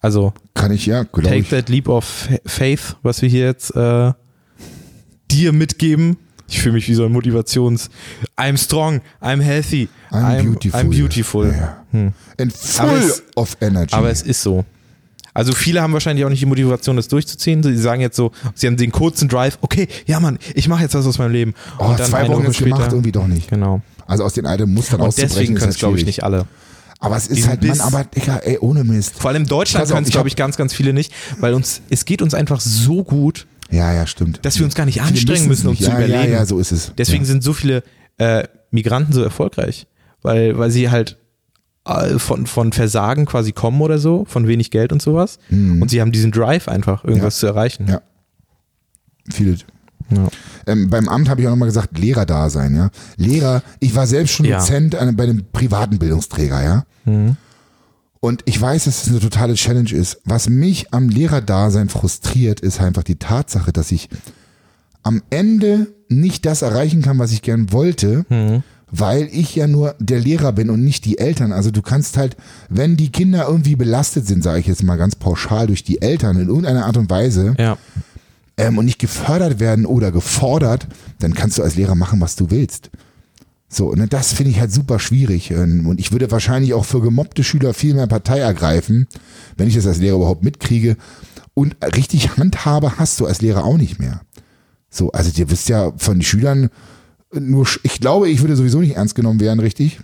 Also, 0.00 0.32
Kann 0.54 0.72
ich 0.72 0.86
ja, 0.86 1.04
glaube 1.04 1.22
take 1.28 1.36
ich. 1.42 1.48
that 1.50 1.68
leap 1.68 1.88
of 1.88 2.04
fa- 2.04 2.38
faith, 2.44 2.96
was 3.02 3.22
wir 3.22 3.28
hier 3.28 3.44
jetzt 3.46 3.74
äh, 3.76 4.12
dir 5.30 5.52
mitgeben. 5.52 6.16
Ich 6.48 6.60
fühle 6.60 6.74
mich 6.74 6.88
wie 6.88 6.94
so 6.94 7.04
ein 7.06 7.12
Motivations. 7.12 7.88
I'm 8.36 8.56
strong, 8.58 9.00
I'm 9.20 9.40
healthy, 9.40 9.88
I'm 10.10 10.42
beautiful. 10.42 10.80
I'm 10.80 10.90
beautiful. 10.90 11.46
Ja. 11.52 11.84
And 12.38 12.52
full 12.52 12.98
es- 12.98 13.22
of 13.36 13.56
energy. 13.60 13.94
Aber 13.94 14.10
es 14.10 14.22
ist 14.22 14.42
so. 14.42 14.64
Also 15.34 15.52
viele 15.52 15.80
haben 15.80 15.92
wahrscheinlich 15.92 16.24
auch 16.24 16.30
nicht 16.30 16.42
die 16.42 16.46
Motivation, 16.46 16.96
das 16.96 17.08
durchzuziehen. 17.08 17.62
Sie 17.62 17.76
sagen 17.76 18.00
jetzt 18.02 18.16
so, 18.16 18.32
sie 18.54 18.66
haben 18.66 18.76
den 18.76 18.92
kurzen 18.92 19.28
Drive, 19.28 19.58
okay, 19.62 19.88
ja 20.06 20.20
Mann, 20.20 20.38
ich 20.54 20.68
mache 20.68 20.82
jetzt 20.82 20.94
was 20.94 21.06
aus 21.06 21.18
meinem 21.18 21.32
Leben. 21.32 21.54
oh, 21.78 21.94
zwei 21.96 22.18
eine 22.18 22.28
Wochen 22.28 22.38
Woche 22.38 22.46
jetzt 22.48 22.58
gemacht, 22.58 22.92
irgendwie 22.92 23.12
doch 23.12 23.26
nicht. 23.26 23.48
Genau. 23.48 23.80
Also 24.06 24.24
aus 24.24 24.34
den 24.34 24.46
alten 24.46 24.72
Mustern 24.72 25.00
Und 25.00 25.06
auszubrechen 25.08 25.36
deswegen 25.36 25.54
können 25.54 25.70
es, 25.70 25.78
glaube 25.78 25.96
ich, 25.98 26.04
nicht 26.04 26.22
alle. 26.22 26.46
Aber 26.98 27.16
es 27.16 27.26
ist 27.26 27.48
halt, 27.48 27.62
Mann, 27.62 27.70
Biss. 27.70 27.80
aber 27.80 28.04
Digga, 28.04 28.36
ey, 28.38 28.58
ohne 28.60 28.84
Mist. 28.84 29.14
Vor 29.18 29.30
allem 29.30 29.42
in 29.42 29.48
Deutschland 29.48 29.88
können 29.88 30.04
es, 30.04 30.10
glaube 30.10 30.28
ich, 30.28 30.36
ganz, 30.36 30.56
ganz 30.56 30.72
viele 30.72 30.92
nicht, 30.92 31.12
weil 31.40 31.54
uns, 31.54 31.80
es 31.90 32.04
geht 32.04 32.22
uns 32.22 32.34
einfach 32.34 32.60
so 32.60 33.02
gut, 33.02 33.46
Ja, 33.70 33.92
ja, 33.92 34.06
stimmt. 34.06 34.38
dass 34.44 34.58
wir 34.58 34.64
uns 34.66 34.74
gar 34.74 34.84
nicht 34.84 35.00
Viele 35.00 35.08
anstrengen 35.08 35.48
müssen, 35.48 35.66
um 35.66 35.72
nicht. 35.72 35.82
zu 35.82 35.90
ja, 35.90 35.96
überleben. 35.96 36.32
Ja, 36.32 36.38
ja, 36.40 36.46
so 36.46 36.58
ist 36.60 36.70
es. 36.70 36.92
Deswegen 36.96 37.24
ja. 37.24 37.28
sind 37.28 37.42
so 37.42 37.54
viele 37.54 37.82
äh, 38.18 38.44
Migranten 38.70 39.12
so 39.12 39.22
erfolgreich, 39.22 39.86
weil, 40.22 40.56
weil 40.58 40.70
sie 40.70 40.90
halt 40.90 41.16
von, 42.18 42.46
von 42.46 42.72
Versagen 42.72 43.26
quasi 43.26 43.52
kommen 43.52 43.80
oder 43.80 43.98
so, 43.98 44.24
von 44.26 44.46
wenig 44.46 44.70
Geld 44.70 44.92
und 44.92 45.02
sowas. 45.02 45.38
Und 45.50 45.88
sie 45.90 46.00
haben 46.00 46.12
diesen 46.12 46.30
Drive 46.30 46.68
einfach, 46.68 47.04
irgendwas 47.04 47.34
Mhm. 47.34 47.36
Ja. 47.36 47.40
zu 47.40 47.46
erreichen. 47.46 47.86
Ja. 47.88 48.00
Vieles. 49.30 49.60
Ja. 50.10 50.28
Ähm, 50.66 50.90
beim 50.90 51.08
Amt 51.08 51.28
habe 51.28 51.40
ich 51.40 51.46
auch 51.46 51.52
nochmal 51.52 51.68
gesagt, 51.68 51.98
Lehrer 51.98 52.26
da 52.26 52.50
sein, 52.50 52.74
ja. 52.76 52.90
Lehrer, 53.16 53.62
ich 53.80 53.94
war 53.94 54.06
selbst 54.06 54.34
schon 54.34 54.46
Ja. 54.46 54.58
Dozent 54.58 54.94
an, 54.94 55.16
bei 55.16 55.24
einem 55.24 55.44
privaten 55.52 55.98
Bildungsträger, 55.98 56.62
ja. 56.62 56.84
Mhm. 57.04 57.36
Und 58.20 58.42
ich 58.44 58.60
weiß, 58.60 58.84
dass 58.84 59.02
es 59.04 59.08
eine 59.10 59.18
totale 59.20 59.54
Challenge 59.54 59.90
ist. 59.90 60.20
Was 60.24 60.48
mich 60.48 60.92
am 60.94 61.08
Lehrerdasein 61.08 61.88
frustriert, 61.88 62.60
ist 62.60 62.80
einfach 62.80 63.02
die 63.02 63.16
Tatsache, 63.16 63.72
dass 63.72 63.90
ich 63.90 64.08
am 65.02 65.22
Ende 65.30 65.88
nicht 66.08 66.46
das 66.46 66.62
erreichen 66.62 67.02
kann, 67.02 67.18
was 67.18 67.32
ich 67.32 67.42
gern 67.42 67.72
wollte, 67.72 68.24
Mhm. 68.28 68.62
Weil 68.92 69.28
ich 69.32 69.56
ja 69.56 69.66
nur 69.66 69.96
der 69.98 70.20
Lehrer 70.20 70.52
bin 70.52 70.68
und 70.70 70.84
nicht 70.84 71.06
die 71.06 71.18
Eltern. 71.18 71.50
Also 71.50 71.70
du 71.70 71.80
kannst 71.80 72.18
halt, 72.18 72.36
wenn 72.68 72.98
die 72.98 73.10
Kinder 73.10 73.46
irgendwie 73.48 73.74
belastet 73.74 74.26
sind, 74.26 74.44
sage 74.44 74.60
ich 74.60 74.66
jetzt 74.66 74.82
mal 74.82 74.96
ganz 74.96 75.16
pauschal 75.16 75.66
durch 75.66 75.82
die 75.82 76.02
Eltern 76.02 76.38
in 76.38 76.48
irgendeiner 76.48 76.84
Art 76.84 76.98
und 76.98 77.08
Weise, 77.10 77.54
ja. 77.58 77.78
ähm, 78.58 78.76
und 78.76 78.84
nicht 78.84 78.98
gefördert 78.98 79.58
werden 79.58 79.86
oder 79.86 80.12
gefordert, 80.12 80.86
dann 81.18 81.32
kannst 81.32 81.56
du 81.56 81.62
als 81.62 81.74
Lehrer 81.74 81.94
machen, 81.94 82.20
was 82.20 82.36
du 82.36 82.50
willst. 82.50 82.90
So, 83.66 83.86
und 83.86 84.12
das 84.12 84.34
finde 84.34 84.50
ich 84.50 84.60
halt 84.60 84.70
super 84.70 84.98
schwierig. 84.98 85.50
Ähm, 85.50 85.86
Und 85.86 85.98
ich 85.98 86.12
würde 86.12 86.30
wahrscheinlich 86.30 86.74
auch 86.74 86.84
für 86.84 87.00
gemobbte 87.00 87.42
Schüler 87.42 87.72
viel 87.72 87.94
mehr 87.94 88.06
Partei 88.06 88.40
ergreifen, 88.40 89.08
wenn 89.56 89.68
ich 89.68 89.74
das 89.74 89.86
als 89.86 89.96
Lehrer 89.96 90.16
überhaupt 90.16 90.44
mitkriege. 90.44 90.98
Und 91.54 91.76
richtig 91.96 92.36
Handhabe 92.36 92.98
hast 92.98 93.18
du 93.20 93.26
als 93.26 93.40
Lehrer 93.40 93.64
auch 93.64 93.78
nicht 93.78 93.98
mehr. 93.98 94.20
So, 94.90 95.10
also 95.12 95.30
ihr 95.34 95.50
wisst 95.50 95.70
ja 95.70 95.92
von 95.96 96.18
den 96.18 96.22
Schülern 96.22 96.68
nur, 97.38 97.66
ich 97.82 98.00
glaube, 98.00 98.28
ich 98.28 98.40
würde 98.40 98.56
sowieso 98.56 98.80
nicht 98.80 98.96
ernst 98.96 99.14
genommen 99.14 99.40
werden, 99.40 99.60
richtig? 99.60 100.00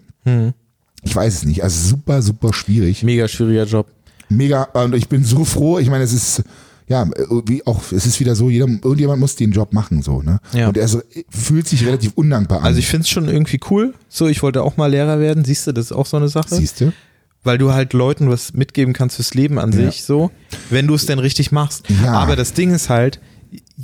Ich 1.02 1.14
weiß 1.16 1.34
es 1.34 1.44
nicht. 1.44 1.62
Also 1.62 1.88
super, 1.88 2.20
super 2.22 2.52
schwierig. 2.52 3.02
Mega 3.02 3.28
schwieriger 3.28 3.64
Job. 3.64 3.86
Mega, 4.28 4.64
und 4.64 4.94
ich 4.94 5.08
bin 5.08 5.24
so 5.24 5.44
froh. 5.44 5.78
Ich 5.78 5.88
meine, 5.88 6.04
es 6.04 6.12
ist, 6.12 6.42
ja, 6.86 7.08
wie 7.46 7.66
auch, 7.66 7.80
es 7.92 8.04
ist 8.04 8.20
wieder 8.20 8.34
so, 8.34 8.50
jeder, 8.50 8.66
irgendjemand 8.66 9.20
muss 9.20 9.36
den 9.36 9.52
Job 9.52 9.72
machen, 9.72 10.02
so, 10.02 10.20
ne? 10.22 10.38
Ja. 10.52 10.68
Und 10.68 10.76
er 10.76 10.86
so, 10.88 11.00
fühlt 11.30 11.66
sich 11.66 11.86
relativ 11.86 12.12
undankbar 12.14 12.58
an. 12.60 12.64
Also 12.66 12.78
ich 12.78 12.86
finde 12.86 13.02
es 13.04 13.08
schon 13.08 13.28
irgendwie 13.28 13.60
cool. 13.70 13.94
So, 14.08 14.26
ich 14.26 14.42
wollte 14.42 14.62
auch 14.62 14.76
mal 14.76 14.88
Lehrer 14.90 15.18
werden. 15.20 15.44
Siehst 15.44 15.66
du, 15.66 15.72
das 15.72 15.86
ist 15.86 15.92
auch 15.92 16.06
so 16.06 16.16
eine 16.18 16.28
Sache. 16.28 16.54
siehst 16.54 16.80
du? 16.80 16.92
Weil 17.44 17.56
du 17.56 17.72
halt 17.72 17.92
Leuten 17.94 18.28
was 18.28 18.52
mitgeben 18.52 18.92
kannst 18.92 19.16
fürs 19.16 19.32
Leben 19.32 19.58
an 19.58 19.72
Ja. 19.72 19.86
sich, 19.90 20.02
so, 20.02 20.30
wenn 20.68 20.86
du 20.86 20.94
es 20.94 21.06
denn 21.06 21.18
richtig 21.20 21.52
machst. 21.52 21.84
Ja. 22.02 22.12
Aber 22.14 22.36
das 22.36 22.52
Ding 22.52 22.74
ist 22.74 22.90
halt, 22.90 23.20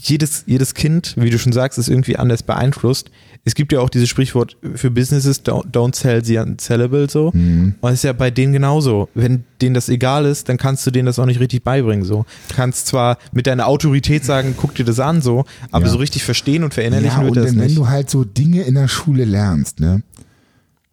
jedes, 0.03 0.45
jedes 0.47 0.75
Kind, 0.75 1.15
wie 1.17 1.31
du 1.31 1.39
schon 1.39 1.53
sagst, 1.53 1.79
ist 1.79 1.89
irgendwie 1.89 2.17
anders 2.17 2.43
beeinflusst. 2.43 3.11
Es 3.47 3.55
gibt 3.55 3.73
ja 3.73 3.81
auch 3.81 3.91
dieses 3.91 4.09
Sprichwort 4.09 4.57
für 4.75 4.91
Businesses, 4.91 5.45
don't, 5.45 5.71
don't 5.71 5.95
sell 5.95 6.25
the 6.25 6.39
unsellable, 6.39 7.11
so. 7.11 7.31
Mhm. 7.35 7.75
Und 7.81 7.91
es 7.91 7.97
ist 8.01 8.05
ja 8.05 8.15
bei 8.15 8.31
denen 8.31 8.55
genauso. 8.55 9.11
Wenn 9.15 9.45
denen 9.61 9.75
das 9.75 9.91
egal 9.91 10.25
ist, 10.25 10.49
dann 10.49 10.57
kannst 10.57 10.87
du 10.87 10.91
denen 10.91 11.05
das 11.07 11.19
auch 11.19 11.27
nicht 11.27 11.41
richtig 11.41 11.63
beibringen, 11.63 12.05
so. 12.07 12.25
Du 12.49 12.55
kannst 12.55 12.87
zwar 12.87 13.19
mit 13.33 13.47
deiner 13.47 13.67
Autorität 13.67 14.25
sagen, 14.25 14.55
guck 14.57 14.75
dir 14.75 14.85
das 14.87 14.99
an, 14.99 15.21
so, 15.21 15.45
aber 15.71 15.85
Ja. 15.87 15.93
so 15.93 15.99
richtig 15.99 16.25
verstehen 16.25 16.65
und 16.65 16.73
Ja, 16.73 16.77
verinnerlichen 16.77 17.19
und 17.21 17.27
wird 17.27 17.37
das 17.37 17.47
dann, 17.53 17.59
wenn 17.61 17.67
nicht. 17.67 17.77
du 17.77 17.89
halt 17.89 18.09
so 18.09 18.25
Dinge 18.25 18.63
in 18.63 18.75
der 18.77 18.89
Schule 18.89 19.25
lernst, 19.27 19.79
ne? 19.79 20.03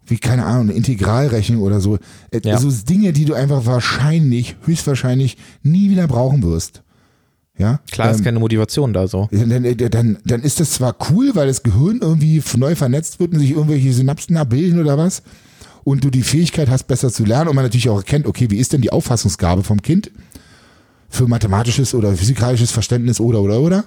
Wie, 0.04 0.18
keine 0.18 0.44
Ahnung, 0.44 0.74
Integralrechnung 0.74 1.62
oder 1.62 1.80
so. 1.80 1.96
Äh, 2.32 2.40
Ja. 2.44 2.58
So 2.58 2.70
Dinge, 2.70 3.12
die 3.14 3.24
du 3.24 3.32
einfach 3.34 3.64
wahrscheinlich, 3.64 4.56
höchstwahrscheinlich 4.66 5.38
nie 5.62 5.88
wieder 5.90 6.06
brauchen 6.06 6.42
wirst. 6.42 6.82
Ja? 7.58 7.80
Klar 7.90 8.10
ist 8.10 8.18
Ähm, 8.18 8.24
keine 8.24 8.38
Motivation 8.40 8.92
da, 8.92 9.06
so. 9.06 9.28
dann, 9.30 9.62
dann, 9.62 9.90
dann, 9.90 10.18
dann 10.24 10.42
ist 10.42 10.60
das 10.60 10.72
zwar 10.72 10.96
cool, 11.10 11.30
weil 11.34 11.46
das 11.46 11.62
Gehirn 11.62 11.98
irgendwie 12.00 12.42
neu 12.56 12.74
vernetzt 12.74 13.20
wird 13.20 13.32
und 13.32 13.40
sich 13.40 13.50
irgendwelche 13.50 13.92
Synapsen 13.92 14.36
abbilden 14.36 14.80
oder 14.80 14.98
was. 14.98 15.22
Und 15.84 16.04
du 16.04 16.10
die 16.10 16.22
Fähigkeit 16.22 16.70
hast, 16.70 16.84
besser 16.84 17.10
zu 17.10 17.24
lernen 17.24 17.48
und 17.48 17.56
man 17.56 17.64
natürlich 17.64 17.88
auch 17.88 17.98
erkennt, 17.98 18.26
okay, 18.26 18.48
wie 18.50 18.58
ist 18.58 18.72
denn 18.72 18.80
die 18.80 18.92
Auffassungsgabe 18.92 19.64
vom 19.64 19.82
Kind 19.82 20.10
für 21.08 21.26
mathematisches 21.28 21.94
oder 21.94 22.14
physikalisches 22.14 22.70
Verständnis 22.70 23.20
oder 23.20 23.42
oder 23.42 23.60
oder. 23.60 23.84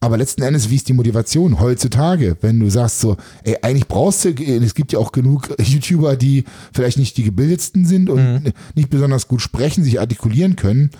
Aber 0.00 0.18
letzten 0.18 0.42
Endes, 0.42 0.68
wie 0.68 0.74
ist 0.74 0.88
die 0.88 0.94
Motivation 0.94 1.60
heutzutage, 1.60 2.36
wenn 2.40 2.58
du 2.58 2.68
sagst 2.68 2.98
so, 3.00 3.16
ey, 3.44 3.56
eigentlich 3.62 3.86
brauchst 3.86 4.24
du, 4.24 4.30
es 4.30 4.74
gibt 4.74 4.92
ja 4.92 4.98
auch 4.98 5.12
genug 5.12 5.54
YouTuber, 5.62 6.16
die 6.16 6.44
vielleicht 6.74 6.98
nicht 6.98 7.16
die 7.16 7.22
gebildetsten 7.22 7.86
sind 7.86 8.10
und 8.10 8.52
nicht 8.74 8.90
besonders 8.90 9.28
gut 9.28 9.40
sprechen, 9.40 9.84
sich 9.84 10.00
artikulieren 10.00 10.56
können, 10.56 10.90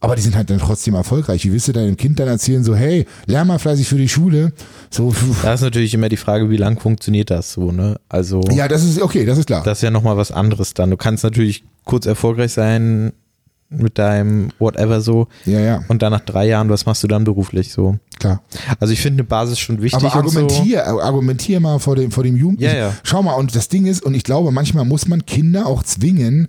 aber 0.00 0.16
die 0.16 0.22
sind 0.22 0.36
halt 0.36 0.50
dann 0.50 0.58
trotzdem 0.58 0.94
erfolgreich. 0.94 1.44
Wie 1.44 1.52
willst 1.52 1.68
du 1.68 1.72
deinem 1.72 1.96
Kind 1.96 2.18
dann 2.20 2.28
erzählen, 2.28 2.62
so, 2.62 2.74
hey, 2.74 3.06
lern 3.26 3.46
mal 3.46 3.58
fleißig 3.58 3.88
für 3.88 3.96
die 3.96 4.08
Schule? 4.08 4.52
So, 4.90 5.14
Da 5.42 5.54
ist 5.54 5.60
natürlich 5.60 5.94
immer 5.94 6.08
die 6.08 6.16
Frage, 6.16 6.50
wie 6.50 6.56
lang 6.56 6.78
funktioniert 6.78 7.30
das 7.30 7.52
so, 7.52 7.72
ne? 7.72 7.98
Also. 8.08 8.40
ja, 8.50 8.68
das 8.68 8.84
ist 8.84 9.00
okay, 9.00 9.24
das 9.24 9.38
ist 9.38 9.46
klar. 9.46 9.62
Das 9.64 9.78
ist 9.78 9.82
ja 9.82 9.90
nochmal 9.90 10.16
was 10.16 10.30
anderes 10.30 10.74
dann. 10.74 10.90
Du 10.90 10.96
kannst 10.96 11.24
natürlich 11.24 11.64
kurz 11.84 12.06
erfolgreich 12.06 12.52
sein 12.52 13.12
mit 13.70 13.98
deinem 13.98 14.50
whatever 14.58 15.02
so 15.02 15.28
ja, 15.44 15.60
ja, 15.60 15.84
und 15.88 16.00
dann 16.00 16.10
nach 16.10 16.20
drei 16.20 16.46
Jahren, 16.46 16.70
was 16.70 16.86
machst 16.86 17.02
du 17.02 17.06
dann 17.06 17.24
beruflich 17.24 17.70
so? 17.70 17.98
klar. 18.18 18.42
Also 18.80 18.92
ich 18.92 19.00
finde 19.00 19.22
eine 19.22 19.24
Basis 19.24 19.58
schon 19.58 19.80
wichtig. 19.82 20.04
Aber 20.04 20.20
und 20.20 20.30
so. 20.30 20.38
argumentier, 20.38 20.86
argumentier 20.86 21.60
mal 21.60 21.78
vor 21.78 21.96
dem, 21.96 22.10
vor 22.10 22.24
dem 22.24 22.36
Jugendlichen. 22.36 22.74
Ja, 22.74 22.88
ja. 22.88 22.94
Schau 23.02 23.22
mal, 23.22 23.34
und 23.34 23.54
das 23.54 23.68
Ding 23.68 23.86
ist, 23.86 24.02
und 24.02 24.14
ich 24.14 24.24
glaube, 24.24 24.50
manchmal 24.50 24.84
muss 24.84 25.08
man 25.08 25.24
Kinder 25.26 25.66
auch 25.66 25.82
zwingen, 25.82 26.48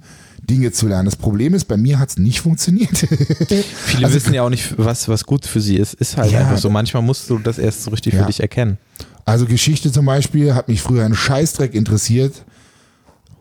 Dinge 0.50 0.72
zu 0.72 0.88
lernen. 0.88 1.06
Das 1.06 1.16
Problem 1.16 1.54
ist, 1.54 1.66
bei 1.66 1.78
mir 1.78 2.00
hat 2.00 2.10
es 2.10 2.18
nicht 2.18 2.42
funktioniert. 2.42 2.98
Viele 3.86 4.06
Also- 4.06 4.16
wissen 4.16 4.34
ja 4.34 4.44
auch 4.44 4.50
nicht, 4.50 4.78
was, 4.78 5.08
was 5.08 5.26
gut 5.26 5.46
für 5.46 5.62
sie 5.62 5.76
ist. 5.78 5.94
Ist 5.94 6.18
halt 6.18 6.32
Ja. 6.32 6.40
einfach 6.40 6.58
so. 6.58 6.70
Manchmal 6.70 7.04
musst 7.04 7.30
du 7.30 7.38
das 7.40 7.58
erst 7.58 7.84
so 7.84 7.92
richtig 7.92 8.14
Ja. 8.14 8.22
für 8.22 8.28
dich 8.28 8.40
erkennen. 8.40 8.78
Also 9.26 9.46
Geschichte 9.46 9.92
zum 9.92 10.06
Beispiel 10.06 10.56
hat 10.56 10.68
mich 10.68 10.82
früher 10.82 11.06
ein 11.06 11.14
Scheißdreck 11.16 11.74
interessiert. 11.76 12.46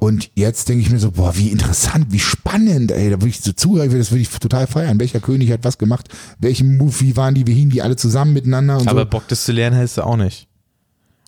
Und 0.00 0.30
jetzt 0.36 0.68
denke 0.68 0.82
ich 0.82 0.90
mir 0.90 1.00
so, 1.00 1.10
boah, 1.10 1.36
wie 1.36 1.48
interessant, 1.48 2.06
wie 2.10 2.20
spannend, 2.20 2.92
ey, 2.92 3.10
da 3.10 3.16
würde 3.16 3.30
ich 3.30 3.40
so 3.40 3.50
zuhören, 3.52 3.90
das 3.90 4.12
würde 4.12 4.20
ich 4.22 4.28
total 4.28 4.68
feiern. 4.68 5.00
Welcher 5.00 5.18
König 5.18 5.50
hat 5.50 5.64
was 5.64 5.76
gemacht? 5.76 6.08
Welchen 6.38 6.76
Move, 6.76 7.00
wie 7.00 7.16
waren 7.16 7.34
die, 7.34 7.46
wie 7.48 7.54
hingen 7.54 7.70
die 7.70 7.82
alle 7.82 7.96
zusammen 7.96 8.32
miteinander 8.32 8.78
und 8.78 8.86
Aber 8.86 9.02
so. 9.02 9.10
Bock, 9.10 9.26
das 9.28 9.44
zu 9.44 9.50
lernen, 9.52 9.74
hättest 9.76 9.98
du 9.98 10.02
auch 10.02 10.16
nicht. 10.16 10.46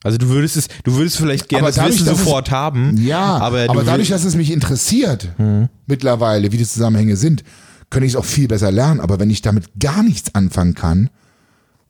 Also 0.02 0.16
du 0.18 0.28
würdest 0.28 0.56
es, 0.56 0.68
du 0.84 0.94
würdest 0.96 1.16
vielleicht 1.18 1.48
gerne 1.48 1.62
Aber 1.64 1.68
das 1.68 1.76
dadurch, 1.76 1.94
Wissen 1.96 2.06
dass 2.06 2.18
es- 2.18 2.24
sofort 2.24 2.50
haben. 2.50 2.96
Ja, 2.96 3.36
aber, 3.38 3.64
aber, 3.68 3.80
du 3.80 3.86
dadurch, 3.86 4.08
dass 4.08 4.24
es 4.24 4.34
mich 4.34 4.50
interessiert, 4.50 5.28
Mhm. 5.38 5.68
mittlerweile, 5.86 6.50
wie 6.52 6.56
die 6.56 6.66
Zusammenhänge 6.66 7.16
sind, 7.16 7.44
könnte 7.90 8.06
ich 8.06 8.12
es 8.12 8.16
auch 8.16 8.24
viel 8.24 8.48
besser 8.48 8.70
lernen. 8.70 9.00
Aber 9.00 9.18
wenn 9.20 9.28
ich 9.30 9.42
damit 9.42 9.64
gar 9.78 10.02
nichts 10.02 10.34
anfangen 10.34 10.74
kann, 10.74 11.10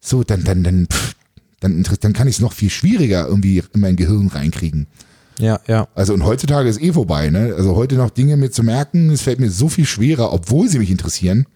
so, 0.00 0.24
dann, 0.24 0.42
dann, 0.44 0.64
dann, 0.64 0.86
pff, 0.90 1.14
dann, 1.61 1.84
dann 2.00 2.12
kann 2.12 2.26
ich 2.26 2.36
es 2.36 2.40
noch 2.40 2.52
viel 2.54 2.70
schwieriger 2.70 3.26
irgendwie 3.28 3.62
in 3.74 3.80
mein 3.80 3.96
Gehirn 3.96 4.28
reinkriegen. 4.28 4.86
ja, 5.38 5.61
ja. 5.68 5.86
Also 5.94 6.12
und 6.14 6.24
heutzutage 6.24 6.68
ist 6.68 6.80
eh 6.82 6.92
vorbei, 6.92 7.30
ne? 7.30 7.54
Also 7.56 7.76
heute 7.76 7.94
noch 7.96 8.11
Dinge 8.11 8.36
mir 8.36 8.50
zu 8.50 8.62
merken, 8.62 9.11
es 9.11 9.22
fällt 9.22 9.40
mir 9.40 9.50
so 9.50 9.68
viel 9.68 9.84
schwerer, 9.86 10.32
obwohl 10.32 10.68
sie 10.68 10.78
mich 10.78 10.90
interessieren. 10.90 11.46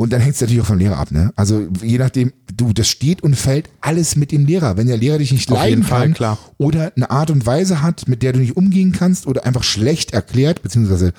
Und 0.00 0.12
dann 0.12 0.20
hängt 0.20 0.36
es 0.36 0.40
natürlich 0.40 0.62
auch 0.62 0.66
vom 0.66 0.78
Lehrer 0.78 0.96
ab, 0.96 1.10
ne? 1.10 1.32
Also 1.34 1.66
je 1.82 1.98
nachdem, 1.98 2.32
du, 2.56 2.72
das 2.72 2.86
steht 2.86 3.20
und 3.24 3.34
fällt 3.34 3.68
alles 3.80 4.14
mit 4.14 4.30
dem 4.30 4.46
Lehrer. 4.46 4.76
Wenn 4.76 4.86
der 4.86 4.96
Lehrer 4.96 5.18
dich 5.18 5.32
nicht 5.32 5.50
Auf 5.50 5.58
leiden 5.58 5.82
Fall, 5.82 6.02
kann 6.02 6.14
klar. 6.14 6.38
oder 6.56 6.92
eine 6.94 7.10
Art 7.10 7.32
und 7.32 7.44
Weise 7.46 7.82
hat, 7.82 8.06
mit 8.06 8.22
der 8.22 8.32
du 8.32 8.38
nicht 8.38 8.56
umgehen 8.56 8.92
kannst 8.92 9.26
oder 9.26 9.44
einfach 9.44 9.64
schlecht 9.64 10.12
erklärt, 10.12 10.62
beziehungsweise, 10.62 11.12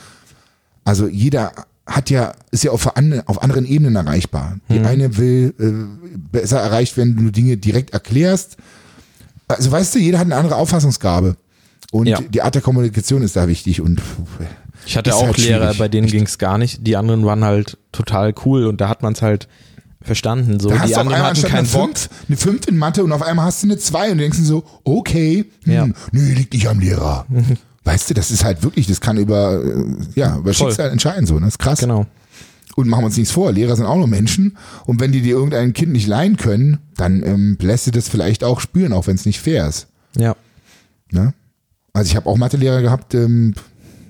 also 0.85 1.09
jeder 1.09 1.51
hat 1.85 2.09
ja, 2.09 2.33
ist 2.51 2.63
ja 2.63 2.71
auf, 2.71 2.87
auf 3.25 3.43
anderen 3.43 3.65
Ebenen 3.65 3.97
erreichbar. 3.97 4.59
Die 4.69 4.79
eine 4.79 5.17
will 5.17 5.53
äh, 5.59 6.15
besser 6.31 6.59
erreicht 6.61 6.95
werden, 6.95 7.17
wenn 7.17 7.25
du 7.25 7.31
Dinge 7.31 7.57
direkt 7.57 7.91
erklärst. 7.91 8.55
Also 9.49 9.71
weißt 9.71 9.93
du, 9.95 9.99
jeder 9.99 10.19
hat 10.19 10.25
eine 10.27 10.37
andere 10.37 10.55
Auffassungsgabe. 10.55 11.35
Und 11.91 12.07
Ja. 12.07 12.21
die 12.21 12.41
Art 12.43 12.55
der 12.55 12.61
Kommunikation 12.61 13.23
ist 13.23 13.35
da 13.35 13.49
wichtig 13.49 13.81
und 13.81 13.99
Ich 14.89 14.97
hatte 14.97 15.11
Ist 15.11 15.17
auch 15.17 15.27
halt 15.27 15.37
Lehrer, 15.37 15.65
schwierig. 15.65 15.77
bei 15.77 15.87
denen 15.87 16.07
ging 16.07 16.23
es 16.23 16.39
gar 16.39 16.57
nicht. 16.57 16.87
Die 16.87 16.95
anderen 16.97 17.23
waren 17.23 17.43
halt 17.43 17.77
total 17.91 18.33
cool 18.43 18.65
und 18.65 18.81
da 18.81 18.89
hat 18.89 19.03
man 19.03 19.13
es 19.13 19.21
halt 19.21 19.47
verstanden. 20.01 20.59
So, 20.59 20.69
da 20.69 20.79
hast 20.79 20.87
die 20.89 20.93
du 20.93 20.95
auf 20.95 21.01
anderen 21.01 21.15
einmal 21.17 21.29
hatten 21.31 21.43
keinen 21.43 21.57
eine 21.59 21.67
Bock. 21.67 21.97
5, 21.97 22.09
eine 22.27 22.37
5 22.37 22.67
in 22.69 22.77
Mathe 22.77 23.03
und 23.03 23.11
auf 23.11 23.21
einmal 23.21 23.45
hast 23.45 23.61
du 23.61 23.67
eine 23.67 23.77
2 23.77 24.13
und 24.13 24.17
denkst 24.17 24.39
du 24.39 24.43
so, 24.43 24.63
okay, 24.83 25.45
hm, 25.65 25.71
Ja. 25.71 25.87
nee, 26.11 26.33
liegt 26.33 26.53
nicht 26.53 26.67
am 26.67 26.79
Lehrer. 26.79 27.27
weißt 27.83 28.09
du, 28.09 28.13
das 28.15 28.31
ist 28.31 28.43
halt 28.43 28.63
wirklich, 28.63 28.87
das 28.87 28.99
kann 28.99 29.17
über, 29.17 29.61
ja, 30.15 30.37
über 30.37 30.55
Voll. 30.55 30.69
Schicksal 30.69 30.89
entscheiden, 30.89 31.27
so, 31.27 31.35
ne? 31.35 31.41
Das 31.41 31.49
ist 31.53 31.59
krass. 31.59 31.79
Genau. 31.81 32.07
Und 32.75 32.87
machen 32.87 33.01
wir 33.03 33.07
uns 33.07 33.17
nichts 33.17 33.31
vor, 33.31 33.51
Lehrer 33.51 33.75
sind 33.75 33.85
auch 33.85 33.97
nur 33.97 34.07
Menschen. 34.07 34.57
Und 34.85 34.99
wenn 35.01 35.11
die 35.11 35.21
dir 35.21 35.35
irgendein 35.35 35.73
Kind 35.73 35.91
nicht 35.91 36.07
leihen 36.07 36.37
können, 36.37 36.79
dann 36.97 37.21
ähm, 37.21 37.57
lässt 37.61 37.85
sie 37.85 37.91
das 37.91 38.09
vielleicht 38.09 38.43
auch 38.43 38.59
spüren, 38.59 38.91
auch 38.93 39.05
wenn 39.05 39.15
es 39.15 39.27
nicht 39.27 39.39
fair 39.39 39.67
ist. 39.67 39.85
Ja. 40.17 40.35
Ne? 41.11 41.35
Also 41.93 42.09
ich 42.09 42.15
habe 42.15 42.27
auch 42.27 42.37
Mathelehrer 42.37 42.81
gehabt, 42.81 43.13
ähm, 43.13 43.53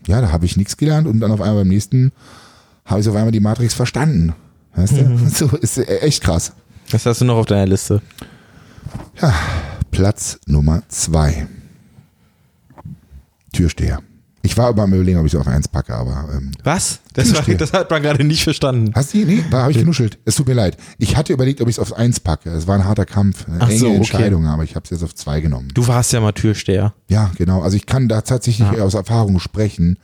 ja, 0.08 0.22
da 0.22 0.32
habe 0.32 0.45
ich 0.45 0.58
nichts 0.58 0.78
gelernt 0.78 1.08
und 1.08 1.20
dann 1.20 1.32
auf 1.32 1.41
einmal 1.41 1.64
beim 1.64 1.68
nächsten 1.68 2.12
habe 2.86 3.02
ich 3.02 3.10
auf 3.10 3.16
einmal 3.16 3.32
die 3.32 3.39
Matrix 3.39 3.74
verstanden. 3.74 4.34
Weißt 4.76 4.93
du? 4.93 5.18
So 5.30 5.56
ist 5.58 5.78
äh, 5.78 6.00
echt 6.00 6.24
krass. 6.24 6.54
Was 6.91 7.06
hast 7.06 7.22
du 7.22 7.26
noch 7.26 7.38
auf 7.38 7.45
deiner 7.45 7.68
Liste? 7.68 8.02
Platz 9.91 10.39
Nummer 10.45 10.84
zwei. 10.88 11.47
Türsteher. 13.54 14.02
Ich 14.42 14.58
war 14.58 14.70
über 14.70 14.84
am 14.84 14.94
überlegen, 14.94 15.20
ob 15.20 15.26
ich 15.26 15.34
es 15.34 15.40
auf 15.40 15.48
eins 15.48 15.68
packe, 15.68 15.94
aber 15.94 16.30
ähm, 16.34 16.52
Was? 16.64 17.00
Das, 17.14 17.34
war, 17.36 17.56
das 17.56 17.74
hat 17.74 17.92
man 17.92 18.02
gerade 18.02 18.24
nicht 18.24 18.44
verstanden. 18.44 18.92
hast 18.96 19.14
du? 19.14 19.18
Nee, 19.18 19.44
da 19.52 19.64
habe 19.64 19.72
ich 19.72 19.78
genuschelt. 19.80 20.18
Es 20.24 20.36
tut 20.36 20.48
mir 20.48 20.54
leid. 20.54 20.78
Ich 20.98 21.18
hatte 21.18 21.34
überlegt, 21.34 21.60
ob 21.62 21.68
ich 21.68 21.76
es 21.76 21.80
auf 21.80 21.94
eins 21.94 22.20
packe. 22.22 22.50
Es 22.52 22.66
war 22.66 22.76
ein 22.76 22.86
harter 22.86 23.06
Kampf, 23.06 23.46
eine 23.48 23.58
Ach 23.60 23.70
enge 23.70 23.80
so, 23.80 23.88
okay. 23.88 23.96
Entscheidung, 23.98 24.46
aber 24.46 24.64
ich 24.64 24.76
habe 24.76 24.86
es 24.86 24.92
jetzt 24.92 25.04
auf 25.04 25.14
zwei 25.14 25.42
genommen. 25.42 25.68
Du 25.74 25.88
warst 25.88 26.14
ja 26.14 26.22
mal 26.22 26.32
Türsteher. 26.32 26.94
Ja, 27.10 27.32
genau. 27.38 27.62
Also 27.62 27.76
ich 27.76 27.86
kann 27.86 28.08
da 28.08 28.22
tatsächlich 28.22 28.68
Ja. 28.72 28.84
aus 28.84 28.94
Erfahrung 28.94 29.40
sprechen. 29.40 29.98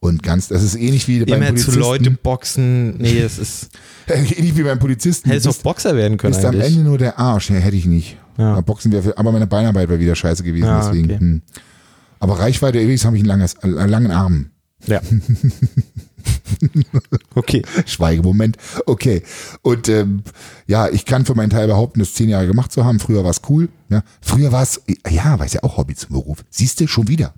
Und 0.00 0.22
ganz, 0.24 0.48
das 0.48 0.64
ist 0.64 0.74
ähnlich 0.74 1.06
wie 1.06 1.24
beim 1.24 1.34
Immer 1.42 1.46
zu 1.54 1.66
Polizisten. 1.66 1.78
Leute 1.80 2.10
boxen. 2.10 2.96
Nee, 2.96 3.20
es 3.20 3.38
ist. 3.38 3.68
ähnlich 4.08 4.56
wie 4.56 4.64
beim 4.64 4.78
Polizisten. 4.80 5.28
Hättest 5.28 5.46
Du 5.46 5.50
auch 5.50 5.56
Boxer 5.62 5.94
werden 5.94 6.18
können 6.18 6.34
bist 6.34 6.44
am. 6.44 6.58
Ende 6.60 6.80
nur 6.80 6.98
der 6.98 7.20
Arsch. 7.20 7.50
Ja, 7.50 7.56
hätte 7.56 7.76
ich 7.76 7.86
nicht. 7.86 8.16
Ja. 8.36 8.60
Boxen 8.62 8.90
wir, 8.90 9.16
aber 9.16 9.30
meine 9.30 9.46
Beinarbeit 9.46 9.88
war 9.90 9.98
wieder 10.00 10.16
scheiße 10.16 10.42
gewesen. 10.42 10.64
Ah, 10.66 10.80
deswegen. 10.84 11.04
okay. 11.04 11.20
Hm. 11.20 11.42
Aber 12.22 12.38
Reichweite 12.38 12.78
ewig 12.78 13.04
habe 13.04 13.16
ich 13.16 13.22
einen, 13.22 13.28
langes, 13.28 13.58
einen 13.64 13.88
langen 13.88 14.12
Arm. 14.12 14.50
Ja. 14.86 15.00
okay. 17.34 17.62
Schweigemoment. 17.84 18.58
Okay. 18.86 19.24
Und 19.62 19.88
ähm, 19.88 20.22
ja, 20.68 20.88
ich 20.88 21.04
kann 21.04 21.24
für 21.26 21.34
meinen 21.34 21.50
Teil 21.50 21.66
behaupten, 21.66 21.98
das 21.98 22.14
zehn 22.14 22.28
Jahre 22.28 22.46
gemacht 22.46 22.70
zu 22.70 22.84
haben. 22.84 23.00
Früher 23.00 23.24
war 23.24 23.32
es 23.32 23.40
cool. 23.48 23.70
Ja. 23.88 24.04
Früher 24.20 24.52
war 24.52 24.62
es, 24.62 24.82
ja, 25.10 25.36
war 25.40 25.46
es 25.46 25.54
ja 25.54 25.64
auch 25.64 25.78
Hobby 25.78 25.96
zum 25.96 26.10
Beruf. 26.10 26.44
Siehst 26.48 26.78
du, 26.78 26.86
schon 26.86 27.08
wieder. 27.08 27.34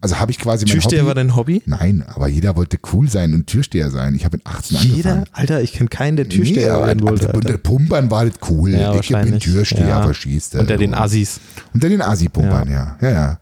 Also 0.00 0.20
habe 0.20 0.30
ich 0.30 0.38
quasi 0.38 0.64
mein 0.64 0.74
Türsteher 0.74 1.00
Hobby. 1.00 1.06
war 1.08 1.14
dein 1.16 1.34
Hobby? 1.34 1.62
Nein, 1.66 2.04
aber 2.06 2.28
jeder 2.28 2.54
wollte 2.54 2.78
cool 2.92 3.08
sein 3.10 3.34
und 3.34 3.48
Türsteher 3.48 3.90
sein. 3.90 4.14
Ich 4.14 4.24
habe 4.24 4.36
mit 4.36 4.46
18 4.46 4.78
Jeder? 4.78 5.10
angefangen. 5.10 5.24
Alter, 5.32 5.62
ich 5.62 5.72
kenne 5.72 5.88
keinen, 5.88 6.16
der 6.16 6.28
Türsteher 6.28 6.78
nee, 6.78 6.86
werden 6.86 7.02
wollte. 7.02 7.26
unter 7.32 7.48
Alter. 7.48 7.58
Pumpern 7.58 8.10
war 8.10 8.24
das 8.24 8.34
cool. 8.48 8.70
Ja, 8.70 8.94
ich 8.94 9.08
bin. 9.08 9.40
Türsteher, 9.40 9.88
Ja. 9.88 10.02
verstehst 10.04 10.54
du. 10.54 10.60
Unter 10.60 10.76
den. 10.76 10.94
Assis. 10.94 11.40
Unter 11.74 11.88
den 11.88 12.02
Asi-Pumpern, 12.02 12.70
ja. 12.70 12.96
ja. 13.00 13.10
Ja, 13.10 13.38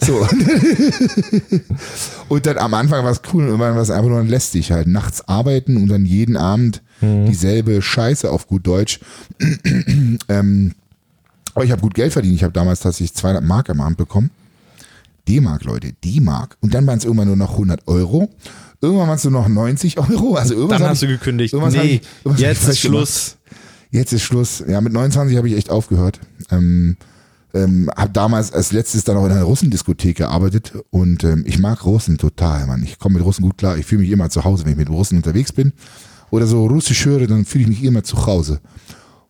So. 0.00 0.26
und 2.28 2.46
dann 2.46 2.58
am 2.58 2.74
Anfang 2.74 3.04
war 3.04 3.10
es 3.10 3.20
cool 3.32 3.42
und 3.42 3.48
irgendwann 3.48 3.74
war 3.74 3.82
es 3.82 3.90
einfach 3.90 4.08
nur 4.08 4.22
lästig 4.22 4.70
halt. 4.72 4.86
Nachts 4.86 5.26
arbeiten 5.28 5.76
und 5.76 5.88
dann 5.88 6.06
jeden 6.06 6.36
Abend 6.36 6.82
Mhm. 7.00 7.26
dieselbe 7.26 7.80
Scheiße 7.80 8.28
auf 8.28 8.48
gut 8.48 8.66
Deutsch. 8.66 8.98
ähm, 10.28 10.74
aber 11.54 11.64
ich 11.64 11.70
habe 11.70 11.80
gut 11.80 11.94
Geld 11.94 12.12
verdient. 12.12 12.34
Ich 12.34 12.42
habe 12.42 12.52
damals 12.52 12.80
tatsächlich 12.80 13.14
200 13.14 13.44
Mark 13.44 13.70
am 13.70 13.80
Abend 13.80 13.98
bekommen. 13.98 14.30
D-Mark, 15.28 15.62
Leute, 15.62 15.92
D-Mark. 16.04 16.56
Und 16.60 16.74
dann 16.74 16.86
waren 16.88 16.98
es 16.98 17.04
irgendwann 17.04 17.28
nur 17.28 17.36
noch 17.36 17.52
100 17.52 17.86
Euro. 17.86 18.28
Irgendwann 18.80 19.06
waren 19.08 19.16
es 19.16 19.22
nur 19.24 19.32
noch 19.32 19.46
90 19.46 19.96
Euro. 19.98 20.34
Also 20.34 20.54
irgendwas 20.54 20.78
Dann 20.80 20.88
hast 20.88 21.02
ich, 21.02 21.08
du 21.08 21.14
gekündigt. 21.18 21.54
Nee, 21.54 22.00
ich- 22.24 22.38
jetzt 22.38 22.58
ist 22.60 22.64
falsch 22.64 22.82
gemacht. 22.82 22.98
Schluss. 22.98 23.36
Jetzt 23.92 24.12
ist 24.12 24.22
Schluss. 24.22 24.64
Ja, 24.66 24.80
mit 24.80 24.92
29 24.92 25.36
habe 25.36 25.48
ich 25.48 25.56
echt 25.56 25.70
aufgehört. 25.70 26.18
Ähm, 26.50 26.96
ähm, 27.54 27.90
habe 27.96 28.12
damals 28.12 28.52
als 28.52 28.72
letztes 28.72 29.04
dann 29.04 29.16
auch 29.16 29.24
in 29.26 29.32
einer 29.32 29.42
Russendiskothek 29.44 30.18
gearbeitet 30.18 30.72
und 30.90 31.24
ähm, 31.24 31.44
ich 31.46 31.58
mag 31.58 31.84
Russen 31.84 32.18
total, 32.18 32.66
Mann. 32.66 32.82
Ich 32.82 32.98
komme 32.98 33.16
mit 33.16 33.24
Russen 33.24 33.42
gut 33.42 33.58
klar. 33.58 33.78
Ich 33.78 33.86
fühle 33.86 34.02
mich 34.02 34.10
immer 34.10 34.28
zu 34.30 34.44
Hause, 34.44 34.64
wenn 34.64 34.72
ich 34.72 34.78
mit 34.78 34.90
Russen 34.90 35.16
unterwegs 35.16 35.52
bin 35.52 35.72
oder 36.30 36.46
so 36.46 36.66
Russisch 36.66 37.06
höre, 37.06 37.26
dann 37.26 37.44
fühle 37.44 37.64
ich 37.64 37.68
mich 37.70 37.84
immer 37.84 38.04
zu 38.04 38.26
Hause. 38.26 38.60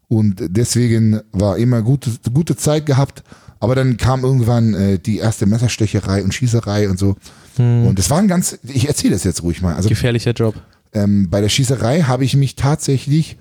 Und 0.08 0.36
deswegen 0.48 1.20
war 1.32 1.58
immer 1.58 1.82
gute, 1.82 2.10
gute 2.32 2.56
Zeit 2.56 2.86
gehabt. 2.86 3.22
Aber 3.60 3.74
dann 3.74 3.96
kam 3.96 4.22
irgendwann 4.24 4.72
äh, 4.74 4.98
die 4.98 5.18
erste 5.18 5.44
Messerstecherei 5.46 6.22
und 6.22 6.32
Schießerei 6.32 6.88
und 6.88 6.98
so. 6.98 7.16
Und 7.58 7.98
es 7.98 8.08
war 8.08 8.18
ein 8.18 8.28
ganz, 8.28 8.56
ich 8.62 8.86
erzähle 8.86 9.14
das 9.14 9.24
jetzt 9.24 9.42
ruhig 9.42 9.62
mal. 9.62 9.74
Also 9.74 9.88
Gefährlicher 9.88 10.30
Job. 10.30 10.54
ähm, 10.92 11.28
bei 11.28 11.40
der 11.40 11.48
Schießerei 11.48 12.02
habe 12.02 12.24
ich 12.24 12.36
mich 12.36 12.54
tatsächlich, 12.54 13.36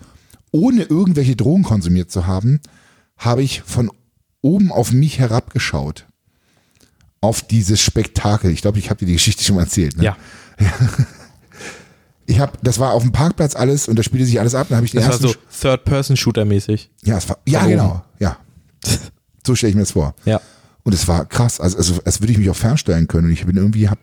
ohne 0.51 0.83
irgendwelche 0.83 1.35
Drogen 1.35 1.61
konsumiert 1.61 2.09
zu 2.09 2.25
haben, 2.25 2.59
habe 3.15 3.43
ich 3.43 3.61
von 3.61 3.91
oben 4.41 4.71
auf 4.71 4.91
mich 4.91 5.19
herabgeschaut. 5.19 6.05
Auf 7.21 7.41
dieses 7.41 7.81
Spektakel. 7.81 8.51
Ich 8.51 8.61
glaube, 8.61 8.79
ich 8.79 8.89
habe 8.89 8.99
dir 8.99 9.07
die 9.07 9.13
Geschichte 9.13 9.43
schon 9.43 9.55
mal 9.55 9.63
erzählt. 9.63 9.97
Ne? 9.97 10.03
Ja. 10.05 10.17
Ich 12.29 12.39
habe, 12.41 12.51
das 12.61 12.77
war 12.77 12.91
auf 12.91 13.03
dem 13.03 13.13
Parkplatz 13.13 13.55
alles 13.55 13.87
und 13.87 13.97
da 13.97 14.03
spielte 14.03 14.25
sich 14.25 14.37
alles 14.37 14.53
ab. 14.53 14.67
Dann 14.69 14.75
habe 14.75 14.85
ich 14.85 14.91
den 14.91 14.99
Das 14.99 15.21
war 15.23 15.29
so 15.29 15.33
Third-Person-Shooter-mäßig. 15.61 16.89
ja, 17.05 17.17
es 17.17 17.29
war, 17.29 17.37
ja, 17.47 17.61
oben. 17.61 17.69
genau. 17.69 18.03
Ja. 18.19 18.37
So 19.45 19.55
stelle 19.55 19.69
ich 19.69 19.75
mir 19.77 19.83
das 19.83 19.91
vor. 19.91 20.13
Ja. 20.25 20.41
Und 20.83 20.91
es 20.93 21.07
war 21.07 21.25
krass. 21.25 21.61
Also, 21.61 21.77
also 21.77 22.01
als 22.03 22.19
würde 22.19 22.33
ich 22.33 22.37
mich 22.37 22.49
auch 22.49 22.55
fernstellen 22.57 23.07
können. 23.07 23.27
Und 23.27 23.31
ich 23.31 23.45
bin 23.45 23.55
irgendwie, 23.55 23.87
habe 23.87 24.01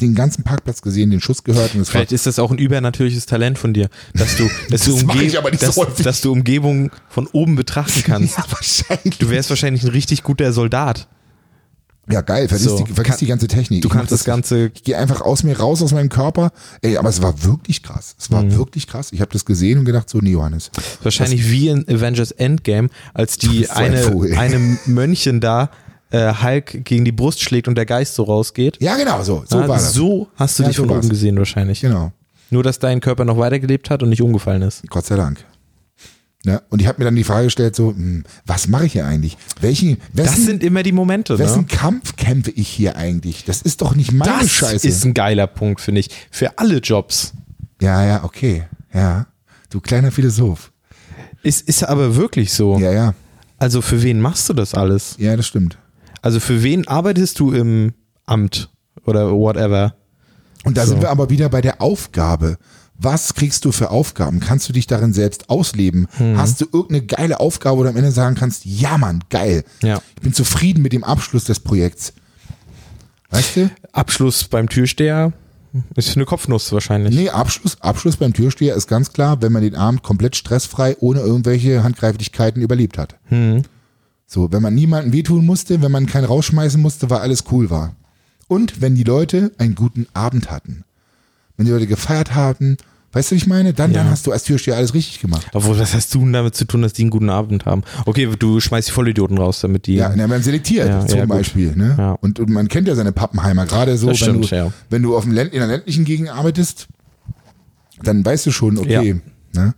den 0.00 0.14
ganzen 0.14 0.44
Parkplatz 0.44 0.82
gesehen, 0.82 1.10
den 1.10 1.20
Schuss 1.20 1.44
gehört. 1.44 1.74
Und 1.74 1.80
es 1.82 1.88
war, 1.88 1.92
Vielleicht 1.92 2.12
ist 2.12 2.26
das 2.26 2.38
auch 2.38 2.50
ein 2.50 2.58
übernatürliches 2.58 3.26
Talent 3.26 3.58
von 3.58 3.74
dir, 3.74 3.88
dass 4.14 4.36
du, 4.36 4.48
dass 4.70 4.82
du, 4.84 4.92
Das 4.92 5.04
mach 5.04 5.14
Umge 5.14 5.24
nicht 5.24 5.36
so 5.60 5.84
dass, 5.84 5.94
dass 5.96 6.20
du 6.20 6.32
Umgebung 6.32 6.90
von 7.08 7.26
oben 7.28 7.56
betrachten 7.56 8.02
kannst. 8.04 8.38
ja, 8.38 8.44
wahrscheinlich. 8.50 9.18
Du 9.18 9.30
wärst 9.30 9.50
wahrscheinlich 9.50 9.82
ein 9.82 9.90
richtig 9.90 10.22
guter 10.22 10.52
Soldat. 10.52 11.08
Ja, 12.10 12.22
geil, 12.22 12.48
vergiss, 12.48 12.68
So. 12.68 12.78
die, 12.84 12.90
vergiss 12.90 13.10
Kann- 13.12 13.18
die 13.18 13.26
ganze 13.26 13.48
Technik. 13.48 13.82
Du 13.82 13.90
kannst 13.90 14.10
das 14.10 14.24
Ganze 14.24 14.70
Ich 14.74 14.82
gehe 14.82 14.96
einfach 14.96 15.20
aus 15.20 15.42
mir 15.42 15.58
raus, 15.58 15.82
aus 15.82 15.92
meinem 15.92 16.08
Körper. 16.08 16.52
Ey, 16.80 16.96
aber 16.96 17.10
es 17.10 17.20
war 17.20 17.44
wirklich 17.44 17.82
krass. 17.82 18.16
Es 18.18 18.30
Mhm. 18.30 18.34
war 18.34 18.52
wirklich 18.56 18.86
krass. 18.86 19.08
Ich 19.12 19.20
habe 19.20 19.30
das 19.30 19.44
gesehen 19.44 19.80
und 19.80 19.84
gedacht, 19.84 20.08
so, 20.08 20.16
nee, 20.20 20.30
Johannes. 20.30 20.70
Wahrscheinlich 21.02 21.50
wie 21.50 21.68
in 21.68 21.84
Avengers 21.86 22.30
Endgame, 22.30 22.88
als 23.12 23.36
Du 23.36 23.50
die 23.50 23.68
eine, 23.68 24.06
eine 24.38 24.78
Mönchen 24.86 25.40
da 25.42 25.70
äh, 26.10 26.32
Hulk 26.42 26.84
gegen 26.84 27.04
die 27.04 27.12
Brust 27.12 27.40
schlägt 27.42 27.68
und 27.68 27.74
der 27.76 27.86
Geist 27.86 28.14
so 28.14 28.22
rausgeht. 28.24 28.76
Ja, 28.80 28.96
genau, 28.96 29.22
so. 29.22 29.44
So 29.48 29.58
Ah, 29.58 29.68
war 29.68 29.76
das. 29.76 29.92
so 29.94 30.28
hast 30.36 30.58
du 30.58 30.62
Ja, 30.62 30.68
dich 30.68 30.76
so 30.76 30.82
von 30.84 30.90
war's. 30.90 30.98
oben 31.00 31.08
gesehen 31.10 31.36
wahrscheinlich. 31.38 31.80
Genau. 31.80 32.12
Nur, 32.50 32.62
dass 32.62 32.78
dein 32.78 33.00
Körper 33.00 33.24
noch 33.24 33.36
weitergelebt 33.38 33.90
hat 33.90 34.02
und 34.02 34.08
nicht 34.08 34.22
umgefallen 34.22 34.62
ist. 34.62 34.88
Gott 34.88 35.04
sei 35.06 35.16
Dank. 35.16 35.44
Ne? 36.44 36.62
Und 36.70 36.80
ich 36.80 36.86
habe 36.86 36.98
mir 37.00 37.04
dann 37.04 37.16
die 37.16 37.24
Frage 37.24 37.44
gestellt, 37.46 37.74
so, 37.76 37.88
hm, 37.90 38.24
was 38.46 38.68
mache 38.68 38.86
ich 38.86 38.92
hier 38.92 39.04
eigentlich? 39.06 39.36
Welchen, 39.60 39.98
Das 40.14 40.28
wessen, 40.32 40.44
sind 40.46 40.62
immer 40.62 40.82
die 40.84 40.92
Momente. 40.92 41.38
wessen 41.38 41.62
Ne? 41.62 41.66
Kampf 41.66 42.16
kämpfe 42.16 42.52
ich 42.52 42.68
hier 42.68 42.96
eigentlich? 42.96 43.44
Das 43.44 43.60
ist 43.60 43.82
doch 43.82 43.94
nicht 43.96 44.12
meine 44.12 44.32
Das 44.40 44.48
Scheiße. 44.50 44.86
ist 44.88 45.04
ein 45.04 45.14
geiler 45.14 45.46
Punkt, 45.48 45.80
finde 45.80 46.00
ich. 46.00 46.10
Für 46.30 46.56
alle 46.58 46.78
Jobs. 46.78 47.32
ja, 47.82 48.04
ja, 48.06 48.24
okay. 48.24 48.64
Ja. 48.94 49.26
Du 49.68 49.80
kleiner 49.80 50.10
Philosoph. 50.12 50.70
Ist, 51.42 51.68
ist 51.68 51.82
aber 51.84 52.16
wirklich 52.16 52.52
so. 52.52 52.78
Ja, 52.78 52.92
ja. 52.92 53.14
Also 53.58 53.82
für 53.82 54.00
wen 54.02 54.20
machst 54.20 54.48
du 54.48 54.54
das 54.54 54.72
alles? 54.74 55.16
Ja, 55.18 55.36
das 55.36 55.46
stimmt. 55.46 55.76
Also 56.28 56.40
für 56.40 56.62
wen 56.62 56.86
arbeitest 56.86 57.40
du 57.40 57.52
im 57.52 57.94
Amt 58.26 58.68
oder 59.06 59.32
whatever? 59.32 59.94
Und 60.62 60.76
da 60.76 60.84
So. 60.84 60.90
sind 60.90 61.00
wir 61.00 61.08
aber 61.08 61.30
wieder 61.30 61.48
bei 61.48 61.62
der 61.62 61.80
Aufgabe. 61.80 62.58
Was 62.96 63.32
kriegst 63.32 63.64
du 63.64 63.72
für 63.72 63.88
Aufgaben? 63.90 64.38
Kannst 64.38 64.68
du 64.68 64.74
dich 64.74 64.86
darin 64.86 65.14
selbst 65.14 65.48
ausleben? 65.48 66.06
Mhm. 66.18 66.36
Hast 66.36 66.60
du 66.60 66.66
irgendeine 66.70 67.06
geile 67.06 67.40
Aufgabe, 67.40 67.78
wo 67.78 67.82
du 67.84 67.88
am 67.88 67.96
Ende 67.96 68.10
sagen 68.10 68.34
kannst, 68.34 68.66
ja 68.66 68.98
Mann, 68.98 69.24
geil. 69.30 69.64
Ja. 69.82 70.02
Ich 70.16 70.20
bin 70.20 70.34
zufrieden 70.34 70.82
mit 70.82 70.92
dem 70.92 71.02
Abschluss 71.02 71.44
des 71.44 71.60
Projekts. 71.60 72.12
Weißt 73.30 73.56
du? 73.56 73.70
Abschluss 73.92 74.44
beim 74.48 74.68
Türsteher 74.68 75.32
ist 75.96 76.14
eine 76.14 76.26
Kopfnuss 76.26 76.70
wahrscheinlich. 76.72 77.14
Nee, 77.14 77.30
Abschluss, 77.30 77.80
Abschluss 77.80 78.18
beim 78.18 78.34
Türsteher 78.34 78.74
ist 78.74 78.86
ganz 78.86 79.14
klar, 79.14 79.40
wenn 79.40 79.52
man 79.52 79.62
den 79.62 79.76
Abend 79.76 80.02
komplett 80.02 80.36
stressfrei, 80.36 80.94
ohne 81.00 81.20
irgendwelche 81.20 81.82
Handgreiflichkeiten 81.82 82.60
überlebt 82.60 82.98
hat. 82.98 83.14
Mhm. 83.30 83.62
So, 84.30 84.52
wenn 84.52 84.60
man 84.60 84.74
niemanden 84.74 85.14
wehtun 85.14 85.46
musste, 85.46 85.80
wenn 85.80 85.90
man 85.90 86.04
keinen 86.04 86.26
rausschmeißen 86.26 86.80
musste, 86.80 87.08
weil 87.08 87.20
alles 87.20 87.44
cool 87.50 87.70
war. 87.70 87.96
Und 88.46 88.82
wenn 88.82 88.94
die 88.94 89.02
Leute 89.02 89.52
einen 89.56 89.74
guten 89.74 90.06
Abend 90.12 90.50
hatten. 90.50 90.84
Wenn 91.56 91.64
die 91.64 91.72
Leute 91.72 91.86
gefeiert 91.86 92.34
haben, 92.34 92.76
weißt 93.12 93.30
du, 93.30 93.34
wie 93.34 93.38
ich 93.38 93.46
meine? 93.46 93.72
Dann, 93.72 93.90
Ja. 93.92 94.02
dann 94.02 94.10
hast 94.10 94.26
du 94.26 94.32
als 94.32 94.44
Türsteher 94.44 94.76
alles 94.76 94.92
richtig 94.92 95.20
gemacht. 95.20 95.46
Obwohl, 95.54 95.78
was 95.78 95.94
hast 95.94 96.14
du 96.14 96.18
denn 96.20 96.34
damit 96.34 96.54
zu 96.54 96.66
tun, 96.66 96.82
dass 96.82 96.92
die 96.92 97.02
einen 97.02 97.10
guten 97.10 97.30
Abend 97.30 97.64
haben? 97.64 97.82
Okay, 98.04 98.28
du 98.38 98.60
schmeißt 98.60 98.88
die 98.88 98.92
Vollidioten 98.92 99.38
raus, 99.38 99.60
damit 99.62 99.86
die. 99.86 99.94
Ja, 99.94 100.12
na, 100.14 100.26
man 100.26 100.42
selektiert 100.42 100.88
Ja, 100.88 101.06
zum 101.06 101.18
ja. 101.20 101.24
Beispiel. 101.26 101.74
Ne? 101.74 102.16
Und, 102.20 102.38
und 102.38 102.50
man 102.50 102.68
kennt 102.68 102.86
ja 102.86 102.94
seine 102.94 103.12
Pappenheimer. 103.12 103.64
Gerade 103.64 103.96
so, 103.96 104.08
Das 104.08 104.20
wenn, 104.20 104.28
stimmt, 104.44 104.50
du, 104.50 104.56
ja. 104.56 104.72
wenn 104.90 105.02
du 105.02 105.16
auf 105.16 105.24
dem 105.24 105.32
Länd, 105.32 105.54
in 105.54 105.60
der 105.60 105.68
ländlichen 105.68 106.04
Gegend 106.04 106.28
arbeitest, 106.28 106.86
dann 108.02 108.22
weißt 108.24 108.44
du 108.44 108.50
schon, 108.50 108.76
okay. 108.78 109.20
Ne? 109.54 109.74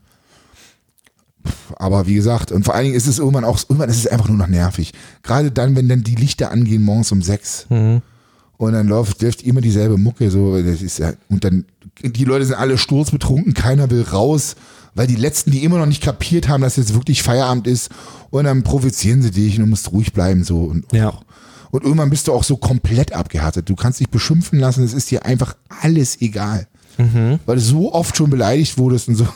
Aber 1.76 2.06
wie 2.06 2.14
gesagt, 2.14 2.52
und 2.52 2.64
vor 2.64 2.74
allen 2.74 2.84
Dingen 2.84 2.96
ist 2.96 3.06
es 3.06 3.18
irgendwann 3.18 3.44
auch, 3.44 3.58
irgendwann 3.68 3.90
ist 3.90 3.98
es 3.98 4.06
einfach 4.06 4.28
nur 4.28 4.36
noch 4.38 4.46
nervig. 4.48 4.92
Gerade 5.22 5.50
dann, 5.50 5.76
wenn 5.76 5.88
dann 5.88 6.02
die 6.02 6.14
Lichter 6.16 6.50
angehen 6.50 6.82
morgens 6.82 7.12
um 7.12 7.22
sechs 7.22 7.66
Mhm. 7.70 8.02
und 8.56 8.72
dann 8.72 8.88
läuft, 8.88 9.22
läuft 9.22 9.42
immer 9.42 9.60
dieselbe 9.60 9.96
Mucke, 9.96 10.30
so, 10.30 10.60
das 10.62 10.82
ist 10.82 10.98
ja, 10.98 11.12
und 11.28 11.44
dann, 11.44 11.64
die 12.02 12.24
Leute 12.24 12.44
sind 12.46 12.56
alle 12.56 12.76
sturzbetrunken, 12.78 13.54
keiner 13.54 13.90
will 13.90 14.02
raus, 14.02 14.56
weil 14.94 15.06
die 15.06 15.16
Letzten, 15.16 15.50
die 15.52 15.62
immer 15.64 15.78
noch 15.78 15.86
nicht 15.86 16.02
kapiert 16.02 16.48
haben, 16.48 16.62
dass 16.62 16.76
jetzt 16.76 16.94
wirklich 16.94 17.22
Feierabend 17.22 17.66
ist, 17.66 17.90
und 18.30 18.44
dann 18.44 18.62
provozieren 18.62 19.22
sie 19.22 19.30
dich 19.30 19.56
und 19.56 19.64
du 19.64 19.70
musst 19.70 19.90
ruhig 19.92 20.12
bleiben, 20.12 20.44
so, 20.44 20.62
und, 20.64 20.92
Ja. 20.92 21.12
und 21.70 21.84
irgendwann 21.84 22.10
bist 22.10 22.28
du 22.28 22.32
auch 22.32 22.44
so 22.44 22.56
komplett 22.56 23.12
abgehärtet. 23.12 23.68
Du 23.68 23.76
kannst 23.76 24.00
dich 24.00 24.08
beschimpfen 24.10 24.58
lassen, 24.58 24.82
es 24.84 24.92
ist 24.92 25.10
dir 25.10 25.24
einfach 25.24 25.56
alles 25.82 26.20
egal. 26.20 26.66
Weil 27.46 27.56
du 27.56 27.60
so 27.62 27.92
oft 27.92 28.16
schon 28.16 28.30
beleidigt 28.30 28.76
wurdest 28.78 29.08
und 29.08 29.16
so. 29.16 29.26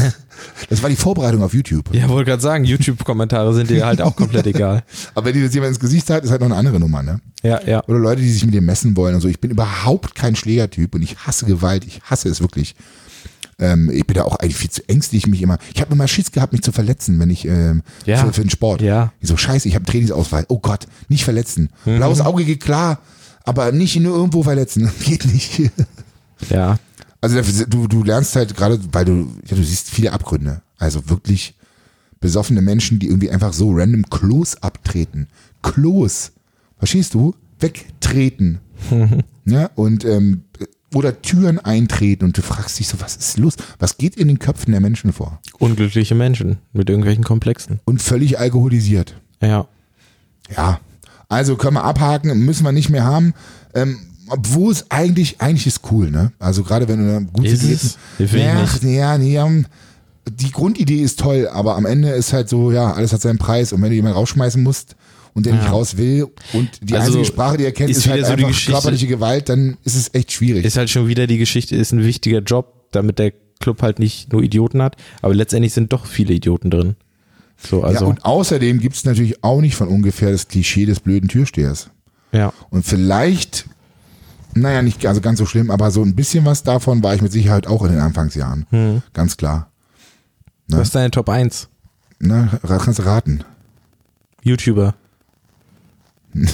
das 0.70 0.82
war 0.82 0.90
die 0.90 0.96
Vorbereitung 0.96 1.42
auf 1.42 1.54
YouTube. 1.54 1.94
Ja, 1.94 2.08
wollte 2.08 2.30
gerade 2.30 2.42
sagen, 2.42 2.64
YouTube-Kommentare 2.64 3.54
sind 3.54 3.70
dir 3.70 3.86
halt 3.86 4.00
auch 4.02 4.16
komplett 4.16 4.46
egal. 4.46 4.82
Aber 5.14 5.26
wenn 5.26 5.34
dir 5.34 5.44
das 5.44 5.54
jemand 5.54 5.70
ins 5.70 5.80
Gesicht 5.80 6.08
hat, 6.10 6.24
ist 6.24 6.30
halt 6.30 6.40
noch 6.40 6.46
eine 6.48 6.56
andere 6.56 6.80
Nummer, 6.80 7.02
ne? 7.02 7.20
Ja, 7.42 7.60
ja. 7.66 7.82
Oder 7.86 7.98
Leute, 7.98 8.22
die 8.22 8.30
sich 8.30 8.44
mit 8.44 8.54
dir 8.54 8.60
messen 8.62 8.96
wollen 8.96 9.14
und 9.14 9.20
so. 9.20 9.28
Ich 9.28 9.40
bin 9.40 9.50
überhaupt 9.50 10.14
kein 10.14 10.36
Schlägertyp 10.36 10.94
und 10.94 11.02
ich 11.02 11.16
hasse 11.18 11.46
Gewalt. 11.46 11.84
Ich 11.86 12.00
hasse 12.02 12.28
es 12.28 12.40
wirklich. 12.40 12.74
Ähm, 13.58 13.90
ich 13.90 14.06
bin 14.06 14.14
da 14.14 14.24
auch 14.24 14.36
eigentlich 14.36 14.56
viel 14.56 14.70
zu 14.70 14.86
ängstlich, 14.88 15.26
mich 15.26 15.40
immer. 15.40 15.58
Ich 15.74 15.80
habe 15.80 15.94
immer 15.94 16.06
Schiss 16.08 16.30
gehabt, 16.30 16.52
mich 16.52 16.62
zu 16.62 16.72
verletzen, 16.72 17.18
wenn 17.18 17.30
ich 17.30 17.46
ähm, 17.46 17.82
Ja. 18.04 18.18
für, 18.18 18.32
für 18.32 18.40
den 18.42 18.50
Sport. 18.50 18.82
Ja. 18.82 19.12
Ich 19.20 19.28
so, 19.28 19.36
scheiße, 19.36 19.66
ich 19.68 19.74
habe 19.74 19.86
Trainingsausfall. 19.86 20.44
Oh 20.48 20.58
Gott, 20.58 20.86
nicht 21.08 21.24
verletzen. 21.24 21.70
Mhm. 21.86 21.96
Blaues 21.96 22.20
Auge 22.20 22.44
geht 22.44 22.60
klar, 22.62 22.98
aber 23.44 23.72
nicht 23.72 23.96
nur 23.98 24.14
irgendwo 24.14 24.42
verletzen. 24.42 24.90
Geht 25.04 25.24
nicht. 25.32 25.70
Ja. 26.50 26.78
Also 27.20 27.40
du, 27.66 27.86
du 27.86 28.02
lernst 28.02 28.36
halt 28.36 28.56
gerade, 28.56 28.78
weil 28.92 29.04
du, 29.04 29.28
ja, 29.46 29.56
du 29.56 29.62
siehst 29.62 29.90
viele 29.90 30.12
Abgründe. 30.12 30.62
Also 30.78 31.08
wirklich 31.08 31.54
besoffene 32.20 32.62
Menschen, 32.62 32.98
die 32.98 33.08
irgendwie 33.08 33.30
einfach 33.30 33.52
so 33.52 33.72
random 33.72 34.08
Klos 34.10 34.56
abtreten. 34.62 35.28
Klos. 35.62 36.32
Verstehst 36.78 37.14
du? 37.14 37.34
Wegtreten. 37.58 38.60
ja, 39.46 39.70
und 39.74 40.04
ähm, 40.04 40.42
oder 40.94 41.20
Türen 41.20 41.58
eintreten 41.58 42.24
und 42.24 42.36
du 42.36 42.42
fragst 42.42 42.78
dich 42.78 42.88
so, 42.88 43.00
was 43.00 43.16
ist 43.16 43.38
los? 43.38 43.54
Was 43.78 43.98
geht 43.98 44.16
in 44.16 44.28
den 44.28 44.38
Köpfen 44.38 44.72
der 44.72 44.80
Menschen 44.80 45.12
vor? 45.12 45.40
Unglückliche 45.58 46.14
Menschen 46.14 46.58
mit 46.72 46.88
irgendwelchen 46.88 47.24
Komplexen. 47.24 47.80
Und 47.84 48.02
völlig 48.02 48.38
alkoholisiert. 48.38 49.14
Ja. 49.42 49.68
Ja, 50.54 50.80
also 51.28 51.56
können 51.56 51.74
wir 51.74 51.84
abhaken, 51.84 52.44
müssen 52.44 52.64
wir 52.64 52.72
nicht 52.72 52.88
mehr 52.88 53.04
haben. 53.04 53.34
Ähm, 53.74 53.98
obwohl 54.28 54.72
es 54.72 54.90
eigentlich, 54.90 55.40
eigentlich 55.40 55.66
ist 55.66 55.80
cool, 55.90 56.10
ne? 56.10 56.32
Also 56.38 56.62
gerade 56.62 56.88
wenn 56.88 56.98
du 57.06 57.12
da 57.12 57.18
gut 57.20 57.46
Ist? 57.46 57.98
Ich 58.18 58.32
will 58.32 58.40
ja, 58.40 58.60
nicht. 58.62 58.82
ja, 58.84 59.46
ähm, 59.46 59.66
die 60.30 60.50
Grundidee 60.50 61.02
ist 61.02 61.20
toll, 61.20 61.48
aber 61.52 61.76
am 61.76 61.86
Ende 61.86 62.10
ist 62.10 62.32
halt 62.32 62.48
so, 62.48 62.72
ja, 62.72 62.92
alles 62.92 63.12
hat 63.12 63.20
seinen 63.22 63.38
Preis 63.38 63.72
und 63.72 63.80
wenn 63.82 63.90
du 63.90 63.94
jemanden 63.94 64.18
rausschmeißen 64.18 64.62
musst 64.62 64.96
und 65.34 65.46
der 65.46 65.52
nicht 65.54 65.64
Ja. 65.64 65.70
raus 65.70 65.96
will 65.96 66.26
und 66.52 66.68
die 66.82 66.94
Also, 66.94 67.06
einzige 67.08 67.24
Sprache, 67.26 67.56
die 67.58 67.64
er 67.64 67.72
kennt, 67.72 67.90
ist 67.90 67.98
ist, 67.98 68.08
halt 68.08 68.26
so 68.26 68.32
einfach 68.32 68.66
körperliche 68.66 69.06
Gewalt, 69.06 69.48
dann 69.48 69.76
ist 69.84 69.94
es 69.94 70.12
echt 70.14 70.32
schwierig. 70.32 70.64
Ist 70.64 70.76
halt 70.76 70.90
schon 70.90 71.06
wieder 71.06 71.26
die 71.26 71.38
Geschichte, 71.38 71.76
ist 71.76 71.92
ein 71.92 72.02
wichtiger 72.04 72.40
Job, 72.40 72.72
damit 72.90 73.18
der 73.18 73.32
Club 73.60 73.82
halt 73.82 73.98
nicht 73.98 74.32
nur 74.32 74.42
Idioten 74.42 74.82
hat, 74.82 74.96
aber 75.22 75.34
letztendlich 75.34 75.72
sind 75.72 75.92
doch 75.92 76.06
viele 76.06 76.34
Idioten 76.34 76.70
drin. 76.70 76.96
So, 77.58 77.80
ja, 77.80 77.86
also. 77.86 78.06
und 78.06 78.24
außerdem 78.24 78.80
gibt 78.80 78.96
es 78.96 79.04
natürlich 79.04 79.42
auch 79.42 79.60
nicht 79.60 79.76
von 79.76 79.88
ungefähr 79.88 80.30
das 80.32 80.48
Klischee 80.48 80.84
des 80.86 81.00
blöden 81.00 81.28
Türstehers. 81.28 81.88
Ja. 82.32 82.52
Und 82.70 82.84
vielleicht, 82.84 83.66
naja, 84.56 84.82
nicht 84.82 85.06
also 85.06 85.20
ganz 85.20 85.38
so 85.38 85.46
schlimm, 85.46 85.70
aber 85.70 85.90
so 85.90 86.02
ein 86.02 86.14
bisschen 86.14 86.44
was 86.44 86.62
davon 86.62 87.02
war 87.02 87.14
ich 87.14 87.22
mit 87.22 87.32
Sicherheit 87.32 87.66
auch 87.66 87.82
in 87.84 87.92
den 87.92 88.00
Anfangsjahren. 88.00 88.66
Hm. 88.70 89.02
Ganz 89.12 89.36
klar. 89.36 89.70
Ne? 90.68 90.78
Was 90.78 90.88
ist 90.88 90.94
deine 90.94 91.10
Top 91.10 91.28
1? 91.28 91.68
Na, 92.18 92.48
kannst 92.62 92.98
du 92.98 93.04
raten. 93.04 93.44
YouTuber. 94.42 94.94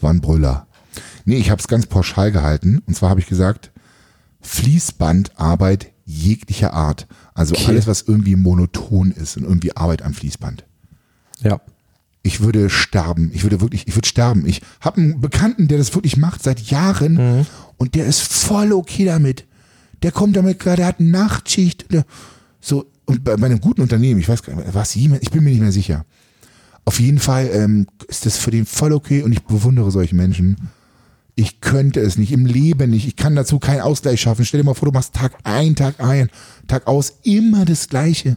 War 0.00 0.10
ein 0.10 0.20
Brüller. 0.20 0.66
Nee, 1.24 1.36
ich 1.36 1.50
habe 1.50 1.60
es 1.60 1.68
ganz 1.68 1.86
pauschal 1.86 2.32
gehalten. 2.32 2.82
Und 2.86 2.94
zwar 2.94 3.10
habe 3.10 3.20
ich 3.20 3.26
gesagt, 3.26 3.70
Fließbandarbeit 4.40 5.92
jeglicher 6.04 6.72
Art. 6.72 7.06
Also 7.34 7.54
Okay. 7.54 7.66
alles, 7.68 7.86
was 7.86 8.02
irgendwie 8.02 8.36
monoton 8.36 9.10
ist 9.12 9.36
und 9.36 9.44
irgendwie 9.44 9.76
Arbeit 9.76 10.02
am 10.02 10.14
Fließband. 10.14 10.64
ja. 11.40 11.60
Ich 12.28 12.42
würde 12.42 12.68
sterben. 12.68 13.30
Ich 13.32 13.42
würde 13.42 13.62
wirklich, 13.62 13.88
ich 13.88 13.96
würde 13.96 14.06
sterben. 14.06 14.46
Ich 14.46 14.60
habe 14.82 15.00
einen 15.00 15.20
Bekannten, 15.22 15.66
der 15.66 15.78
das 15.78 15.94
wirklich 15.94 16.18
macht 16.18 16.42
seit 16.42 16.60
Jahren 16.60 17.46
und 17.78 17.94
der 17.94 18.04
ist 18.04 18.20
voll 18.20 18.74
okay 18.74 19.06
damit. 19.06 19.46
Der 20.02 20.12
kommt 20.12 20.36
damit 20.36 20.58
klar, 20.58 20.76
der 20.76 20.84
hat 20.84 21.00
Nachtschicht. 21.00 21.86
So, 22.60 22.84
und 23.06 23.24
bei, 23.24 23.34
bei 23.38 23.46
einem 23.46 23.62
guten 23.62 23.80
Unternehmen, 23.80 24.20
ich 24.20 24.28
weiß 24.28 24.42
gar 24.42 24.56
nicht, 24.56 24.74
was 24.74 24.92
Siemens, 24.92 25.22
ich 25.22 25.30
bin 25.30 25.42
mir 25.42 25.48
nicht 25.48 25.62
mehr 25.62 25.72
sicher. 25.72 26.04
Auf 26.84 27.00
jeden 27.00 27.18
Fall 27.18 27.48
ähm, 27.50 27.86
ist 28.08 28.26
das 28.26 28.36
für 28.36 28.50
den 28.50 28.66
voll 28.66 28.92
okay 28.92 29.22
und 29.22 29.32
ich 29.32 29.42
bewundere 29.44 29.90
solche 29.90 30.14
Menschen. 30.14 30.56
Ich 31.34 31.62
könnte 31.62 32.00
es 32.00 32.18
nicht, 32.18 32.32
im 32.32 32.44
Leben 32.44 32.90
nicht. 32.90 33.06
Ich 33.06 33.16
kann 33.16 33.36
dazu 33.36 33.58
keinen 33.58 33.80
Ausgleich 33.80 34.20
schaffen. 34.20 34.44
Stell 34.44 34.60
dir 34.60 34.66
mal 34.66 34.74
vor, 34.74 34.90
du 34.90 34.92
machst 34.92 35.14
Tag 35.14 35.32
ein, 35.44 35.76
Tag 35.76 35.98
ein, 35.98 36.28
Tag 36.66 36.86
aus, 36.86 37.20
immer 37.22 37.64
das 37.64 37.88
Gleiche. 37.88 38.36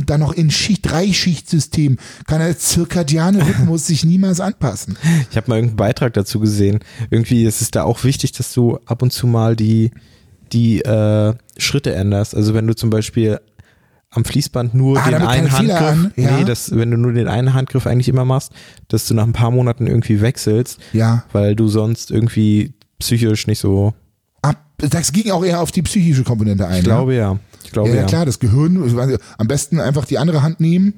Und 0.00 0.08
dann 0.08 0.20
noch 0.20 0.32
in 0.32 0.50
Schicht, 0.50 0.90
Dreischichtsystem. 0.90 1.98
Kann 2.26 2.38
der 2.40 2.56
zirkadiane 2.58 3.46
Rhythmus 3.46 3.86
sich 3.86 4.02
niemals 4.02 4.40
anpassen. 4.40 4.96
Ich 5.30 5.36
habe 5.36 5.48
mal 5.50 5.56
irgendeinen 5.56 5.76
Beitrag 5.76 6.14
dazu 6.14 6.40
gesehen. 6.40 6.78
Irgendwie 7.10 7.44
ist 7.44 7.60
es 7.60 7.70
da 7.70 7.82
auch 7.82 8.02
wichtig, 8.02 8.32
dass 8.32 8.54
du 8.54 8.78
ab 8.86 9.02
und 9.02 9.12
zu 9.12 9.26
mal 9.26 9.56
die, 9.56 9.90
die 10.54 10.80
äh, 10.80 11.34
Schritte 11.58 11.94
änderst. 11.94 12.34
Also 12.34 12.54
wenn 12.54 12.66
du 12.66 12.74
zum 12.74 12.88
Beispiel 12.88 13.40
am 14.08 14.24
Fließband 14.24 14.72
nur 14.74 14.98
Ah, 14.98 15.10
den 15.10 15.22
einen 15.22 15.52
Handgriff, 15.52 15.80
an, 15.82 16.12
ja. 16.16 16.38
nee, 16.38 16.44
das, 16.44 16.74
wenn 16.74 16.90
du 16.90 16.96
nur 16.96 17.12
den 17.12 17.28
einen 17.28 17.52
Handgriff 17.52 17.86
eigentlich 17.86 18.08
immer 18.08 18.24
machst, 18.24 18.52
dass 18.88 19.06
du 19.06 19.12
nach 19.12 19.24
ein 19.26 19.34
paar 19.34 19.50
Monaten 19.50 19.86
irgendwie 19.86 20.22
wechselst, 20.22 20.78
Ja. 20.94 21.24
weil 21.32 21.54
du 21.54 21.68
sonst 21.68 22.10
irgendwie 22.10 22.72
psychisch 22.98 23.46
nicht 23.46 23.58
so. 23.60 23.92
Das 24.88 25.12
ging 25.12 25.30
auch 25.30 25.44
eher 25.44 25.60
auf 25.60 25.72
die 25.72 25.82
psychische 25.82 26.24
Komponente 26.24 26.66
ein. 26.66 26.78
Ich 26.78 26.84
glaube 26.84 27.14
ja. 27.14 27.38
Ich 27.64 27.72
glaube 27.72 27.90
ja. 27.90 27.94
ja. 27.96 28.00
Ja, 28.02 28.06
klar, 28.06 28.26
das 28.26 28.38
Gehirn, 28.38 28.82
am 29.38 29.48
besten 29.48 29.80
einfach 29.80 30.04
die 30.04 30.18
andere 30.18 30.42
Hand 30.42 30.60
nehmen. 30.60 30.94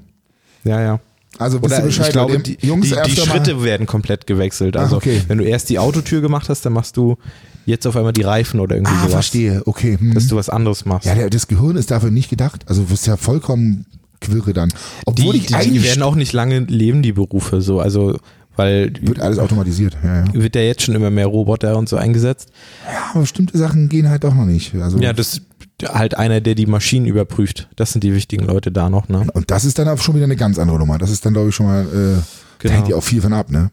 Ja, 0.64 0.80
ja. 0.80 1.00
Also 1.38 1.58
Oder 1.58 1.80
Bescheid, 1.80 2.06
ich 2.08 2.12
glaube, 2.12 2.38
die, 2.38 2.58
Jungs, 2.60 2.88
die, 2.88 2.94
die 2.94 3.00
öfter 3.00 3.26
mal- 3.26 3.32
Schritte 3.36 3.64
werden 3.64 3.86
komplett 3.86 4.26
gewechselt. 4.26 4.76
Also 4.76 4.96
okay. 4.96 5.22
wenn 5.28 5.38
du 5.38 5.44
erst 5.44 5.70
die 5.70 5.78
Autotür 5.78 6.20
gemacht 6.20 6.48
hast, 6.48 6.64
dann 6.66 6.74
machst 6.74 6.96
du 6.96 7.16
jetzt 7.64 7.86
auf 7.86 7.96
einmal 7.96 8.12
die 8.12 8.22
Reifen 8.22 8.60
oder 8.60 8.76
irgendwie 8.76 8.92
Ah, 8.92 8.98
sowas. 9.00 9.12
verstehe, 9.12 9.62
okay. 9.66 9.96
Hm. 9.98 10.14
Dass 10.14 10.26
du 10.28 10.36
was 10.36 10.50
anderes 10.50 10.84
machst. 10.84 11.06
Ja, 11.06 11.28
das 11.28 11.48
Gehirn 11.48 11.76
ist 11.76 11.90
dafür 11.90 12.10
nicht 12.10 12.28
gedacht. 12.28 12.64
Also 12.68 12.82
du 12.82 12.90
wirst 12.90 13.06
ja 13.06 13.16
vollkommen 13.16 13.86
quirre 14.20 14.52
dann. 14.52 14.68
die, 14.68 14.74
Obwohl 15.06 15.34
ich 15.36 15.46
die, 15.46 15.70
die 15.70 15.82
werden 15.82 16.02
auch 16.02 16.14
nicht 16.14 16.32
lange 16.32 16.60
leben, 16.60 17.02
die 17.02 17.12
Berufe, 17.12 17.60
so, 17.60 17.80
also, 17.80 18.18
weil 18.57 18.92
wird 19.00 19.20
alles 19.20 19.38
automatisiert. 19.38 19.96
Ja, 20.03 20.24
ja. 20.24 20.34
wird 20.34 20.55
ja 20.57 20.62
jetzt 20.62 20.82
schon 20.82 20.94
immer 20.94 21.11
mehr 21.11 21.26
Roboter 21.26 21.76
und 21.78 21.88
so 21.88 21.96
eingesetzt. 21.96 22.50
ja, 22.86 23.11
aber 23.11 23.20
bestimmte 23.20 23.57
Sachen 23.59 23.88
gehen 23.88 24.09
halt 24.09 24.24
doch 24.24 24.34
noch 24.34 24.44
nicht. 24.44 24.74
Also 24.74 24.98
Ja, 24.98 25.12
das 25.12 25.40
halt 25.84 26.16
einer, 26.16 26.40
der 26.40 26.55
die 26.55 26.66
Maschinen 26.66 27.07
überprüft. 27.07 27.68
Das 27.76 27.92
sind 27.92 28.05
die 28.05 28.14
wichtigen 28.14 28.44
Leute 28.44 28.70
da 28.70 28.88
noch, 28.88 29.09
ne? 29.09 29.26
und 29.32 29.50
das 29.50 29.64
ist 29.64 29.78
dann 29.78 29.88
auch 29.88 29.98
schon 29.98 30.14
wieder 30.14 30.24
eine 30.24 30.36
ganz 30.36 30.59
andere 30.59 30.78
Nummer. 30.78 30.98
Das 30.98 31.11
ist 31.11 31.24
dann 31.26 31.32
glaube 31.32 31.48
ich 31.48 31.55
schon 31.55 31.66
mal, 31.66 31.82
äh, 31.82 31.86
da 32.16 32.22
Genau. 32.59 32.74
hängt 32.74 32.88
ja 32.88 32.96
auch 32.96 33.03
viel 33.03 33.20
von 33.20 33.32
ab, 33.32 33.50
ne? 33.50 33.72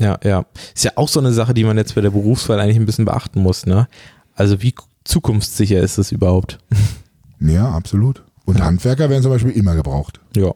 Ja, 0.00 0.18
ja. 0.24 0.44
Ist 0.74 0.84
ja 0.84 0.92
auch 0.96 1.08
so 1.08 1.20
eine 1.20 1.32
Sache, 1.32 1.54
die 1.54 1.62
man 1.62 1.76
jetzt 1.76 1.94
bei 1.94 2.00
der 2.00 2.10
Berufswahl 2.10 2.58
eigentlich 2.58 2.78
ein 2.78 2.86
bisschen 2.86 3.04
beachten 3.04 3.40
muss, 3.40 3.66
ne? 3.66 3.86
Also 4.34 4.60
wie 4.62 4.74
zukunftssicher 5.04 5.78
ist 5.80 5.98
es 5.98 6.10
überhaupt? 6.12 6.58
Ja, 7.40 7.68
absolut. 7.70 8.22
Und 8.46 8.62
Handwerker 8.62 9.10
werden 9.10 9.22
zum 9.22 9.30
Beispiel 9.32 9.50
immer 9.52 9.74
gebraucht. 9.74 10.18
Ja, 10.34 10.52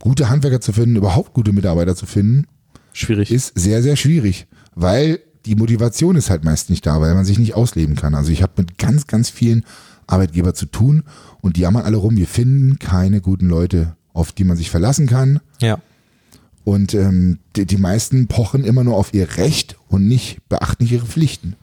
Gute 0.00 0.30
Handwerker 0.30 0.60
zu 0.62 0.72
finden, 0.72 0.96
überhaupt 0.96 1.34
gute 1.34 1.52
Mitarbeiter 1.52 1.94
zu 1.94 2.06
finden, 2.06 2.46
schwierig. 2.92 3.30
ist 3.30 3.58
sehr, 3.58 3.82
sehr 3.82 3.96
schwierig, 3.96 4.46
weil 4.74 5.20
die 5.46 5.54
Motivation 5.54 6.16
ist 6.16 6.30
halt 6.30 6.44
meist 6.44 6.70
nicht 6.70 6.84
da, 6.86 7.00
weil 7.00 7.14
man 7.14 7.24
sich 7.24 7.38
nicht 7.38 7.54
ausleben 7.54 7.96
kann. 7.96 8.14
Also 8.14 8.30
ich 8.30 8.42
habe 8.42 8.52
mit 8.56 8.78
ganz, 8.78 9.06
ganz 9.06 9.30
vielen 9.30 9.64
Arbeitgeber 10.06 10.54
zu 10.54 10.66
tun 10.66 11.04
und 11.40 11.56
die 11.56 11.62
jammern 11.62 11.84
alle 11.84 11.96
rum, 11.96 12.16
wir 12.16 12.26
finden 12.26 12.78
keine 12.78 13.20
guten 13.20 13.48
Leute, 13.48 13.96
auf 14.12 14.32
die 14.32 14.44
man 14.44 14.56
sich 14.56 14.70
verlassen 14.70 15.06
kann. 15.06 15.40
ja. 15.60 15.78
Und 16.62 16.92
ähm, 16.92 17.38
die, 17.56 17.64
die 17.64 17.78
meisten 17.78 18.28
pochen 18.28 18.64
immer 18.64 18.84
nur 18.84 18.94
auf 18.96 19.14
ihr 19.14 19.38
Recht 19.38 19.76
und 19.88 20.06
nicht 20.06 20.46
beachten 20.50 20.84
nicht 20.84 20.92
ihre 20.92 21.06
Pflichten. 21.06 21.56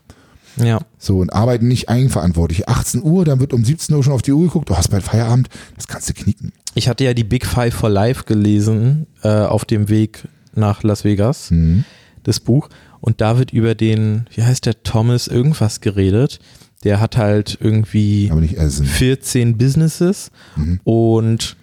Ja. 0.57 0.79
So 0.97 1.19
und 1.19 1.31
arbeiten 1.31 1.67
nicht 1.67 1.87
eigenverantwortlich. 1.87 2.67
18 2.67 3.03
Uhr, 3.03 3.23
dann 3.23 3.39
wird 3.39 3.53
um 3.53 3.63
17 3.63 3.95
Uhr 3.95 4.03
schon 4.03 4.13
auf 4.13 4.23
die 4.23 4.31
Uhr 4.31 4.43
geguckt, 4.45 4.69
du 4.69 4.75
hast 4.75 4.89
bald 4.89 5.03
Feierabend, 5.03 5.49
das 5.75 5.87
kannst 5.87 6.09
du 6.09 6.13
knicken. 6.13 6.51
Ich 6.73 6.89
hatte 6.89 7.03
ja 7.03 7.13
die 7.13 7.23
Big 7.23 7.45
Five 7.45 7.75
for 7.75 7.89
Life 7.89 8.23
gelesen 8.23 9.05
äh, 9.21 9.29
auf 9.29 9.65
dem 9.65 9.87
Weg 9.87 10.27
nach 10.57 10.83
Las 10.83 11.03
Vegas, 11.03 11.51
Mhm. 11.51 11.85
das 12.23 12.39
Buch. 12.39 12.69
Und 12.99 13.21
da 13.21 13.37
wird 13.37 13.53
über 13.53 13.75
den, 13.75 14.25
wie 14.35 14.43
heißt 14.43 14.65
der, 14.65 14.81
Thomas 14.83 15.27
irgendwas 15.27 15.81
geredet. 15.81 16.39
Der 16.83 16.99
hat 16.99 17.17
halt 17.17 17.57
irgendwie 17.61 18.27
Aber 18.31 18.41
nicht 18.41 18.57
essen. 18.57 18.85
14 18.85 19.57
Businesses 19.57 20.31
Mhm. 20.55 20.79
und 20.83 21.55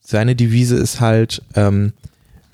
seine 0.00 0.34
Devise 0.34 0.76
ist 0.76 1.00
halt, 1.00 1.42
ähm, 1.54 1.92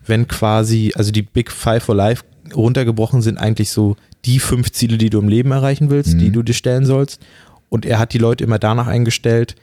wenn 0.06 0.26
quasi, 0.28 0.92
also 0.96 1.12
die 1.12 1.22
Big 1.22 1.50
Five 1.50 1.84
for 1.84 1.94
Life 1.94 2.24
runtergebrochen 2.54 3.22
sind 3.22 3.38
eigentlich 3.38 3.70
so 3.70 3.96
die 4.24 4.38
fünf 4.38 4.72
Ziele, 4.72 4.98
die 4.98 5.08
du 5.10 5.18
im 5.18 5.28
Leben 5.28 5.50
erreichen 5.52 5.88
willst, 5.90 6.14
Mhm. 6.14 6.18
die 6.18 6.30
du 6.30 6.42
dir 6.42 6.52
stellen 6.54 6.84
sollst. 6.84 7.20
Und 7.70 7.86
er 7.86 7.98
hat 7.98 8.12
die 8.12 8.18
Leute 8.18 8.44
immer 8.44 8.58
danach 8.58 8.86
eingestellt, 8.86 9.54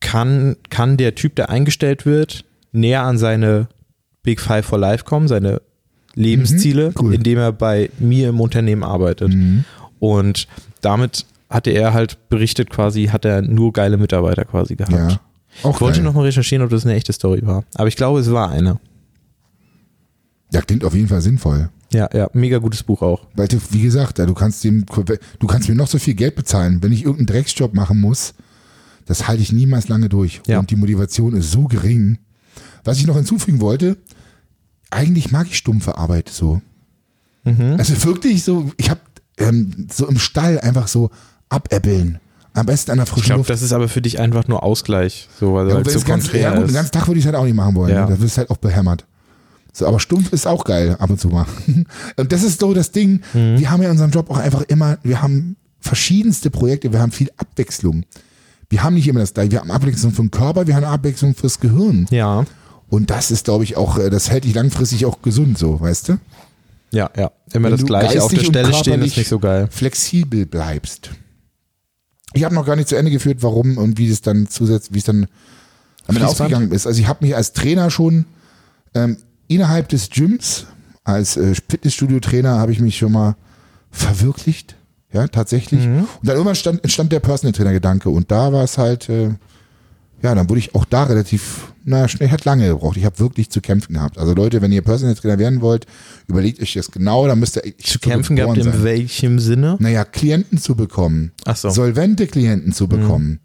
kann, 0.00 0.56
kann 0.70 0.96
der 0.96 1.14
Typ, 1.14 1.34
der 1.36 1.50
eingestellt 1.50 2.06
wird, 2.06 2.44
näher 2.72 3.02
an 3.02 3.18
seine 3.18 3.68
Big 4.24 4.40
Five 4.40 4.66
for 4.66 4.78
Life 4.78 5.04
kommen, 5.04 5.28
seine 5.28 5.62
Lebensziele, 6.14 6.88
Mhm, 6.88 6.94
cool. 7.00 7.14
indem 7.14 7.38
er 7.38 7.52
bei 7.52 7.90
mir 8.00 8.30
im 8.30 8.40
Unternehmen 8.40 8.82
arbeitet. 8.82 9.32
Mhm. 9.32 9.64
Und 10.00 10.48
damit 10.80 11.26
hatte 11.50 11.70
er 11.70 11.94
halt 11.94 12.28
berichtet 12.28 12.70
quasi, 12.70 13.06
hat 13.06 13.24
er 13.24 13.42
nur 13.42 13.72
geile 13.72 13.96
Mitarbeiter 13.96 14.44
quasi 14.44 14.74
gehabt. 14.74 14.92
Ja. 14.92 15.20
Auch 15.62 15.76
Ich 15.76 15.80
wollte 15.80 15.98
geil. 15.98 16.04
noch 16.04 16.14
mal 16.14 16.22
recherchieren, 16.22 16.64
ob 16.64 16.70
das 16.70 16.84
eine 16.84 16.94
echte 16.94 17.12
Story 17.12 17.40
war. 17.44 17.64
Aber 17.74 17.86
ich 17.86 17.94
glaube, 17.96 18.18
es 18.18 18.30
war 18.32 18.50
eine. 18.50 18.80
Ja, 20.52 20.60
klingt 20.62 20.84
auf 20.84 20.94
jeden 20.94 21.08
Fall 21.08 21.20
sinnvoll. 21.20 21.70
Ja, 21.92 22.08
ja, 22.12 22.28
mega 22.32 22.58
gutes 22.58 22.82
Buch 22.82 23.02
auch. 23.02 23.26
Weil 23.34 23.46
du, 23.48 23.58
wie 23.70 23.82
gesagt, 23.82 24.18
du 24.18 24.34
kannst 24.34 24.64
dem, 24.64 24.84
du 25.38 25.46
kannst 25.46 25.68
mir 25.68 25.74
noch 25.76 25.86
so 25.86 25.98
viel 25.98 26.14
Geld 26.14 26.34
bezahlen, 26.34 26.82
wenn 26.82 26.92
ich 26.92 27.02
irgendeinen 27.04 27.26
Drecksjob 27.26 27.74
machen 27.74 28.00
muss, 28.00 28.34
das 29.06 29.28
halte 29.28 29.42
ich 29.42 29.52
niemals 29.52 29.88
lange 29.88 30.08
durch. 30.08 30.40
Ja. 30.46 30.58
Und 30.58 30.70
die 30.70 30.76
Motivation 30.76 31.34
ist 31.34 31.52
so 31.52 31.64
gering. 31.64 32.18
Was 32.84 32.98
ich 32.98 33.06
noch 33.06 33.16
hinzufügen 33.16 33.60
wollte, 33.60 33.96
eigentlich 34.90 35.30
mag 35.32 35.46
ich 35.48 35.56
stumpfe 35.56 35.96
Arbeit 35.98 36.28
so. 36.28 36.60
Mhm. 37.44 37.76
Also 37.78 38.02
wirklich 38.04 38.44
so, 38.44 38.70
ich 38.76 38.90
habe 38.90 39.00
ähm, 39.38 39.88
so 39.92 40.06
im 40.06 40.18
Stall 40.18 40.60
einfach 40.60 40.88
so 40.88 41.10
abäppeln. 41.48 42.20
Am 42.52 42.66
besten 42.66 42.92
an 42.92 42.98
der 42.98 43.04
Ich 43.04 43.10
frischen 43.10 43.26
glaube, 43.26 43.38
Luft. 43.40 43.50
das 43.50 43.62
ist 43.62 43.72
aber 43.72 43.88
für 43.88 44.00
dich 44.00 44.20
einfach 44.20 44.46
nur 44.46 44.62
Ausgleich. 44.62 45.28
So, 45.40 45.54
weil 45.54 45.68
Ja, 45.68 45.76
wenn 45.76 45.84
so 45.92 46.00
ganz, 46.06 46.32
ja 46.32 46.54
gut, 46.56 46.68
den 46.68 46.74
ganzen 46.74 46.92
Tag 46.92 47.08
würde 47.08 47.18
ich 47.18 47.24
es 47.24 47.26
halt 47.26 47.36
auch 47.36 47.44
nicht 47.44 47.56
machen 47.56 47.74
wollen. 47.74 47.92
Ja. 47.92 48.06
Ne? 48.06 48.14
Da 48.14 48.20
wirst 48.20 48.38
halt 48.38 48.50
auch 48.50 48.58
behämmert. 48.58 49.04
So, 49.72 49.88
aber 49.88 49.98
stumpf 49.98 50.32
ist 50.32 50.46
auch 50.46 50.64
geil, 50.64 50.94
ab 51.00 51.10
und 51.10 51.20
zu 51.20 51.28
mal. 51.28 51.46
Und 52.16 52.30
das 52.30 52.44
ist 52.44 52.60
so 52.60 52.72
das 52.74 52.92
Ding. 52.92 53.22
Mhm. 53.32 53.58
Wir 53.58 53.70
haben 53.72 53.82
ja 53.82 53.86
in 53.88 53.92
unserem 53.92 54.12
Job 54.12 54.30
auch 54.30 54.38
einfach 54.38 54.62
immer, 54.62 54.98
wir 55.02 55.20
haben 55.20 55.56
verschiedenste 55.80 56.48
Projekte, 56.50 56.92
wir 56.92 57.00
haben 57.00 57.10
viel 57.10 57.30
Abwechslung. 57.38 58.04
Wir 58.70 58.84
haben 58.84 58.94
nicht 58.94 59.08
immer 59.08 59.18
das 59.20 59.34
gleiche. 59.34 59.50
Wir 59.50 59.60
haben 59.60 59.72
Abwechslung 59.72 60.12
für 60.12 60.22
den 60.22 60.30
Körper, 60.30 60.68
wir 60.68 60.76
haben 60.76 60.84
Abwechslung 60.84 61.34
fürs 61.34 61.58
Gehirn. 61.58 62.06
Ja, 62.10 62.44
Und 62.88 63.10
das 63.10 63.30
ist, 63.30 63.44
glaube 63.44 63.64
ich, 63.64 63.76
auch, 63.76 63.98
äh, 63.98 64.10
das 64.10 64.30
hält 64.30 64.44
dich 64.44 64.54
langfristig 64.54 65.06
auch 65.06 65.22
gesund, 65.22 65.58
so, 65.58 65.80
weißt 65.80 66.10
du? 66.10 66.18
ja, 66.94 67.10
ja. 67.16 67.32
Immer 67.52 67.70
Wenn 67.70 67.76
das 67.76 67.84
Gleiche 67.84 68.22
auf 68.22 68.32
der 68.32 68.44
Stelle 68.44 68.72
stehen 68.72 69.02
ist 69.02 69.16
nicht 69.16 69.28
so 69.28 69.38
geil. 69.38 69.68
Flexibel 69.70 70.46
bleibst. 70.46 71.10
Ich 72.32 72.44
habe 72.44 72.54
noch 72.54 72.66
gar 72.66 72.76
nicht 72.76 72.88
zu 72.88 72.96
Ende 72.96 73.10
geführt, 73.10 73.38
warum 73.40 73.78
und 73.78 73.98
wie 73.98 74.08
es 74.08 74.20
dann 74.20 74.48
zusätzlich, 74.48 74.94
wie 74.94 74.98
es 74.98 75.04
dann 75.04 75.26
Fließband? 76.06 76.24
ausgegangen 76.24 76.72
ist. 76.72 76.86
Also 76.86 77.00
ich 77.00 77.08
habe 77.08 77.24
mich 77.24 77.36
als 77.36 77.52
Trainer 77.52 77.90
schon 77.90 78.26
ähm, 78.94 79.18
innerhalb 79.48 79.88
des 79.88 80.10
Gyms, 80.10 80.66
als 81.04 81.36
äh, 81.36 81.54
Fitnessstudio-Trainer 81.54 82.58
habe 82.58 82.72
ich 82.72 82.80
mich 82.80 82.98
schon 82.98 83.12
mal 83.12 83.36
verwirklicht. 83.90 84.76
Ja, 85.12 85.28
tatsächlich. 85.28 85.86
Mhm. 85.86 86.00
Und 86.00 86.08
dann 86.22 86.34
irgendwann 86.34 86.56
stand, 86.56 86.82
entstand 86.82 87.12
der 87.12 87.20
Personal 87.20 87.52
Trainer-Gedanke 87.52 88.10
und 88.10 88.30
da 88.32 88.52
war 88.52 88.64
es 88.64 88.78
halt, 88.78 89.08
äh, 89.08 89.30
ja, 90.24 90.34
dann 90.34 90.48
wurde 90.48 90.58
ich 90.58 90.74
auch 90.74 90.86
da 90.86 91.04
relativ, 91.04 91.74
naja, 91.84 92.08
schnell, 92.08 92.30
hat 92.30 92.46
lange 92.46 92.66
gebraucht. 92.66 92.96
Ich 92.96 93.04
habe 93.04 93.18
wirklich 93.18 93.50
zu 93.50 93.60
kämpfen 93.60 93.92
gehabt. 93.92 94.16
Also 94.16 94.32
Leute, 94.32 94.62
wenn 94.62 94.72
ihr 94.72 94.80
Personal 94.80 95.14
Trainer 95.14 95.38
werden 95.38 95.60
wollt, 95.60 95.86
überlegt 96.26 96.62
euch 96.62 96.72
das 96.72 96.90
genau, 96.90 97.26
dann 97.26 97.38
müsst 97.38 97.56
ihr 97.56 97.66
echt 97.66 97.86
Zu 97.86 97.98
kämpfen 97.98 98.34
gehabt 98.34 98.54
geboren 98.54 98.66
in 98.66 98.72
sein. 98.72 98.84
welchem 98.84 99.38
Sinne? 99.38 99.76
Naja, 99.80 100.06
Klienten 100.06 100.56
zu 100.56 100.76
bekommen. 100.76 101.32
Ach 101.44 101.54
so. 101.56 101.68
Solvente 101.68 102.26
Klienten 102.26 102.72
zu 102.72 102.88
bekommen. 102.88 103.40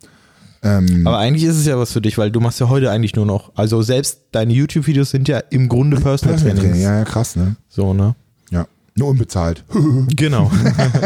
Ähm, 0.64 1.06
Aber 1.06 1.18
eigentlich 1.18 1.44
ist 1.44 1.58
es 1.58 1.66
ja 1.66 1.78
was 1.78 1.92
für 1.92 2.00
dich, 2.00 2.18
weil 2.18 2.32
du 2.32 2.40
machst 2.40 2.62
ja 2.62 2.70
heute 2.70 2.90
eigentlich 2.92 3.14
nur 3.14 3.26
noch, 3.26 3.52
also 3.56 3.82
selbst 3.82 4.22
deine 4.32 4.54
YouTube-Videos 4.54 5.10
sind 5.12 5.28
ja 5.28 5.40
im 5.50 5.68
Grunde 5.68 5.98
Personal 6.00 6.36
Personal 6.36 6.56
Trainings. 6.56 6.78
Training, 6.78 6.82
ja, 6.82 7.00
ja, 7.00 7.04
krass, 7.04 7.36
ne? 7.36 7.58
So, 7.68 7.94
ne? 7.94 8.16
Ja. 8.52 8.68
Nur 8.96 9.10
unbezahlt. 9.10 9.66
Genau. 10.16 10.50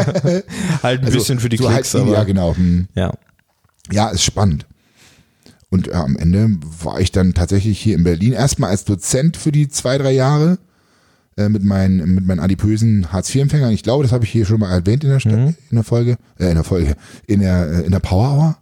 halt 0.84 1.04
ein 1.04 1.12
bisschen 1.12 1.40
für 1.40 1.48
die 1.48 1.56
so 1.56 1.66
Klicks, 1.66 1.94
halt, 1.94 2.04
aber. 2.04 2.12
Ja, 2.12 2.22
genau. 2.22 2.56
Hm. 2.56 2.86
Ja. 2.94 3.12
Ja, 3.90 4.10
ist 4.10 4.22
spannend. 4.22 4.66
Und 5.74 5.88
äh, 5.88 5.94
am 5.94 6.16
Ende 6.16 6.56
war 6.84 7.00
ich 7.00 7.10
dann 7.10 7.34
tatsächlich 7.34 7.80
hier 7.80 7.96
in 7.96 8.04
Berlin 8.04 8.32
erstmal 8.32 8.70
als 8.70 8.84
Dozent 8.84 9.36
für 9.36 9.50
die 9.50 9.66
zwei, 9.68 9.98
drei 9.98 10.12
Jahre 10.12 10.58
äh, 11.36 11.48
mit 11.48 11.64
meinen, 11.64 12.14
mit 12.14 12.24
meinen 12.24 12.38
adipösen 12.38 13.10
Hartz-IV-Empfängern. 13.12 13.72
Ich 13.72 13.82
glaube, 13.82 14.04
das 14.04 14.12
habe 14.12 14.22
ich 14.22 14.30
hier 14.30 14.46
schon 14.46 14.60
mal 14.60 14.70
erwähnt 14.70 15.02
in 15.02 15.10
der, 15.10 15.18
Sta- 15.18 15.30
in 15.70 15.74
der 15.74 15.82
Folge, 15.82 16.16
äh, 16.38 16.50
in 16.50 16.54
der 16.54 16.62
Folge, 16.62 16.94
in 17.26 17.40
der, 17.40 17.72
äh, 17.72 17.80
in 17.86 17.90
der 17.90 17.98
Power 17.98 18.30
Hour. 18.30 18.58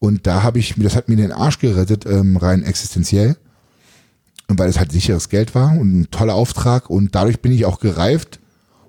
Und 0.00 0.26
da 0.26 0.42
habe 0.42 0.58
ich, 0.58 0.74
das 0.78 0.96
hat 0.96 1.08
mir 1.08 1.14
den 1.14 1.30
Arsch 1.30 1.60
gerettet, 1.60 2.06
ähm, 2.06 2.36
rein 2.36 2.64
existenziell. 2.64 3.36
Und 4.48 4.58
weil 4.58 4.68
es 4.68 4.80
halt 4.80 4.90
sicheres 4.90 5.28
Geld 5.28 5.54
war 5.54 5.78
und 5.78 6.00
ein 6.00 6.10
toller 6.10 6.34
Auftrag 6.34 6.90
und 6.90 7.14
dadurch 7.14 7.40
bin 7.40 7.52
ich 7.52 7.66
auch 7.66 7.78
gereift, 7.78 8.40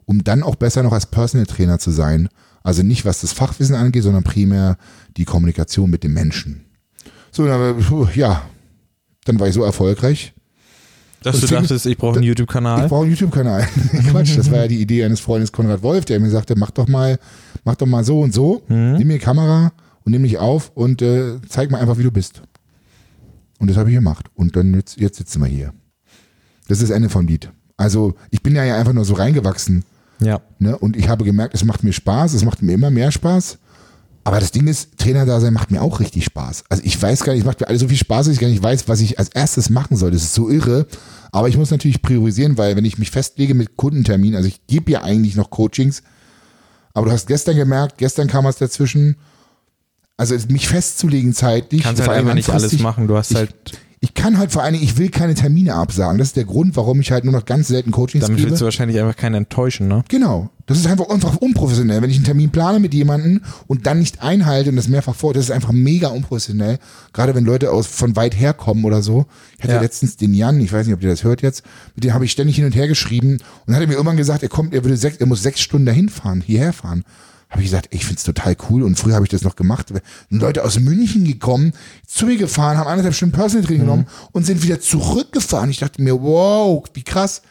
um 0.05 0.23
dann 0.23 0.41
auch 0.41 0.55
besser 0.55 0.81
noch 0.81 0.91
als 0.93 1.05
Personal 1.05 1.45
Trainer 1.45 1.77
zu 1.77 1.91
sein. 1.91 2.29
Also 2.63 2.81
nicht 2.81 3.05
was 3.05 3.21
das 3.21 3.31
Fachwissen 3.31 3.75
angeht, 3.75 4.01
sondern 4.01 4.23
primär 4.23 4.77
die 5.17 5.25
Kommunikation 5.25 5.91
mit 5.91 6.03
dem 6.03 6.13
Menschen. 6.13 6.63
So, 7.37 7.45
dann, 7.45 8.09
ja, 8.15 8.41
dann 9.25 9.39
war 9.39 9.47
ich 9.47 9.53
so 9.53 9.63
erfolgreich. 9.63 10.33
Dass 11.21 11.35
Und 11.35 11.43
du 11.43 11.47
fing- 11.47 11.57
dachtest, 11.61 11.85
ich 11.85 11.95
brauche 11.95 12.13
einen 12.15 12.23
Ich 12.23 12.29
YouTube-Kanal. 12.29 12.87
brauche 12.87 13.03
einen 13.03 13.11
YouTube-Kanal. 13.11 13.67
Quatsch, 14.11 14.35
das 14.37 14.49
war 14.49 14.57
ja 14.59 14.67
die 14.67 14.81
Idee 14.81 15.03
eines 15.03 15.19
Freundes 15.19 15.51
Konrad 15.51 15.83
Wolf, 15.83 16.05
der 16.05 16.19
mir 16.19 16.31
sagte, 16.31 16.55
mach 16.57 16.71
doch 16.71 16.87
mal, 16.87 17.19
mach 17.63 17.75
doch 17.75 17.85
mal 17.85 18.03
so 18.03 18.21
und 18.21 18.33
so, 18.33 18.63
nimm 18.67 19.07
mir 19.07 19.19
die 19.19 19.23
Kamera 19.23 19.71
und 20.03 20.11
nimm 20.13 20.23
mich 20.23 20.39
auf 20.39 20.71
und 20.73 21.03
äh, 21.03 21.39
zeig 21.47 21.69
mal 21.69 21.79
einfach, 21.79 21.99
wie 21.99 22.03
du 22.03 22.11
bist. 22.11 22.41
Und 23.59 23.69
das 23.69 23.77
habe 23.77 23.89
ich 23.91 23.95
gemacht. 23.95 24.27
Und 24.33 24.55
dann 24.55 24.73
jetzt, 24.73 24.99
jetzt 24.99 25.17
sitzen 25.17 25.39
wir 25.41 25.47
hier. 25.47 25.73
Das 26.67 26.79
ist 26.79 26.89
das 26.89 26.95
Ende 26.95 27.09
vom 27.09 27.27
Lied. 27.27 27.51
Also 27.77 28.15
ich 28.31 28.41
bin 28.41 28.55
ja 28.55 28.63
ja 28.63 28.77
einfach 28.77 28.93
nur 28.93 29.05
so 29.05 29.13
reingewachsen. 29.13 29.83
Ja. 30.21 30.41
Ne? 30.57 30.75
Und 30.75 30.95
ich 30.97 31.07
habe 31.07 31.23
gemerkt, 31.23 31.53
es 31.53 31.63
macht 31.63 31.83
mir 31.83 31.93
Spaß, 31.93 32.33
es 32.33 32.43
macht 32.43 32.63
mir 32.63 32.73
immer 32.73 32.89
mehr 32.89 33.11
Spaß. 33.11 33.59
Aber 34.27 34.41
das 34.41 34.51
Ding 34.51 34.67
ist, 34.67 34.97
Trainer 34.97 35.25
da 35.25 35.39
sein 35.39 35.53
macht 35.53 35.71
mir 35.71 35.81
auch 35.81 36.01
richtig 36.01 36.25
Spaß. 36.25 36.65
Also 36.67 36.83
ich 36.83 37.01
weiß 37.01 37.23
gar 37.23 37.31
nicht, 37.31 37.45
macht 37.45 37.61
mir 37.61 37.69
alles 37.69 37.79
so 37.79 37.87
viel 37.87 37.95
Spaß, 37.95 38.25
dass 38.25 38.33
ich 38.33 38.41
gar 38.41 38.49
nicht 38.49 38.61
weiß, 38.61 38.89
was 38.89 38.99
ich 38.99 39.17
als 39.19 39.29
erstes 39.29 39.69
machen 39.69 39.95
soll. 39.95 40.11
Das 40.11 40.21
ist 40.21 40.33
so 40.33 40.49
irre. 40.49 40.85
Aber 41.31 41.47
ich 41.47 41.55
muss 41.55 41.71
natürlich 41.71 42.01
priorisieren, 42.01 42.57
weil 42.57 42.75
wenn 42.75 42.83
ich 42.83 42.97
mich 42.97 43.09
festlege 43.09 43.53
mit 43.53 43.77
Kundentermin, 43.77 44.35
also 44.35 44.49
ich 44.49 44.67
gebe 44.67 44.91
ja 44.91 45.03
eigentlich 45.03 45.37
noch 45.37 45.49
Coachings, 45.49 46.03
aber 46.93 47.05
du 47.05 47.13
hast 47.13 47.27
gestern 47.27 47.55
gemerkt, 47.55 47.99
gestern 47.99 48.27
kam 48.27 48.43
was 48.43 48.57
dazwischen. 48.57 49.15
Also 50.17 50.35
mich 50.49 50.67
festzulegen 50.67 51.33
zeitlich. 51.33 51.83
Kannst 51.83 52.01
halt 52.01 52.11
einfach 52.19 52.33
nicht 52.33 52.49
alles 52.49 52.77
machen. 52.79 53.07
Du 53.07 53.15
hast 53.15 53.31
ich, 53.31 53.37
halt, 53.37 53.55
Ich 53.99 54.13
kann 54.13 54.37
halt 54.37 54.51
vor 54.51 54.61
allen 54.61 54.73
Dingen, 54.73 54.83
ich 54.85 54.97
will 54.97 55.09
keine 55.09 55.33
Termine 55.33 55.73
absagen. 55.73 56.19
Das 56.19 56.27
ist 56.27 56.35
der 56.37 56.45
Grund, 56.45 56.75
warum 56.75 57.01
ich 57.01 57.11
halt 57.11 57.23
nur 57.23 57.33
noch 57.33 57.45
ganz 57.45 57.67
selten 57.67 57.89
Coachings 57.89 58.23
damit 58.25 58.37
gebe. 58.37 58.49
willst 58.51 58.61
du 58.61 58.65
wahrscheinlich 58.65 58.99
einfach 58.99 59.15
keinen 59.15 59.33
enttäuschen, 59.33 59.87
ne? 59.87 60.03
Genau. 60.07 60.49
Das 60.67 60.77
ist 60.77 60.85
einfach, 60.85 61.09
einfach 61.09 61.37
unprofessionell. 61.37 62.01
Wenn 62.03 62.11
ich 62.11 62.17
einen 62.17 62.25
Termin 62.25 62.51
plane 62.51 62.79
mit 62.79 62.93
jemandem 62.93 63.41
und 63.65 63.87
dann 63.87 63.97
nicht 63.97 64.21
einhalte 64.21 64.69
und 64.69 64.75
das 64.75 64.87
mehrfach 64.87 65.15
vor, 65.15 65.33
das 65.33 65.45
ist 65.45 65.51
einfach 65.51 65.71
mega 65.71 66.09
unprofessionell. 66.09 66.77
Gerade 67.11 67.33
wenn 67.33 67.43
Leute 67.45 67.71
aus 67.71 67.87
von 67.87 68.15
weit 68.15 68.39
her 68.39 68.53
kommen 68.53 68.85
oder 68.85 69.01
so. 69.01 69.25
Ich 69.57 69.63
hatte 69.63 69.73
Ja. 69.73 69.81
letztens 69.81 70.15
den 70.15 70.35
Jan, 70.35 70.59
ich 70.59 70.71
weiß 70.71 70.85
nicht, 70.85 70.93
ob 70.95 71.01
ihr 71.01 71.09
das 71.09 71.23
hört 71.23 71.41
jetzt, 71.41 71.63
mit 71.95 72.03
dem 72.03 72.13
habe 72.13 72.23
ich 72.25 72.31
ständig 72.31 72.57
hin 72.57 72.65
und 72.65 72.75
her 72.75 72.87
geschrieben 72.87 73.39
und 73.65 73.73
hat 73.73 73.81
er 73.81 73.87
mir 73.87 73.93
irgendwann 73.93 74.17
gesagt, 74.17 74.43
er 74.43 74.49
kommt, 74.49 74.75
er 74.75 74.83
würde 74.83 74.97
sechs, 74.97 75.17
er 75.17 75.25
muss 75.25 75.41
sechs 75.41 75.59
Stunden 75.59 75.87
dahin 75.87 76.09
fahren, 76.09 76.41
hierher 76.45 76.73
fahren. 76.73 77.03
Habe 77.49 77.61
ich 77.61 77.67
gesagt, 77.67 77.87
ich 77.91 78.05
find's 78.05 78.23
total 78.23 78.57
cool 78.69 78.83
und 78.83 78.99
früher 78.99 79.15
habe 79.15 79.25
ich 79.25 79.29
das 79.31 79.41
noch 79.43 79.55
gemacht. 79.55 79.93
Leute 80.29 80.65
aus 80.65 80.79
München 80.79 81.23
gekommen, 81.23 81.71
zu 82.05 82.25
mir 82.25 82.37
gefahren, 82.37 82.77
haben 82.77 82.87
anderthalb 82.87 83.15
Stunden 83.15 83.33
Personal 83.35 83.65
Training 83.65 83.83
genommen 83.83 84.07
und 84.33 84.45
sind 84.45 84.63
wieder 84.63 84.81
zurückgefahren. 84.81 85.69
Ich 85.69 85.79
dachte 85.79 86.01
mir, 86.01 86.21
wow, 86.21 86.83
wie 86.93 87.03
krass. 87.03 87.41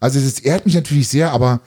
Also 0.00 0.18
es 0.18 0.38
ehrt 0.38 0.64
mich 0.64 0.74
natürlich 0.74 1.08
sehr, 1.08 1.32
aber 1.32 1.60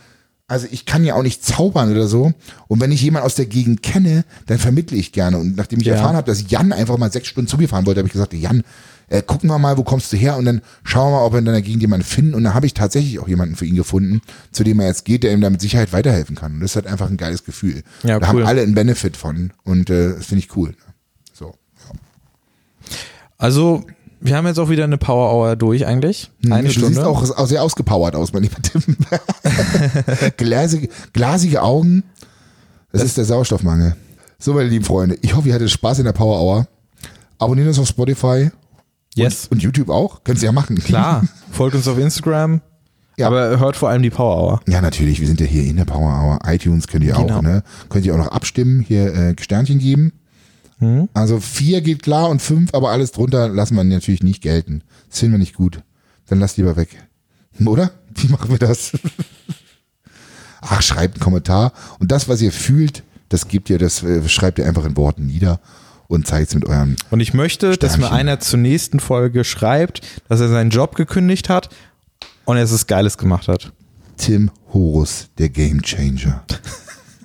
also 0.48 0.68
ich 0.72 0.86
kann 0.86 1.04
ja 1.04 1.16
auch 1.16 1.24
nicht 1.24 1.44
zaubern 1.46 1.92
oder 1.92 2.08
so. 2.08 2.34
Und 2.68 2.82
wenn 2.82 2.92
ich 2.92 3.02
jemanden 3.02 3.26
aus 3.26 3.36
der 3.36 3.46
Gegend 3.46 3.82
kenne, 3.84 4.26
dann 4.48 4.58
vermittle 4.60 4.98
ich 4.98 5.12
gerne. 5.12 5.38
Und 5.38 5.56
nachdem 5.56 5.80
ich 5.80 5.88
Ja. 5.88 5.94
erfahren 5.96 6.16
habe, 6.16 6.28
dass 6.30 6.50
Jan 6.50 6.72
einfach 6.74 6.98
mal 6.98 7.12
sechs 7.12 7.28
Stunden 7.28 7.48
zu 7.48 7.58
mir 7.58 7.70
fahren 7.70 7.86
wollte, 7.86 8.00
habe 8.00 8.08
ich 8.08 8.14
gesagt, 8.14 8.34
Jan, 8.34 8.64
äh, 9.08 9.22
gucken 9.22 9.49
wir 9.49 9.60
mal, 9.60 9.78
wo 9.78 9.84
kommst 9.84 10.12
du 10.12 10.18
her? 10.18 10.38
Und 10.38 10.45
dann 10.45 10.62
schauen 10.84 11.12
wir 11.12 11.20
mal, 11.20 11.26
ob 11.26 11.34
wir 11.34 11.39
in 11.39 11.45
deiner 11.45 11.62
Gegend 11.62 11.82
jemanden 11.82 12.06
finden. 12.06 12.34
Und 12.34 12.43
dann 12.43 12.53
habe 12.53 12.66
ich 12.66 12.74
tatsächlich 12.74 13.20
auch 13.20 13.28
jemanden 13.28 13.56
für 13.56 13.66
ihn 13.66 13.76
gefunden, 13.76 14.22
zu 14.51 14.64
dem 14.64 14.80
er 14.80 14.88
jetzt 14.88 15.06
geht, 15.06 15.24
der 15.24 15.32
ihm 15.32 15.41
da 15.41 15.49
mit 15.49 15.62
Sicherheit 15.62 15.93
weiterhelfen 15.93 16.36
kann. 16.36 16.53
Und 16.53 16.60
das 16.62 16.72
ist 16.72 16.76
halt 16.76 16.88
einfach 16.88 17.10
ein 17.10 17.18
geiles 17.18 17.43
Gefühl. 17.43 17.84
Ja, 18.03 18.20
da 18.20 18.32
cool. 18.32 18.41
haben 18.41 18.47
alle 18.47 18.62
einen 18.62 18.76
Benefit 18.76 19.18
von. 19.18 19.51
Und 19.64 19.89
äh, 19.89 20.16
das 20.16 20.26
finde 20.28 20.43
ich 20.43 20.56
cool. 20.56 20.74
So. 21.34 21.53
Also, 23.38 23.86
wir 24.22 24.36
haben 24.36 24.47
jetzt 24.47 24.60
auch 24.60 24.70
wieder 24.70 24.86
eine 24.86 24.97
Power 24.97 25.32
Hour 25.34 25.56
durch 25.56 25.86
eigentlich. 25.86 26.32
Eine 26.49 26.64
du 26.64 26.72
Stunde. 26.72 26.95
siehst 26.95 27.01
auch, 27.01 27.38
auch 27.38 27.47
sehr 27.47 27.62
ausgepowert 27.62 28.16
aus, 28.16 28.34
mein 28.34 28.43
lieber 28.43 28.62
Tim. 28.62 28.82
glasige, 30.38 30.89
glasige 31.14 31.62
Augen. 31.62 32.03
Das, 32.91 33.03
ist 33.03 33.18
der 33.18 33.26
Sauerstoffmangel. 33.26 33.95
So, 34.39 34.53
meine 34.53 34.70
lieben 34.70 34.86
Freunde, 34.86 35.18
ich 35.22 35.36
hoffe, 35.36 35.49
ihr 35.49 35.53
hattet 35.53 35.70
Spaß 35.70 35.99
in 35.99 36.06
der 36.06 36.14
Power 36.14 36.39
Hour. 36.39 36.68
Abonniert 37.38 37.68
uns 37.68 37.78
auf 37.78 37.88
Spotify 37.88 38.49
yes. 39.16 39.47
und 39.47 39.61
YouTube 39.61 39.89
auch. 39.89 40.24
Könnt 40.24 40.39
ihr 40.39 40.45
ja 40.45 40.51
machen. 40.51 40.78
Klar. 40.78 41.24
Folgt 41.51 41.76
uns 41.76 41.88
auf 41.88 41.97
Instagram. 41.97 42.61
Ja. 43.18 43.28
Aber 43.28 43.59
hört 43.59 43.78
vor 43.78 43.89
allem 43.89 44.01
die 44.03 44.09
Power 44.09 44.38
Hour. 44.38 44.61
Ja, 44.68 44.82
natürlich. 44.82 45.21
Wir 45.21 45.28
sind 45.28 45.39
ja 45.39 45.46
hier 45.46 45.63
in 45.63 45.78
der 45.78 45.86
Power 45.86 46.09
Hour. 46.21 46.39
iTunes 46.54 46.87
könnt 46.87 47.05
ihr 47.05 47.13
Genau. 47.13 47.37
auch, 47.37 47.42
ne? 47.42 47.63
Könnt 47.89 48.05
ihr 48.05 48.13
auch 48.13 48.17
noch 48.17 48.28
abstimmen, 48.28 48.82
hier 48.82 49.13
äh, 49.13 49.36
Sternchen 49.39 49.79
geben. 49.79 50.12
Hm? 50.79 51.08
Also 51.13 51.39
vier 51.39 51.79
geht 51.82 52.04
klar 52.04 52.29
und 52.29 52.42
fünf, 52.42 52.74
aber 52.74 52.89
alles 52.89 53.13
drunter 53.13 53.47
lassen 53.47 53.75
wir 53.75 53.83
natürlich 53.86 54.24
nicht 54.24 54.42
gelten. 54.42 54.83
Das 55.09 55.20
finden 55.20 55.36
wir 55.36 55.39
nicht 55.39 55.55
gut. 55.55 55.82
Dann 56.28 56.39
lasst 56.39 56.58
lieber 56.58 56.75
weg. 56.75 56.89
Oder? 57.66 57.92
Wie 58.13 58.28
machen 58.28 58.50
wir 58.50 58.59
das? 58.59 58.92
Ach, 60.62 60.82
schreibt 60.82 61.16
einen 61.16 61.24
Kommentar. 61.24 61.71
Und 62.00 62.12
das, 62.12 62.28
was 62.28 62.42
ihr 62.42 62.51
fühlt, 62.51 63.04
das 63.29 63.47
gebt 63.47 63.70
ihr, 63.70 63.78
das 63.78 64.04
äh, 64.04 64.28
schreibt 64.28 64.59
ihr 64.59 64.66
einfach 64.66 64.83
in 64.83 64.97
Worten 64.97 65.25
nieder 65.28 65.59
und 66.08 66.28
zeigt 66.28 66.50
es 66.50 66.56
mit 66.56 66.66
eurem. 66.66 66.96
Und 67.10 67.20
ich 67.20 67.34
möchte, 67.34 67.78
dass 67.78 67.98
mir 67.98 68.06
Sternchen. 68.06 68.18
einer 68.18 68.40
zur 68.40 68.60
nächsten 68.60 69.00
Folge 69.00 69.44
schreibt, 69.44 70.02
dass 70.30 70.40
er 70.40 70.50
seinen 70.50 70.70
Job 70.70 70.96
gekündigt 70.96 71.50
hat 71.50 71.70
und 72.46 72.58
er 72.58 72.64
es 72.64 72.88
Geiles 72.88 73.18
gemacht 73.18 73.48
hat. 73.48 73.72
Tim 74.18 74.52
Horus, 74.74 75.30
der 75.38 75.50
Game 75.50 75.82
Changer. 75.82 76.44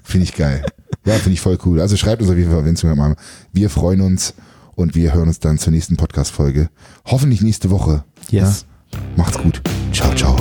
Finde 0.03 0.25
ich 0.25 0.35
geil. 0.35 0.65
Ja, 1.05 1.15
finde 1.15 1.33
ich 1.33 1.41
voll 1.41 1.59
cool. 1.65 1.81
Also 1.81 1.97
schreibt 1.97 2.21
uns 2.21 2.31
auf 2.31 2.37
jeden 2.37 2.51
Fall 2.51 2.61
auf 2.61 2.67
Instagram 2.67 3.01
an. 3.01 3.17
Wir 3.53 3.71
freuen 3.71 4.01
uns 4.01 4.35
und 4.75 4.95
wir 4.95 5.15
hören 5.15 5.29
uns 5.29 5.39
dann 5.39 5.59
zur 5.59 5.73
nächsten 5.73 5.97
Podcast-Folge. 5.97 6.69
Hoffentlich 7.07 7.43
nächste 7.43 7.71
Woche. 7.71 8.05
Yes. 8.31 8.67
Ja? 8.93 8.99
Macht's 9.17 9.39
gut. 9.39 9.63
Ciao, 9.93 10.15
ciao. 10.15 10.37